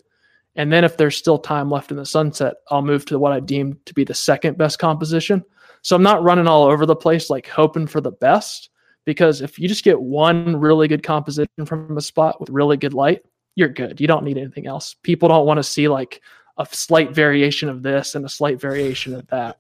And 0.57 0.73
then 0.73 0.85
if 0.85 0.97
there's 0.97 1.17
still 1.17 1.39
time 1.39 1.71
left 1.71 1.91
in 1.91 1.97
the 1.97 2.07
sunset, 2.07 2.55
I'll 2.71 2.83
move 2.83 3.05
to 3.07 3.19
what 3.19 3.33
I 3.33 3.41
deem 3.41 3.79
to 3.87 3.95
be 3.95 4.05
the 4.05 4.15
second 4.15 4.57
best 4.57 4.79
composition. 4.79 5.45
So 5.83 5.97
I'm 5.97 6.03
not 6.03 6.23
running 6.23 6.47
all 6.47 6.65
over 6.65 6.87
the 6.87 6.97
place, 6.97 7.29
like 7.29 7.49
hoping 7.49 7.87
for 7.87 8.01
the 8.01 8.13
best, 8.13 8.71
because 9.05 9.41
if 9.41 9.59
you 9.59 9.69
just 9.69 9.85
get 9.85 10.01
one 10.01 10.57
really 10.57 10.89
good 10.89 11.03
composition 11.03 11.67
from 11.67 11.97
a 11.97 12.01
spot 12.01 12.41
with 12.41 12.51
really 12.51 12.77
good 12.77 12.95
light, 12.95 13.23
you're 13.57 13.69
good. 13.69 14.01
You 14.01 14.07
don't 14.07 14.25
need 14.25 14.39
anything 14.39 14.67
else. 14.67 14.95
People 15.03 15.29
don't 15.29 15.47
want 15.47 15.59
to 15.59 15.63
see 15.63 15.89
like 15.89 16.23
a 16.57 16.67
slight 16.71 17.13
variation 17.13 17.69
of 17.69 17.83
this 17.83 18.15
and 18.15 18.25
a 18.25 18.29
slight 18.29 18.61
variation 18.61 19.15
of 19.15 19.27
that. 19.29 19.59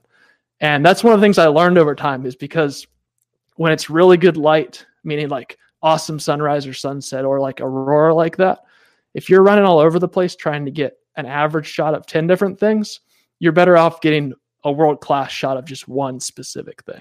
And 0.60 0.84
that's 0.84 1.04
one 1.04 1.12
of 1.12 1.20
the 1.20 1.24
things 1.24 1.38
I 1.38 1.48
learned 1.48 1.78
over 1.78 1.94
time 1.94 2.24
is 2.24 2.36
because 2.36 2.86
when 3.56 3.72
it's 3.72 3.90
really 3.90 4.16
good 4.16 4.36
light, 4.36 4.86
meaning 5.02 5.28
like 5.28 5.58
awesome 5.82 6.18
sunrise 6.18 6.66
or 6.66 6.72
sunset 6.72 7.24
or 7.24 7.40
like 7.40 7.60
aurora 7.60 8.14
like 8.14 8.36
that, 8.38 8.60
if 9.14 9.30
you're 9.30 9.42
running 9.42 9.64
all 9.64 9.78
over 9.78 9.98
the 9.98 10.08
place 10.08 10.34
trying 10.36 10.64
to 10.64 10.70
get 10.70 10.96
an 11.16 11.26
average 11.26 11.66
shot 11.66 11.94
of 11.94 12.06
10 12.06 12.26
different 12.26 12.58
things, 12.58 13.00
you're 13.38 13.52
better 13.52 13.76
off 13.76 14.00
getting 14.00 14.32
a 14.64 14.72
world 14.72 15.00
class 15.00 15.30
shot 15.30 15.56
of 15.56 15.64
just 15.64 15.86
one 15.88 16.18
specific 16.20 16.82
thing. 16.84 17.00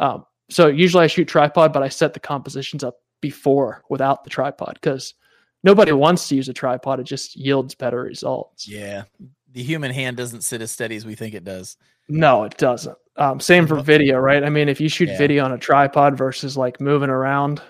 Um, 0.00 0.24
so 0.50 0.68
usually 0.68 1.04
I 1.04 1.08
shoot 1.08 1.28
tripod, 1.28 1.72
but 1.72 1.82
I 1.82 1.88
set 1.88 2.14
the 2.14 2.20
compositions 2.20 2.84
up 2.84 2.96
before 3.20 3.82
without 3.90 4.24
the 4.24 4.30
tripod 4.30 4.74
because 4.80 5.14
nobody 5.62 5.92
wants 5.92 6.28
to 6.28 6.34
use 6.36 6.48
a 6.48 6.52
tripod. 6.52 7.00
It 7.00 7.04
just 7.04 7.36
yields 7.36 7.74
better 7.74 8.02
results. 8.02 8.66
Yeah. 8.68 9.04
The 9.52 9.62
human 9.62 9.90
hand 9.92 10.16
doesn't 10.16 10.42
sit 10.42 10.62
as 10.62 10.70
steady 10.70 10.96
as 10.96 11.04
we 11.04 11.14
think 11.14 11.34
it 11.34 11.44
does. 11.44 11.76
No, 12.08 12.44
it 12.44 12.56
doesn't. 12.56 12.96
Um, 13.16 13.38
same 13.40 13.66
for 13.66 13.80
video, 13.80 14.18
right? 14.18 14.42
I 14.42 14.48
mean, 14.48 14.68
if 14.68 14.80
you 14.80 14.88
shoot 14.88 15.08
Yeah. 15.10 15.18
video 15.18 15.44
on 15.44 15.52
a 15.52 15.58
tripod 15.58 16.16
versus 16.16 16.56
like 16.56 16.80
moving 16.80 17.10
around, 17.10 17.60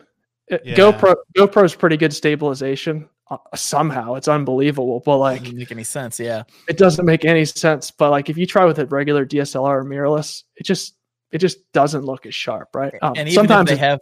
it, 0.49 0.63
Yeah. 0.65 0.77
GoPro 0.77 1.15
GoPro's 1.37 1.75
pretty 1.75 1.97
good 1.97 2.13
stabilization. 2.13 3.09
Uh, 3.31 3.39
somehow, 3.55 4.15
it's 4.15 4.29
unbelievable, 4.29 5.01
but 5.05 5.19
like 5.19 5.43
Doesn't 5.43 5.57
make 5.57 5.73
any 5.73 5.85
sense. 5.85 6.21
Yeah. 6.21 6.43
it 6.69 6.77
doesn't 6.77 7.05
make 7.07 7.25
any 7.25 7.45
sense. 7.45 7.91
But 7.91 8.11
like 8.11 8.29
if 8.29 8.37
you 8.37 8.47
try 8.47 8.65
with 8.65 8.79
a 8.79 8.87
regular 8.87 9.25
DSLR 9.25 9.81
or 9.81 9.85
mirrorless, 9.85 10.43
it 10.57 10.65
just 10.65 10.97
it 11.31 11.39
just 11.39 11.73
doesn't 11.73 12.05
look 12.05 12.27
as 12.27 12.35
sharp, 12.35 12.69
right? 12.75 12.95
Um, 13.01 13.15
and 13.17 13.29
even 13.29 13.33
sometimes 13.33 13.71
if 13.71 13.79
they 13.79 13.81
have, 13.81 14.01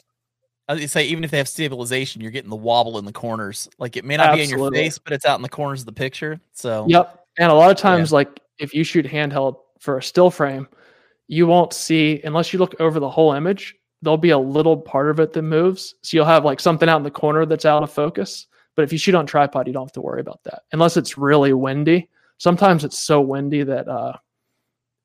I 0.68 0.86
say 0.86 1.04
even 1.06 1.24
if 1.24 1.30
they 1.30 1.38
have 1.38 1.48
stabilization, 1.48 2.20
you're 2.20 2.30
getting 2.30 2.50
the 2.50 2.56
wobble 2.56 2.98
in 2.98 3.04
the 3.04 3.12
corners. 3.12 3.68
Like 3.78 3.96
it 3.96 4.04
may 4.04 4.16
not 4.16 4.34
be 4.34 4.42
in 4.42 4.50
your 4.50 4.70
face, 4.70 4.98
but 4.98 5.12
it's 5.12 5.24
out 5.24 5.36
in 5.36 5.42
the 5.42 5.48
corners 5.48 5.80
of 5.80 5.86
the 5.86 5.92
picture. 5.92 6.40
So 6.52 6.86
Yep. 6.88 7.24
And 7.38 7.50
a 7.50 7.54
lot 7.54 7.70
of 7.70 7.76
times, 7.76 8.12
like 8.12 8.40
if 8.58 8.74
you 8.74 8.84
shoot 8.84 9.06
handheld 9.06 9.56
for 9.78 9.98
a 9.98 10.02
still 10.02 10.30
frame, 10.30 10.68
you 11.28 11.46
won't 11.46 11.72
see 11.72 12.20
unless 12.24 12.52
you 12.52 12.58
look 12.58 12.74
over 12.80 13.00
the 13.00 13.08
whole 13.08 13.32
image. 13.32 13.74
There'll 14.02 14.16
be 14.16 14.30
a 14.30 14.38
little 14.38 14.76
part 14.76 15.10
of 15.10 15.20
it 15.20 15.32
that 15.34 15.42
moves, 15.42 15.94
so 16.02 16.16
you'll 16.16 16.26
have 16.26 16.44
like 16.44 16.58
something 16.58 16.88
out 16.88 16.96
in 16.96 17.02
the 17.02 17.10
corner 17.10 17.46
that's 17.46 17.64
out 17.64 17.82
of 17.82 17.92
focus. 17.92 18.46
But 18.80 18.84
if 18.84 18.92
you 18.94 18.98
shoot 18.98 19.14
on 19.14 19.26
tripod, 19.26 19.66
you 19.66 19.74
don't 19.74 19.84
have 19.84 19.92
to 19.92 20.00
worry 20.00 20.22
about 20.22 20.42
that 20.44 20.62
unless 20.72 20.96
it's 20.96 21.18
really 21.18 21.52
windy. 21.52 22.08
Sometimes 22.38 22.82
it's 22.82 22.98
so 22.98 23.20
windy 23.20 23.62
that 23.62 23.86
uh, 23.86 24.14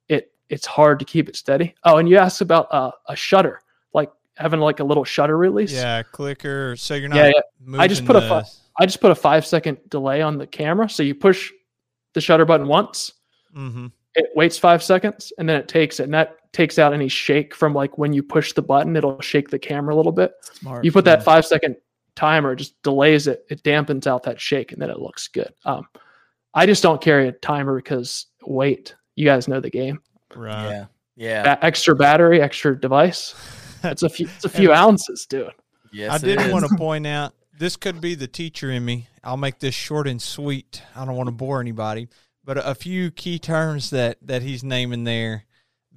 it 0.07 0.31
it's 0.47 0.65
hard 0.65 0.97
to 0.99 1.03
keep 1.05 1.27
it 1.27 1.35
steady. 1.35 1.75
Oh, 1.83 1.97
and 1.97 2.07
you 2.07 2.15
asked 2.17 2.39
about 2.39 2.73
uh, 2.73 2.91
a 3.09 3.17
shutter, 3.17 3.59
like 3.93 4.09
having 4.37 4.61
like 4.61 4.79
a 4.79 4.83
little 4.85 5.03
shutter 5.03 5.37
release. 5.37 5.73
Yeah, 5.73 6.03
clicker. 6.03 6.77
So 6.77 6.95
you're 6.95 7.09
not. 7.09 7.17
Yeah, 7.17 7.31
yeah. 7.67 7.77
I 7.81 7.89
just 7.89 8.05
put 8.05 8.15
a 8.15 8.21
the- 8.21 8.29
fi- 8.29 8.43
I 8.79 8.85
just 8.85 9.01
put 9.01 9.11
a 9.11 9.15
five 9.15 9.45
second 9.45 9.77
delay 9.89 10.21
on 10.21 10.37
the 10.37 10.47
camera, 10.47 10.87
so 10.89 11.03
you 11.03 11.13
push 11.13 11.51
the 12.13 12.21
shutter 12.21 12.45
button 12.45 12.67
once 12.69 13.11
Mhm. 13.57 13.91
it 14.15 14.27
waits 14.37 14.57
five 14.57 14.81
seconds 14.81 15.33
and 15.37 15.49
then 15.49 15.57
it 15.59 15.67
takes 15.67 15.99
it 15.99 16.03
and 16.03 16.13
that 16.13 16.37
takes 16.53 16.79
out 16.79 16.93
any 16.93 17.09
shake 17.09 17.53
from 17.53 17.73
like 17.73 17.97
when 17.97 18.13
you 18.13 18.23
push 18.23 18.53
the 18.53 18.61
button 18.61 18.95
it'll 18.95 19.19
shake 19.19 19.49
the 19.49 19.59
camera 19.59 19.93
a 19.93 19.97
little 19.97 20.13
bit 20.13 20.31
smart. 20.53 20.85
you 20.85 20.93
put 20.93 21.03
that 21.03 21.23
five 21.23 21.45
second 21.45 21.75
timer 22.15 22.55
just 22.55 22.81
delays 22.83 23.27
it 23.27 23.45
it 23.49 23.61
dampens 23.63 24.07
out 24.07 24.23
that 24.23 24.39
shake 24.39 24.71
and 24.71 24.81
then 24.81 24.89
it 24.89 24.99
looks 24.99 25.27
good 25.27 25.53
um 25.65 25.85
i 26.53 26.65
just 26.65 26.81
don't 26.83 27.01
carry 27.01 27.27
a 27.27 27.31
timer 27.31 27.75
because 27.75 28.27
wait, 28.45 28.95
you 29.15 29.25
guys 29.25 29.47
know 29.47 29.59
the 29.59 29.69
game 29.69 29.99
Right. 30.35 30.69
Yeah. 30.69 30.85
Yeah. 31.17 31.43
Ba- 31.55 31.65
extra 31.65 31.95
battery 31.95 32.41
extra 32.41 32.79
device 32.79 33.33
it's 33.83 34.03
a 34.03 34.09
few 34.09 34.27
it's 34.35 34.45
a 34.45 34.49
few 34.49 34.71
ounces 34.73 35.25
dude 35.25 35.51
Yes. 35.91 36.11
I 36.11 36.17
did 36.25 36.41
is. 36.41 36.51
want 36.51 36.67
to 36.69 36.75
point 36.77 37.07
out 37.07 37.33
this 37.57 37.77
could 37.77 38.01
be 38.01 38.15
the 38.15 38.27
teacher 38.27 38.69
in 38.69 38.83
me. 38.83 39.07
I'll 39.23 39.37
make 39.37 39.59
this 39.59 39.73
short 39.73 40.09
and 40.09 40.21
sweet. 40.21 40.81
I 40.93 41.05
don't 41.05 41.15
want 41.15 41.27
to 41.27 41.31
bore 41.31 41.61
anybody, 41.61 42.09
but 42.43 42.57
a 42.57 42.75
few 42.75 43.11
key 43.11 43.39
terms 43.39 43.91
that 43.91 44.17
that 44.23 44.41
he's 44.41 44.61
naming 44.61 45.05
there. 45.05 45.45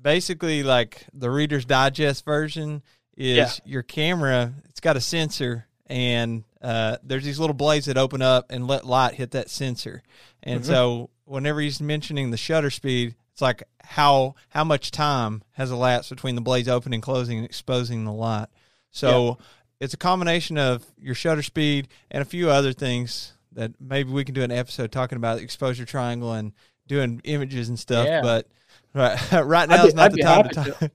Basically, 0.01 0.62
like 0.62 1.05
the 1.12 1.31
Reader's 1.31 1.64
Digest 1.64 2.25
version 2.25 2.83
is 3.16 3.37
Yeah. 3.37 3.51
your 3.64 3.83
camera. 3.83 4.53
It's 4.69 4.79
got 4.79 4.97
a 4.97 5.01
sensor, 5.01 5.66
and 5.89 6.45
uh, 6.62 6.97
there's 7.03 7.24
these 7.24 7.39
little 7.39 7.55
blades 7.55 7.86
that 7.86 7.97
open 7.97 8.22
up 8.22 8.47
and 8.51 8.66
let 8.66 8.84
light 8.84 9.14
hit 9.14 9.30
that 9.32 9.49
sensor. 9.51 10.03
And 10.43 10.62
Mhm. 10.62 10.66
so, 10.66 11.11
whenever 11.24 11.61
he's 11.61 11.80
mentioning 11.80 12.30
the 12.30 12.36
shutter 12.36 12.70
speed, 12.70 13.14
it's 13.32 13.41
like 13.43 13.62
how 13.84 14.34
how 14.51 14.64
much 14.64 14.91
time 14.91 15.43
has 15.53 15.70
elapsed 15.70 16.11
between 16.11 16.34
the 16.34 16.41
blades 16.41 16.68
opening 16.68 16.97
and 16.99 17.03
closing 17.03 17.39
and 17.39 17.45
exposing 17.47 18.05
the 18.05 18.12
light. 18.12 18.47
So 18.91 19.39
it's 19.80 19.95
a 19.95 19.99
combination 19.99 20.59
of 20.59 20.84
your 20.99 21.14
shutter 21.14 21.43
speed 21.43 21.89
and 22.11 22.20
a 22.20 22.24
few 22.24 22.51
other 22.51 22.72
things 22.72 23.32
that 23.53 23.72
maybe 23.80 24.11
we 24.11 24.24
can 24.24 24.34
do 24.34 24.43
an 24.43 24.51
episode 24.51 24.91
talking 24.93 25.16
about 25.16 25.39
exposure 25.41 25.84
triangle 25.84 26.32
and 26.32 26.53
doing 26.86 27.20
images 27.24 27.68
and 27.68 27.78
stuff. 27.78 28.07
Yeah. 28.07 28.20
But 28.22 28.49
right, 28.95 29.16
right 29.32 29.62
I'd 29.70 29.76
now 29.76 29.82
be- 29.82 29.89
is 29.89 29.95
not 29.95 30.07
I'd 30.07 30.12
the 30.12 30.22
time 30.22 30.49
to 30.49 30.55
talk. 30.55 30.91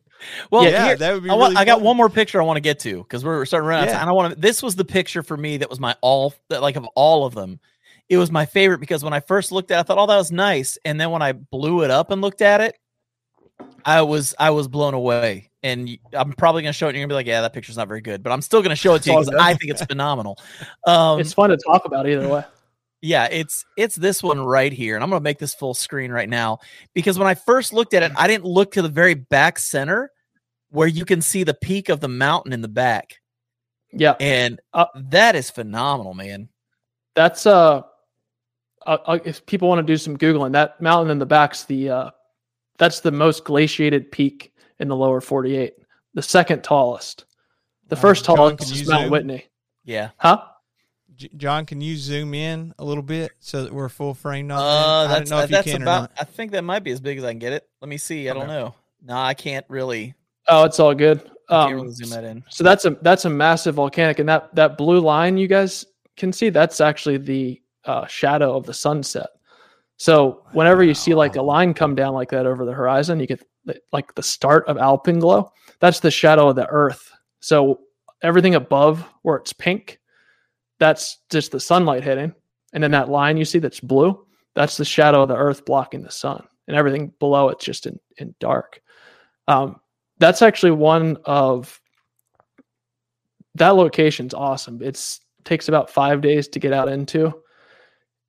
Well, 0.52 0.64
yeah, 0.64 0.86
here- 0.88 0.98
that 0.98 1.14
would 1.14 1.24
be. 1.24 1.30
I, 1.30 1.34
want, 1.34 1.52
really 1.52 1.62
I 1.62 1.66
got 1.66 1.82
one 1.82 1.98
more 1.98 2.10
picture 2.10 2.42
I 2.42 2.46
want 2.46 2.58
to 2.58 2.62
get 2.62 2.80
to 2.80 2.98
because 2.98 3.24
we're 3.24 3.46
starting 3.46 3.66
to 3.66 3.70
run 3.70 3.84
out 3.84 3.88
of 3.90 3.94
time. 3.94 4.08
I 4.08 4.12
want 4.12 4.34
to. 4.34 4.40
This 4.40 4.62
was 4.64 4.76
the 4.76 4.86
picture 4.86 5.24
for 5.24 5.38
me 5.38 5.58
that 5.58 5.70
was 5.70 5.80
my 5.80 5.96
all 6.02 6.34
that 6.50 6.62
like 6.62 6.76
of 6.76 6.86
all 6.96 7.26
of 7.26 7.34
them. 7.34 7.60
It 8.10 8.18
was 8.18 8.32
my 8.32 8.46
favorite 8.46 8.80
because 8.80 9.04
when 9.04 9.14
I 9.14 9.20
first 9.22 9.52
looked 9.52 9.72
at, 9.72 9.78
it, 9.78 9.80
I 9.80 9.84
thought, 9.84 9.98
"Oh, 9.98 10.08
that 10.08 10.18
was 10.18 10.32
nice," 10.32 10.78
and 10.86 11.00
then 11.00 11.12
when 11.12 11.22
I 11.22 11.32
blew 11.32 11.84
it 11.84 11.92
up 11.92 12.12
and 12.12 12.22
looked 12.22 12.42
at 12.42 12.62
it, 12.62 12.78
I 13.86 14.02
was 14.02 14.36
I 14.40 14.52
was 14.52 14.68
blown 14.68 14.94
away. 14.94 15.50
And 15.66 15.98
I'm 16.12 16.34
probably 16.34 16.62
gonna 16.62 16.74
show 16.74 16.88
it. 16.88 16.90
and 16.90 16.98
You're 16.98 17.08
gonna 17.08 17.14
be 17.14 17.16
like, 17.16 17.28
"Yeah, 17.28 17.42
that 17.42 17.54
picture's 17.54 17.78
not 17.78 17.88
very 17.88 18.02
good," 18.02 18.22
but 18.22 18.32
I'm 18.34 18.42
still 18.42 18.62
gonna 18.62 18.76
show 18.76 18.96
it 18.96 19.04
to 19.04 19.12
you 19.14 19.20
because. 19.20 19.34
I 19.40 19.54
think 19.54 19.72
it's 19.72 19.86
phenomenal. 19.86 20.38
Um, 20.86 21.22
it's 21.22 21.34
fun 21.34 21.50
to 21.52 21.58
talk 21.58 21.86
about 21.86 22.08
either 22.08 22.28
way 22.28 22.44
yeah, 23.04 23.28
it's 23.30 23.66
it's 23.76 23.98
this 23.98 24.24
one 24.24 24.40
right 24.40 24.72
here, 24.72 24.96
and 24.96 25.04
I'm 25.04 25.10
gonna 25.10 25.20
make 25.20 25.38
this 25.38 25.54
full 25.54 25.74
screen 25.74 26.10
right 26.10 26.30
now 26.30 26.60
because 26.94 27.20
when 27.20 27.28
I 27.28 27.34
first 27.34 27.74
looked 27.74 27.94
at 27.94 28.02
it, 28.02 28.14
I 28.16 28.30
didn't 28.30 28.46
look 28.46 28.72
to 28.72 28.82
the 28.82 28.88
very 28.88 29.14
back 29.14 29.60
center 29.60 30.10
where 30.70 30.88
you 30.88 31.04
can 31.04 31.22
see 31.22 31.44
the 31.44 31.54
peak 31.54 31.90
of 31.90 32.00
the 32.00 32.08
mountain 32.08 32.54
in 32.54 32.62
the 32.62 32.70
back, 32.70 33.16
yeah 33.92 34.16
and 34.22 34.62
Uh, 34.74 34.86
that 34.96 35.36
is 35.36 35.52
phenomenal, 35.52 36.14
man. 36.14 36.48
that's 37.14 37.46
uh, 37.46 37.82
uh, 38.88 38.98
uh, 39.06 39.20
if 39.26 39.46
people 39.48 39.68
want 39.68 39.86
to 39.86 39.94
do 39.94 39.98
some 39.98 40.18
googling 40.18 40.54
that 40.54 40.80
mountain 40.80 41.12
in 41.12 41.20
the 41.20 41.26
back's 41.26 41.66
the 41.66 41.90
uh 41.90 42.10
that's 42.78 43.02
the 43.02 43.12
most 43.12 43.44
glaciated 43.44 44.14
peak 44.14 44.54
in 44.80 44.88
the 44.88 44.96
lower 44.96 45.20
48 45.20 45.74
the 46.14 46.22
second 46.22 46.64
tallest. 46.64 47.26
The 47.90 47.98
first 47.98 48.24
John, 48.24 48.38
tallest 48.38 48.72
is 48.72 48.88
mount 48.88 49.12
whitney. 49.12 49.46
Yeah, 49.84 50.12
huh 50.16 50.46
J- 51.24 51.30
John, 51.38 51.66
can 51.66 51.80
you 51.80 51.96
zoom 51.96 52.34
in 52.34 52.74
a 52.78 52.84
little 52.84 53.04
bit 53.04 53.32
so 53.40 53.64
that 53.64 53.72
we're 53.74 53.88
full 53.90 54.14
framed 54.14 54.52
on 54.52 54.60
uh, 54.60 55.08
that? 55.08 55.16
I 55.16 55.20
don't 55.20 55.30
know 55.30 55.40
if 55.40 55.50
you 55.50 55.56
that's 55.56 55.72
can 55.72 55.82
or 55.82 55.86
about. 55.86 56.02
not. 56.02 56.12
I 56.20 56.24
think 56.26 56.52
that 56.52 56.64
might 56.64 56.84
be 56.84 56.92
as 56.92 57.00
big 57.00 57.18
as 57.18 57.24
I 57.24 57.32
can 57.32 57.40
get 57.40 57.54
it. 57.54 57.68
Let 57.82 57.88
me 57.88 57.98
see. 57.98 58.30
I 58.30 58.34
don't 58.34 58.44
Okay. 58.44 58.52
know. 58.52 58.76
No, 59.06 59.16
I 59.16 59.34
can't 59.34 59.66
really. 59.70 60.16
oh 60.50 60.64
it's 60.66 60.80
all 60.80 60.94
good 60.94 61.20
I 61.50 61.54
can't 61.68 61.74
um, 61.74 61.74
really 61.76 61.92
zoom 61.94 62.10
that 62.10 62.24
in. 62.26 62.44
so 62.50 62.64
that's 62.66 62.84
a 62.86 62.92
that's 63.02 63.24
a 63.26 63.30
massive 63.30 63.76
volcanic 63.76 64.20
and 64.20 64.28
that 64.28 64.54
that 64.56 64.78
blue 64.78 65.00
line 65.00 65.38
you 65.38 65.48
guys 65.48 65.86
can 66.18 66.32
see 66.34 66.50
that's 66.50 66.80
actually 66.82 67.18
the 67.18 67.62
uh, 67.86 68.06
shadow 68.08 68.56
of 68.58 68.66
the 68.66 68.74
sunset 68.74 69.28
so 69.98 70.44
whenever 70.54 70.84
you 70.84 70.94
see 70.94 71.14
like 71.14 71.36
a 71.38 71.42
line 71.42 71.74
come 71.74 71.96
down 71.96 72.14
like 72.14 72.30
that 72.32 72.46
over 72.46 72.66
the 72.66 72.74
horizon 72.74 73.20
you 73.22 73.28
get 73.28 73.42
like 73.94 74.14
the 74.16 74.24
start 74.24 74.66
of 74.68 74.78
alpenglow 74.78 75.50
that's 75.80 76.00
the 76.02 76.12
shadow 76.12 76.50
of 76.50 76.56
the 76.58 76.68
earth 76.68 77.12
so 77.40 77.80
everything 78.22 78.56
above 78.56 79.06
where 79.24 79.38
it's 79.38 79.54
pink 79.54 80.00
that's 80.84 81.20
just 81.30 81.52
the 81.52 81.60
sunlight 81.60 82.04
hitting 82.04 82.34
and 82.74 82.84
then 82.84 82.92
that 82.92 83.10
line 83.10 83.38
you 83.38 83.46
see 83.46 83.60
that's 83.60 83.80
blue 83.80 84.26
that's 84.54 84.78
the 84.78 84.86
shadow 84.86 85.22
of 85.22 85.30
the 85.30 85.36
earth 85.36 85.66
blocking 85.66 86.04
the 86.04 86.12
sun 86.12 86.44
and 86.68 86.76
everything 86.76 87.12
below 87.20 87.50
it's 87.50 87.66
just 87.66 87.86
in, 87.86 88.00
in 88.18 88.36
dark 88.40 88.82
um, 89.48 89.80
that's 90.20 90.42
actually 90.42 90.72
one 90.72 91.18
of 91.26 91.82
that 93.56 93.76
location's 93.76 94.34
awesome. 94.34 94.82
It's 94.82 95.20
takes 95.44 95.68
about 95.68 95.90
five 95.90 96.22
days 96.22 96.48
to 96.48 96.60
get 96.60 96.74
out 96.74 96.88
into, 96.88 97.34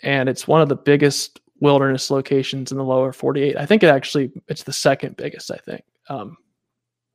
and 0.03 0.29
it's 0.29 0.49
one 0.49 0.61
of 0.61 0.69
the 0.69 0.77
biggest 0.77 1.41
wilderness 1.61 2.11
locations 2.11 2.73
in 2.73 2.79
the 2.79 2.85
lower 2.85 3.13
48. 3.13 3.57
I 3.57 3.65
think 3.65 3.83
it 3.83 3.89
actually 3.89 4.33
it's 4.49 4.65
the 4.65 4.73
second 4.73 5.17
biggest. 5.17 5.51
I 5.51 5.57
think. 5.59 5.85
Um, 6.09 6.37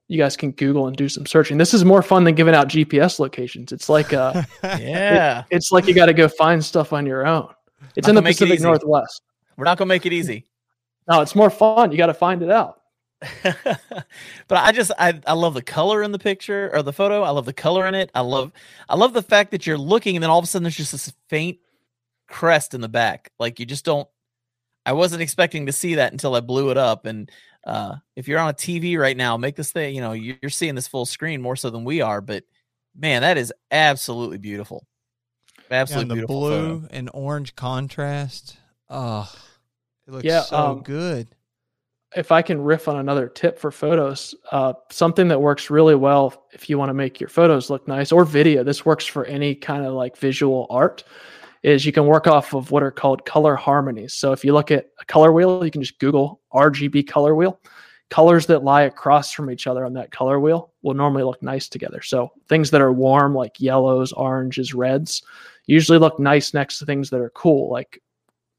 you 0.09 0.17
guys 0.17 0.35
can 0.35 0.51
Google 0.51 0.87
and 0.87 0.97
do 0.97 1.07
some 1.07 1.25
searching. 1.25 1.57
This 1.57 1.73
is 1.73 1.85
more 1.85 2.01
fun 2.01 2.23
than 2.25 2.35
giving 2.35 2.55
out 2.55 2.67
GPS 2.67 3.19
locations. 3.19 3.71
It's 3.71 3.87
like 3.87 4.11
uh, 4.11 4.43
Yeah, 4.63 5.43
it's 5.51 5.71
like 5.71 5.87
you 5.87 5.93
got 5.93 6.07
to 6.07 6.13
go 6.13 6.27
find 6.27 6.65
stuff 6.65 6.91
on 6.91 7.05
your 7.05 7.25
own. 7.25 7.47
It's 7.95 8.07
Not 8.07 8.09
in 8.09 8.15
the 8.15 8.21
gonna 8.21 8.29
it 8.31 8.33
Pacific. 8.33 8.59
Northwest. 8.59 9.21
we're 9.55 9.65
not 9.65 9.77
gonna 9.77 9.87
make 9.87 10.05
it 10.05 10.11
easy. 10.11 10.45
No, 11.07 11.21
it's 11.21 11.35
more 11.35 11.49
fun. 11.49 11.91
You 11.91 11.97
got 11.97 12.07
to 12.07 12.13
find 12.13 12.41
it 12.43 12.51
out. 12.51 12.81
but 13.43 14.57
I 14.57 14.71
just 14.71 14.91
I, 14.97 15.19
I 15.27 15.33
love 15.33 15.53
the 15.53 15.61
color 15.61 16.01
in 16.03 16.11
the 16.11 16.19
picture 16.19 16.71
or 16.73 16.81
the 16.81 16.93
photo. 16.93 17.21
I 17.21 17.29
love 17.29 17.45
the 17.45 17.53
color 17.53 17.85
in 17.85 17.93
it. 17.93 18.09
I 18.15 18.21
love 18.21 18.51
I 18.87 18.95
love 18.95 19.13
the 19.13 19.21
fact 19.21 19.51
that 19.51 19.67
you're 19.67 19.77
looking 19.77 20.15
and 20.15 20.23
then 20.23 20.29
all 20.29 20.39
of 20.39 20.43
a 20.43 20.47
sudden 20.47 20.63
there's 20.63 20.77
just 20.77 20.91
this 20.91 21.13
faint 21.27 21.59
crest 22.27 22.73
in 22.73 22.81
the 22.81 22.89
back. 22.89 23.31
Like 23.37 23.59
you 23.59 23.65
just 23.65 23.85
don't 23.85 24.07
I 24.85 24.93
wasn't 24.93 25.21
expecting 25.21 25.65
to 25.65 25.71
see 25.71 25.95
that 25.95 26.13
until 26.13 26.33
I 26.33 26.39
blew 26.39 26.71
it 26.71 26.77
up. 26.77 27.05
And 27.05 27.29
uh 27.65 27.95
if 28.15 28.27
you're 28.27 28.39
on 28.39 28.49
a 28.49 28.53
TV 28.53 28.97
right 28.97 29.17
now, 29.17 29.37
make 29.37 29.55
this 29.55 29.71
thing, 29.71 29.95
you 29.95 30.01
know, 30.01 30.11
you're 30.13 30.37
you're 30.41 30.49
seeing 30.49 30.75
this 30.75 30.87
full 30.87 31.05
screen 31.05 31.41
more 31.41 31.55
so 31.55 31.69
than 31.69 31.83
we 31.83 32.01
are, 32.01 32.21
but 32.21 32.43
man, 32.95 33.21
that 33.21 33.37
is 33.37 33.53
absolutely 33.71 34.37
beautiful. 34.37 34.85
Yeah, 35.69 35.81
Absolutely 35.81 36.01
and 36.03 36.11
the 36.11 36.15
beautiful. 36.15 36.39
blue 36.39 36.81
photo. 36.81 36.87
and 36.95 37.09
orange 37.13 37.55
contrast. 37.55 38.57
Oh, 38.89 39.31
It 40.07 40.11
looks 40.11 40.25
Yeah, 40.25 40.41
so 40.41 40.57
um, 40.57 40.81
good. 40.81 41.27
if 42.15 42.31
I 42.31 42.41
can 42.41 42.59
riff 42.59 42.87
on 42.87 42.95
another 42.97 43.27
tip 43.29 43.59
for 43.59 43.69
photos, 43.69 44.33
uh, 44.51 44.73
something 44.89 45.27
that 45.27 45.39
works 45.39 45.69
really 45.69 45.93
well 45.93 46.47
if 46.53 46.69
you 46.69 46.79
want 46.79 46.89
to 46.89 46.93
make 46.95 47.19
your 47.19 47.29
photos 47.29 47.69
look 47.69 47.87
nice 47.87 48.11
or 48.11 48.25
video, 48.25 48.63
this 48.63 48.83
works 48.83 49.05
for 49.05 49.25
any 49.25 49.53
kind 49.53 49.85
of 49.85 49.93
like 49.93 50.17
visual 50.17 50.65
art, 50.71 51.03
is 51.63 51.85
you 51.85 51.91
can 51.91 52.05
work 52.05 52.27
off 52.27 52.53
of 52.53 52.71
what 52.71 52.83
are 52.83 52.91
called 52.91 53.25
color 53.25 53.55
harmonies. 53.55 54.13
So 54.13 54.31
if 54.31 54.45
you 54.45 54.53
look 54.53 54.71
at 54.71 54.89
a 54.99 55.05
color 55.05 55.31
wheel, 55.31 55.63
you 55.63 55.71
can 55.71 55.81
just 55.81 55.99
Google 55.99 56.41
RGB 56.53 57.07
color 57.07 57.35
wheel. 57.35 57.59
Colors 58.09 58.47
that 58.47 58.63
lie 58.63 58.83
across 58.83 59.31
from 59.31 59.51
each 59.51 59.67
other 59.67 59.85
on 59.85 59.93
that 59.93 60.11
color 60.11 60.39
wheel 60.39 60.71
will 60.81 60.95
normally 60.95 61.23
look 61.23 61.43
nice 61.43 61.69
together. 61.69 62.01
So 62.01 62.31
things 62.47 62.71
that 62.71 62.81
are 62.81 62.91
warm, 62.91 63.35
like 63.35 63.59
yellows, 63.59 64.11
oranges, 64.13 64.73
reds, 64.73 65.21
usually 65.67 65.99
look 65.99 66.19
nice 66.19 66.53
next 66.53 66.79
to 66.79 66.85
things 66.85 67.11
that 67.11 67.21
are 67.21 67.29
cool, 67.31 67.69
like 67.69 68.01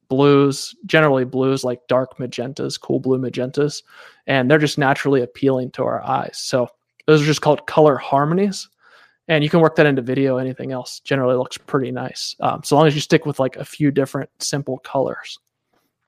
blues, 0.09 0.77
generally 0.87 1.25
blues 1.25 1.65
like 1.65 1.81
dark 1.89 2.19
magentas, 2.19 2.79
cool 2.79 3.01
blue 3.01 3.19
magentas, 3.19 3.83
and 4.27 4.51
they're 4.51 4.59
just 4.59 4.79
naturally 4.79 5.23
appealing 5.23 5.71
to 5.73 5.83
our 5.83 6.03
eyes. 6.03 6.39
So 6.39 6.69
those 7.07 7.23
are 7.23 7.27
just 7.27 7.41
called 7.41 7.67
color 7.67 7.97
harmonies. 7.97 8.69
And 9.29 9.45
you 9.45 9.51
can 9.51 9.61
work 9.61 9.77
that 9.77 9.87
into 9.87 10.03
video, 10.03 10.39
anything 10.39 10.73
else 10.73 11.01
generally 11.01 11.37
looks 11.37 11.57
pretty 11.57 11.93
nice. 11.93 12.35
Um, 12.41 12.63
so 12.65 12.77
long 12.77 12.87
as 12.87 12.95
you 12.95 13.01
stick 13.01 13.27
with 13.27 13.39
like 13.39 13.57
a 13.57 13.65
few 13.65 13.91
different 13.91 14.29
simple 14.41 14.79
colors. 14.79 15.39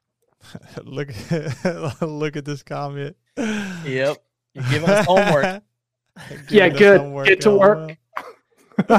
look, 0.84 1.08
look 2.00 2.36
at 2.36 2.44
this 2.44 2.62
comment. 2.62 3.16
Yep. 3.36 4.16
You're 4.54 4.64
giving 4.70 4.88
us 4.90 5.06
homework. 5.06 5.62
Yeah, 6.50 6.68
good. 6.68 7.00
homework, 7.00 7.26
Get 7.26 7.40
to 7.40 7.56
work. 7.56 7.96
LOL. 8.86 8.98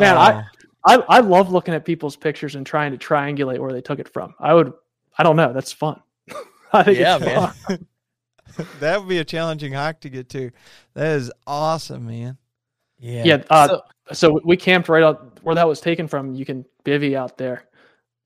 Man, 0.00 0.16
I-. 0.16 0.42
I, 0.84 0.96
I 1.08 1.20
love 1.20 1.50
looking 1.52 1.74
at 1.74 1.84
people's 1.84 2.16
pictures 2.16 2.54
and 2.54 2.64
trying 2.64 2.90
to 2.92 2.98
triangulate 2.98 3.58
where 3.58 3.72
they 3.72 3.80
took 3.80 3.98
it 3.98 4.08
from. 4.08 4.34
I 4.40 4.54
would, 4.54 4.72
I 5.18 5.22
don't 5.24 5.36
know. 5.36 5.52
That's 5.52 5.72
fun. 5.72 6.00
I 6.72 6.82
think 6.84 6.98
Yeah, 6.98 7.18
man. 7.18 7.86
that 8.80 9.00
would 9.00 9.08
be 9.08 9.18
a 9.18 9.24
challenging 9.24 9.72
hike 9.72 10.00
to 10.00 10.08
get 10.08 10.28
to. 10.30 10.50
That 10.94 11.16
is 11.16 11.30
awesome, 11.46 12.06
man. 12.06 12.38
Yeah. 12.98 13.24
Yeah, 13.24 13.42
uh, 13.50 13.68
So- 13.68 13.82
So 14.12 14.40
we 14.44 14.56
camped 14.56 14.88
right 14.88 15.02
out 15.02 15.40
where 15.42 15.56
that 15.56 15.66
was 15.66 15.80
taken 15.80 16.06
from. 16.06 16.34
You 16.34 16.44
can 16.44 16.64
bivy 16.84 17.14
out 17.16 17.36
there. 17.38 17.64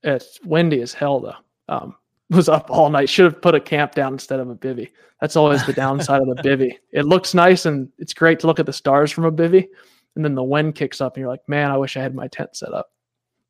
It's 0.03 0.39
windy 0.45 0.83
as 0.83 0.93
hell 0.93 1.21
though. 1.21 1.35
Um, 1.75 1.97
was 2.31 2.49
up 2.51 2.71
all 2.71 2.91
night. 2.91 3.09
Should 3.09 3.25
have 3.25 3.41
put 3.43 3.55
a 3.55 3.61
camp 3.61 3.95
down 3.95 4.13
instead 4.13 4.41
of 4.41 4.51
a 4.51 4.55
bivy. 4.55 4.91
That's 5.23 5.37
always 5.37 5.65
the 5.67 5.73
downside 5.73 6.21
of 6.23 6.29
the 6.29 6.43
bivy. 6.43 6.73
It 6.93 7.07
looks 7.07 7.33
nice 7.35 7.65
and 7.67 7.89
it's 7.99 8.13
great 8.13 8.41
to 8.41 8.47
look 8.47 8.59
at 8.61 8.67
the 8.67 8.73
stars 8.75 9.11
from 9.11 9.25
a 9.25 9.33
bivy, 9.33 9.69
and 10.17 10.25
then 10.25 10.35
the 10.35 10.43
wind 10.45 10.75
kicks 10.75 11.01
up 11.01 11.15
and 11.17 11.23
you're 11.23 11.31
like, 11.31 11.47
man, 11.49 11.71
I 11.71 11.77
wish 11.79 11.97
I 11.97 12.01
had 12.03 12.15
my 12.15 12.29
tent 12.29 12.55
set 12.57 12.73
up. 12.75 12.91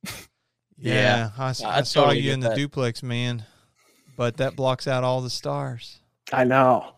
Yeah, 0.79 1.31
I 1.39 1.53
saw 1.53 1.83
totally 1.83 2.17
you 2.19 2.23
get 2.23 2.33
in 2.35 2.41
the 2.41 2.49
that. 2.51 2.57
duplex, 2.57 3.03
man. 3.03 3.45
But 4.17 4.39
that 4.39 4.57
blocks 4.57 4.87
out 4.87 5.05
all 5.05 5.21
the 5.21 5.29
stars. 5.31 5.99
I 6.33 6.45
know. 6.45 6.95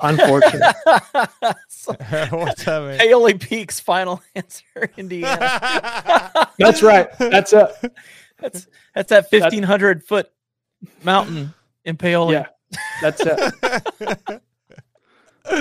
Unfortunate. 0.00 0.74
So, 1.68 1.94
What's 2.30 2.66
up, 2.68 2.84
man? 2.84 2.98
Paoli 2.98 3.34
Peaks 3.34 3.80
final 3.80 4.22
answer, 4.36 4.88
Indiana. 4.96 6.48
That's 6.58 6.80
right. 6.80 7.08
That's 7.18 7.52
it. 7.52 7.70
That's 8.38 8.68
that's 8.94 9.08
that 9.10 9.28
fifteen 9.30 9.64
hundred 9.64 10.04
foot 10.04 10.30
mountain 11.02 11.52
in 11.84 11.96
Paoli. 11.96 12.34
Yeah, 12.34 12.46
that's 13.00 13.20
it. 13.24 13.38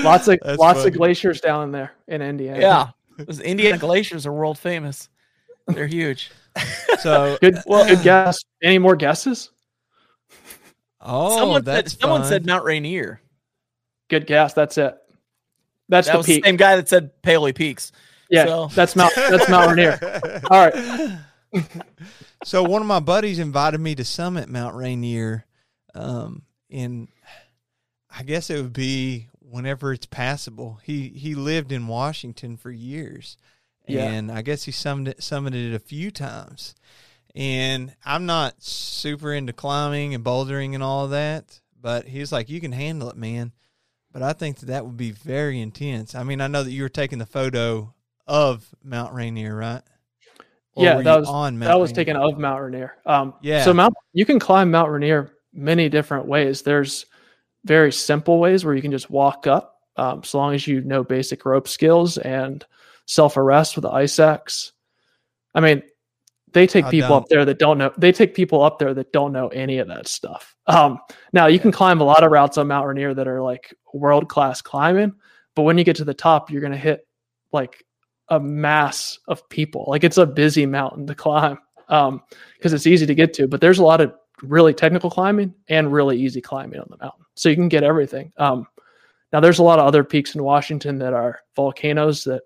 Lots 0.04 0.28
of 0.28 0.40
That's 0.44 0.60
lots 0.60 0.80
funny. 0.80 0.90
of 0.90 0.98
glaciers 0.98 1.42
down 1.42 1.64
in 1.64 1.72
there 1.72 1.92
in 2.08 2.22
Indiana. 2.22 2.60
Yeah. 2.60 2.90
Those 3.18 3.40
Indiana 3.40 3.78
glaciers 3.80 4.28
are 4.28 4.32
world 4.32 4.60
famous. 4.60 5.10
They're 5.68 5.88
huge. 5.88 6.30
So, 7.00 7.38
Good. 7.42 7.58
Well, 7.66 7.88
good 7.88 8.04
guess. 8.04 8.40
Any 8.62 8.78
more 8.78 8.96
guesses? 8.96 9.50
oh, 11.02 11.36
someone 11.38 11.64
said, 11.64 11.66
that's 11.66 12.00
someone 12.00 12.26
said 12.26 12.46
Mount 12.46 12.64
Rainier. 12.64 13.22
Good 14.12 14.28
guess. 14.28 14.54
That's 14.54 14.78
it. 14.78 14.94
That's 15.90 16.08
That 16.08 16.12
the 16.14 16.18
was 16.18 16.26
peak. 16.28 16.44
the 16.44 16.50
same 16.50 16.58
guy 16.58 16.76
that 16.76 16.90
said 16.90 17.22
Paley 17.22 17.54
Peaks. 17.54 17.92
Yeah, 18.30 18.46
So- 18.46 18.68
that's 18.76 18.96
Mount. 18.96 19.14
That's 19.16 19.50
Mount 19.50 19.70
Rainier. 19.76 20.42
All 20.52 20.70
right. 20.70 21.18
so 22.44 22.62
one 22.64 22.82
of 22.82 22.88
my 22.88 23.00
buddies 23.00 23.40
invited 23.40 23.80
me 23.80 23.96
to 23.96 24.04
summit 24.06 24.50
Mount 24.50 24.76
Rainier, 24.76 25.46
um, 25.96 26.44
in 26.70 27.08
I 28.16 28.24
guess 28.24 28.50
it 28.50 28.62
would 28.62 28.74
be 28.74 29.28
whenever 29.40 29.94
it's 29.94 30.06
passable. 30.06 30.80
He 30.84 31.10
he 31.10 31.36
lived 31.36 31.72
in 31.72 31.88
Washington 31.88 32.58
for 32.58 32.72
years, 32.72 33.38
Yeah. 33.88 34.10
and 34.12 34.32
I 34.32 34.42
guess 34.42 34.64
he 34.64 34.72
summited 34.72 35.18
summited 35.20 35.72
it 35.72 35.76
a 35.76 35.80
few 35.80 36.12
times. 36.12 36.76
And 37.34 37.96
I'm 38.06 38.26
not 38.26 38.62
super 38.62 39.34
into 39.34 39.54
climbing 39.54 40.14
and 40.14 40.24
bouldering 40.24 40.74
and 40.74 40.84
all 40.84 41.06
of 41.06 41.12
that, 41.12 41.62
but 41.82 42.06
he's 42.06 42.32
like, 42.32 42.50
you 42.50 42.60
can 42.60 42.74
handle 42.74 43.10
it, 43.10 43.16
man. 43.16 43.54
But 44.14 44.22
I 44.24 44.34
think 44.34 44.60
that 44.60 44.66
that 44.68 44.86
would 44.86 44.98
be 44.98 45.12
very 45.12 45.60
intense. 45.62 46.16
I 46.16 46.24
mean, 46.24 46.42
I 46.42 46.48
know 46.48 46.64
that 46.64 46.72
you 46.72 46.84
were 46.84 46.90
taking 46.90 47.20
the 47.20 47.26
photo 47.26 47.94
of 48.28 48.68
Mount 48.84 49.14
Rainier, 49.14 49.56
right? 49.56 49.82
Or 50.76 50.84
Yeah, 50.86 51.02
that 51.02 51.20
was- 51.22 51.30
on 51.30 51.58
Mount 51.60 51.70
that 51.70 51.80
was 51.80 51.92
Rainier? 51.92 51.96
taken 51.96 52.18
of 52.18 52.38
Mount 52.38 52.62
Rainier. 52.62 52.98
Um, 53.06 53.34
Yeah. 53.42 53.64
So 53.64 53.74
Mount, 53.74 53.94
you 54.14 54.26
can 54.26 54.40
climb 54.40 54.72
Mount 54.72 54.90
Rainier 54.92 55.32
many 55.54 55.90
different 55.90 56.26
ways. 56.28 56.62
There's 56.62 57.06
very 57.66 57.92
simple 57.92 58.40
ways 58.40 58.66
where 58.66 58.74
you 58.76 58.82
can 58.82 58.92
just 58.92 59.10
walk 59.10 59.48
up, 59.48 59.80
um, 59.98 60.24
so 60.24 60.38
long 60.38 60.54
as 60.56 60.66
you 60.68 60.82
know 60.82 61.04
basic 61.04 61.46
rope 61.46 61.68
skills 61.68 62.18
and 62.18 62.66
self 63.06 63.38
arrest 63.38 63.76
with 63.76 63.84
the 63.84 63.92
ice 63.92 64.18
axe. 64.20 64.72
I 65.54 65.60
mean, 65.60 65.84
they 66.54 66.68
take 66.68 66.86
I 66.86 66.92
people 66.92 67.10
don't. 67.10 67.24
up 67.24 67.28
there 67.30 67.46
that 67.46 67.60
don't 67.60 67.78
know. 67.78 67.92
They 67.98 68.12
take 68.12 68.34
people 68.34 68.62
up 68.64 68.80
there 68.80 68.94
that 68.94 69.12
don't 69.14 69.32
know 69.34 69.48
any 69.50 69.78
of 69.80 69.88
that 69.90 70.08
stuff. 70.08 70.56
Um, 70.68 71.00
now 71.34 71.48
you 71.48 71.60
can 71.60 71.72
climb 71.72 72.00
a 72.02 72.04
lot 72.06 72.24
of 72.24 72.32
routes 72.32 72.58
on 72.58 72.68
Mount 72.68 72.88
Rainier 72.88 73.14
that 73.14 73.28
are 73.28 73.42
like 73.42 73.74
world 73.94 74.30
class 74.30 74.62
climbing, 74.62 75.14
but 75.56 75.64
when 75.64 75.78
you 75.78 75.84
get 75.84 75.96
to 75.98 76.04
the 76.04 76.14
top, 76.14 76.50
you're 76.50 76.62
gonna 76.62 76.78
hit 76.78 77.08
like 77.52 77.86
a 78.30 78.40
mass 78.40 79.20
of 79.28 79.48
people. 79.50 79.86
Like 79.88 80.04
it's 80.04 80.18
a 80.18 80.26
busy 80.26 80.66
mountain 80.66 81.06
to 81.08 81.16
climb 81.16 81.58
um, 81.90 82.22
because 82.58 82.74
it's 82.74 82.88
easy 82.88 83.06
to 83.06 83.16
get 83.16 83.34
to. 83.36 83.48
But 83.48 83.62
there's 83.62 83.80
a 83.80 83.84
lot 83.84 84.02
of 84.02 84.14
really 84.42 84.74
technical 84.74 85.10
climbing 85.10 85.54
and 85.68 85.92
really 85.92 86.20
easy 86.20 86.42
climbing 86.42 86.80
on 86.80 86.88
the 86.90 86.98
mountain, 86.98 87.26
so 87.36 87.50
you 87.50 87.56
can 87.56 87.70
get 87.70 87.84
everything. 87.84 88.32
Um, 88.38 88.68
now 89.34 89.40
there's 89.40 89.60
a 89.60 89.64
lot 89.64 89.80
of 89.80 89.86
other 89.86 90.04
peaks 90.04 90.36
in 90.36 90.44
Washington 90.44 90.98
that 91.00 91.14
are 91.14 91.40
volcanoes 91.56 92.24
that 92.26 92.44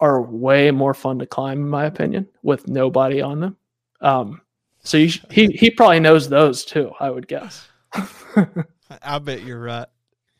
are 0.00 0.22
way 0.22 0.70
more 0.70 0.94
fun 0.94 1.18
to 1.18 1.26
climb, 1.26 1.60
in 1.60 1.68
my 1.68 1.86
opinion, 1.86 2.28
with 2.42 2.68
nobody 2.68 3.20
on 3.22 3.40
them. 3.40 3.56
Um, 4.00 4.40
so 4.82 5.06
sh- 5.06 5.20
he 5.30 5.46
he 5.48 5.70
probably 5.70 6.00
knows 6.00 6.28
those 6.28 6.64
too. 6.64 6.92
I 7.00 7.10
would 7.10 7.26
guess. 7.26 7.66
I 9.02 9.18
bet 9.18 9.42
you're 9.42 9.60
right. 9.60 9.86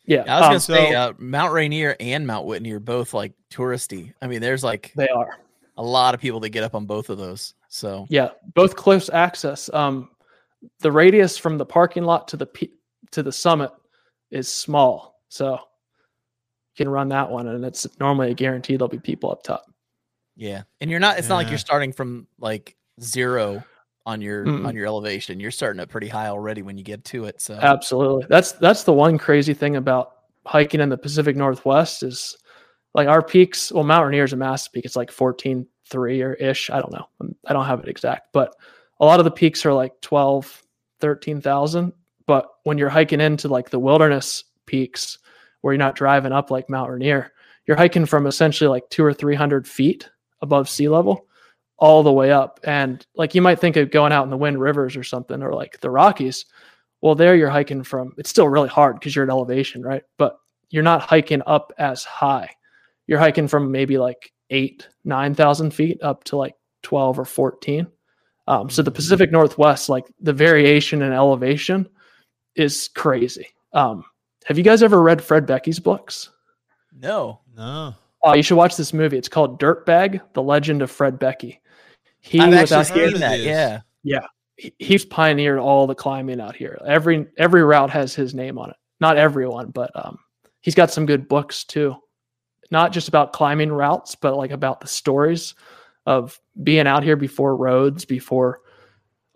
Yeah, 0.07 0.25
I 0.27 0.41
was 0.41 0.45
um, 0.45 0.51
gonna 0.51 0.61
say 0.61 0.93
so- 0.93 0.99
uh, 0.99 1.13
Mount 1.19 1.53
Rainier 1.53 1.97
and 1.99 2.27
Mount 2.27 2.47
Whitney 2.47 2.73
are 2.73 2.81
both 2.81 3.15
like 3.15 3.33
touristy. 3.51 4.13
I 4.21 4.27
mean, 4.27 4.41
there's 4.41 4.63
like 4.63 4.93
they 4.97 5.09
are. 5.09 5.39
a 5.77 5.83
lot 5.83 6.15
of 6.15 6.21
people 6.21 6.41
that 6.41 6.51
get 6.51 6.63
up 6.63 6.75
on 6.75 6.85
both 6.87 7.09
of 7.11 7.19
those. 7.19 7.55
So 7.69 8.07
Yeah, 8.11 8.31
both 8.55 8.77
close 8.77 9.09
access. 9.11 9.69
Um, 9.73 10.11
the 10.81 10.93
radius 10.93 11.37
from 11.39 11.59
the 11.59 11.67
parking 11.67 12.05
lot 12.05 12.29
to 12.29 12.37
the 12.37 12.47
pe- 12.47 12.69
to 13.13 13.23
the 13.23 13.33
summit 13.33 13.71
is 14.31 14.53
small, 14.53 15.21
so 15.29 15.53
you 15.53 15.59
can 16.77 16.89
run 16.89 17.09
that 17.11 17.31
one, 17.31 17.49
and 17.49 17.65
it's 17.65 17.87
normally 17.99 18.31
a 18.31 18.35
guarantee 18.35 18.77
there'll 18.77 18.89
be 18.89 18.99
people 18.99 19.31
up 19.31 19.43
top. 19.43 19.65
yeah, 20.37 20.63
and 20.81 20.91
you're 20.91 21.01
not. 21.01 21.19
It's 21.19 21.29
not 21.29 21.37
like 21.37 21.49
you're 21.49 21.59
starting 21.59 21.93
from 21.93 22.27
like 22.39 22.77
zero 23.01 23.63
on 24.07 24.21
your 24.21 24.45
Mm-mm. 24.45 24.67
on 24.67 24.75
your 24.75 24.87
elevation. 24.87 25.41
You're 25.41 25.51
starting 25.51 25.81
at 25.81 25.89
pretty 25.89 26.09
high 26.09 26.29
already 26.29 26.63
when 26.63 26.77
you 26.77 26.85
get 26.85 27.05
to 27.07 27.25
it. 27.25 27.41
So 27.41 27.55
Absolutely, 27.55 28.27
that's 28.29 28.53
that's 28.53 28.85
the 28.85 28.93
one 28.93 29.19
crazy 29.19 29.55
thing 29.55 29.77
about 29.77 30.13
hiking 30.47 30.81
in 30.81 30.89
the 30.89 30.99
Pacific 30.99 31.37
Northwest 31.37 32.03
is 32.03 32.37
like 32.95 33.09
our 33.09 33.23
peaks. 33.23 33.73
Well, 33.73 33.85
Mount 33.85 34.07
Rainier 34.07 34.25
is 34.25 34.33
a 34.33 34.37
massive 34.37 34.73
peak. 34.73 34.85
It's 34.85 34.97
like 34.97 35.11
fourteen 35.11 35.67
three 35.89 36.23
or 36.23 36.35
ish. 36.35 36.71
I 36.71 36.81
don't 36.81 36.93
know. 36.93 37.09
I 37.47 37.53
don't 37.53 37.67
have 37.67 37.81
it 37.81 37.89
exact, 37.89 38.33
but 38.33 38.55
a 39.01 39.05
lot 39.05 39.21
of 39.21 39.25
the 39.25 39.31
peaks 39.31 39.67
are 39.67 39.73
like 39.73 40.01
12, 40.01 40.63
13,000. 41.01 41.93
But 42.27 42.49
when 42.63 42.79
you're 42.79 42.89
hiking 42.89 43.21
into 43.21 43.49
like 43.49 43.71
the 43.71 43.79
wilderness 43.79 44.45
peaks 44.67 45.19
where 45.61 45.75
you're 45.75 45.79
not 45.79 45.97
driving 45.97 46.33
up 46.33 46.51
like 46.51 46.71
Mount 46.71 46.91
Rainier, 46.91 47.33
you're 47.67 47.77
hiking 47.77 48.07
from 48.07 48.27
essentially 48.27 48.69
like 48.69 48.89
two 48.89 49.05
or 49.05 49.13
300 49.13 49.69
feet 49.69 50.09
above 50.41 50.69
sea 50.69 50.89
level 50.89 51.27
all 51.79 52.03
the 52.03 52.13
way 52.13 52.31
up. 52.31 52.61
And 52.65 53.05
like 53.15 53.35
you 53.35 53.43
might 53.43 53.61
think 53.61 53.77
of 53.77 53.91
going 53.91 54.13
out 54.13 54.25
in 54.25 54.31
the 54.31 54.37
Wind 54.37 54.61
Rivers 54.61 54.97
or 54.97 55.05
something 55.05 55.43
or 55.43 55.53
like 55.55 55.81
the 55.81 55.91
Rockies. 55.91 56.47
Well, 57.01 57.15
there 57.15 57.37
you're 57.37 57.51
hiking 57.51 57.83
from, 57.83 58.13
it's 58.17 58.31
still 58.31 58.49
really 58.49 58.69
hard 58.69 58.99
because 58.99 59.15
you're 59.15 59.25
at 59.25 59.31
elevation, 59.31 59.83
right? 59.83 60.03
But 60.17 60.39
you're 60.71 60.83
not 60.83 61.03
hiking 61.03 61.43
up 61.47 61.73
as 61.79 62.05
high. 62.05 62.51
You're 63.07 63.19
hiking 63.19 63.49
from 63.49 63.71
maybe 63.71 63.99
like 63.99 64.33
eight, 64.51 64.89
9,000 65.05 65.73
feet 65.73 66.03
up 66.03 66.25
to 66.25 66.37
like 66.37 66.55
12 66.83 67.19
or 67.19 67.25
14. 67.25 67.87
Um, 68.47 68.71
so 68.71 68.83
the 68.83 68.91
Pacific 68.91 69.31
Northwest, 69.31 69.89
like 69.89 70.05
the 70.21 70.33
variation 70.33 71.03
in 71.03 71.13
elevation 71.13 71.89
is 72.57 72.89
crazy. 72.95 73.49
Um, 73.73 74.05
have 74.45 74.59
you 74.59 74.65
guys 74.65 74.83
ever 74.83 75.03
read 75.03 75.23
Fred 75.23 75.47
Beckey's 75.47 75.81
books? 75.81 76.31
no, 76.99 77.41
No. 77.57 77.95
Oh, 78.27 78.33
you 78.33 78.43
should 78.43 78.57
watch 78.57 78.77
this 78.77 78.95
movie. 78.95 79.19
It's 79.19 79.29
called 79.29 79.61
Dirtbag: 79.61 80.19
The 80.33 80.43
Legend 80.43 80.81
of 80.81 80.91
Fred 80.91 81.19
Beckey. 81.19 81.61
He 82.27 82.41
I've 82.41 82.51
was 82.61 82.73
actually 82.73 82.77
out 82.93 82.97
here. 82.97 83.11
seen 83.11 83.21
that. 83.21 83.37
this. 83.37 83.47
Yeah, 84.03 84.27
he- 84.57 84.75
he's 84.79 85.05
pioneered 85.05 85.59
all 85.59 85.87
the 85.87 85.95
climbing 85.95 86.41
out 86.41 86.57
here. 86.57 86.81
Every 86.87 87.27
every 87.37 87.63
route 87.63 87.91
has 87.91 88.15
his 88.15 88.35
name 88.35 88.59
on 88.59 88.71
it. 88.71 88.77
Not 89.01 89.17
everyone, 89.19 89.71
but 89.71 89.91
um, 89.95 90.19
he's 90.63 90.75
got 90.75 90.91
some 90.91 91.07
good 91.07 91.29
books 91.29 91.65
too. 91.65 91.97
Not 92.71 92.93
just 92.93 93.09
about 93.09 93.33
climbing 93.35 93.71
routes, 93.71 94.15
but 94.15 94.37
like 94.37 94.51
about 94.53 94.81
the 94.81 94.87
stories 94.87 95.55
of 96.07 96.41
being 96.63 96.87
out 96.87 97.03
here 97.03 97.17
before 97.17 97.57
roads, 97.57 98.05
before 98.05 98.61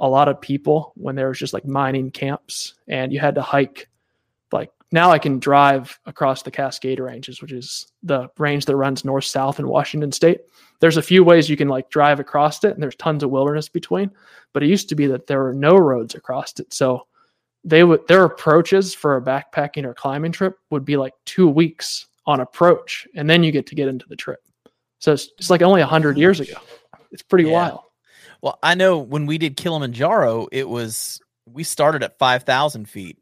a 0.01 0.09
lot 0.09 0.29
of 0.29 0.41
people, 0.41 0.93
when 0.97 1.15
there 1.17 1.29
was 1.29 1.39
just 1.39 1.53
like 1.53 1.67
mining 1.67 2.11
camps, 2.11 2.75
and 2.89 3.13
you 3.13 3.21
had 3.21 3.35
to 3.35 3.43
hike. 3.43 3.89
Now, 4.91 5.11
I 5.11 5.19
can 5.19 5.39
drive 5.39 5.99
across 6.07 6.43
the 6.43 6.51
Cascade 6.51 6.99
Ranges, 6.99 7.43
which 7.43 7.53
is 7.53 7.87
the 8.03 8.29
range 8.39 8.65
that 8.65 8.77
runs 8.77 9.05
north 9.05 9.25
south 9.25 9.59
in 9.59 9.69
Washington 9.69 10.13
State. 10.13 10.41
There's 10.81 10.97
a 10.97 11.03
few 11.03 11.23
ways 11.25 11.51
you 11.51 11.57
can 11.57 11.69
like 11.69 11.91
drive 11.91 12.21
across 12.21 12.65
it, 12.65 12.73
and 12.73 12.83
there's 12.83 12.97
tons 12.97 13.23
of 13.23 13.31
wilderness 13.31 13.69
between 13.69 14.11
but 14.53 14.63
it 14.63 14.69
used 14.69 14.89
to 14.89 14.95
be 14.95 15.07
that 15.07 15.27
there 15.27 15.43
were 15.43 15.55
no 15.55 15.77
roads 15.77 16.15
across 16.15 16.59
it. 16.59 16.73
So 16.73 17.07
they 17.65 17.85
would 17.85 18.07
their 18.09 18.25
approaches 18.25 18.95
for 18.95 19.17
a 19.17 19.23
backpacking 19.23 19.85
or 19.85 19.95
climbing 19.95 20.33
trip 20.33 20.57
would 20.71 20.85
be 20.85 20.97
like 20.97 21.15
two 21.27 21.49
weeks 21.49 22.07
on 22.27 22.41
approach, 22.41 23.07
and 23.15 23.29
then 23.29 23.43
you 23.43 23.53
get 23.53 23.67
to 23.67 23.75
get 23.75 23.89
into 23.89 24.07
the 24.09 24.17
trip. 24.17 24.41
So 25.01 25.13
it's, 25.13 25.29
it's 25.39 25.51
like 25.51 25.63
only 25.63 25.81
a 25.81 25.87
hundred 25.87 26.19
years 26.19 26.41
ago. 26.41 26.59
It's 27.11 27.23
pretty 27.23 27.45
Yeah. 27.49 27.53
wild. 27.53 27.81
Well, 28.41 28.59
I 28.63 28.75
know 28.75 28.99
when 28.99 29.27
we 29.27 29.39
did 29.39 29.57
Kilimanjaro, 29.57 30.49
it 30.53 30.69
was 30.69 31.21
we 31.47 31.65
started 31.65 32.03
at 32.03 32.19
five 32.19 32.45
thousand 32.45 32.89
feet, 32.89 33.19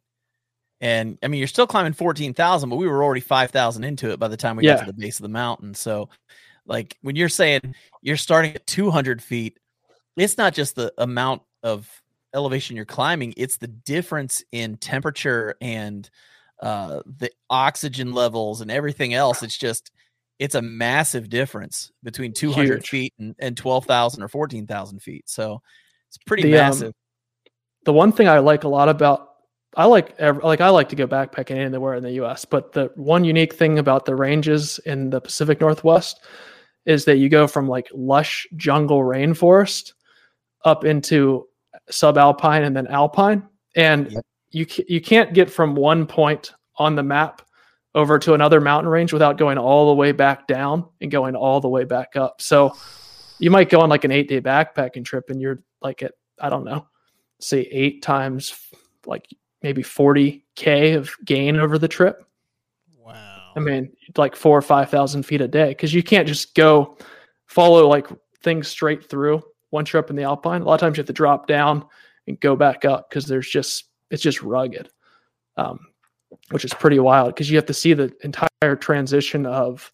and 0.81 1.18
I 1.22 1.29
mean 1.29 1.39
you're 1.39 1.49
still 1.49 1.66
climbing 1.66 1.93
fourteen 1.95 2.35
thousand, 2.35 2.68
but 2.70 2.77
we 2.77 2.87
were 2.89 3.03
already 3.03 3.20
five 3.20 3.51
thousand 3.51 3.85
into 3.85 4.11
it 4.11 4.18
by 4.18 4.29
the 4.29 4.37
time 4.37 4.57
we 4.57 4.64
got 4.64 4.81
to 4.81 4.87
the 4.87 4.93
base 4.93 5.18
of 5.18 5.22
the 5.22 5.29
mountain. 5.29 5.74
So, 5.74 6.09
like 6.66 6.97
when 7.03 7.16
you're 7.16 7.29
saying 7.29 7.74
you're 8.03 8.16
starting 8.16 8.55
at 8.55 8.66
two 8.66 8.91
hundred 8.91 9.22
feet, 9.22 9.59
it's 10.16 10.39
not 10.39 10.55
just 10.55 10.77
the 10.77 10.93
amount 10.99 11.43
of 11.62 11.89
elevation 12.35 12.77
you're 12.77 12.85
climbing; 12.85 13.35
it's 13.37 13.57
the 13.57 13.68
difference 13.68 14.45
in 14.53 14.77
temperature 14.77 15.57
and 15.61 16.09
uh, 16.62 17.01
the 17.18 17.31
oxygen 17.51 18.12
levels 18.12 18.61
and 18.61 18.70
everything 18.70 19.14
else. 19.14 19.43
It's 19.43 19.59
just 19.59 19.91
it's 20.39 20.55
a 20.55 20.62
massive 20.62 21.29
difference 21.31 21.93
between 22.03 22.33
200 22.33 22.74
Huge. 22.74 22.89
feet 22.89 23.14
and, 23.18 23.35
and 23.39 23.57
12,000 23.57 24.22
or 24.22 24.29
14,000 24.29 25.01
feet. 25.01 25.24
So 25.29 25.62
it's 26.09 26.18
pretty 26.27 26.43
The, 26.43 26.59
um, 26.59 26.66
massive. 26.66 26.93
the 27.85 27.93
one 27.95 28.12
thing 28.12 28.29
I 28.29 28.39
like 28.41 28.64
a 28.64 28.68
lot 28.68 28.91
about 28.91 29.26
I 29.77 29.85
like 29.85 30.18
like 30.20 30.61
I 30.62 30.70
like 30.70 30.89
to 30.89 30.97
go 30.97 31.07
backpacking 31.07 31.57
anywhere 31.57 31.95
in 31.95 32.03
the 32.03 32.12
U.S. 32.12 32.45
But 32.45 32.72
the 32.72 32.91
one 32.97 33.24
unique 33.24 33.55
thing 33.55 33.79
about 33.79 34.07
the 34.07 34.14
ranges 34.14 34.79
in 34.87 35.11
the 35.11 35.20
Pacific 35.20 35.61
Northwest 35.61 36.24
is 36.87 37.05
that 37.05 37.18
you 37.18 37.29
go 37.29 37.47
from 37.47 37.68
like 37.68 37.89
lush 37.93 38.47
jungle 38.57 39.01
rainforest 39.01 39.93
up 40.64 40.85
into 40.85 41.47
subalpine 41.91 42.64
and 42.64 42.74
then 42.74 42.87
alpine, 42.87 43.47
and 43.74 44.11
Yep. 44.11 44.24
you 44.51 44.66
you 44.89 45.01
can't 45.01 45.35
get 45.35 45.51
from 45.51 45.74
one 45.74 46.07
point 46.07 46.53
on 46.77 46.95
the 46.95 47.03
map 47.03 47.43
over 47.95 48.18
to 48.18 48.35
another 48.35 48.61
mountain 48.61 48.91
range 48.91 49.12
without 49.12 49.39
going 49.39 49.59
all 49.59 49.89
the 49.89 49.95
way 49.95 50.12
back 50.12 50.47
down 50.47 50.87
and 51.01 51.11
going 51.11 51.35
all 51.35 51.61
the 51.61 51.68
way 51.68 51.85
back 51.85 52.16
up. 52.16 52.41
So 52.41 52.74
you 53.39 53.51
might 53.51 53.70
go 53.70 53.81
on 53.81 53.89
like 53.89 54.05
an 54.05 54.11
eight 54.12 54.29
day 54.29 54.41
backpacking 54.41 55.05
trip 55.05 55.29
and 55.29 55.41
you're 55.41 55.62
like 55.83 56.03
at 56.03 56.12
I 56.41 56.49
don't 56.49 56.64
know 56.64 56.87
say 57.41 57.61
eight 57.70 58.03
times 58.03 58.55
like 59.05 59.27
maybe 59.67 59.83
40k 59.83 60.97
of 60.97 61.11
gain 61.25 61.57
over 61.57 61.77
the 61.77 61.89
trip. 61.89 62.25
Wow. 62.97 63.53
i 63.57 63.59
mean 63.59 63.91
like 64.17 64.37
four 64.37 64.57
or 64.57 64.62
five 64.62 64.89
thousand 64.91 65.25
feet 65.25 65.41
a 65.41 65.49
day 65.49 65.71
because 65.71 65.93
you 65.93 66.05
can't 66.05 66.29
just 66.29 66.55
go 66.55 66.97
follow 67.47 67.89
like 67.89 68.07
things 68.45 68.69
straight 68.69 69.11
through 69.11 69.43
once 69.73 69.93
you're 69.93 69.99
up 69.99 70.09
in 70.11 70.14
the 70.14 70.23
alpine. 70.23 70.62
A 70.62 70.64
lot 70.64 70.75
of 70.75 70.81
times 70.81 70.97
you 70.97 71.01
have 71.01 71.09
to 71.09 71.12
drop 71.12 71.49
down 71.49 71.85
and 72.29 72.39
go 72.39 72.55
back 72.55 72.85
up 72.85 73.11
because 73.11 73.27
there's 73.27 73.49
just 73.49 73.87
it's 74.12 74.23
just 74.23 74.41
rugged 74.41 74.89
um, 75.57 75.81
which 76.51 76.64
is 76.64 76.73
pretty 76.75 77.01
wild 77.01 77.35
because 77.35 77.51
you 77.51 77.57
have 77.57 77.67
to 77.67 77.75
see 77.75 77.93
the 77.93 78.14
entire 78.23 78.77
transition 78.77 79.47
of 79.47 79.91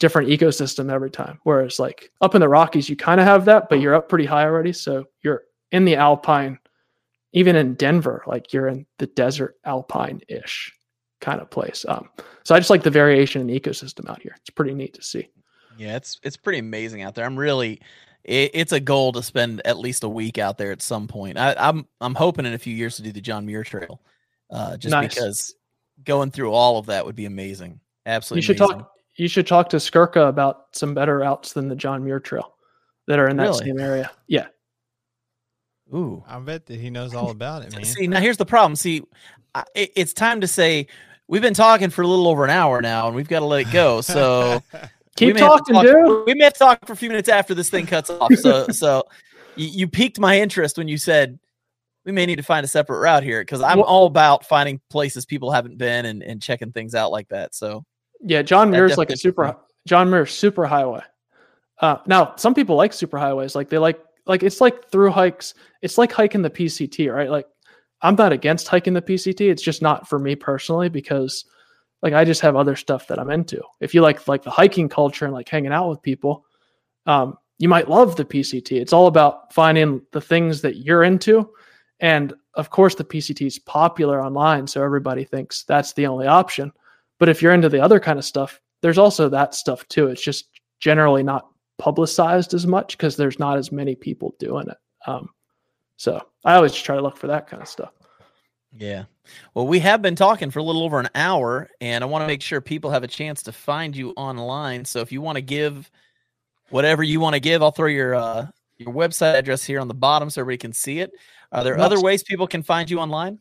different 0.00 0.28
ecosystem 0.28 0.90
every 0.90 1.10
time. 1.10 1.38
Whereas 1.44 1.78
like 1.78 2.10
up 2.20 2.34
in 2.34 2.40
the 2.40 2.48
rockies 2.48 2.88
you 2.88 2.96
kind 2.96 3.20
of 3.20 3.26
have 3.26 3.44
that 3.44 3.68
but 3.68 3.80
you're 3.80 3.94
up 3.94 4.08
pretty 4.08 4.26
high 4.26 4.44
already 4.44 4.72
so 4.72 5.04
you're 5.22 5.42
in 5.70 5.84
the 5.84 5.94
alpine 5.94 6.58
even 7.32 7.56
in 7.56 7.74
denver 7.74 8.22
like 8.26 8.52
you're 8.52 8.68
in 8.68 8.86
the 8.98 9.06
desert 9.08 9.56
alpine 9.64 10.20
ish 10.28 10.72
kind 11.20 11.40
of 11.40 11.50
place 11.50 11.84
um, 11.88 12.08
so 12.44 12.54
i 12.54 12.58
just 12.58 12.70
like 12.70 12.82
the 12.82 12.90
variation 12.90 13.40
in 13.40 13.46
the 13.46 13.58
ecosystem 13.58 14.08
out 14.08 14.22
here 14.22 14.34
it's 14.40 14.50
pretty 14.50 14.72
neat 14.74 14.94
to 14.94 15.02
see 15.02 15.28
Yeah, 15.76 15.96
it's 15.96 16.18
it's 16.22 16.36
pretty 16.36 16.58
amazing 16.58 17.02
out 17.02 17.14
there. 17.14 17.24
I'm 17.24 17.38
really 17.38 17.80
it, 18.24 18.50
it's 18.52 18.72
a 18.72 18.80
goal 18.80 19.12
to 19.12 19.22
spend 19.22 19.62
at 19.64 19.78
least 19.78 20.02
a 20.04 20.08
week 20.08 20.36
out 20.38 20.58
there 20.58 20.72
at 20.72 20.82
some 20.82 21.06
point. 21.06 21.38
I, 21.38 21.54
I'm 21.56 21.86
I'm 22.00 22.14
hoping 22.16 22.46
in 22.46 22.52
a 22.52 22.58
few 22.58 22.74
years 22.74 22.96
to 22.96 23.02
do 23.02 23.12
the 23.12 23.20
John 23.20 23.46
Muir 23.46 23.62
Trail, 23.62 24.00
uh, 24.50 24.76
just 24.76 24.90
Nice. 24.90 25.14
because 25.14 25.54
going 26.04 26.30
through 26.32 26.52
all 26.52 26.78
of 26.78 26.86
that 26.86 27.06
would 27.06 27.14
be 27.14 27.26
amazing. 27.26 27.78
Absolutely, 28.06 28.38
you 28.40 28.42
should 28.42 28.60
amazing. 28.60 28.78
talk 28.80 28.90
you 29.16 29.28
should 29.28 29.46
talk 29.46 29.68
to 29.70 29.76
Skurka 29.78 30.28
about 30.28 30.66
some 30.72 30.94
better 30.94 31.18
routes 31.18 31.52
than 31.52 31.68
the 31.68 31.76
john 31.76 32.04
muir 32.04 32.18
trail 32.20 32.54
that 33.06 33.18
are 33.20 33.28
in 33.28 33.36
that 33.36 33.44
Really? 33.44 33.64
same 33.66 33.78
area 33.80 34.10
yeah 34.26 34.46
Ooh, 35.94 36.22
I 36.26 36.38
bet 36.38 36.66
that 36.66 36.78
he 36.78 36.90
knows 36.90 37.14
all 37.14 37.30
about 37.30 37.62
it, 37.64 37.72
man. 37.74 37.84
See, 37.84 38.06
now 38.06 38.20
here's 38.20 38.36
the 38.36 38.46
problem. 38.46 38.76
See, 38.76 39.02
I, 39.54 39.64
it, 39.74 39.92
it's 39.96 40.12
time 40.12 40.40
to 40.42 40.46
say 40.46 40.86
we've 41.28 41.42
been 41.42 41.54
talking 41.54 41.90
for 41.90 42.02
a 42.02 42.06
little 42.06 42.28
over 42.28 42.44
an 42.44 42.50
hour 42.50 42.80
now, 42.82 43.06
and 43.06 43.16
we've 43.16 43.28
got 43.28 43.40
to 43.40 43.46
let 43.46 43.66
it 43.66 43.72
go. 43.72 44.00
So 44.00 44.62
keep 45.16 45.34
may 45.34 45.40
have 45.40 45.64
to 45.64 45.72
talking 45.72 45.74
talk- 45.74 45.84
dude 45.84 46.26
We 46.26 46.34
may 46.34 46.44
have 46.44 46.52
to 46.54 46.58
talk 46.58 46.86
for 46.86 46.92
a 46.92 46.96
few 46.96 47.08
minutes 47.08 47.28
after 47.28 47.54
this 47.54 47.70
thing 47.70 47.86
cuts 47.86 48.10
off. 48.10 48.32
So, 48.34 48.66
so 48.70 49.04
you, 49.56 49.68
you 49.68 49.88
piqued 49.88 50.18
my 50.18 50.38
interest 50.38 50.76
when 50.78 50.88
you 50.88 50.98
said 50.98 51.38
we 52.04 52.12
may 52.12 52.24
need 52.26 52.36
to 52.36 52.42
find 52.42 52.64
a 52.64 52.68
separate 52.68 52.98
route 53.00 53.22
here 53.22 53.40
because 53.42 53.60
I'm 53.62 53.78
Well- 53.78 53.86
all 53.86 54.06
about 54.06 54.46
finding 54.46 54.80
places 54.90 55.24
people 55.26 55.50
haven't 55.50 55.78
been 55.78 56.06
and, 56.06 56.22
and 56.22 56.40
checking 56.42 56.72
things 56.72 56.94
out 56.94 57.10
like 57.10 57.28
that. 57.28 57.54
So, 57.54 57.84
Yeah, 58.20 58.42
John 58.42 58.70
That 58.70 58.76
Muir's 58.78 58.98
like 58.98 59.10
a 59.10 59.16
super 59.16 59.56
John 59.86 60.10
Muir 60.10 60.26
super 60.26 60.66
highway. 60.66 61.02
Uh, 61.80 61.96
now 62.06 62.34
some 62.36 62.54
people 62.54 62.76
like 62.76 62.92
super 62.92 63.18
highways, 63.18 63.54
like 63.54 63.68
they 63.68 63.78
like 63.78 64.00
like 64.28 64.42
it's 64.42 64.60
like 64.60 64.90
through 64.90 65.10
hikes. 65.10 65.54
It's 65.82 65.98
like 65.98 66.12
hiking 66.12 66.42
the 66.42 66.50
PCT, 66.50 67.12
right? 67.12 67.30
Like 67.30 67.46
I'm 68.02 68.14
not 68.14 68.32
against 68.32 68.68
hiking 68.68 68.92
the 68.92 69.02
PCT. 69.02 69.40
It's 69.50 69.62
just 69.62 69.82
not 69.82 70.08
for 70.08 70.18
me 70.18 70.36
personally 70.36 70.88
because 70.88 71.44
like 72.02 72.12
I 72.12 72.24
just 72.24 72.42
have 72.42 72.54
other 72.54 72.76
stuff 72.76 73.08
that 73.08 73.18
I'm 73.18 73.30
into. 73.30 73.60
If 73.80 73.94
you 73.94 74.02
like 74.02 74.28
like 74.28 74.42
the 74.44 74.50
hiking 74.50 74.88
culture 74.88 75.24
and 75.24 75.34
like 75.34 75.48
hanging 75.48 75.72
out 75.72 75.88
with 75.88 76.02
people, 76.02 76.44
um, 77.06 77.38
you 77.58 77.68
might 77.68 77.88
love 77.88 78.14
the 78.14 78.24
PCT. 78.24 78.72
It's 78.72 78.92
all 78.92 79.08
about 79.08 79.52
finding 79.52 80.02
the 80.12 80.20
things 80.20 80.60
that 80.62 80.76
you're 80.76 81.02
into. 81.02 81.50
And 82.00 82.32
of 82.54 82.70
course, 82.70 82.94
the 82.94 83.04
PCT 83.04 83.46
is 83.46 83.58
popular 83.58 84.22
online, 84.22 84.66
so 84.66 84.84
everybody 84.84 85.24
thinks 85.24 85.64
that's 85.64 85.92
the 85.94 86.06
only 86.06 86.26
option. 86.26 86.70
But 87.18 87.28
if 87.28 87.42
you're 87.42 87.52
into 87.54 87.68
the 87.68 87.80
other 87.80 87.98
kind 87.98 88.18
of 88.18 88.24
stuff, 88.24 88.60
there's 88.82 88.98
also 88.98 89.28
that 89.28 89.54
stuff 89.54 89.86
too. 89.88 90.06
It's 90.06 90.22
just 90.22 90.60
generally 90.78 91.24
not 91.24 91.48
publicized 91.78 92.54
as 92.54 92.66
much 92.66 92.96
because 92.96 93.16
there's 93.16 93.38
not 93.38 93.56
as 93.56 93.72
many 93.72 93.94
people 93.94 94.34
doing 94.38 94.68
it. 94.68 94.76
Um, 95.06 95.30
so 95.96 96.22
I 96.44 96.54
always 96.54 96.74
try 96.74 96.96
to 96.96 97.02
look 97.02 97.16
for 97.16 97.28
that 97.28 97.48
kind 97.48 97.62
of 97.62 97.68
stuff. 97.68 97.92
yeah. 98.76 99.04
Well, 99.54 99.66
we 99.66 99.78
have 99.80 100.00
been 100.00 100.16
talking 100.16 100.50
for 100.50 100.58
a 100.58 100.62
little 100.62 100.82
over 100.82 100.98
an 100.98 101.08
hour, 101.14 101.68
and 101.80 102.02
I 102.02 102.06
want 102.06 102.22
to 102.22 102.26
make 102.26 102.42
sure 102.42 102.60
people 102.60 102.90
have 102.90 103.02
a 103.02 103.08
chance 103.08 103.42
to 103.44 103.52
find 103.52 103.94
you 103.94 104.10
online. 104.12 104.84
So, 104.84 105.00
if 105.00 105.12
you 105.12 105.20
want 105.20 105.36
to 105.36 105.42
give 105.42 105.90
whatever 106.70 107.02
you 107.02 107.20
want 107.20 107.34
to 107.34 107.40
give, 107.40 107.62
I'll 107.62 107.70
throw 107.70 107.88
your 107.88 108.14
uh, 108.14 108.46
your 108.78 108.92
website 108.92 109.34
address 109.34 109.64
here 109.64 109.80
on 109.80 109.88
the 109.88 109.94
bottom 109.94 110.30
so 110.30 110.40
everybody 110.40 110.58
can 110.58 110.72
see 110.72 111.00
it. 111.00 111.10
Are 111.52 111.64
there 111.64 111.78
other 111.78 112.00
ways 112.00 112.22
people 112.22 112.46
can 112.46 112.62
find 112.62 112.90
you 112.90 113.00
online? 113.00 113.38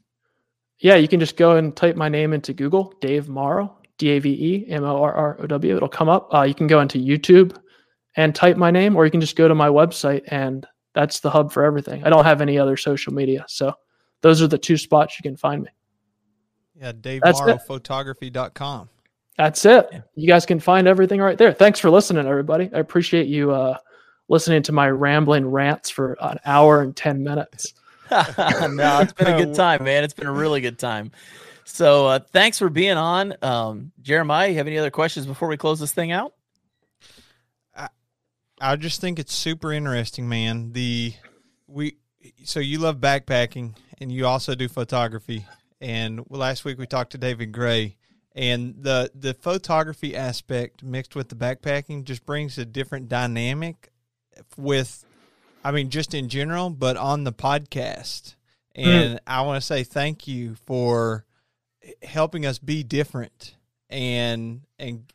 Yeah, 0.80 0.96
you 0.96 1.08
can 1.08 1.20
just 1.20 1.38
go 1.38 1.56
and 1.56 1.76
type 1.76 1.96
my 1.96 2.10
name 2.10 2.34
into 2.34 2.54
Google, 2.54 2.94
Dave 3.02 3.30
Morrow, 3.30 3.78
D 3.98 4.10
A 4.10 4.20
V 4.20 4.30
E 4.30 4.66
M 4.70 4.84
O 4.84 5.02
R 5.02 5.14
R 5.14 5.38
O 5.40 5.48
W. 5.48 5.76
It'll 5.76 5.88
come 5.88 6.10
up. 6.10 6.34
Uh, 6.34 6.44
you 6.44 6.54
can 6.54 6.68
go 6.68 6.82
into 6.82 7.00
YouTube 7.00 7.58
and 8.18 8.36
type 8.36 8.58
my 8.58 8.72
name, 8.72 8.98
or 8.98 9.06
you 9.06 9.12
can 9.12 9.22
just 9.22 9.38
go 9.38 9.48
to 9.48 9.56
my 9.56 9.70
website, 9.70 10.24
and 10.28 10.68
that's 10.94 11.22
the 11.22 11.30
hub 11.30 11.54
for 11.54 11.64
everything. 11.64 12.04
I 12.04 12.10
don't 12.10 12.26
have 12.26 12.42
any 12.42 12.60
other 12.60 12.76
social 12.76 13.14
media, 13.14 13.46
so 13.48 13.74
those 14.22 14.42
are 14.42 14.48
the 14.48 14.58
two 14.58 14.76
spots 14.76 15.18
you 15.18 15.24
can 15.24 15.38
find 15.38 15.64
me. 15.64 15.70
yeah, 16.76 16.92
Dave 16.92 17.22
That's 17.24 17.40
Morrow. 17.40 17.58
Photography.com. 17.60 18.90
That's 19.38 19.64
it. 19.66 19.88
Yeah. 19.92 20.02
You 20.16 20.28
guys 20.28 20.46
can 20.48 20.60
find 20.60 20.88
everything 20.88 21.22
right 21.22 21.38
there. 21.38 21.54
Thanks 21.54 21.80
for 21.80 21.92
listening, 21.92 22.26
everybody. 22.26 22.72
I 22.74 22.80
appreciate 22.80 23.28
you 23.28 23.52
uh, 23.52 23.78
listening 24.30 24.64
to 24.64 24.72
my 24.72 24.90
rambling 24.90 25.46
rants 25.46 25.92
for 25.92 26.18
an 26.20 26.40
hour 26.44 26.82
and 26.82 26.96
10 26.96 27.24
minutes. 27.24 27.74
no, 28.12 29.00
it's 29.02 29.14
been 29.14 29.28
a 29.28 29.46
good 29.46 29.54
time, 29.54 29.84
man. 29.84 30.04
It's 30.04 30.14
been 30.14 30.28
a 30.28 30.34
really 30.34 30.62
good 30.62 30.80
time. 30.80 31.12
So, 31.66 32.08
uh, 32.08 32.20
thanks 32.32 32.58
for 32.58 32.70
being 32.70 32.98
on. 32.98 33.36
Um, 33.44 33.92
Jeremiah, 34.02 34.48
you 34.48 34.56
have 34.56 34.68
any 34.68 34.78
other 34.78 34.90
questions 34.90 35.28
before 35.28 35.50
we 35.50 35.58
close 35.58 35.80
this 35.80 35.92
thing 35.92 36.12
out? 36.12 36.34
I 38.60 38.76
just 38.76 39.02
think 39.02 39.20
it's 39.20 39.34
super 39.34 39.72
interesting, 39.72 40.28
man. 40.28 40.74
The 40.74 41.14
we 41.68 41.98
so 42.44 42.60
you 42.60 42.80
love 42.80 42.98
backpacking 42.98 43.76
and 44.00 44.12
you 44.12 44.26
also 44.26 44.56
do 44.56 44.68
photography. 44.68 45.46
And 45.80 46.26
last 46.30 46.66
week 46.66 46.80
we 46.80 46.88
talked 46.88 47.12
to 47.12 47.18
David 47.18 47.52
Gray, 47.52 47.98
and 48.36 48.76
the 48.80 49.12
the 49.14 49.34
photography 49.34 50.16
aspect 50.16 50.84
mixed 50.84 51.16
with 51.16 51.30
the 51.30 51.36
backpacking 51.36 52.04
just 52.04 52.26
brings 52.26 52.58
a 52.58 52.66
different 52.66 53.10
dynamic. 53.10 53.92
With 54.56 55.06
I 55.64 55.72
mean, 55.72 55.90
just 55.90 56.14
in 56.14 56.30
general, 56.30 56.70
but 56.70 56.98
on 56.98 57.24
the 57.24 57.34
podcast. 57.34 58.36
And 58.76 59.16
Mm. 59.16 59.20
I 59.26 59.42
want 59.42 59.60
to 59.60 59.66
say 59.66 59.84
thank 59.84 60.28
you 60.28 60.56
for 60.66 61.26
helping 62.04 62.46
us 62.46 62.60
be 62.60 62.84
different 62.84 63.56
and 63.90 64.62
and 64.78 65.12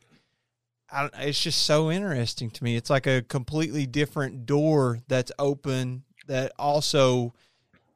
I, 0.93 1.09
it's 1.19 1.41
just 1.41 1.65
so 1.65 1.91
interesting 1.91 2.51
to 2.51 2.63
me. 2.63 2.75
It's 2.75 2.89
like 2.89 3.07
a 3.07 3.23
completely 3.23 3.85
different 3.87 4.45
door 4.45 4.99
that's 5.07 5.31
open 5.39 6.03
that 6.27 6.51
also 6.57 7.33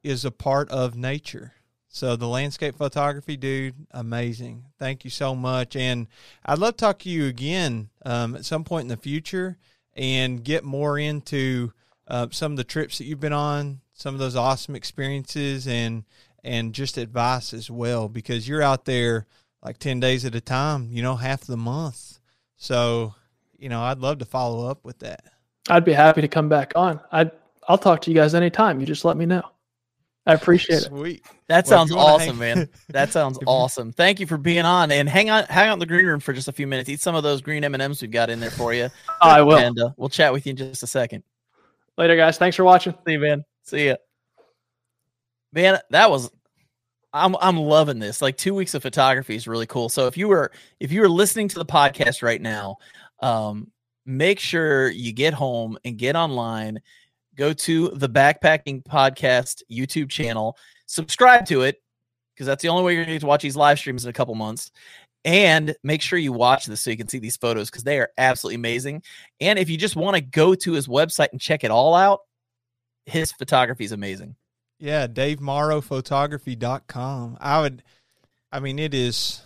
is 0.03 0.25
a 0.25 0.31
part 0.31 0.69
of 0.69 0.95
nature. 0.95 1.53
So 1.89 2.15
the 2.15 2.27
landscape 2.27 2.75
photography, 2.75 3.37
dude, 3.37 3.87
amazing. 3.91 4.65
Thank 4.77 5.03
you 5.03 5.09
so 5.09 5.33
much, 5.33 5.75
and 5.75 6.07
I'd 6.45 6.59
love 6.59 6.75
to 6.75 6.77
talk 6.77 6.99
to 6.99 7.09
you 7.09 7.25
again 7.25 7.89
um, 8.05 8.35
at 8.35 8.45
some 8.45 8.63
point 8.63 8.83
in 8.83 8.89
the 8.89 8.97
future 8.97 9.57
and 9.95 10.43
get 10.43 10.63
more 10.63 10.99
into 10.99 11.73
uh, 12.07 12.27
some 12.31 12.51
of 12.51 12.57
the 12.57 12.63
trips 12.63 12.97
that 12.97 13.05
you've 13.05 13.19
been 13.19 13.33
on, 13.33 13.81
some 13.93 14.13
of 14.13 14.19
those 14.19 14.35
awesome 14.35 14.75
experiences, 14.75 15.67
and 15.67 16.03
and 16.43 16.73
just 16.73 16.97
advice 16.97 17.53
as 17.53 17.69
well 17.69 18.07
because 18.07 18.47
you're 18.47 18.61
out 18.61 18.85
there 18.85 19.25
like 19.63 19.77
ten 19.79 19.99
days 19.99 20.23
at 20.23 20.35
a 20.35 20.41
time, 20.41 20.89
you 20.91 21.01
know, 21.01 21.15
half 21.15 21.41
the 21.41 21.57
month. 21.57 22.16
So, 22.57 23.13
you 23.57 23.69
know, 23.69 23.81
I'd 23.81 23.99
love 23.99 24.17
to 24.19 24.25
follow 24.25 24.67
up 24.69 24.83
with 24.83 24.99
that. 24.99 25.23
I'd 25.69 25.85
be 25.85 25.93
happy 25.93 26.21
to 26.21 26.27
come 26.27 26.49
back 26.49 26.73
on. 26.75 26.99
I 27.11 27.29
I'll 27.67 27.77
talk 27.77 28.01
to 28.01 28.11
you 28.11 28.15
guys 28.15 28.33
anytime. 28.33 28.79
You 28.79 28.85
just 28.85 29.03
let 29.05 29.17
me 29.17 29.25
know. 29.25 29.43
I 30.25 30.33
appreciate 30.33 30.77
it. 30.83 30.83
Sweet. 30.85 31.25
That 31.47 31.65
Well, 31.65 31.79
sounds 31.87 31.91
awesome, 31.93 32.37
hang- 32.39 32.57
man. 32.57 32.69
That 32.89 33.11
sounds 33.11 33.39
awesome. 33.45 33.91
Thank 33.93 34.19
you 34.19 34.27
for 34.27 34.37
being 34.37 34.65
on 34.65 34.91
and 34.91 35.07
hang 35.07 35.29
on, 35.29 35.45
hang 35.45 35.69
out 35.69 35.73
in 35.73 35.79
the 35.79 35.85
green 35.85 36.05
room 36.05 36.19
for 36.19 36.33
just 36.33 36.47
a 36.47 36.51
few 36.51 36.67
minutes. 36.67 36.89
Eat 36.89 36.99
some 37.01 37.15
of 37.15 37.23
those 37.23 37.41
green 37.41 37.63
M 37.63 37.73
and 37.75 37.81
M's 37.81 38.01
we've 38.01 38.11
got 38.11 38.29
in 38.29 38.39
there 38.39 38.51
for 38.51 38.73
you, 38.73 38.89
I 39.21 39.41
will. 39.41 39.57
and 39.57 39.79
uh, 39.79 39.89
we'll 39.97 40.09
chat 40.09 40.33
with 40.33 40.45
you 40.45 40.51
in 40.51 40.55
just 40.57 40.83
a 40.83 40.87
second. 40.87 41.23
Later, 41.97 42.15
guys. 42.17 42.37
Thanks 42.37 42.55
for 42.57 42.63
watching. 42.63 42.93
See 43.05 43.13
you, 43.13 43.19
man. 43.19 43.43
See 43.63 43.87
ya. 43.87 43.95
Man, 45.53 45.79
that 45.91 46.09
was 46.09 46.29
I'm 47.13 47.35
I'm 47.39 47.57
loving 47.57 47.99
this. 47.99 48.21
Like 48.21 48.37
two 48.37 48.53
weeks 48.53 48.73
of 48.73 48.81
photography 48.81 49.35
is 49.35 49.47
really 49.47 49.65
cool. 49.65 49.89
So 49.89 50.07
if 50.07 50.17
you 50.17 50.27
were 50.27 50.51
if 50.79 50.91
you 50.91 51.01
were 51.01 51.09
listening 51.09 51.47
to 51.49 51.59
the 51.59 51.65
podcast 51.65 52.21
right 52.21 52.41
now, 52.41 52.77
um, 53.21 53.71
make 54.05 54.39
sure 54.39 54.89
you 54.89 55.11
get 55.11 55.33
home 55.33 55.77
and 55.85 55.97
get 55.97 56.15
online. 56.15 56.79
Go 57.35 57.53
to 57.53 57.89
the 57.89 58.09
Backpacking 58.09 58.83
Podcast 58.83 59.61
YouTube 59.71 60.09
channel, 60.09 60.57
subscribe 60.87 61.45
to 61.47 61.61
it 61.61 61.81
because 62.33 62.47
that's 62.47 62.63
the 62.63 62.69
only 62.69 62.83
way 62.83 62.93
you're 62.93 63.03
going 63.03 63.09
to 63.09 63.15
get 63.15 63.21
to 63.21 63.27
watch 63.27 63.43
these 63.43 63.55
live 63.55 63.77
streams 63.77 64.05
in 64.05 64.09
a 64.09 64.13
couple 64.13 64.33
months. 64.35 64.71
And 65.25 65.75
make 65.83 66.01
sure 66.01 66.17
you 66.17 66.31
watch 66.31 66.65
this 66.65 66.81
so 66.81 66.89
you 66.89 66.97
can 66.97 67.07
see 67.07 67.19
these 67.19 67.35
photos 67.35 67.69
because 67.69 67.83
they 67.83 67.99
are 67.99 68.09
absolutely 68.17 68.55
amazing. 68.55 69.03
And 69.41 69.59
if 69.59 69.69
you 69.69 69.77
just 69.77 69.95
want 69.95 70.15
to 70.15 70.21
go 70.21 70.55
to 70.55 70.71
his 70.71 70.87
website 70.87 71.29
and 71.31 71.41
check 71.41 71.63
it 71.63 71.71
all 71.71 71.93
out, 71.93 72.21
his 73.05 73.31
photography 73.31 73.83
is 73.83 73.91
amazing. 73.91 74.35
Yeah, 74.79 75.07
DaveMorrowPhotography.com. 75.07 77.37
I 77.39 77.61
would, 77.61 77.83
I 78.51 78.59
mean, 78.59 78.79
it 78.79 78.93
is 78.93 79.41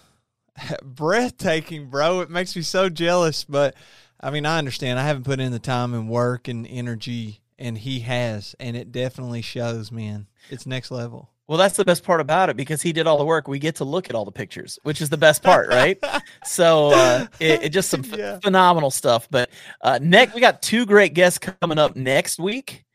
breathtaking, 0.83 1.89
bro. 1.89 2.21
It 2.21 2.29
makes 2.29 2.55
me 2.55 2.61
so 2.61 2.89
jealous, 2.89 3.43
but 3.43 3.75
I 4.19 4.29
mean, 4.31 4.45
I 4.45 4.57
understand. 4.57 4.99
I 4.99 5.03
haven't 5.03 5.23
put 5.23 5.39
in 5.39 5.51
the 5.51 5.59
time 5.59 5.93
and 5.93 6.09
work 6.09 6.47
and 6.47 6.67
energy, 6.67 7.41
and 7.57 7.77
he 7.77 7.99
has, 8.01 8.55
and 8.59 8.75
it 8.77 8.91
definitely 8.91 9.41
shows, 9.41 9.91
man. 9.91 10.27
It's 10.49 10.65
next 10.65 10.91
level. 10.91 11.29
Well, 11.47 11.57
that's 11.57 11.75
the 11.75 11.83
best 11.83 12.03
part 12.05 12.21
about 12.21 12.49
it 12.49 12.55
because 12.55 12.81
he 12.81 12.93
did 12.93 13.07
all 13.07 13.17
the 13.17 13.25
work. 13.25 13.49
We 13.49 13.59
get 13.59 13.75
to 13.77 13.83
look 13.83 14.09
at 14.09 14.15
all 14.15 14.23
the 14.23 14.31
pictures, 14.31 14.79
which 14.83 15.01
is 15.01 15.09
the 15.09 15.17
best 15.17 15.43
part, 15.43 15.67
right? 15.67 16.01
so 16.45 16.91
uh, 16.91 17.25
it, 17.41 17.63
it 17.63 17.69
just 17.69 17.89
some 17.89 18.03
ph- 18.03 18.17
Yeah. 18.19 18.39
phenomenal 18.39 18.89
stuff. 18.89 19.27
But 19.29 19.49
uh, 19.81 19.99
next, 20.01 20.33
we 20.33 20.39
got 20.39 20.61
two 20.61 20.85
great 20.85 21.13
guests 21.13 21.39
coming 21.39 21.77
up 21.77 21.97
next 21.97 22.39
week. 22.39 22.85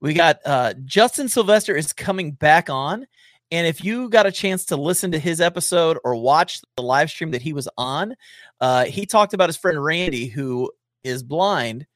We 0.00 0.14
got 0.14 0.38
uh, 0.44 0.74
Justin 0.84 1.28
Sylvester 1.28 1.76
is 1.76 1.92
coming 1.92 2.32
back 2.32 2.70
on, 2.70 3.06
and 3.50 3.66
if 3.66 3.84
you 3.84 4.08
got 4.08 4.26
a 4.26 4.32
chance 4.32 4.66
to 4.66 4.76
listen 4.76 5.12
to 5.12 5.18
his 5.18 5.40
episode 5.40 5.98
or 6.04 6.14
watch 6.16 6.60
the 6.76 6.82
live 6.82 7.10
stream 7.10 7.32
that 7.32 7.42
he 7.42 7.52
was 7.52 7.68
on, 7.76 8.14
uh, 8.60 8.84
he 8.84 9.06
talked 9.06 9.34
about 9.34 9.48
his 9.48 9.56
friend 9.56 9.82
Randy 9.82 10.26
who 10.26 10.70
is 11.04 11.22
blind, 11.22 11.86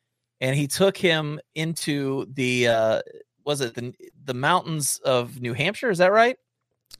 and 0.40 0.56
he 0.56 0.66
took 0.66 0.96
him 0.96 1.40
into 1.54 2.26
the 2.32 2.68
uh, 2.68 3.02
was 3.44 3.60
it 3.60 3.74
the 3.74 3.94
the 4.24 4.34
mountains 4.34 5.00
of 5.04 5.40
New 5.40 5.54
Hampshire? 5.54 5.90
Is 5.90 5.98
that 5.98 6.12
right? 6.12 6.36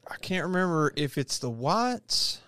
I 0.08 0.16
can't 0.16 0.44
remember 0.44 0.92
if 0.96 1.18
it's 1.18 1.38
the 1.38 1.50
Whites 1.50 2.40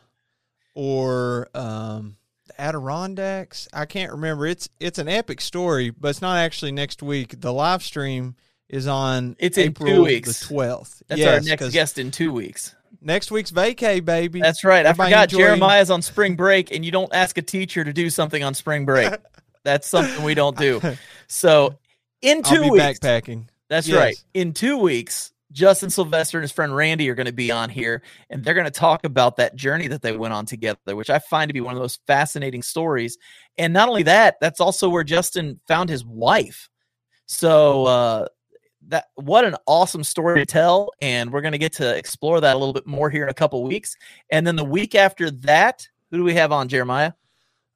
or 0.74 1.48
um, 1.54 2.16
the 2.46 2.60
Adirondacks. 2.60 3.68
I 3.72 3.86
can't 3.86 4.12
remember. 4.12 4.46
It's 4.46 4.68
it's 4.78 4.98
an 4.98 5.08
epic 5.08 5.40
story, 5.40 5.90
but 5.90 6.08
it's 6.08 6.22
not 6.22 6.38
actually 6.38 6.72
next 6.72 7.02
week. 7.02 7.40
The 7.40 7.52
live 7.52 7.82
stream 7.82 8.36
is 8.68 8.86
on 8.86 9.36
It's 9.38 9.58
in 9.58 9.72
two 9.74 9.86
April 9.86 10.02
weeks. 10.04 10.40
the 10.40 10.46
twelfth. 10.46 11.02
That's 11.08 11.20
yes, 11.20 11.34
our 11.44 11.48
next 11.48 11.72
guest 11.72 11.98
in 11.98 12.10
two 12.10 12.32
weeks. 12.32 12.74
Next 13.00 13.30
week's 13.30 13.52
vacay, 13.52 14.04
baby. 14.04 14.40
That's 14.40 14.64
right. 14.64 14.84
I 14.86 14.92
forgot 14.92 15.24
enjoy- 15.32 15.38
Jeremiah's 15.38 15.90
on 15.90 16.02
spring 16.02 16.34
break, 16.34 16.72
and 16.74 16.84
you 16.84 16.90
don't 16.90 17.12
ask 17.14 17.38
a 17.38 17.42
teacher 17.42 17.84
to 17.84 17.92
do 17.92 18.10
something 18.10 18.42
on 18.42 18.54
spring 18.54 18.84
break. 18.84 19.12
That's 19.64 19.88
something 19.88 20.24
we 20.24 20.34
don't 20.34 20.56
do. 20.56 20.80
So 21.28 21.74
in 22.22 22.42
2 22.44 22.54
I'll 22.54 22.62
be 22.62 22.70
weeks, 22.70 23.00
backpacking. 23.00 23.48
that's 23.68 23.88
Yes. 23.88 23.98
right. 23.98 24.16
In 24.32 24.52
two 24.52 24.78
weeks, 24.78 25.32
Justin 25.50 25.90
Sylvester 25.90 26.38
and 26.38 26.42
his 26.44 26.52
friend 26.52 26.74
Randy 26.74 27.10
are 27.10 27.16
going 27.16 27.26
to 27.26 27.32
be 27.32 27.50
on 27.50 27.68
here, 27.68 28.02
and 28.30 28.44
they're 28.44 28.54
going 28.54 28.64
to 28.66 28.70
talk 28.70 29.04
about 29.04 29.36
that 29.38 29.56
journey 29.56 29.88
that 29.88 30.02
they 30.02 30.16
went 30.16 30.32
on 30.32 30.46
together, 30.46 30.94
which 30.94 31.10
I 31.10 31.18
find 31.18 31.48
to 31.48 31.52
be 31.52 31.60
one 31.60 31.72
of 31.72 31.76
the 31.78 31.82
most 31.82 32.00
fascinating 32.06 32.62
stories. 32.62 33.18
And 33.58 33.72
not 33.72 33.88
only 33.88 34.04
that, 34.04 34.36
that's 34.40 34.60
also 34.60 34.88
where 34.88 35.02
Justin 35.02 35.58
found 35.66 35.90
his 35.90 36.04
wife. 36.04 36.68
So 37.26 37.86
uh, 37.86 38.26
that 38.88 39.06
what 39.14 39.44
an 39.44 39.56
awesome 39.66 40.04
story 40.04 40.40
to 40.40 40.46
tell, 40.46 40.90
and 41.00 41.32
we're 41.32 41.40
going 41.40 41.52
to 41.52 41.58
get 41.58 41.72
to 41.74 41.96
explore 41.96 42.40
that 42.40 42.54
a 42.54 42.58
little 42.58 42.72
bit 42.72 42.86
more 42.86 43.10
here 43.10 43.22
in 43.24 43.28
a 43.28 43.34
couple 43.34 43.62
weeks. 43.62 43.96
And 44.30 44.46
then 44.46 44.56
the 44.56 44.64
week 44.64 44.94
after 44.94 45.30
that, 45.30 45.88
who 46.10 46.18
do 46.18 46.24
we 46.24 46.34
have 46.34 46.52
on 46.52 46.68
Jeremiah? 46.68 47.12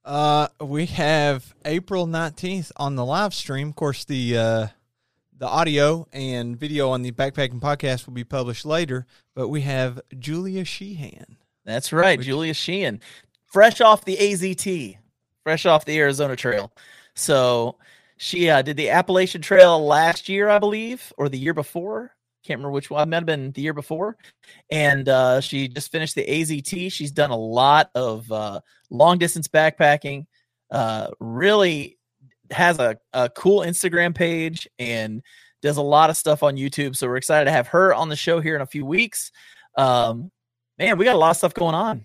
Uh, 0.05 0.49
we 0.61 0.87
have 0.87 1.55
April 1.65 2.07
nineteenth 2.07 2.73
on 2.77 2.97
the 2.97 3.05
live 3.05 3.35
stream. 3.35 3.69
Of 3.69 3.77
course, 3.77 4.05
the 4.05 4.37
uh, 4.39 4.67
the 5.37 5.47
audio 5.47 6.07
and 6.13 6.59
video 6.59 6.91
on 6.91 7.03
the 7.03 7.13
backpacking 7.13 7.61
podcast 7.61 8.07
will 8.07 8.15
be 8.15 8.25
published 8.25 8.65
later. 8.65 9.07
But 9.35 9.49
we 9.49 9.63
have 9.63 10.01
Julia 10.19 10.65
Sheehan. 10.65 11.37
That's 11.65 11.93
right, 11.93 12.19
Which- 12.19 12.27
Julia 12.27 12.55
Sheehan, 12.55 13.01
fresh 13.47 13.81
off 13.81 14.05
the 14.05 14.17
AZT, 14.17 14.97
fresh 15.43 15.67
off 15.67 15.85
the 15.85 15.99
Arizona 15.99 16.35
Trail. 16.35 16.73
So 17.15 17.77
she 18.23 18.51
uh, 18.51 18.61
did 18.61 18.77
the 18.77 18.91
Appalachian 18.91 19.41
Trail 19.41 19.83
last 19.83 20.29
year, 20.29 20.51
I 20.51 20.59
believe, 20.59 21.11
or 21.17 21.31
the 21.31 21.39
year 21.39 21.55
before. 21.55 22.15
Can't 22.45 22.59
remember 22.59 22.71
which 22.71 22.91
one. 22.91 23.03
It 23.03 23.07
might 23.07 23.17
have 23.17 23.25
been 23.25 23.51
the 23.53 23.63
year 23.63 23.73
before. 23.73 24.19
And 24.71 25.09
uh, 25.09 25.41
she 25.41 25.69
just 25.69 25.91
finished 25.91 26.17
the 26.17 26.27
AZT. 26.27 26.93
She's 26.93 27.13
done 27.13 27.31
a 27.31 27.37
lot 27.37 27.91
of 27.95 28.31
uh, 28.31 28.61
long 28.91 29.17
distance 29.17 29.49
backpacking. 29.49 30.27
Uh, 30.71 31.09
really 31.19 31.97
has 32.51 32.79
a, 32.79 32.99
a 33.15 33.31
cool 33.31 33.61
Instagram 33.61 34.15
page 34.15 34.69
and 34.79 35.23
does 35.63 35.79
a 35.79 35.83
lot 35.83 36.11
of 36.11 36.17
stuff 36.19 36.43
on 36.43 36.59
YouTube. 36.59 36.97
So 36.97 37.07
we're 37.09 37.17
excited 37.17 37.47
to 37.47 37.53
have 37.53 37.69
her 37.69 37.95
on 37.95 38.11
the 38.11 38.17
show 38.17 38.39
here 38.39 38.55
in 38.55 38.61
a 38.61 38.67
few 38.67 38.85
weeks. 38.85 39.33
Um, 39.79 40.31
man, 40.79 40.99
we 40.99 41.07
got 41.07 41.15
a 41.15 41.19
lot 41.19 41.31
of 41.31 41.37
stuff 41.39 41.55
going 41.55 41.75
on. 41.75 42.05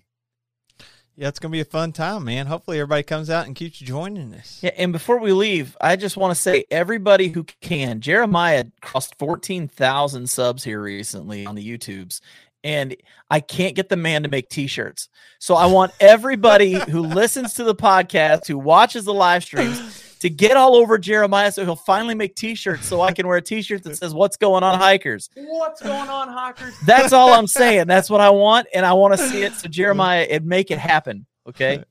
Yeah, 1.16 1.28
it's 1.28 1.38
gonna 1.38 1.52
be 1.52 1.60
a 1.60 1.64
fun 1.64 1.92
time, 1.92 2.24
man. 2.24 2.46
Hopefully, 2.46 2.78
everybody 2.78 3.02
comes 3.02 3.30
out 3.30 3.46
and 3.46 3.56
keeps 3.56 3.78
joining 3.78 4.34
us. 4.34 4.60
Yeah, 4.62 4.72
and 4.76 4.92
before 4.92 5.18
we 5.18 5.32
leave, 5.32 5.74
I 5.80 5.96
just 5.96 6.18
want 6.18 6.34
to 6.34 6.40
say 6.40 6.64
everybody 6.70 7.28
who 7.28 7.44
can, 7.62 8.00
Jeremiah 8.00 8.66
crossed 8.82 9.18
14,000 9.18 10.28
subs 10.28 10.62
here 10.62 10.82
recently 10.82 11.46
on 11.46 11.54
the 11.54 11.66
YouTubes, 11.66 12.20
and 12.62 12.94
I 13.30 13.40
can't 13.40 13.74
get 13.74 13.88
the 13.88 13.96
man 13.96 14.24
to 14.24 14.28
make 14.28 14.50
t-shirts. 14.50 15.08
So 15.38 15.54
I 15.54 15.66
want 15.66 15.92
everybody 16.00 16.74
who 16.74 17.00
listens 17.00 17.54
to 17.54 17.64
the 17.64 17.74
podcast, 17.74 18.46
who 18.46 18.58
watches 18.58 19.06
the 19.06 19.14
live 19.14 19.42
streams, 19.42 19.78
to 20.20 20.30
get 20.30 20.56
all 20.56 20.76
over 20.76 20.98
Jeremiah 20.98 21.52
so 21.52 21.64
he'll 21.64 21.76
finally 21.76 22.14
make 22.14 22.34
t-shirts 22.36 22.86
so 22.86 23.00
I 23.02 23.12
can 23.12 23.26
wear 23.26 23.36
a 23.36 23.42
t-shirt 23.42 23.82
that 23.84 23.96
says 23.96 24.14
what's 24.14 24.36
going 24.36 24.62
on 24.62 24.78
hikers. 24.78 25.28
What's 25.36 25.82
going 25.82 26.08
on, 26.08 26.28
hikers? 26.28 26.74
That's 26.86 27.12
all 27.12 27.32
I'm 27.32 27.46
saying. 27.60 27.86
That's 27.86 28.08
what 28.10 28.20
I 28.20 28.30
want, 28.30 28.66
and 28.74 28.86
I 28.86 28.92
want 28.94 29.16
to 29.16 29.28
see 29.28 29.42
it. 29.42 29.52
So 29.54 29.68
Jeremiah, 29.68 30.26
it 30.28 30.44
make 30.44 30.70
it 30.70 30.78
happen. 30.78 31.26
Okay. 31.48 31.84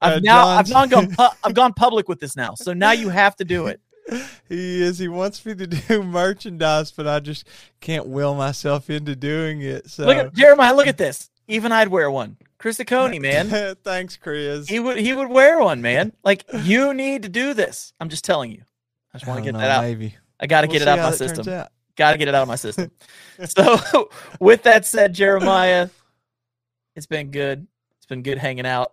I've 0.00 0.18
Uh, 0.18 0.20
now 0.22 0.46
I've 0.46 0.66
John's- 0.66 0.90
now 0.90 1.00
gone 1.00 1.14
pu- 1.16 1.36
I've 1.44 1.54
gone 1.54 1.72
public 1.74 2.08
with 2.08 2.20
this 2.20 2.36
now. 2.36 2.54
So 2.54 2.72
now 2.72 2.92
you 2.92 3.08
have 3.08 3.36
to 3.36 3.44
do 3.44 3.66
it. 3.68 3.80
He 4.48 4.82
is. 4.82 4.98
He 4.98 5.06
wants 5.08 5.44
me 5.46 5.54
to 5.54 5.66
do 5.88 6.02
merchandise, 6.02 6.90
but 6.90 7.06
I 7.06 7.20
just 7.20 7.46
can't 7.80 8.06
will 8.08 8.34
myself 8.34 8.90
into 8.90 9.14
doing 9.14 9.60
it. 9.62 9.88
So 9.90 10.06
Look 10.06 10.16
at 10.16 10.34
Jeremiah. 10.34 10.74
Look 10.74 10.88
at 10.88 10.98
this. 10.98 11.30
Even 11.48 11.70
I'd 11.72 11.88
wear 11.88 12.10
one. 12.10 12.36
Chris 12.62 12.80
Coney, 12.86 13.18
man. 13.18 13.74
Thanks, 13.82 14.16
Chris. 14.16 14.68
He 14.68 14.78
would 14.78 14.96
he 14.96 15.12
would 15.12 15.28
wear 15.28 15.58
one, 15.58 15.82
man. 15.82 16.12
Like 16.22 16.44
you 16.62 16.94
need 16.94 17.24
to 17.24 17.28
do 17.28 17.54
this. 17.54 17.92
I'm 17.98 18.08
just 18.08 18.24
telling 18.24 18.52
you. 18.52 18.62
I 19.12 19.18
just 19.18 19.26
want 19.26 19.38
to 19.38 19.44
get 19.44 19.52
know, 19.52 19.58
that 19.58 19.70
out. 19.70 19.82
Maybe 19.82 20.16
I 20.38 20.46
got 20.46 20.60
to 20.60 20.68
We'll 20.68 20.74
get 20.74 20.82
it 20.82 20.88
out 20.88 21.00
of 21.00 21.04
my 21.04 21.10
system. 21.10 21.44
Got 21.96 22.12
to 22.12 22.18
get 22.18 22.28
it 22.28 22.34
out 22.34 22.42
of 22.42 22.48
my 22.48 22.56
system. 22.56 22.90
so, 23.44 24.08
with 24.40 24.62
that 24.62 24.86
said, 24.86 25.12
Jeremiah, 25.12 25.90
it's 26.96 27.06
been 27.06 27.32
good. 27.32 27.66
It's 27.98 28.06
been 28.06 28.22
good 28.22 28.38
hanging 28.38 28.64
out. 28.64 28.92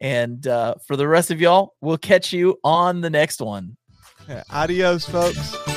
And 0.00 0.46
uh, 0.46 0.76
for 0.86 0.96
the 0.96 1.06
rest 1.06 1.30
of 1.30 1.40
y'all, 1.40 1.74
we'll 1.82 1.98
catch 1.98 2.32
you 2.32 2.58
on 2.64 3.02
the 3.02 3.10
next 3.10 3.42
one. 3.42 3.76
Yeah, 4.26 4.44
Adios, 4.50 5.04
folks. 5.04 5.69